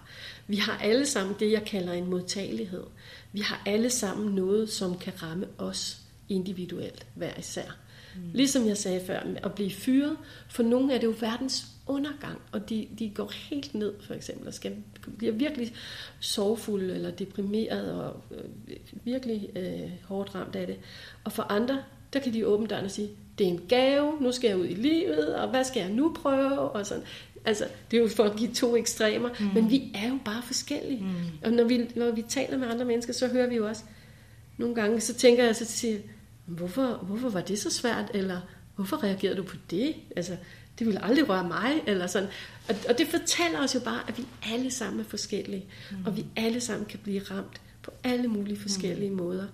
Vi 0.47 0.57
har 0.57 0.79
alle 0.79 1.07
sammen 1.07 1.37
det, 1.41 1.53
jeg 1.53 1.65
kalder 1.65 1.93
en 1.93 2.11
modtagelighed. 2.11 2.85
Vi 3.33 3.41
har 3.41 3.63
alle 3.67 3.91
sammen 3.91 4.35
noget, 4.35 4.71
som 4.71 4.99
kan 4.99 5.23
ramme 5.23 5.47
os 5.59 6.01
individuelt, 6.29 7.07
hver 7.15 7.39
især. 7.39 7.77
Mm. 8.17 8.23
Ligesom 8.35 8.67
jeg 8.67 8.77
sagde 8.77 9.07
før, 9.07 9.21
at 9.37 9.55
blive 9.55 9.71
fyret, 9.71 10.17
for 10.49 10.63
nogle 10.63 10.95
er 10.95 10.99
det 10.99 11.07
jo 11.07 11.15
verdens 11.21 11.67
undergang, 11.91 12.39
og 12.53 12.71
de, 12.71 12.89
de 12.99 13.11
går 13.15 13.33
helt 13.51 13.75
ned, 13.75 13.95
for 14.01 14.15
eksempel, 14.15 14.49
og 14.49 14.55
skal, 14.55 14.77
bliver 15.19 15.33
virkelig 15.33 15.75
sorgfulde 16.21 16.95
eller 16.95 17.11
deprimeret 17.11 17.93
og 17.93 18.23
øh, 18.31 18.45
virkelig 19.05 19.51
øh, 19.57 19.91
hårdt 20.05 20.35
ramt 20.35 20.57
af 20.57 20.67
det. 20.67 20.77
Og 21.25 21.33
for 21.33 21.43
andre, 21.43 21.83
der 22.13 22.21
kan 22.21 22.35
de 22.35 22.47
åbne 22.47 22.67
døren 22.67 22.85
og 22.85 22.91
sige, 22.91 23.11
det 23.39 23.47
er 23.47 23.51
en 23.51 23.61
gave, 23.69 24.17
nu 24.21 24.33
skal 24.33 24.49
jeg 24.49 24.59
ud 24.59 24.67
i 24.67 24.75
livet, 24.75 25.35
og 25.35 25.51
hvad 25.51 25.65
skal 25.65 25.81
jeg 25.81 25.91
nu 25.91 26.17
prøve? 26.23 26.59
Og 26.59 26.87
sådan. 26.87 27.05
Altså, 27.45 27.65
det 27.91 27.97
er 27.97 28.01
jo 28.01 28.09
for 28.09 28.25
at 28.25 28.37
give 28.37 28.51
to 28.51 28.77
ekstremer, 28.77 29.29
mm. 29.41 29.47
men 29.55 29.71
vi 29.71 29.93
er 29.95 30.09
jo 30.09 30.19
bare 30.25 30.43
forskellige. 30.43 31.03
Mm. 31.03 31.15
Og 31.45 31.53
når 31.53 31.65
vi, 31.65 31.91
når 31.97 32.11
vi 32.11 32.23
taler 32.23 32.59
med 32.59 32.69
andre 32.69 32.85
mennesker, 32.85 33.13
så 33.13 33.29
hører 33.29 33.49
vi 33.49 33.57
jo 33.57 33.69
også, 33.69 33.83
nogle 34.59 34.75
gange, 34.75 35.01
så 35.01 35.15
tænker 35.15 35.45
jeg, 35.45 35.57
så 35.57 35.65
siger 35.65 35.99
hvorfor, 36.47 36.87
hvorfor 37.03 37.29
var 37.29 37.41
det 37.41 37.59
så 37.59 37.71
svært? 37.71 38.11
Eller 38.15 38.41
hvorfor 38.77 39.05
reagerede 39.05 39.37
du 39.37 39.43
på 39.43 39.57
det? 39.71 39.95
Altså, 40.17 40.37
det 40.81 40.87
ville 40.87 41.05
aldrig 41.05 41.29
røre 41.29 41.49
mig, 41.49 41.83
eller 41.87 42.07
sådan. 42.07 42.29
Og, 42.69 42.75
og 42.89 42.99
det 42.99 43.07
fortæller 43.07 43.65
os 43.65 43.75
jo 43.75 43.81
bare, 43.81 44.01
at 44.09 44.19
vi 44.19 44.27
alle 44.53 44.71
sammen 44.71 45.01
er 45.01 45.05
forskellige, 45.05 45.65
mm. 45.91 45.97
og 46.07 46.17
vi 46.17 46.27
alle 46.37 46.61
sammen 46.61 46.87
kan 46.87 46.99
blive 47.03 47.21
ramt 47.21 47.61
på 47.83 47.91
alle 48.05 48.29
mulige 48.29 48.61
forskellige 48.61 49.11
mm. 49.11 49.17
måder. 49.17 49.45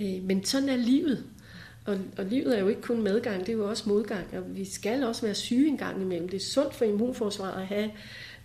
Øh, 0.00 0.22
men 0.22 0.44
sådan 0.44 0.68
er 0.68 0.76
livet. 0.76 1.24
Og, 1.84 1.98
og 2.18 2.24
livet 2.24 2.56
er 2.56 2.60
jo 2.60 2.68
ikke 2.68 2.80
kun 2.80 3.02
medgang, 3.02 3.40
det 3.40 3.48
er 3.48 3.56
jo 3.56 3.68
også 3.68 3.88
modgang, 3.88 4.26
og 4.32 4.56
vi 4.56 4.64
skal 4.64 5.04
også 5.04 5.22
være 5.22 5.34
syge 5.34 5.68
en 5.68 5.78
gang 5.78 6.02
imellem. 6.02 6.28
Det 6.28 6.36
er 6.36 6.44
sundt 6.44 6.74
for 6.74 6.84
immunforsvaret 6.84 7.60
at 7.60 7.66
have 7.66 7.90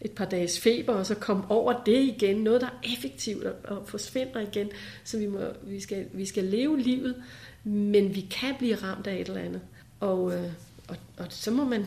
et 0.01 0.11
par 0.11 0.25
dages 0.25 0.59
feber, 0.59 0.93
og 0.93 1.05
så 1.05 1.15
komme 1.15 1.43
over 1.49 1.83
det 1.83 2.03
igen. 2.03 2.37
Noget, 2.37 2.61
der 2.61 2.67
er 2.67 2.91
effektivt 2.93 3.43
og, 3.43 3.77
og 3.77 3.87
forsvinder 3.87 4.39
igen. 4.39 4.69
Så 5.03 5.17
vi, 5.17 5.25
må, 5.27 5.39
vi, 5.63 5.79
skal, 5.79 6.05
vi 6.13 6.25
skal 6.25 6.43
leve 6.43 6.79
livet, 6.79 7.15
men 7.63 8.15
vi 8.15 8.21
kan 8.21 8.55
blive 8.59 8.75
ramt 8.75 9.07
af 9.07 9.13
et 9.13 9.27
eller 9.27 9.41
andet. 9.41 9.61
Og, 9.99 10.33
øh, 10.33 10.51
og, 10.89 10.97
og 11.17 11.25
så 11.29 11.51
må 11.51 11.63
man 11.63 11.85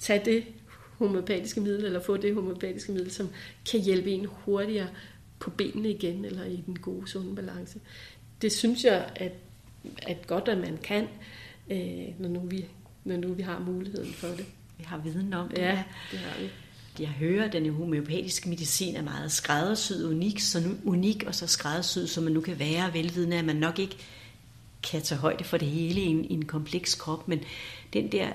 tage 0.00 0.24
det 0.24 0.44
homopatiske 0.98 1.60
middel, 1.60 1.84
eller 1.84 2.02
få 2.02 2.16
det 2.16 2.34
homopatiske 2.34 2.92
middel, 2.92 3.10
som 3.10 3.28
kan 3.70 3.80
hjælpe 3.80 4.10
en 4.10 4.26
hurtigere 4.30 4.88
på 5.38 5.50
benene 5.50 5.90
igen, 5.90 6.24
eller 6.24 6.44
i 6.44 6.62
den 6.66 6.78
gode, 6.78 7.08
sunde 7.08 7.34
balance. 7.34 7.80
Det 8.42 8.52
synes 8.52 8.84
jeg, 8.84 9.10
at 9.16 9.32
at 10.02 10.26
godt, 10.26 10.48
at 10.48 10.58
man 10.58 10.78
kan, 10.82 11.08
øh, 11.70 12.20
når, 12.20 12.28
nu 12.28 12.40
vi, 12.40 12.64
når 13.04 13.16
nu 13.16 13.32
vi 13.32 13.42
har 13.42 13.58
muligheden 13.58 14.12
for 14.12 14.28
det. 14.28 14.46
Vi 14.78 14.84
har 14.84 14.98
viden 14.98 15.34
om 15.34 15.48
det. 15.48 15.58
Ja, 15.58 15.82
det 16.10 16.18
har 16.18 16.40
vi. 16.40 16.48
Jeg 17.02 17.08
hører, 17.08 17.44
at 17.44 17.52
den 17.52 17.70
homøopatiske 17.70 18.48
medicin 18.48 18.96
er 18.96 19.02
meget 19.02 19.32
skræddersyet, 19.32 20.04
unik, 20.10 20.40
så 20.40 20.60
nu, 20.60 20.70
unik 20.84 21.24
og 21.26 21.34
så 21.34 21.46
skræddersyet, 21.46 22.10
som 22.10 22.24
man 22.24 22.32
nu 22.32 22.40
kan 22.40 22.58
være, 22.58 22.94
velvidende, 22.94 23.38
at 23.38 23.44
man 23.44 23.56
nok 23.56 23.78
ikke 23.78 23.96
kan 24.82 25.02
tage 25.02 25.18
højde 25.18 25.44
for 25.44 25.56
det 25.56 25.68
hele 25.68 26.00
i 26.00 26.04
en, 26.04 26.24
i 26.24 26.32
en 26.32 26.44
kompleks 26.44 26.94
krop, 26.94 27.28
men 27.28 27.40
den 27.92 28.12
der 28.12 28.32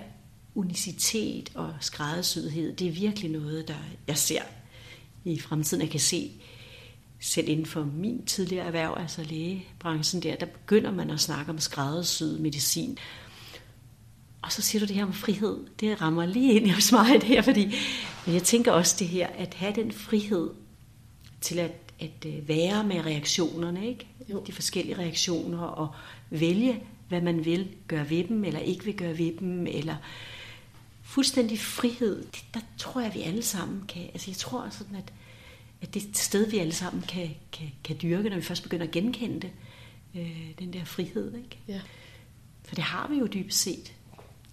unicitet 0.55 1.51
og 1.55 1.73
skræddersyethed, 1.79 2.75
det 2.75 2.87
er 2.87 2.91
virkelig 2.91 3.31
noget, 3.31 3.67
der 3.67 3.75
jeg 4.07 4.17
ser 4.17 4.41
i 5.25 5.39
fremtiden. 5.39 5.81
Jeg 5.81 5.89
kan 5.89 5.99
se 5.99 6.31
selv 7.19 7.49
inden 7.49 7.65
for 7.65 7.83
min 7.83 8.25
tidligere 8.25 8.65
erhverv, 8.65 8.95
altså 8.99 9.23
lægebranchen 9.23 10.23
der, 10.23 10.35
der 10.35 10.45
begynder 10.45 10.91
man 10.91 11.09
at 11.09 11.19
snakke 11.19 11.51
om 11.51 11.59
skræddersyet 11.59 12.39
medicin. 12.39 12.97
Og 14.41 14.51
så 14.51 14.61
siger 14.61 14.79
du 14.79 14.85
det 14.85 14.95
her 14.95 15.05
om 15.05 15.13
frihed. 15.13 15.57
Det 15.79 16.01
rammer 16.01 16.25
lige 16.25 16.53
ind 16.53 16.71
hos 16.71 16.91
mig 16.91 17.13
det 17.13 17.23
her, 17.23 17.41
fordi 17.41 17.75
men 18.25 18.33
jeg 18.33 18.43
tænker 18.43 18.71
også 18.71 18.95
det 18.99 19.07
her, 19.07 19.27
at 19.27 19.53
have 19.53 19.75
den 19.75 19.91
frihed 19.91 20.49
til 21.41 21.59
at, 21.59 21.71
at 21.99 22.25
øh, 22.25 22.47
være 22.47 22.83
med 22.83 23.05
reaktionerne, 23.05 23.87
ikke? 23.87 24.07
Jo. 24.29 24.43
de 24.47 24.51
forskellige 24.51 24.97
reaktioner, 24.97 25.59
og 25.59 25.87
vælge, 26.29 26.83
hvad 27.07 27.21
man 27.21 27.45
vil 27.45 27.67
gøre 27.87 28.09
ved 28.09 28.23
dem, 28.23 28.43
eller 28.43 28.59
ikke 28.59 28.85
vil 28.85 28.97
gøre 28.97 29.17
ved 29.17 29.37
dem, 29.39 29.67
eller 29.67 29.95
fuldstændig 31.03 31.59
frihed, 31.59 32.25
det, 32.25 32.45
der 32.53 32.59
tror 32.77 33.01
jeg, 33.01 33.11
vi 33.13 33.21
alle 33.21 33.43
sammen 33.43 33.83
kan. 33.87 34.03
Altså 34.13 34.31
jeg 34.31 34.37
tror 34.37 34.67
sådan, 34.71 34.95
at 34.95 35.13
at 35.81 35.93
det 35.93 36.03
er 36.03 36.07
et 36.09 36.17
sted, 36.17 36.49
vi 36.49 36.57
alle 36.57 36.73
sammen 36.73 37.03
kan, 37.09 37.29
kan, 37.51 37.67
kan 37.83 37.97
dyrke, 38.01 38.29
når 38.29 38.35
vi 38.35 38.41
først 38.41 38.63
begynder 38.63 38.85
at 38.85 38.91
genkende 38.91 39.41
det. 39.41 39.51
Øh, 40.15 40.49
den 40.59 40.73
der 40.73 40.85
frihed, 40.85 41.33
ikke? 41.35 41.57
Ja. 41.67 41.81
For 42.63 42.75
det 42.75 42.83
har 42.83 43.07
vi 43.07 43.15
jo 43.15 43.25
dybest 43.25 43.61
set. 43.61 43.93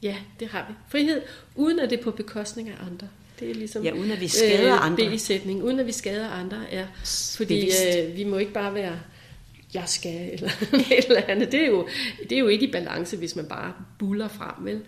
Ja, 0.02 0.16
det 0.40 0.48
har 0.48 0.66
vi. 0.68 0.74
Frihed, 0.88 1.22
uden 1.56 1.78
at 1.78 1.90
det 1.90 1.98
er 1.98 2.02
på 2.02 2.10
bekostning 2.10 2.68
af 2.68 2.74
andre. 2.86 3.08
Det 3.40 3.50
er 3.50 3.54
ligesom 3.54 3.84
ja, 3.84 3.92
uden 3.92 4.10
at 4.10 4.20
vi 4.20 4.28
skader 4.28 4.74
øh, 4.74 4.86
andre. 4.86 5.10
B-sætning, 5.10 5.62
uden 5.62 5.80
at 5.80 5.86
vi 5.86 5.92
skader 5.92 6.28
andre, 6.28 6.66
ja. 6.72 6.86
Fordi 7.36 7.60
øh, 7.60 8.16
vi 8.16 8.24
må 8.24 8.36
ikke 8.36 8.52
bare 8.52 8.74
være, 8.74 9.00
jeg 9.74 9.84
skal, 9.86 10.30
eller 10.32 10.50
et 10.72 11.04
eller 11.08 11.22
andet. 11.28 11.52
Det 11.52 11.62
er, 11.62 11.66
jo, 11.66 11.88
det 12.22 12.32
er 12.32 12.38
jo 12.38 12.48
ikke 12.48 12.68
i 12.68 12.72
balance, 12.72 13.16
hvis 13.16 13.36
man 13.36 13.46
bare 13.46 13.72
buller 13.98 14.28
frem, 14.28 14.64
vel? 14.64 14.82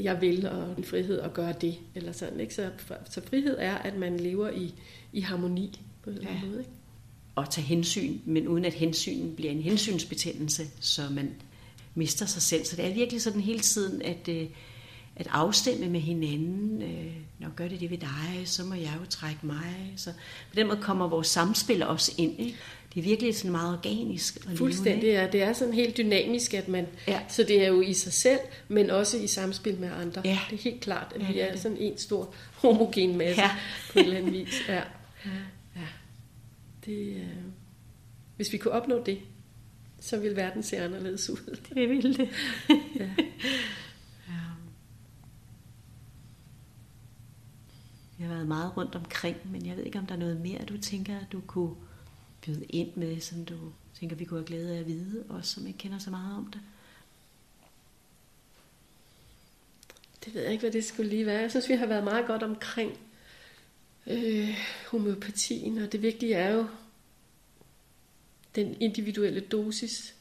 Jeg 0.00 0.20
vil, 0.20 0.48
og 0.48 0.74
en 0.78 0.84
frihed 0.84 1.20
at 1.20 1.34
gøre 1.34 1.54
det, 1.60 1.78
eller 1.94 2.12
sådan, 2.12 2.40
ikke? 2.40 2.54
Så, 2.54 2.70
så 3.10 3.20
frihed 3.28 3.56
er, 3.58 3.74
at 3.74 3.96
man 3.96 4.20
lever 4.20 4.50
i, 4.50 4.74
i 5.12 5.20
harmoni 5.20 5.80
på 6.02 6.10
en 6.10 6.16
eller 6.16 6.28
anden 6.28 6.44
ja. 6.44 6.48
måde. 6.48 6.60
Ikke? 6.60 6.70
Og 7.34 7.50
tage 7.50 7.64
hensyn, 7.66 8.18
men 8.24 8.48
uden 8.48 8.64
at 8.64 8.74
hensyn 8.74 9.34
bliver 9.36 9.52
en 9.52 9.62
hensynsbetændelse, 9.62 10.66
så 10.80 11.02
man 11.10 11.30
mister 11.94 12.26
sig 12.26 12.42
selv. 12.42 12.64
Så 12.64 12.76
det 12.76 12.86
er 12.86 12.94
virkelig 12.94 13.22
sådan 13.22 13.40
hele 13.40 13.60
tiden 13.60 14.02
at, 14.02 14.28
øh, 14.28 14.46
at 15.16 15.26
afstemme 15.30 15.88
med 15.88 16.00
hinanden. 16.00 16.82
Øh, 16.82 17.12
når 17.38 17.50
gør 17.56 17.68
det 17.68 17.80
det 17.80 17.90
ved 17.90 17.98
dig, 17.98 18.42
så 18.44 18.64
må 18.64 18.74
jeg 18.74 18.94
jo 19.00 19.06
trække 19.10 19.46
mig. 19.46 19.92
Så 19.96 20.12
på 20.50 20.56
den 20.56 20.66
måde 20.66 20.80
kommer 20.82 21.08
vores 21.08 21.26
samspil 21.26 21.82
også 21.82 22.12
ind. 22.18 22.40
Ikke? 22.40 22.56
Det 22.96 23.02
er 23.02 23.04
virkelig 23.04 23.36
sådan 23.36 23.50
meget 23.50 23.72
organisk. 23.78 24.36
At 24.50 24.58
Fuldstændig, 24.58 25.06
ja. 25.06 25.28
Det 25.32 25.42
er 25.42 25.52
sådan 25.52 25.74
helt 25.74 25.96
dynamisk, 25.96 26.54
at 26.54 26.68
man, 26.68 26.86
ja. 27.08 27.20
så 27.28 27.42
det 27.42 27.62
er 27.62 27.68
jo 27.68 27.80
i 27.80 27.92
sig 27.92 28.12
selv, 28.12 28.38
men 28.68 28.90
også 28.90 29.18
i 29.18 29.26
samspil 29.26 29.78
med 29.80 29.90
andre. 29.92 30.22
Ja. 30.24 30.38
Det 30.50 30.58
er 30.58 30.62
helt 30.62 30.80
klart, 30.80 31.12
at 31.14 31.22
ja, 31.22 31.32
vi 31.32 31.40
er 31.40 31.50
det. 31.50 31.60
sådan 31.60 31.76
en 31.76 31.98
stor 31.98 32.34
homogen 32.54 33.18
masse 33.18 33.42
ja. 33.42 33.50
på 33.92 33.98
en 33.98 34.04
eller 34.04 34.16
anden 34.16 34.32
vis. 34.32 34.62
Ja. 34.68 34.82
Ja. 35.76 35.86
Det, 36.84 37.16
øh, 37.16 37.26
hvis 38.36 38.52
vi 38.52 38.58
kunne 38.58 38.74
opnå 38.74 39.02
det, 39.06 39.18
så 40.00 40.18
ville 40.18 40.36
verden 40.36 40.62
se 40.62 40.78
anderledes 40.78 41.30
ud. 41.30 41.58
Det 41.74 41.88
ville 41.88 42.14
det. 42.14 42.28
ja. 43.00 43.10
Jeg 48.18 48.26
har 48.26 48.34
været 48.34 48.48
meget 48.48 48.76
rundt 48.76 48.94
omkring, 48.94 49.36
men 49.52 49.66
jeg 49.66 49.76
ved 49.76 49.84
ikke, 49.84 49.98
om 49.98 50.06
der 50.06 50.14
er 50.14 50.18
noget 50.18 50.40
mere, 50.40 50.58
du 50.68 50.78
tænker, 50.78 51.14
du 51.32 51.40
kunne 51.40 51.74
byde 52.46 52.64
ind 52.64 52.94
med, 52.94 53.20
som 53.20 53.44
du 53.44 53.72
tænker, 54.00 54.16
vi 54.16 54.24
kunne 54.24 54.40
have 54.40 54.46
glæde 54.46 54.74
af 54.74 54.80
at 54.80 54.86
vide, 54.86 55.24
os 55.28 55.46
som 55.46 55.66
ikke 55.66 55.78
kender 55.78 55.98
så 55.98 56.10
meget 56.10 56.36
om 56.36 56.46
det? 56.46 56.60
Det 60.24 60.34
ved 60.34 60.42
jeg 60.42 60.52
ikke, 60.52 60.62
hvad 60.62 60.72
det 60.72 60.84
skulle 60.84 61.10
lige 61.10 61.26
være. 61.26 61.40
Jeg 61.40 61.50
synes, 61.50 61.68
vi 61.68 61.74
har 61.74 61.86
været 61.86 62.04
meget 62.04 62.26
godt 62.26 62.42
omkring 62.42 62.98
øh, 64.06 64.58
homeopatien, 64.90 65.78
og 65.78 65.92
det 65.92 66.02
vigtige 66.02 66.34
er 66.34 66.54
jo 66.54 66.66
den 68.54 68.76
individuelle 68.80 69.40
dosis, 69.40 70.14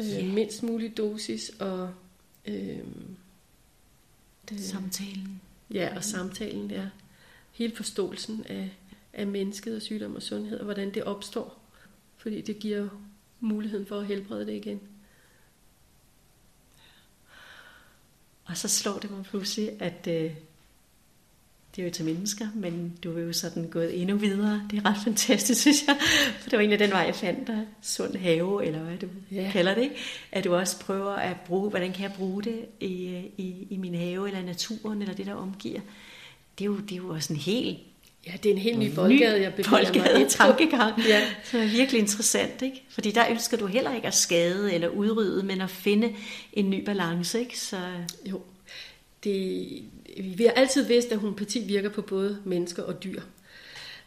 øh, 0.00 0.06
yeah. 0.06 0.34
mindst 0.34 0.62
mulig 0.62 0.96
dosis, 0.96 1.48
og 1.48 1.94
øh, 2.46 2.78
det, 4.48 4.60
samtalen. 4.60 5.40
Ja, 5.70 5.96
og 5.96 6.04
samtalen, 6.04 6.70
ja. 6.70 6.88
Hele 7.52 7.76
forståelsen 7.76 8.44
af, 8.48 8.70
af 9.12 9.26
mennesket 9.26 9.76
og 9.76 9.82
sygdom 9.82 10.16
og 10.16 10.22
sundhed, 10.22 10.58
og 10.58 10.64
hvordan 10.64 10.94
det 10.94 11.04
opstår. 11.04 11.61
Fordi 12.22 12.40
det 12.40 12.58
giver 12.58 12.88
muligheden 13.40 13.86
for 13.86 13.98
at 14.00 14.06
helbrede 14.06 14.46
det 14.46 14.52
igen. 14.52 14.80
Og 18.44 18.56
så 18.56 18.68
slår 18.68 18.98
det 18.98 19.10
mig 19.10 19.24
pludselig, 19.24 19.82
at 19.82 20.06
øh, 20.06 20.30
det 21.76 21.82
er 21.82 21.86
jo 21.86 21.90
til 21.90 22.04
mennesker, 22.04 22.46
men 22.54 22.98
du 23.04 23.18
er 23.18 23.22
jo 23.22 23.32
sådan 23.32 23.70
gået 23.70 24.00
endnu 24.00 24.16
videre. 24.16 24.68
Det 24.70 24.78
er 24.78 24.90
ret 24.90 25.00
fantastisk, 25.04 25.60
synes 25.60 25.86
jeg. 25.86 25.96
For 26.40 26.50
det 26.50 26.56
var 26.56 26.58
egentlig 26.58 26.78
den 26.78 26.90
vej, 26.90 27.00
jeg 27.00 27.14
fandt 27.14 27.46
dig. 27.46 27.66
Sund 27.82 28.16
have, 28.16 28.64
eller 28.66 28.78
hvad 28.78 28.98
du 28.98 29.08
ja. 29.30 29.50
kalder 29.52 29.74
det. 29.74 29.82
Ikke? 29.82 29.96
At 30.32 30.44
du 30.44 30.54
også 30.54 30.80
prøver 30.80 31.12
at 31.12 31.36
bruge, 31.46 31.70
hvordan 31.70 31.92
kan 31.92 32.02
jeg 32.02 32.12
bruge 32.16 32.42
det 32.42 32.66
i, 32.80 33.22
i, 33.36 33.66
i 33.70 33.76
min 33.76 33.94
have, 33.94 34.26
eller 34.28 34.42
naturen, 34.42 35.02
eller 35.02 35.14
det, 35.14 35.26
der 35.26 35.34
omgiver. 35.34 35.80
Det 36.58 36.64
er 36.64 36.66
jo, 36.66 36.76
det 36.78 36.92
er 36.92 36.96
jo 36.96 37.08
også 37.08 37.32
en 37.32 37.38
helt 37.38 37.78
Ja, 38.26 38.32
det 38.42 38.46
er 38.46 38.54
en 38.54 38.60
helt 38.60 38.78
ny 38.78 38.94
boldgade, 38.94 39.42
jeg 39.42 39.54
bevæger 39.54 40.12
mig 40.14 40.26
i. 40.26 40.28
tankegang, 40.28 41.00
ja. 41.08 41.22
som 41.44 41.60
er 41.60 41.66
virkelig 41.66 42.00
interessant. 42.00 42.62
Ikke? 42.62 42.84
Fordi 42.88 43.10
der 43.10 43.30
ønsker 43.30 43.56
du 43.56 43.66
heller 43.66 43.94
ikke 43.94 44.06
at 44.06 44.14
skade 44.14 44.74
eller 44.74 44.88
udrydde, 44.88 45.42
men 45.42 45.60
at 45.60 45.70
finde 45.70 46.14
en 46.52 46.70
ny 46.70 46.84
balance. 46.84 47.40
Ikke? 47.40 47.58
Så... 47.58 47.78
Jo, 48.30 48.40
det, 49.24 49.66
vi 50.36 50.44
har 50.44 50.50
altid 50.50 50.86
vidst, 50.86 51.12
at 51.12 51.18
homopati 51.18 51.64
virker 51.66 51.88
på 51.88 52.02
både 52.02 52.38
mennesker 52.44 52.82
og 52.82 53.04
dyr. 53.04 53.22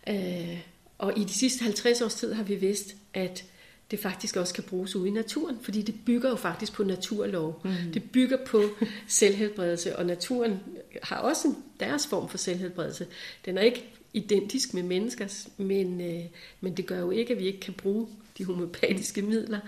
Øh, 0.09 0.59
og 0.97 1.17
i 1.17 1.23
de 1.23 1.33
sidste 1.33 1.63
50 1.63 2.01
års 2.01 2.15
tid 2.15 2.33
har 2.33 2.43
vi 2.43 2.55
vidst, 2.55 2.95
at 3.13 3.43
det 3.91 3.99
faktisk 3.99 4.35
også 4.35 4.53
kan 4.53 4.63
bruges 4.63 4.95
ude 4.95 5.07
i 5.07 5.11
naturen, 5.11 5.57
fordi 5.61 5.81
det 5.81 5.95
bygger 6.05 6.29
jo 6.29 6.35
faktisk 6.35 6.73
på 6.73 6.83
naturlov. 6.83 7.61
Mm. 7.63 7.71
Det 7.93 8.11
bygger 8.11 8.37
på 8.45 8.63
selvhelbredelse, 9.07 9.95
og 9.95 10.05
naturen 10.05 10.59
har 11.03 11.17
også 11.17 11.47
en, 11.47 11.55
deres 11.79 12.07
form 12.07 12.29
for 12.29 12.37
selvhelbredelse. 12.37 13.07
Den 13.45 13.57
er 13.57 13.61
ikke 13.61 13.83
identisk 14.15 14.73
med 14.73 14.83
menneskers, 14.83 15.47
men, 15.57 16.01
øh, 16.01 16.23
men 16.61 16.77
det 16.77 16.85
gør 16.85 16.99
jo 16.99 17.11
ikke, 17.11 17.33
at 17.33 17.39
vi 17.39 17.45
ikke 17.45 17.59
kan 17.59 17.73
bruge 17.73 18.07
de 18.37 18.45
homopatiske 18.45 19.21
midler. 19.21 19.59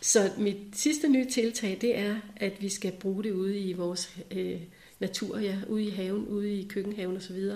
Så 0.00 0.30
mit 0.38 0.56
sidste 0.72 1.08
nye 1.08 1.30
tiltag, 1.30 1.78
det 1.80 1.98
er, 1.98 2.16
at 2.36 2.52
vi 2.60 2.68
skal 2.68 2.92
bruge 2.92 3.24
det 3.24 3.32
ude 3.32 3.58
i 3.58 3.72
vores 3.72 4.16
øh, 4.30 4.60
natur, 5.00 5.38
ja, 5.38 5.58
ude 5.68 5.84
i 5.84 5.90
haven, 5.90 6.26
ude 6.26 6.60
i 6.60 6.68
køkkenhaven 6.68 7.16
osv. 7.16 7.50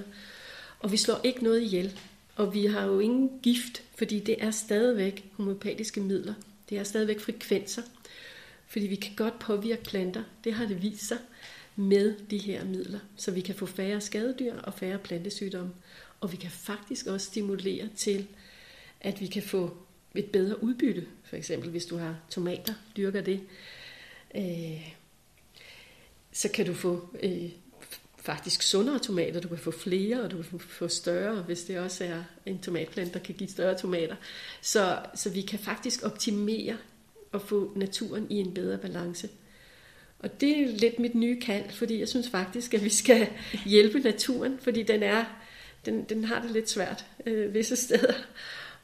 Og 0.81 0.93
vi 0.93 0.97
slår 0.97 1.21
ikke 1.25 1.45
noget 1.45 1.63
ihjel. 1.63 1.99
Og 2.37 2.55
vi 2.55 2.67
har 2.67 2.85
jo 2.85 2.99
ingen 2.99 3.31
gift, 3.43 3.83
fordi 3.95 4.21
det 4.21 4.37
er 4.39 4.51
stadigvæk 4.51 5.25
homopatiske 5.33 6.01
midler. 6.01 6.35
Det 6.71 6.79
er 6.79 6.85
stadigvæk 6.85 7.21
frekvenser. 7.21 7.83
Fordi 8.67 8.87
vi 8.87 8.97
kan 8.97 9.13
godt 9.17 9.39
påvirke 9.39 9.83
planter. 9.83 10.23
Det 10.45 10.55
har 10.55 10.67
det 10.67 10.83
vist 10.83 11.09
sig 11.09 11.19
med 11.77 12.15
de 12.31 12.39
her 12.39 12.65
midler. 12.65 12.99
Så 13.17 13.31
vi 13.31 13.41
kan 13.41 13.55
få 13.55 13.67
færre 13.67 14.01
skadedyr 14.01 14.55
og 14.55 14.75
færre 14.75 14.99
plantesygdomme. 14.99 15.73
Og 16.21 16.33
vi 16.33 16.37
kan 16.37 16.51
faktisk 16.51 17.07
også 17.07 17.27
stimulere 17.27 17.89
til, 17.97 18.27
at 19.01 19.21
vi 19.21 19.27
kan 19.27 19.43
få 19.43 19.77
et 20.15 20.25
bedre 20.25 20.63
udbytte. 20.63 21.07
For 21.25 21.37
eksempel 21.37 21.71
hvis 21.71 21.87
du 21.87 21.97
har 21.97 22.17
tomater, 22.31 22.75
dyrker 22.97 23.21
det. 23.21 23.41
Øh, 24.35 24.93
så 26.33 26.49
kan 26.49 26.67
du 26.67 26.75
få 26.75 27.17
øh, 27.23 27.51
faktisk 28.19 28.63
sundere 28.63 28.99
tomater. 28.99 29.41
Du 29.41 29.49
kan 29.49 29.59
få 29.59 29.71
flere, 29.71 30.23
og 30.23 30.31
du 30.31 30.43
kan 30.43 30.61
få 30.61 30.89
større, 30.89 31.43
hvis 31.43 31.65
det 31.65 31.79
også 31.79 32.05
er 32.05 32.23
en 32.47 32.59
tomatplante, 32.59 33.13
der 33.13 33.19
kan 33.19 33.35
give 33.35 33.51
større 33.51 33.79
tomater. 33.79 34.17
Så, 34.61 34.99
så 35.15 35.31
vi 35.31 35.41
kan 35.41 35.59
faktisk 35.59 36.03
optimere 36.03 36.77
og 37.33 37.43
få 37.43 37.73
naturen 37.77 38.27
i 38.31 38.37
en 38.37 38.55
bedre 38.55 38.79
balance. 38.79 39.29
Og 40.19 40.41
det 40.41 40.61
er 40.61 40.67
lidt 40.67 40.99
mit 40.99 41.15
nye 41.15 41.41
kald, 41.41 41.71
fordi 41.71 41.99
jeg 41.99 42.09
synes 42.09 42.29
faktisk, 42.29 42.75
at 42.75 42.85
vi 42.85 42.89
skal 42.89 43.29
hjælpe 43.67 43.99
naturen, 43.99 44.59
fordi 44.63 44.83
den 44.83 45.03
er 45.03 45.25
den, 45.87 46.05
den 46.05 46.25
har 46.25 46.43
det 46.43 46.51
lidt 46.51 46.71
svært 46.71 47.07
øh, 47.27 47.55
visse 47.55 47.77
steder. 47.77 48.15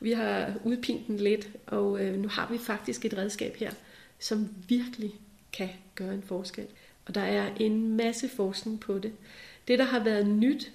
Vi 0.01 0.12
har 0.12 0.55
udpint 0.64 1.06
den 1.06 1.16
lidt, 1.16 1.48
og 1.66 2.05
øh, 2.05 2.18
nu 2.18 2.28
har 2.28 2.48
vi 2.52 2.59
faktisk 2.59 3.05
et 3.05 3.18
redskab 3.18 3.56
her, 3.56 3.70
som 4.18 4.48
virkelig 4.68 5.14
kan 5.52 5.68
gøre 5.94 6.14
en 6.14 6.23
forskel. 6.23 6.66
Og 7.06 7.14
der 7.14 7.20
er 7.20 7.51
en 7.60 7.97
masse 7.97 8.28
forskning 8.28 8.81
på 8.81 8.98
det. 8.98 9.12
Det, 9.68 9.78
der 9.78 9.85
har 9.85 10.05
været 10.05 10.27
nyt 10.27 10.73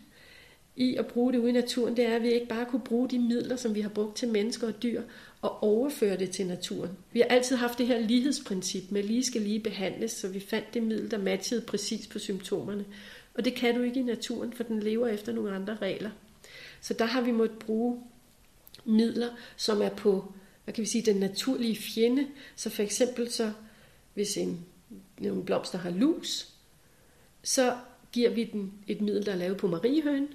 i 0.76 0.96
at 0.96 1.08
bruge 1.08 1.34
det 1.34 1.40
ude 1.40 1.50
i 1.50 1.54
naturen, 1.54 1.98
det 1.98 2.06
er, 2.06 2.16
at 2.16 2.22
vi 2.22 2.32
ikke 2.32 2.48
bare 2.48 2.66
kunne 2.66 2.82
bruge 2.82 3.10
de 3.10 3.20
midler, 3.20 3.56
som 3.56 3.76
vi 3.76 3.82
har 3.82 3.90
brugt 3.90 4.18
til 4.18 4.28
mennesker 4.28 4.68
og 4.68 4.84
dyr, 4.84 5.02
og 5.42 5.64
overføre 5.64 6.18
det 6.18 6.30
til 6.30 6.48
naturen. 6.48 6.92
Vi 7.14 7.20
har 7.20 7.28
altid 7.28 7.56
haft 7.56 7.78
det 7.78 7.88
her 7.88 8.00
lighedsprincip 8.00 8.92
med 8.92 9.04
lige 9.04 9.24
skal 9.24 9.42
lige 9.42 9.60
behandles, 9.60 10.12
så 10.12 10.28
vi 10.28 10.40
fandt 10.40 10.74
det 10.74 10.84
middel, 10.84 11.12
der 11.12 11.18
matchede 11.18 11.62
præcis 11.62 12.08
på 12.08 12.20
symptomerne. 12.20 12.86
Og 13.34 13.46
det 13.46 13.56
kan 13.56 13.76
du 13.76 13.82
ikke 13.82 14.00
i 14.00 14.04
naturen, 14.04 14.54
for 14.54 14.64
den 14.64 14.80
lever 14.80 15.08
efter 15.08 15.34
nogle 15.34 15.56
andre 15.56 15.76
regler. 15.76 16.10
Så 16.82 16.94
der 16.94 17.06
har 17.06 17.22
vi 17.22 17.32
måttet 17.32 17.60
bruge 17.60 18.04
midler, 18.86 19.30
som 19.58 19.82
er 19.82 19.90
på, 19.90 20.34
hvad 20.64 20.74
kan 20.74 20.82
vi 20.82 20.88
sige, 20.88 21.06
den 21.06 21.16
naturlige 21.16 21.76
fjende. 21.76 22.28
Så 22.56 22.70
for 22.70 22.84
eksempel 22.84 23.32
så, 23.32 23.52
hvis 24.14 24.38
en, 24.38 24.66
nogle 25.20 25.46
blomster 25.46 25.78
har 25.78 25.90
lus, 25.90 26.48
så 27.44 27.78
giver 28.12 28.30
vi 28.30 28.44
den 28.44 28.74
et 28.88 29.02
middel, 29.02 29.26
der 29.26 29.32
er 29.32 29.36
lavet 29.36 29.58
på 29.58 29.68
mariehøen, 29.68 30.28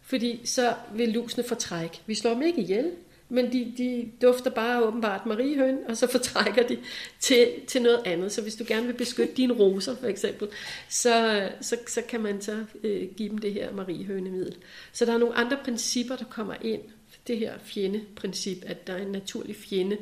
fordi 0.00 0.46
så 0.46 0.74
vil 0.94 1.08
lusene 1.08 1.44
fortrække. 1.44 2.00
Vi 2.06 2.14
slår 2.14 2.30
dem 2.30 2.42
ikke 2.42 2.60
ihjel, 2.60 2.92
men 3.32 3.52
de, 3.52 3.72
de 3.78 4.12
dufter 4.22 4.50
bare 4.50 4.84
åbenbart 4.84 5.26
mariehøn, 5.26 5.78
og 5.88 5.96
så 5.96 6.06
fortrækker 6.06 6.66
de 6.66 6.78
til, 7.20 7.48
til 7.66 7.82
noget 7.82 8.02
andet. 8.04 8.32
Så 8.32 8.42
hvis 8.42 8.54
du 8.54 8.64
gerne 8.68 8.86
vil 8.86 8.92
beskytte 8.92 9.34
dine 9.34 9.54
roser, 9.54 9.96
for 9.96 10.06
eksempel, 10.06 10.48
så, 10.88 11.48
så, 11.60 11.76
så 11.86 12.02
kan 12.08 12.20
man 12.20 12.42
så 12.42 12.64
øh, 12.82 13.08
give 13.16 13.28
dem 13.28 13.38
det 13.38 13.52
her 13.52 13.72
mariehønemiddel. 13.72 14.56
Så 14.92 15.04
der 15.04 15.12
er 15.12 15.18
nogle 15.18 15.34
andre 15.34 15.58
principper, 15.64 16.16
der 16.16 16.24
kommer 16.24 16.54
ind. 16.60 16.80
Det 17.26 17.38
her 17.38 17.58
fjendeprincip, 17.58 18.58
at 18.66 18.86
der 18.86 18.92
er 18.92 19.02
en 19.02 19.12
naturlig 19.12 19.56
fjende. 19.56 19.98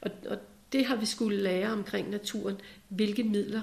Og, 0.00 0.10
og 0.26 0.38
det 0.72 0.86
har 0.86 0.96
vi 0.96 1.06
skulle 1.06 1.42
lære 1.42 1.72
omkring 1.72 2.10
naturen. 2.10 2.60
Hvilke 2.88 3.22
midler 3.22 3.62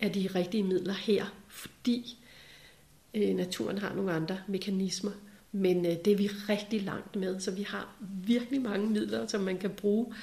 er 0.00 0.08
de 0.08 0.28
rigtige 0.34 0.62
midler 0.62 0.94
her? 0.94 1.24
Fordi 1.48 2.18
øh, 3.14 3.36
naturen 3.36 3.78
har 3.78 3.94
nogle 3.94 4.12
andre 4.12 4.38
mekanismer. 4.48 5.12
Men 5.56 5.86
øh, 5.86 5.92
det 6.04 6.12
er 6.12 6.16
vi 6.16 6.26
rigtig 6.26 6.82
langt 6.82 7.16
med, 7.16 7.40
så 7.40 7.50
vi 7.50 7.62
har 7.62 7.96
virkelig 8.26 8.62
mange 8.62 8.86
midler, 8.86 9.26
som 9.26 9.40
man 9.40 9.58
kan 9.58 9.70
bruge, 9.70 10.14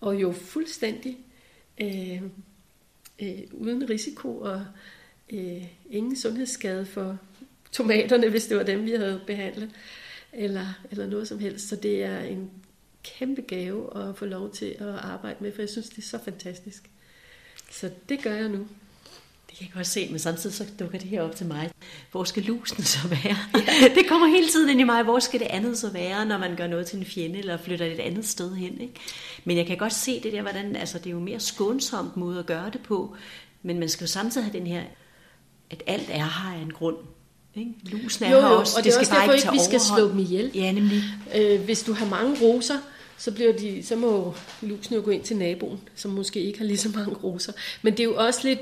og 0.00 0.20
jo 0.20 0.32
fuldstændig 0.32 1.18
øh, 1.80 2.22
øh, 3.22 3.38
uden 3.52 3.90
risiko 3.90 4.40
og 4.40 4.66
øh, 5.32 5.64
ingen 5.90 6.16
sundhedsskade 6.16 6.86
for 6.86 7.18
tomaterne, 7.72 8.28
hvis 8.28 8.46
det 8.46 8.56
var 8.56 8.62
dem, 8.62 8.84
vi 8.84 8.90
havde 8.90 9.20
behandlet, 9.26 9.70
eller, 10.32 10.80
eller 10.90 11.06
noget 11.06 11.28
som 11.28 11.38
helst. 11.38 11.68
Så 11.68 11.76
det 11.76 12.02
er 12.02 12.20
en 12.20 12.50
kæmpe 13.02 13.42
gave 13.42 14.08
at 14.08 14.16
få 14.16 14.24
lov 14.24 14.52
til 14.52 14.76
at 14.78 14.88
arbejde 14.88 15.36
med, 15.40 15.52
for 15.52 15.62
jeg 15.62 15.68
synes, 15.68 15.88
det 15.88 15.98
er 15.98 16.02
så 16.02 16.18
fantastisk. 16.24 16.90
Så 17.70 17.90
det 18.08 18.22
gør 18.22 18.34
jeg 18.34 18.48
nu. 18.48 18.68
Kan 19.60 19.66
jeg 19.68 19.74
godt 19.74 19.86
se, 19.86 20.08
men 20.10 20.18
samtidig 20.18 20.56
så 20.56 20.64
dukker 20.78 20.98
det 20.98 21.08
her 21.08 21.22
op 21.22 21.36
til 21.36 21.46
mig. 21.46 21.70
Hvor 22.10 22.24
skal 22.24 22.42
lusen 22.42 22.84
så 22.84 23.08
være? 23.08 23.36
Ja. 23.54 23.88
det 23.98 24.08
kommer 24.08 24.26
hele 24.26 24.48
tiden 24.48 24.70
ind 24.70 24.80
i 24.80 24.84
mig. 24.84 25.02
Hvor 25.02 25.18
skal 25.18 25.40
det 25.40 25.46
andet 25.46 25.78
så 25.78 25.90
være, 25.90 26.26
når 26.26 26.38
man 26.38 26.56
gør 26.56 26.66
noget 26.66 26.86
til 26.86 26.98
en 26.98 27.04
fjende, 27.04 27.38
eller 27.38 27.56
flytter 27.56 27.86
et 27.86 28.00
andet 28.00 28.26
sted 28.26 28.54
hen? 28.54 28.80
Ikke? 28.80 28.94
Men 29.44 29.56
jeg 29.56 29.66
kan 29.66 29.76
godt 29.76 29.92
se 29.92 30.20
det 30.22 30.32
der, 30.32 30.42
hvordan, 30.42 30.76
altså 30.76 30.98
det 30.98 31.06
er 31.06 31.10
jo 31.10 31.20
mere 31.20 31.40
skånsomt 31.40 32.16
måde 32.16 32.38
at 32.38 32.46
gøre 32.46 32.70
det 32.72 32.80
på, 32.82 33.16
men 33.62 33.78
man 33.78 33.88
skal 33.88 34.04
jo 34.04 34.08
samtidig 34.08 34.44
have 34.44 34.58
den 34.58 34.66
her, 34.66 34.82
at 35.70 35.82
alt 35.86 36.08
er 36.10 36.24
her 36.24 36.54
af 36.56 36.62
en 36.62 36.72
grund. 36.72 36.96
Ikke? 37.54 37.72
Lusen 37.82 38.24
er 38.24 38.30
jo, 38.30 38.36
jo, 38.36 38.42
her 38.42 38.48
også. 38.48 38.78
og 38.78 38.84
det, 38.84 38.92
det 38.92 38.96
er 38.96 39.00
også 39.00 39.14
derfor 39.14 39.32
ikke, 39.32 39.52
vi 39.52 39.64
skal 39.64 39.80
slå 39.80 40.08
dem 40.08 40.18
ihjel. 40.18 40.50
Ja, 40.54 40.72
nemlig. 40.72 41.02
Øh, 41.34 41.60
hvis 41.60 41.82
du 41.82 41.92
har 41.92 42.06
mange 42.06 42.36
roser, 42.42 42.76
så, 43.20 43.32
bliver 43.32 43.52
de, 43.52 43.82
så 43.82 43.96
må 43.96 44.34
lusen 44.62 44.94
jo 44.94 45.02
gå 45.04 45.10
ind 45.10 45.22
til 45.22 45.36
naboen, 45.36 45.80
som 45.94 46.10
måske 46.10 46.40
ikke 46.40 46.58
har 46.58 46.66
lige 46.66 46.78
så 46.78 46.88
mange 46.94 47.14
roser. 47.14 47.52
Men 47.82 47.92
det 47.92 48.00
er 48.00 48.04
jo 48.04 48.14
også 48.16 48.40
lidt 48.48 48.60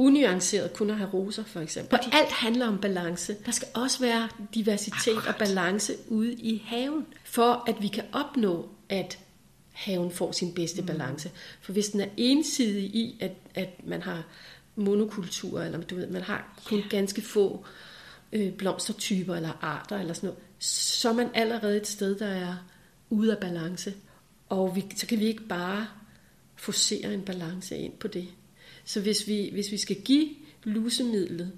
unuanceret 0.00 0.72
kun 0.72 0.90
at 0.90 0.96
have 0.96 1.10
roser, 1.10 1.44
for 1.44 1.60
eksempel. 1.60 1.98
Og 1.98 2.14
alt 2.14 2.30
handler 2.30 2.66
om 2.66 2.78
balance. 2.78 3.36
Der 3.46 3.52
skal 3.52 3.68
også 3.74 4.00
være 4.00 4.28
diversitet 4.54 5.16
Akkurat. 5.16 5.34
og 5.34 5.34
balance 5.38 5.92
ude 6.08 6.32
i 6.32 6.62
haven, 6.66 7.06
for 7.24 7.64
at 7.68 7.82
vi 7.82 7.88
kan 7.88 8.04
opnå, 8.12 8.68
at 8.88 9.18
haven 9.72 10.10
får 10.10 10.32
sin 10.32 10.54
bedste 10.54 10.80
mm. 10.80 10.86
balance. 10.86 11.30
For 11.60 11.72
hvis 11.72 11.88
den 11.88 12.00
er 12.00 12.08
ensidig 12.16 12.84
i, 12.84 13.18
at, 13.20 13.32
at 13.54 13.68
man 13.86 14.02
har 14.02 14.22
monokultur, 14.76 15.62
eller 15.62 15.80
du 15.80 15.94
ved, 15.94 16.06
man 16.06 16.22
har 16.22 16.60
kun 16.64 16.78
yeah. 16.78 16.90
ganske 16.90 17.22
få 17.22 17.64
øh, 18.32 18.52
blomstertyper 18.52 19.34
eller 19.34 19.58
arter, 19.60 19.98
eller 19.98 20.14
sådan 20.14 20.26
noget, 20.26 20.42
så 20.58 21.08
er 21.08 21.12
man 21.12 21.28
allerede 21.34 21.76
et 21.76 21.86
sted, 21.86 22.18
der 22.18 22.26
er 22.26 22.54
ude 23.10 23.32
af 23.32 23.38
balance. 23.38 23.94
Og 24.48 24.76
vi, 24.76 24.84
så 24.96 25.06
kan 25.06 25.18
vi 25.20 25.24
ikke 25.24 25.46
bare 25.48 25.86
forsere 26.56 27.14
en 27.14 27.22
balance 27.22 27.78
ind 27.78 27.92
på 27.92 28.08
det. 28.08 28.28
Så 28.90 29.00
hvis 29.00 29.28
vi, 29.28 29.48
hvis 29.52 29.72
vi 29.72 29.76
skal 29.76 29.96
give 29.96 30.28
lusemidlet, 30.64 31.52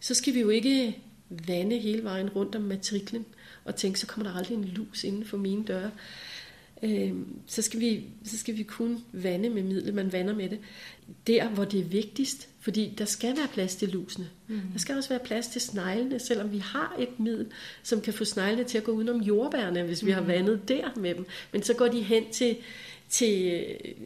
så 0.00 0.14
skal 0.14 0.34
vi 0.34 0.40
jo 0.40 0.48
ikke 0.48 0.98
vande 1.28 1.78
hele 1.78 2.04
vejen 2.04 2.28
rundt 2.28 2.54
om 2.54 2.62
matriklen 2.62 3.24
og 3.64 3.76
tænke, 3.76 4.00
så 4.00 4.06
kommer 4.06 4.30
der 4.30 4.38
aldrig 4.38 4.56
en 4.56 4.64
lus 4.64 5.04
inden 5.04 5.24
for 5.24 5.36
mine 5.36 5.64
døre. 5.64 5.90
Øh, 6.82 7.12
så, 7.46 7.62
skal 7.62 7.80
vi, 7.80 8.04
så 8.24 8.38
skal 8.38 8.56
vi 8.56 8.62
kun 8.62 8.98
vande 9.12 9.50
med 9.50 9.62
midlet, 9.62 9.94
man 9.94 10.12
vander 10.12 10.34
med 10.34 10.48
det. 10.48 10.58
Der, 11.26 11.48
hvor 11.48 11.64
det 11.64 11.80
er 11.80 11.84
vigtigst, 11.84 12.48
fordi 12.60 12.94
der 12.98 13.04
skal 13.04 13.36
være 13.36 13.48
plads 13.52 13.76
til 13.76 13.88
lusene. 13.88 14.28
Mm. 14.48 14.60
Der 14.72 14.78
skal 14.78 14.96
også 14.96 15.08
være 15.08 15.24
plads 15.24 15.46
til 15.46 15.60
sneglene, 15.60 16.18
selvom 16.18 16.52
vi 16.52 16.58
har 16.58 16.96
et 16.98 17.20
middel, 17.20 17.46
som 17.82 18.00
kan 18.00 18.14
få 18.14 18.24
sneglene 18.24 18.64
til 18.64 18.78
at 18.78 18.84
gå 18.84 18.92
udenom 18.92 19.20
jordbærne, 19.20 19.82
hvis 19.82 20.06
vi 20.06 20.10
har 20.10 20.20
mm. 20.20 20.28
vandet 20.28 20.68
der 20.68 20.90
med 20.96 21.14
dem. 21.14 21.26
Men 21.52 21.62
så 21.62 21.74
går 21.74 21.88
de 21.88 22.02
hen 22.02 22.30
til 22.32 22.56
til 23.10 23.64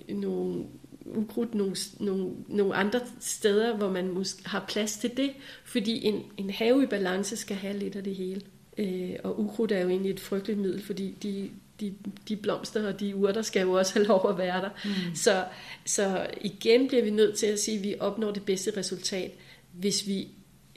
øh, 0.09 0.17
nogle 0.17 0.65
ukrudt 1.05 1.55
nogle, 1.55 1.77
nogle, 2.01 2.31
nogle 2.49 2.75
andre 2.75 3.01
steder, 3.21 3.77
hvor 3.77 3.91
man 3.91 4.09
måske 4.09 4.49
har 4.49 4.65
plads 4.69 4.97
til 4.97 5.17
det, 5.17 5.31
fordi 5.65 6.05
en, 6.05 6.23
en 6.37 6.51
have 6.51 6.83
i 6.83 6.87
balance 6.87 7.37
skal 7.37 7.57
have 7.57 7.79
lidt 7.79 7.97
af 7.97 8.05
det 8.05 8.15
hele. 8.15 8.41
Øh, 8.79 9.17
og 9.25 9.41
ukrudt 9.41 9.73
er 9.73 9.81
jo 9.81 9.89
egentlig 9.89 10.11
et 10.11 10.21
frygteligt 10.21 10.61
middel, 10.61 10.83
fordi 10.83 11.17
de, 11.23 11.51
de, 11.81 11.95
de 12.29 12.37
blomster 12.37 12.89
og 12.89 13.01
de 13.01 13.17
urter 13.17 13.43
skal 13.43 13.63
jo 13.63 13.73
også 13.73 13.95
have 13.95 14.07
lov 14.13 14.31
at 14.31 14.39
være 14.39 14.63
der. 14.63 14.71
Mm. 14.85 15.15
Så, 15.15 15.45
så 15.85 16.27
igen 16.41 16.89
bliver 16.89 17.05
vi 17.05 17.11
nødt 17.11 17.37
til 17.37 17.47
at 17.47 17.59
sige, 17.59 17.79
at 17.79 17.85
vi 17.85 17.95
opnår 18.01 18.31
det 18.31 18.45
bedste 18.45 18.77
resultat, 18.77 19.31
hvis 19.73 20.07
vi 20.07 20.29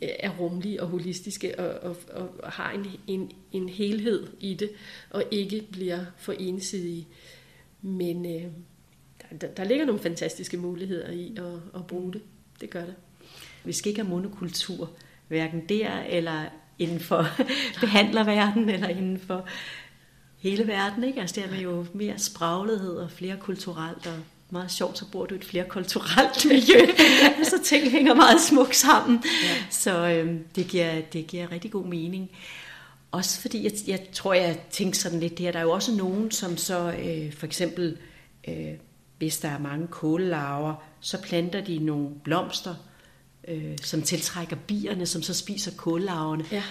øh, 0.01 0.09
er 0.19 0.29
rummelige 0.39 0.81
og 0.81 0.87
holistiske 0.87 1.59
og, 1.59 1.91
og, 2.13 2.29
og 2.41 2.51
har 2.51 2.71
en, 2.71 2.85
en, 3.07 3.31
en 3.51 3.69
helhed 3.69 4.27
i 4.39 4.53
det, 4.53 4.69
og 5.09 5.23
ikke 5.31 5.67
bliver 5.71 6.05
for 6.17 6.33
ensidige. 6.33 7.07
Men 7.81 8.25
øh, 8.25 8.51
der, 9.41 9.47
der 9.47 9.63
ligger 9.63 9.85
nogle 9.85 10.01
fantastiske 10.01 10.57
muligheder 10.57 11.11
i 11.11 11.37
at, 11.37 11.79
at 11.79 11.87
bruge 11.87 12.13
det. 12.13 12.21
Det 12.61 12.69
gør 12.69 12.85
det. 12.85 12.95
Vi 13.63 13.73
skal 13.73 13.89
ikke 13.89 14.01
have 14.01 14.09
monokultur, 14.09 14.89
hverken 15.27 15.69
der 15.69 16.03
eller 16.09 16.45
inden 16.79 16.99
for 16.99 17.27
behandlerverden 17.81 18.69
eller 18.69 18.87
inden 18.87 19.19
for 19.19 19.47
hele 20.37 20.67
verden. 20.67 21.03
Ikke? 21.03 21.21
Altså 21.21 21.41
der 21.41 21.51
med 21.51 21.59
jo 21.59 21.85
mere 21.93 22.19
spraglighed 22.19 22.95
og 22.95 23.11
flere 23.11 23.37
kulturelt 23.37 24.07
og 24.07 24.19
meget 24.49 24.71
sjovt, 24.71 24.97
så 24.97 25.05
bor 25.11 25.25
du 25.25 25.35
i 25.35 25.37
et 25.37 25.45
flere 25.45 25.65
kulturelt 25.69 26.45
miljø, 26.51 26.93
så 27.43 27.63
ting 27.63 27.91
hænger 27.91 28.13
meget 28.13 28.41
smukt 28.41 28.75
sammen. 28.75 29.23
Ja. 29.43 29.55
Så 29.69 30.07
øhm, 30.07 30.45
det, 30.55 30.67
giver, 30.67 31.01
det 31.01 31.27
giver 31.27 31.51
rigtig 31.51 31.71
god 31.71 31.85
mening. 31.85 32.31
Også 33.11 33.41
fordi, 33.41 33.63
jeg, 33.63 33.71
jeg 33.87 33.99
tror, 34.13 34.33
jeg 34.33 34.59
tænker 34.71 34.99
sådan 34.99 35.19
lidt 35.19 35.37
der, 35.37 35.51
der 35.51 35.59
er 35.59 35.63
jo 35.63 35.71
også 35.71 35.95
nogen, 35.95 36.31
som 36.31 36.57
så 36.57 36.91
øh, 36.91 37.33
for 37.33 37.45
eksempel, 37.45 37.97
øh, 38.47 38.73
hvis 39.17 39.39
der 39.39 39.49
er 39.49 39.59
mange 39.59 39.87
kålelarver, 39.87 40.75
så 40.99 41.21
planter 41.21 41.61
de 41.61 41.79
nogle 41.79 42.09
blomster, 42.23 42.75
øh, 43.47 43.77
som 43.83 44.01
tiltrækker 44.01 44.55
bierne, 44.55 45.05
som 45.05 45.21
så 45.21 45.33
spiser 45.33 45.71
kållarverne. 45.77 46.45
Ja 46.51 46.63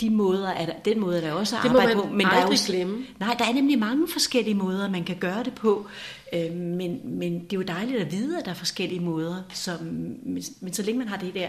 de 0.00 0.10
måder 0.10 0.48
er 0.48 0.66
der, 0.66 0.72
den 0.84 1.00
måde 1.00 1.16
er 1.16 1.20
der 1.20 1.32
også 1.32 1.56
at 1.56 1.62
det 1.62 1.68
arbejde 1.68 1.94
på. 1.94 2.06
Men 2.06 2.26
der 2.26 2.32
er 2.32 2.42
jo, 2.42 2.56
glemme. 2.66 3.04
Nej, 3.20 3.36
der 3.38 3.44
er 3.44 3.52
nemlig 3.52 3.78
mange 3.78 4.08
forskellige 4.08 4.54
måder, 4.54 4.90
man 4.90 5.04
kan 5.04 5.16
gøre 5.16 5.44
det 5.44 5.54
på. 5.54 5.86
Øh, 6.32 6.52
men, 6.52 7.00
men 7.04 7.44
det 7.44 7.52
er 7.52 7.56
jo 7.56 7.62
dejligt 7.62 8.00
at 8.00 8.12
vide, 8.12 8.38
at 8.38 8.44
der 8.44 8.50
er 8.50 8.54
forskellige 8.54 9.00
måder. 9.00 9.42
Som, 9.54 9.82
men, 10.22 10.42
men 10.60 10.72
så 10.72 10.82
længe 10.82 10.98
man 10.98 11.08
har 11.08 11.16
det 11.16 11.34
der 11.34 11.48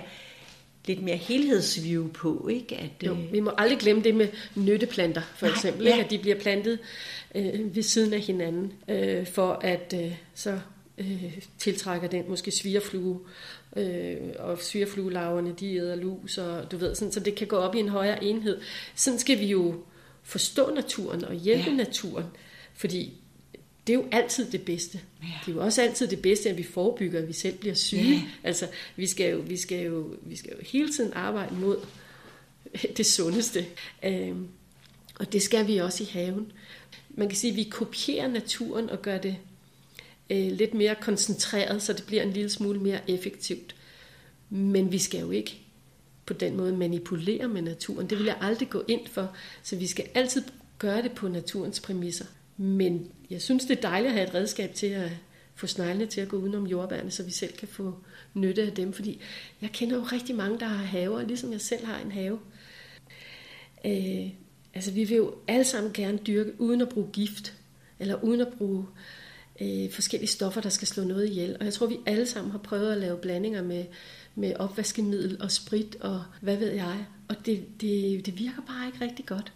lidt 0.85 1.03
mere 1.03 1.15
helhedsview 1.15 2.07
på, 2.07 2.47
ikke? 2.47 2.77
At, 2.77 3.07
jo, 3.07 3.11
øh, 3.11 3.31
vi 3.31 3.39
må 3.39 3.51
aldrig 3.57 3.79
glemme 3.79 4.03
det 4.03 4.15
med 4.15 4.27
nytteplanter, 4.55 5.21
for 5.35 5.45
nej, 5.45 5.55
eksempel, 5.55 5.85
ja. 5.85 5.91
ikke? 5.91 6.05
at 6.05 6.11
de 6.11 6.17
bliver 6.17 6.39
plantet 6.39 6.79
øh, 7.35 7.75
ved 7.75 7.83
siden 7.83 8.13
af 8.13 8.19
hinanden, 8.19 8.73
øh, 8.87 9.27
for 9.27 9.53
at 9.53 9.93
øh, 10.03 10.15
så 10.35 10.59
øh, 10.97 11.37
tiltrækker 11.57 12.07
den 12.07 12.23
måske 12.29 12.51
svigerflue, 12.51 13.19
øh, 13.75 14.17
og 14.39 14.57
svigerfluelarverne, 14.61 15.55
de 15.59 15.75
æder 15.75 15.95
lus, 15.95 16.37
og 16.37 16.71
du 16.71 16.77
ved, 16.77 16.95
sådan, 16.95 17.11
så 17.11 17.19
det 17.19 17.35
kan 17.35 17.47
gå 17.47 17.55
op 17.55 17.75
i 17.75 17.79
en 17.79 17.89
højere 17.89 18.23
enhed. 18.23 18.61
Sådan 18.95 19.19
skal 19.19 19.39
vi 19.39 19.45
jo 19.45 19.75
forstå 20.23 20.73
naturen 20.73 21.25
og 21.25 21.35
hjælpe 21.35 21.69
ja. 21.69 21.75
naturen, 21.75 22.25
fordi 22.73 23.13
det 23.87 23.93
er 23.93 23.97
jo 23.97 24.05
altid 24.11 24.51
det 24.51 24.61
bedste. 24.61 24.99
Ja. 25.23 25.27
Det 25.45 25.51
er 25.51 25.55
jo 25.55 25.63
også 25.63 25.81
altid 25.81 26.07
det 26.07 26.21
bedste, 26.21 26.49
at 26.49 26.57
vi 26.57 26.63
forebygger, 26.63 27.19
at 27.19 27.27
vi 27.27 27.33
selv 27.33 27.57
bliver 27.57 27.75
syge. 27.75 28.13
Ja. 28.13 28.21
Altså, 28.43 28.67
vi 28.95 29.07
skal, 29.07 29.31
jo, 29.31 29.37
vi, 29.37 29.57
skal 29.57 29.85
jo, 29.85 30.15
vi 30.21 30.35
skal 30.35 30.51
jo 30.51 30.57
hele 30.71 30.93
tiden 30.93 31.13
arbejde 31.13 31.55
mod 31.55 31.77
det 32.97 33.05
sundeste. 33.05 33.65
Øhm, 34.03 34.47
og 35.19 35.33
det 35.33 35.41
skal 35.41 35.67
vi 35.67 35.77
også 35.77 36.03
i 36.03 36.07
haven. 36.11 36.51
Man 37.13 37.27
kan 37.27 37.37
sige, 37.37 37.51
at 37.51 37.57
vi 37.57 37.63
kopierer 37.63 38.27
naturen 38.27 38.89
og 38.89 39.01
gør 39.01 39.17
det 39.17 39.37
øh, 40.29 40.51
lidt 40.51 40.73
mere 40.73 40.95
koncentreret, 40.95 41.81
så 41.81 41.93
det 41.93 42.03
bliver 42.07 42.23
en 42.23 42.33
lille 42.33 42.49
smule 42.49 42.79
mere 42.79 43.09
effektivt. 43.09 43.75
Men 44.49 44.91
vi 44.91 44.97
skal 44.97 45.19
jo 45.19 45.31
ikke 45.31 45.61
på 46.25 46.33
den 46.33 46.57
måde 46.57 46.77
manipulere 46.77 47.47
med 47.47 47.61
naturen. 47.61 48.09
Det 48.09 48.17
vil 48.17 48.25
jeg 48.25 48.37
aldrig 48.41 48.69
gå 48.69 48.83
ind 48.87 49.07
for. 49.07 49.35
Så 49.63 49.75
vi 49.75 49.87
skal 49.87 50.05
altid 50.13 50.43
gøre 50.79 51.01
det 51.01 51.11
på 51.11 51.27
naturens 51.27 51.79
præmisser. 51.79 52.25
Men 52.57 53.11
jeg 53.29 53.41
synes, 53.41 53.65
det 53.65 53.77
er 53.77 53.81
dejligt 53.81 54.09
at 54.09 54.13
have 54.13 54.27
et 54.27 54.33
redskab 54.33 54.73
til 54.73 54.87
at 54.87 55.11
få 55.55 55.67
sneglene 55.67 56.05
til 56.05 56.21
at 56.21 56.27
gå 56.27 56.37
udenom 56.37 56.67
jordbærne, 56.67 57.11
så 57.11 57.23
vi 57.23 57.31
selv 57.31 57.53
kan 57.53 57.67
få 57.67 57.95
nytte 58.33 58.61
af 58.61 58.71
dem. 58.71 58.93
Fordi 58.93 59.21
jeg 59.61 59.71
kender 59.71 59.95
jo 59.95 60.03
rigtig 60.03 60.35
mange, 60.35 60.59
der 60.59 60.65
har 60.65 60.85
haver, 60.85 61.21
ligesom 61.21 61.51
jeg 61.51 61.61
selv 61.61 61.85
har 61.85 61.99
en 61.99 62.11
have. 62.11 62.39
Øh, 63.85 64.29
altså 64.73 64.91
vi 64.91 65.03
vil 65.03 65.17
jo 65.17 65.33
alle 65.47 65.63
sammen 65.63 65.93
gerne 65.93 66.17
dyrke 66.17 66.61
uden 66.61 66.81
at 66.81 66.89
bruge 66.89 67.07
gift, 67.13 67.53
eller 67.99 68.23
uden 68.23 68.41
at 68.41 68.53
bruge 68.57 68.85
øh, 69.61 69.91
forskellige 69.91 70.29
stoffer, 70.29 70.61
der 70.61 70.69
skal 70.69 70.87
slå 70.87 71.03
noget 71.03 71.29
ihjel. 71.29 71.57
Og 71.59 71.65
jeg 71.65 71.73
tror, 71.73 71.87
vi 71.87 71.97
alle 72.05 72.25
sammen 72.25 72.51
har 72.51 72.59
prøvet 72.59 72.91
at 72.91 72.97
lave 72.97 73.17
blandinger 73.17 73.63
med, 73.63 73.85
med 74.35 74.53
opvaskemiddel 74.55 75.41
og 75.41 75.51
sprit 75.51 75.97
og 75.99 76.23
hvad 76.41 76.57
ved 76.57 76.71
jeg. 76.71 77.05
Og 77.27 77.45
det, 77.45 77.81
det, 77.81 78.25
det 78.25 78.39
virker 78.39 78.61
bare 78.67 78.87
ikke 78.87 79.01
rigtig 79.01 79.25
godt. 79.25 79.53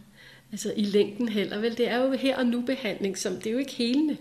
Altså 0.51 0.73
i 0.75 0.83
længden 0.83 1.29
heller. 1.29 1.59
Vel, 1.59 1.77
det 1.77 1.87
er 1.87 1.97
jo 1.97 2.11
her 2.11 2.37
og 2.37 2.45
nu 2.45 2.61
behandling, 2.61 3.17
som 3.17 3.35
det 3.35 3.47
er 3.47 3.51
jo 3.51 3.57
ikke 3.57 3.73
helende. 3.73 4.17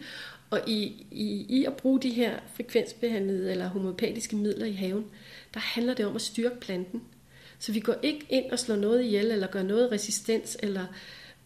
Og 0.51 0.61
i, 0.67 1.07
i, 1.11 1.47
i 1.49 1.65
at 1.65 1.77
bruge 1.77 2.01
de 2.01 2.11
her 2.11 2.39
frekvensbehandlede 2.55 3.51
eller 3.51 3.69
homopatiske 3.69 4.37
midler 4.37 4.67
i 4.67 4.73
haven, 4.73 5.05
der 5.55 5.61
handler 5.61 5.95
det 5.95 6.07
om 6.07 6.17
at 6.17 6.23
styrke 6.23 6.61
planten. 6.61 7.03
Så 7.59 7.73
vi 7.73 7.81
går 7.81 7.95
ikke 8.03 8.27
ind 8.29 8.51
og 8.51 8.59
slår 8.59 8.77
noget 8.77 9.05
ihjel, 9.05 9.31
eller 9.31 9.47
gør 9.47 9.63
noget 9.63 9.93
resistens, 9.93 10.57
eller 10.63 10.87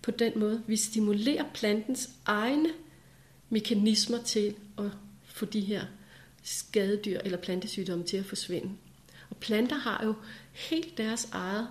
på 0.03 0.11
den 0.11 0.33
måde. 0.37 0.63
Vi 0.67 0.77
stimulerer 0.77 1.45
plantens 1.55 2.11
egne 2.27 2.69
mekanismer 3.51 4.23
til 4.23 4.55
at 4.79 4.91
få 5.25 5.45
de 5.45 5.61
her 5.61 5.85
skadedyr 6.43 7.21
eller 7.25 7.39
plantesygdomme 7.39 8.05
til 8.05 8.17
at 8.17 8.25
forsvinde. 8.25 8.71
Og 9.31 9.37
planter 9.37 9.77
har 9.77 10.05
jo 10.05 10.15
helt 10.53 10.99
deres 10.99 11.29
eget 11.33 11.69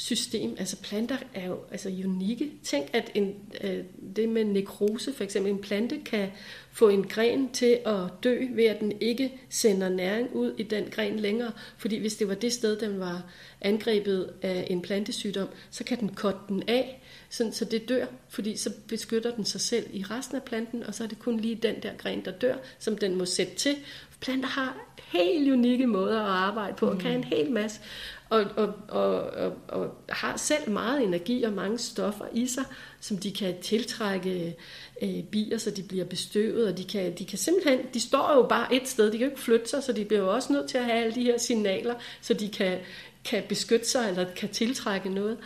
system. 0.00 0.56
Altså 0.58 0.76
planter 0.76 1.16
er 1.34 1.46
jo 1.46 1.58
altså 1.70 1.88
unikke. 1.88 2.50
Tænk, 2.62 2.90
at 2.92 3.10
en, 3.14 3.34
øh, 3.64 3.84
det 4.16 4.28
med 4.28 4.44
nekrose, 4.44 5.12
for 5.12 5.24
eksempel 5.24 5.52
en 5.52 5.58
plante, 5.58 6.00
kan 6.04 6.28
få 6.72 6.88
en 6.88 7.08
gren 7.08 7.50
til 7.52 7.78
at 7.86 8.00
dø, 8.24 8.46
ved 8.50 8.64
at 8.64 8.80
den 8.80 8.92
ikke 9.00 9.32
sender 9.48 9.88
næring 9.88 10.34
ud 10.34 10.54
i 10.58 10.62
den 10.62 10.84
gren 10.90 11.18
længere. 11.18 11.52
Fordi 11.78 11.98
hvis 11.98 12.16
det 12.16 12.28
var 12.28 12.34
det 12.34 12.52
sted, 12.52 12.80
den 12.80 13.00
var 13.00 13.22
angrebet 13.60 14.32
af 14.42 14.66
en 14.70 14.82
plantesygdom, 14.82 15.48
så 15.70 15.84
kan 15.84 16.00
den 16.00 16.08
kotte 16.08 16.40
den 16.48 16.62
af, 16.68 17.02
sådan, 17.30 17.52
så 17.52 17.64
det 17.64 17.88
dør, 17.88 18.06
fordi 18.28 18.56
så 18.56 18.70
beskytter 18.88 19.34
den 19.34 19.44
sig 19.44 19.60
selv 19.60 19.86
i 19.92 20.02
resten 20.02 20.36
af 20.36 20.42
planten, 20.42 20.82
og 20.82 20.94
så 20.94 21.04
er 21.04 21.08
det 21.08 21.18
kun 21.18 21.40
lige 21.40 21.54
den 21.54 21.74
der 21.82 21.96
gren, 21.98 22.24
der 22.24 22.30
dør, 22.30 22.56
som 22.78 22.98
den 22.98 23.16
må 23.16 23.24
sætte 23.24 23.54
til. 23.54 23.76
Planter 24.20 24.48
har 24.48 24.76
helt 24.96 25.52
unikke 25.52 25.86
måder 25.86 26.20
at 26.22 26.30
arbejde 26.30 26.76
på, 26.76 26.86
og 26.86 26.98
kan 26.98 27.12
en 27.12 27.24
hel 27.24 27.50
masse, 27.50 27.80
og, 28.28 28.44
og, 28.56 28.74
og, 28.88 29.20
og, 29.22 29.56
og 29.68 29.94
har 30.08 30.36
selv 30.36 30.70
meget 30.70 31.02
energi 31.04 31.42
og 31.42 31.52
mange 31.52 31.78
stoffer 31.78 32.24
i 32.32 32.46
sig, 32.46 32.64
som 33.00 33.18
de 33.18 33.32
kan 33.32 33.60
tiltrække 33.62 34.56
øh, 35.02 35.22
bier, 35.22 35.58
så 35.58 35.70
de 35.70 35.82
bliver 35.82 36.04
bestøvet, 36.04 36.68
og 36.68 36.78
de 36.78 36.84
kan, 36.84 37.14
de 37.18 37.24
kan 37.24 37.38
simpelthen, 37.38 37.78
de 37.94 38.00
står 38.00 38.34
jo 38.36 38.46
bare 38.48 38.74
et 38.74 38.88
sted, 38.88 39.06
de 39.06 39.18
kan 39.18 39.26
jo 39.26 39.30
ikke 39.30 39.42
flytte 39.42 39.68
sig, 39.68 39.82
så 39.82 39.92
de 39.92 40.04
bliver 40.04 40.20
jo 40.20 40.34
også 40.34 40.52
nødt 40.52 40.68
til 40.68 40.78
at 40.78 40.84
have 40.84 40.96
alle 40.96 41.14
de 41.14 41.22
her 41.22 41.38
signaler, 41.38 41.94
så 42.20 42.34
de 42.34 42.48
kan, 42.48 42.78
kan 43.24 43.42
beskytte 43.48 43.88
sig, 43.88 44.08
eller 44.08 44.24
kan 44.36 44.48
tiltrække 44.48 45.08
noget. 45.08 45.38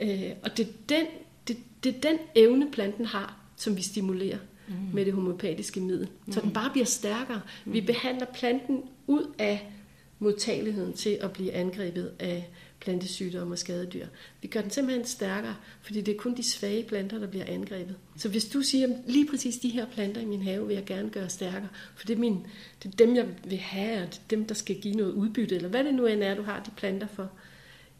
Øh, 0.00 0.30
og 0.42 0.56
det 0.56 0.66
er 0.66 0.72
den 0.88 1.06
det, 1.48 1.56
det 1.84 1.96
er 1.96 2.00
den 2.00 2.18
evne, 2.34 2.70
planten 2.70 3.06
har, 3.06 3.36
som 3.56 3.76
vi 3.76 3.82
stimulerer 3.82 4.38
mm. 4.68 4.74
med 4.94 5.04
det 5.04 5.12
homopatiske 5.12 5.80
middel. 5.80 6.08
Mm. 6.26 6.32
Så 6.32 6.40
den 6.40 6.52
bare 6.52 6.70
bliver 6.70 6.86
stærkere. 6.86 7.40
Mm. 7.64 7.72
Vi 7.72 7.80
behandler 7.80 8.26
planten 8.26 8.82
ud 9.06 9.34
af 9.38 9.72
modtageligheden 10.18 10.92
til 10.92 11.18
at 11.20 11.32
blive 11.32 11.52
angrebet 11.52 12.12
af 12.18 12.48
plantesygdomme 12.80 13.54
og 13.54 13.58
skadedyr. 13.58 14.06
Vi 14.42 14.48
gør 14.48 14.60
den 14.60 14.70
simpelthen 14.70 15.06
stærkere, 15.06 15.54
fordi 15.82 16.00
det 16.00 16.14
er 16.14 16.18
kun 16.18 16.36
de 16.36 16.42
svage 16.42 16.84
planter, 16.84 17.18
der 17.18 17.26
bliver 17.26 17.44
angrebet. 17.44 17.96
Så 18.16 18.28
hvis 18.28 18.44
du 18.44 18.62
siger, 18.62 18.88
lige 19.06 19.26
præcis 19.26 19.56
de 19.56 19.68
her 19.68 19.86
planter 19.86 20.20
i 20.20 20.24
min 20.24 20.42
have 20.42 20.66
vil 20.66 20.74
jeg 20.74 20.84
gerne 20.84 21.10
gøre 21.10 21.28
stærkere, 21.28 21.68
for 21.96 22.06
det 22.06 22.14
er, 22.14 22.18
min, 22.18 22.46
det 22.82 22.92
er 22.92 22.96
dem, 22.96 23.16
jeg 23.16 23.26
vil 23.44 23.58
have, 23.58 24.02
og 24.02 24.08
det 24.08 24.16
er 24.16 24.28
dem, 24.30 24.44
der 24.44 24.54
skal 24.54 24.80
give 24.80 24.94
noget 24.94 25.12
udbytte, 25.12 25.56
eller 25.56 25.68
hvad 25.68 25.84
det 25.84 25.94
nu 25.94 26.06
end 26.06 26.22
er, 26.22 26.34
du 26.34 26.42
har 26.42 26.62
de 26.62 26.70
planter 26.76 27.06
for, 27.06 27.30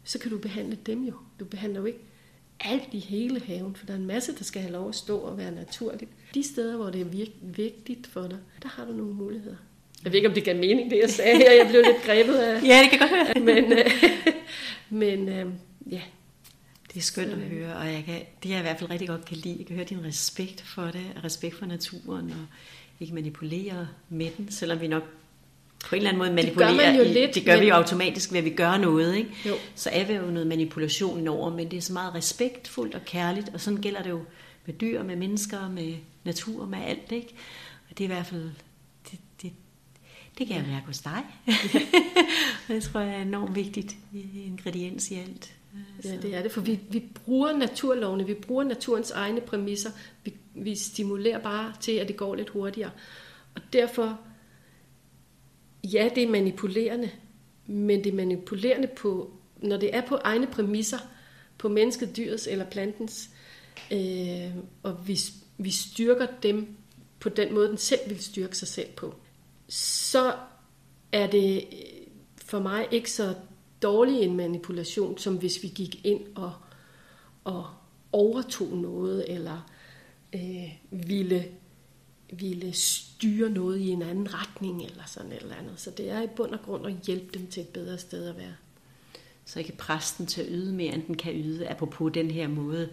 så 0.03 0.19
kan 0.19 0.31
du 0.31 0.37
behandle 0.37 0.77
dem 0.85 1.03
jo. 1.03 1.13
Du 1.39 1.45
behandler 1.45 1.79
jo 1.79 1.85
ikke 1.85 1.99
alt 2.59 2.87
i 2.91 2.99
hele 2.99 3.41
haven, 3.47 3.75
for 3.75 3.85
der 3.85 3.93
er 3.93 3.97
en 3.97 4.05
masse, 4.05 4.35
der 4.37 4.43
skal 4.43 4.61
have 4.61 4.71
lov 4.71 4.89
at 4.89 4.95
stå 4.95 5.17
og 5.17 5.37
være 5.37 5.51
naturligt. 5.51 6.11
De 6.33 6.43
steder, 6.43 6.75
hvor 6.77 6.89
det 6.89 7.01
er 7.01 7.05
vir- 7.05 7.55
vigtigt 7.55 8.07
for 8.07 8.21
dig, 8.21 8.37
der 8.63 8.69
har 8.69 8.85
du 8.85 8.91
nogle 8.91 9.13
muligheder. 9.13 9.55
Jeg 10.03 10.11
ved 10.11 10.17
ikke, 10.17 10.27
om 10.27 10.33
det 10.33 10.43
gav 10.43 10.55
mening, 10.55 10.91
det 10.91 10.99
jeg 11.01 11.09
sagde 11.09 11.37
her. 11.37 11.51
Jeg 11.51 11.67
blev 11.69 11.81
lidt 11.81 12.03
grebet 12.05 12.35
af... 12.35 12.63
ja, 12.63 12.81
det 12.83 12.89
kan 12.89 12.99
godt 12.99 13.11
høre. 13.11 13.39
men, 13.55 13.73
øh, 13.73 13.85
men 14.89 15.29
øh, 15.29 15.51
ja. 15.91 16.01
Det 16.93 16.97
er 16.99 17.01
skønt 17.03 17.31
at 17.31 17.37
høre, 17.39 17.75
og 17.75 17.85
jeg 17.85 18.03
kan, 18.05 18.21
det 18.43 18.49
jeg 18.49 18.59
i 18.59 18.61
hvert 18.61 18.79
fald 18.79 18.89
rigtig 18.89 19.07
godt 19.07 19.25
kan 19.25 19.37
lide, 19.37 19.55
jeg 19.59 19.65
kan 19.67 19.75
høre 19.75 19.85
din 19.85 20.05
respekt 20.05 20.61
for 20.61 20.85
det, 20.85 21.05
respekt 21.23 21.55
for 21.55 21.65
naturen, 21.65 22.31
og 22.31 22.45
ikke 22.99 23.13
manipulere 23.13 23.87
med 24.09 24.29
den, 24.37 24.51
selvom 24.51 24.81
vi 24.81 24.87
nok 24.87 25.03
på 25.85 25.95
en 25.95 25.97
eller 25.97 26.09
anden 26.09 26.17
måde 26.17 26.33
manipulerer. 26.33 26.69
Det 26.69 26.79
gør 26.79 26.85
man 26.85 26.95
jo 26.95 27.03
i, 27.03 27.07
lidt. 27.07 27.35
Det 27.35 27.45
gør 27.45 27.53
men... 27.53 27.61
vi 27.61 27.67
jo 27.67 27.73
automatisk 27.73 28.31
ved, 28.31 28.37
at 28.37 28.45
vi 28.45 28.49
gør 28.49 28.77
noget. 28.77 29.15
Ikke? 29.15 29.29
Jo. 29.45 29.55
Så 29.75 29.89
er 29.89 30.05
vi 30.05 30.13
jo 30.13 30.21
noget 30.21 30.47
manipulation 30.47 31.27
over, 31.27 31.55
men 31.55 31.71
det 31.71 31.77
er 31.77 31.81
så 31.81 31.93
meget 31.93 32.15
respektfuldt 32.15 32.95
og 32.95 33.01
kærligt, 33.05 33.49
og 33.53 33.61
sådan 33.61 33.81
gælder 33.81 34.03
det 34.03 34.09
jo 34.09 34.21
med 34.65 34.73
dyr, 34.73 35.03
med 35.03 35.15
mennesker, 35.15 35.69
med 35.69 35.93
natur, 36.23 36.65
med 36.65 36.79
alt, 36.87 37.11
ikke? 37.11 37.35
Og 37.89 37.97
det 37.97 38.03
er 38.03 38.09
i 38.09 38.13
hvert 38.13 38.25
fald, 38.25 38.51
det, 39.11 39.19
det, 39.41 39.51
det 40.37 40.47
kan 40.47 40.55
jeg 40.55 40.65
mærke 40.67 40.85
hos 40.85 40.99
dig. 40.99 41.23
det 42.67 42.83
tror 42.83 42.99
jeg 42.99 43.15
er 43.15 43.21
enormt 43.21 43.55
vigtigt 43.55 43.95
ingrediens 44.45 45.11
i 45.11 45.15
alt. 45.15 45.53
Ja, 46.03 46.17
det 46.21 46.35
er 46.35 46.41
det, 46.41 46.51
for 46.51 46.61
vi, 46.61 46.79
vi 46.89 47.03
bruger 47.25 47.57
naturlovene, 47.57 48.25
vi 48.25 48.33
bruger 48.33 48.63
naturens 48.63 49.11
egne 49.11 49.41
præmisser, 49.41 49.89
vi, 50.23 50.33
vi 50.55 50.75
stimulerer 50.75 51.39
bare 51.39 51.73
til, 51.81 51.91
at 51.91 52.07
det 52.07 52.17
går 52.17 52.35
lidt 52.35 52.49
hurtigere. 52.49 52.91
Og 53.55 53.61
derfor, 53.73 54.19
ja, 55.83 56.09
det 56.15 56.23
er 56.23 56.29
manipulerende, 56.29 57.09
men 57.67 58.03
det 58.03 58.11
er 58.11 58.15
manipulerende 58.15 58.87
på, 58.87 59.31
når 59.57 59.77
det 59.77 59.95
er 59.95 60.01
på 60.07 60.15
egne 60.15 60.47
præmisser, 60.47 60.99
på 61.57 61.69
mennesket, 61.69 62.17
dyrets 62.17 62.47
eller 62.47 62.65
plantens, 62.65 63.29
øh, 63.91 64.55
og 64.83 65.07
vi, 65.07 65.19
vi 65.57 65.71
styrker 65.71 66.27
dem 66.43 66.67
på 67.19 67.29
den 67.29 67.53
måde, 67.53 67.67
den 67.67 67.77
selv 67.77 67.99
vil 68.07 68.23
styrke 68.23 68.57
sig 68.57 68.67
selv 68.67 68.89
på, 68.97 69.15
så 69.67 70.33
er 71.11 71.27
det 71.27 71.63
for 72.35 72.59
mig 72.59 72.87
ikke 72.91 73.11
så 73.11 73.35
dårlig 73.81 74.21
en 74.21 74.35
manipulation, 74.35 75.17
som 75.17 75.35
hvis 75.35 75.63
vi 75.63 75.67
gik 75.67 76.05
ind 76.05 76.21
og, 76.35 76.53
og 77.43 77.67
overtog 78.11 78.77
noget, 78.77 79.33
eller 79.33 79.71
øh, 80.35 80.73
ville, 80.91 81.45
ville 82.31 82.73
styre 82.73 83.49
noget 83.49 83.79
i 83.79 83.89
en 83.89 84.01
anden 84.01 84.33
retning, 84.33 84.83
eller 84.83 85.03
sådan 85.07 85.31
et 85.31 85.41
eller 85.41 85.55
andet. 85.55 85.73
Så 85.79 85.91
det 85.91 86.09
er 86.09 86.21
i 86.21 86.27
bund 86.35 86.51
og 86.51 86.61
grund 86.65 86.87
at 86.87 86.93
hjælpe 87.05 87.39
dem 87.39 87.47
til 87.47 87.61
et 87.61 87.67
bedre 87.67 87.97
sted 87.97 88.29
at 88.29 88.37
være. 88.37 88.53
Så 89.45 89.59
ikke 89.59 89.77
præsten 89.77 90.25
til 90.25 90.41
at 90.41 90.47
yde 90.51 90.73
mere, 90.73 90.93
end 90.93 91.03
den 91.07 91.17
kan 91.17 91.33
yde, 91.33 91.67
apropos 91.67 92.11
den 92.13 92.31
her 92.31 92.47
måde. 92.47 92.89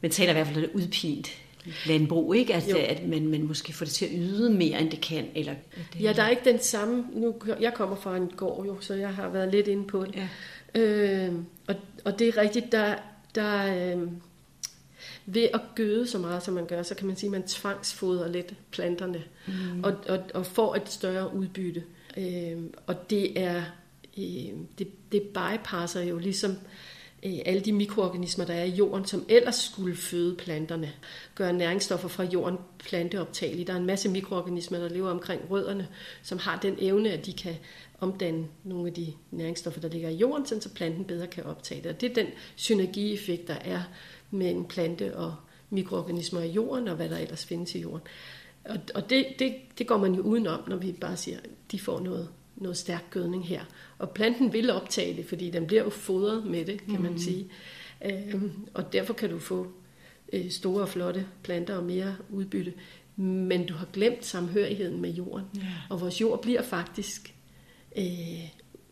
Man 0.00 0.10
taler 0.10 0.30
i 0.30 0.34
hvert 0.34 0.46
fald 0.46 0.70
udpint 0.74 1.28
landbrug, 1.86 2.34
ikke? 2.34 2.54
At, 2.54 2.68
at 2.68 3.08
man, 3.08 3.28
man 3.28 3.42
måske 3.42 3.72
får 3.72 3.84
det 3.84 3.94
til 3.94 4.04
at 4.04 4.10
yde 4.14 4.50
mere, 4.50 4.80
end 4.80 4.90
det 4.90 5.00
kan. 5.00 5.26
Eller, 5.34 5.54
det... 5.92 6.02
Ja, 6.02 6.12
der 6.12 6.22
er 6.22 6.28
ikke 6.28 6.44
den 6.44 6.58
samme... 6.62 7.04
Nu, 7.12 7.34
jeg 7.60 7.74
kommer 7.74 7.96
fra 7.96 8.16
en 8.16 8.28
gård 8.36 8.66
jo, 8.66 8.80
så 8.80 8.94
jeg 8.94 9.14
har 9.14 9.28
været 9.28 9.50
lidt 9.50 9.68
inde 9.68 9.86
på 9.86 10.04
det. 10.04 10.28
Ja. 10.74 10.80
Øh, 10.80 11.34
og, 11.66 11.74
og 12.04 12.18
det 12.18 12.28
er 12.28 12.36
rigtigt, 12.36 12.72
der, 12.72 12.94
der 13.34 13.74
øh, 13.96 14.02
ved 15.34 15.48
at 15.54 15.60
gøde 15.74 16.06
så 16.06 16.18
meget, 16.18 16.42
som 16.42 16.54
man 16.54 16.66
gør, 16.66 16.82
så 16.82 16.94
kan 16.94 17.06
man 17.06 17.16
sige, 17.16 17.28
at 17.28 17.32
man 17.32 17.42
tvangsfoder 17.42 18.28
lidt 18.28 18.54
planterne, 18.70 19.24
mm. 19.46 19.84
og, 19.84 19.94
og, 20.08 20.18
og 20.34 20.46
får 20.46 20.74
et 20.74 20.88
større 20.88 21.34
udbytte. 21.34 21.84
Øh, 22.16 22.58
og 22.86 23.10
det 23.10 23.40
er... 23.40 23.62
Øh, 24.18 24.52
det, 24.78 25.12
det 25.12 25.22
bypasser 25.22 26.02
jo 26.02 26.18
ligesom 26.18 26.56
Øh, 27.26 27.38
alle 27.46 27.60
de 27.60 27.72
mikroorganismer, 27.72 28.44
der 28.44 28.54
er 28.54 28.64
i 28.64 28.70
jorden, 28.70 29.06
som 29.06 29.24
ellers 29.28 29.56
skulle 29.56 29.96
føde 29.96 30.36
planterne, 30.36 30.92
gøre 31.34 31.52
næringsstoffer 31.52 32.08
fra 32.08 32.24
jorden 32.24 32.58
planteoptagelige. 32.78 33.64
Der 33.64 33.72
er 33.72 33.76
en 33.76 33.86
masse 33.86 34.08
mikroorganismer, 34.08 34.78
der 34.78 34.88
lever 34.88 35.10
omkring 35.10 35.50
rødderne, 35.50 35.88
som 36.22 36.38
har 36.38 36.58
den 36.62 36.76
evne, 36.78 37.10
at 37.10 37.26
de 37.26 37.32
kan 37.32 37.54
omdanne 38.00 38.46
nogle 38.64 38.86
af 38.86 38.94
de 38.94 39.12
næringsstoffer, 39.30 39.80
der 39.80 39.88
ligger 39.88 40.08
i 40.08 40.14
jorden, 40.14 40.46
så 40.46 40.68
planten 40.74 41.04
bedre 41.04 41.26
kan 41.26 41.44
optage 41.44 41.82
det. 41.82 41.90
Og 41.90 42.00
det 42.00 42.10
er 42.10 42.14
den 42.14 42.26
synergieffekt, 42.56 43.48
der 43.48 43.56
er 43.64 43.82
mellem 44.30 44.64
plante 44.64 45.16
og 45.16 45.34
mikroorganismer 45.70 46.40
i 46.40 46.50
jorden, 46.50 46.88
og 46.88 46.96
hvad 46.96 47.08
der 47.08 47.18
ellers 47.18 47.44
findes 47.44 47.74
i 47.74 47.80
jorden. 47.80 48.06
Og, 48.64 48.76
og 48.94 49.10
det, 49.10 49.26
det, 49.38 49.54
det 49.78 49.86
går 49.86 49.98
man 49.98 50.14
jo 50.14 50.22
udenom, 50.22 50.60
når 50.68 50.76
vi 50.76 50.92
bare 50.92 51.16
siger, 51.16 51.38
at 51.38 51.50
de 51.72 51.78
får 51.78 52.00
noget 52.00 52.28
noget 52.60 52.76
stærk 52.76 53.04
gødning 53.10 53.48
her. 53.48 53.64
Og 53.98 54.10
planten 54.10 54.52
vil 54.52 54.70
optage 54.70 55.16
det, 55.16 55.26
fordi 55.26 55.50
den 55.50 55.66
bliver 55.66 55.82
jo 55.82 55.90
fodret 55.90 56.46
med 56.46 56.64
det, 56.64 56.80
kan 56.86 56.96
mm. 56.96 57.02
man 57.02 57.18
sige. 57.18 57.46
Øhm, 58.04 58.52
og 58.74 58.92
derfor 58.92 59.14
kan 59.14 59.30
du 59.30 59.38
få 59.38 59.66
øh, 60.32 60.50
store 60.50 60.82
og 60.82 60.88
flotte 60.88 61.26
planter 61.42 61.76
og 61.76 61.84
mere 61.84 62.16
udbytte. 62.30 62.72
Men 63.16 63.66
du 63.66 63.74
har 63.74 63.86
glemt 63.92 64.24
samhørigheden 64.24 65.00
med 65.00 65.10
jorden. 65.10 65.46
Yeah. 65.56 65.90
Og 65.90 66.00
vores 66.00 66.20
jord 66.20 66.42
bliver 66.42 66.62
faktisk 66.62 67.34
øh, 67.96 68.48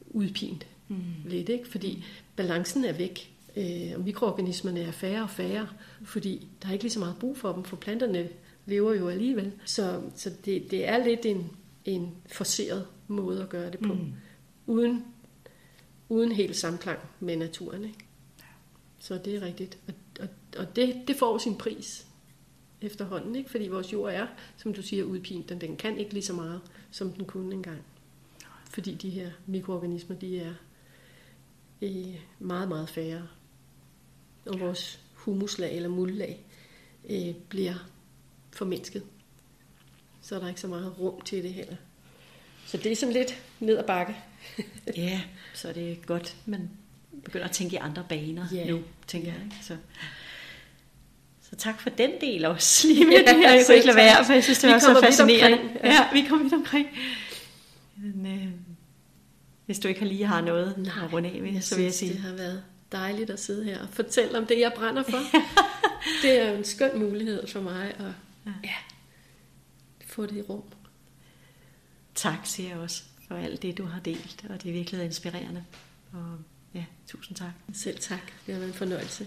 udpint 0.07 0.67
mm. 0.89 0.97
lidt, 1.25 1.49
ikke? 1.49 1.69
fordi 1.69 2.05
balancen 2.37 2.85
er 2.85 2.93
væk. 2.93 3.33
Øh, 3.59 3.93
og 3.95 4.01
mikroorganismerne 4.01 4.81
er 4.81 4.91
færre 4.91 5.23
og 5.23 5.31
færre, 5.31 5.69
fordi 6.03 6.49
der 6.63 6.69
er 6.69 6.73
ikke 6.73 6.85
lige 6.85 6.93
så 6.93 6.99
meget 6.99 7.17
brug 7.21 7.37
for 7.37 7.53
dem, 7.53 7.65
for 7.65 7.77
planterne 7.77 8.29
lever 8.67 8.95
jo 8.95 9.09
alligevel. 9.09 9.53
Så, 9.65 10.03
så 10.17 10.31
det, 10.45 10.71
det 10.71 10.89
er 10.89 11.05
lidt 11.05 11.27
en, 11.27 11.51
en 11.85 12.15
forceret 12.33 12.87
måde 13.09 13.43
at 13.43 13.49
gøre 13.49 13.71
det 13.71 13.81
på. 13.81 13.93
Mm. 13.95 14.13
Uden, 14.67 15.05
uden 16.09 16.33
helt 16.33 16.57
samklang 16.57 16.99
med 17.21 17.37
naturen. 17.37 17.85
Ikke? 17.85 17.99
Så 18.99 19.21
det 19.25 19.35
er 19.35 19.43
rigtigt. 19.43 19.79
Og, 19.89 19.95
og, 20.21 20.29
og 20.59 20.77
det, 20.77 21.03
det 21.09 21.17
får 21.17 21.39
sin 21.39 21.57
pris 21.57 22.07
efterhånden, 22.81 23.37
ikke? 23.37 23.51
fordi 23.51 23.69
vores 23.69 23.93
jord 23.93 24.13
er, 24.13 24.27
som 24.57 24.75
du 24.75 24.83
siger, 24.83 25.05
udpint. 25.05 25.49
Den, 25.49 25.61
den 25.61 25.77
kan 25.77 25.99
ikke 25.99 26.13
lige 26.13 26.25
så 26.25 26.33
meget, 26.33 26.61
som 26.91 27.13
den 27.13 27.25
kunne 27.25 27.55
engang. 27.55 27.83
Fordi 28.71 28.95
de 28.95 29.11
her 29.11 29.31
mikroorganismer, 29.47 30.17
de 30.17 30.41
er 30.41 30.55
meget, 32.39 32.69
meget 32.69 32.89
færre. 32.89 33.29
Og 34.49 34.61
vores 34.61 35.01
humuslag 35.15 35.77
eller 35.77 35.89
muldlag 35.89 36.45
øh, 37.11 37.35
bliver 37.49 37.75
formindsket. 38.53 39.03
Så 40.23 40.35
er 40.35 40.41
der 40.41 40.49
ikke 40.49 40.61
så 40.61 40.67
meget 40.67 40.99
rum 40.99 41.21
til 41.21 41.43
det 41.43 41.55
heller. 41.55 41.77
Så 42.67 42.77
det 42.77 42.93
er 42.93 42.97
sådan 42.97 43.13
lidt 43.13 43.43
ned 43.61 43.79
ad 43.79 43.85
bakke. 43.85 44.17
ja, 44.97 45.21
så 45.55 45.73
det 45.73 45.93
er 45.93 45.97
godt, 46.07 46.37
man 46.47 46.71
begynder 47.25 47.47
at 47.47 47.53
tænke 47.53 47.75
i 47.75 47.79
andre 47.79 48.05
baner 48.09 48.47
ja. 48.53 48.71
nu, 48.71 48.81
tænker 49.07 49.33
jeg. 49.33 49.41
Ikke? 49.45 49.57
Så. 49.63 49.77
Så 51.51 51.57
tak 51.57 51.81
for 51.81 51.91
den 51.91 52.11
del 52.21 52.45
også, 52.45 52.87
lige 52.89 53.05
med 53.05 53.13
ja, 53.13 53.33
det 53.33 53.37
her. 53.37 53.53
Jeg 53.55 53.65
kunne 53.67 53.75
ikke 53.75 53.87
lade 53.87 53.97
være, 53.97 54.25
for 54.25 54.33
jeg 54.33 54.45
synes, 54.45 54.59
det 54.59 54.71
var 54.71 54.79
så 54.79 55.01
fascinerende. 55.03 55.59
Ja. 55.85 55.89
ja, 55.89 56.13
vi 56.13 56.27
kommer 56.29 56.43
vidt 56.43 56.55
omkring. 56.55 56.89
Men, 57.97 58.27
øh, 58.27 58.49
hvis 59.67 59.79
du 59.79 59.89
ikke 59.89 60.05
lige 60.05 60.27
har 60.27 60.41
noget 60.41 60.75
Nej, 60.79 61.05
at 61.05 61.13
runde 61.13 61.29
af 61.29 61.43
med, 61.43 61.61
så 61.61 61.77
vil 61.77 61.85
jeg 61.85 61.95
sige. 61.95 62.13
det 62.13 62.21
har 62.21 62.33
været 62.33 62.63
dejligt 62.93 63.31
at 63.31 63.41
sidde 63.41 63.65
her 63.65 63.83
og 63.83 63.89
fortælle 63.89 64.39
om 64.39 64.47
det, 64.47 64.61
jeg 64.61 64.73
brænder 64.77 65.03
for. 65.03 65.19
det 66.23 66.41
er 66.41 66.51
jo 66.51 66.57
en 66.57 66.65
skøn 66.65 66.99
mulighed 66.99 67.47
for 67.47 67.61
mig 67.61 67.95
at 67.99 68.13
ja, 68.65 68.75
få 70.07 70.27
det 70.27 70.37
i 70.37 70.43
rum. 70.43 70.63
Tak, 72.15 72.39
siger 72.45 72.69
jeg 72.69 72.79
også, 72.79 73.03
for 73.29 73.37
alt 73.37 73.63
det, 73.63 73.79
du 73.79 73.85
har 73.85 74.01
delt, 74.01 74.47
og 74.51 74.63
det 74.63 74.69
er 74.69 74.73
virkelig 74.73 75.05
inspirerende. 75.05 75.65
Og 76.13 76.39
ja, 76.75 76.85
tusind 77.07 77.37
tak. 77.37 77.53
Selv 77.73 77.99
tak. 77.99 78.33
Det 78.47 78.55
har 78.55 78.61
været 78.61 78.73
en 78.73 78.79
fornøjelse. 78.79 79.27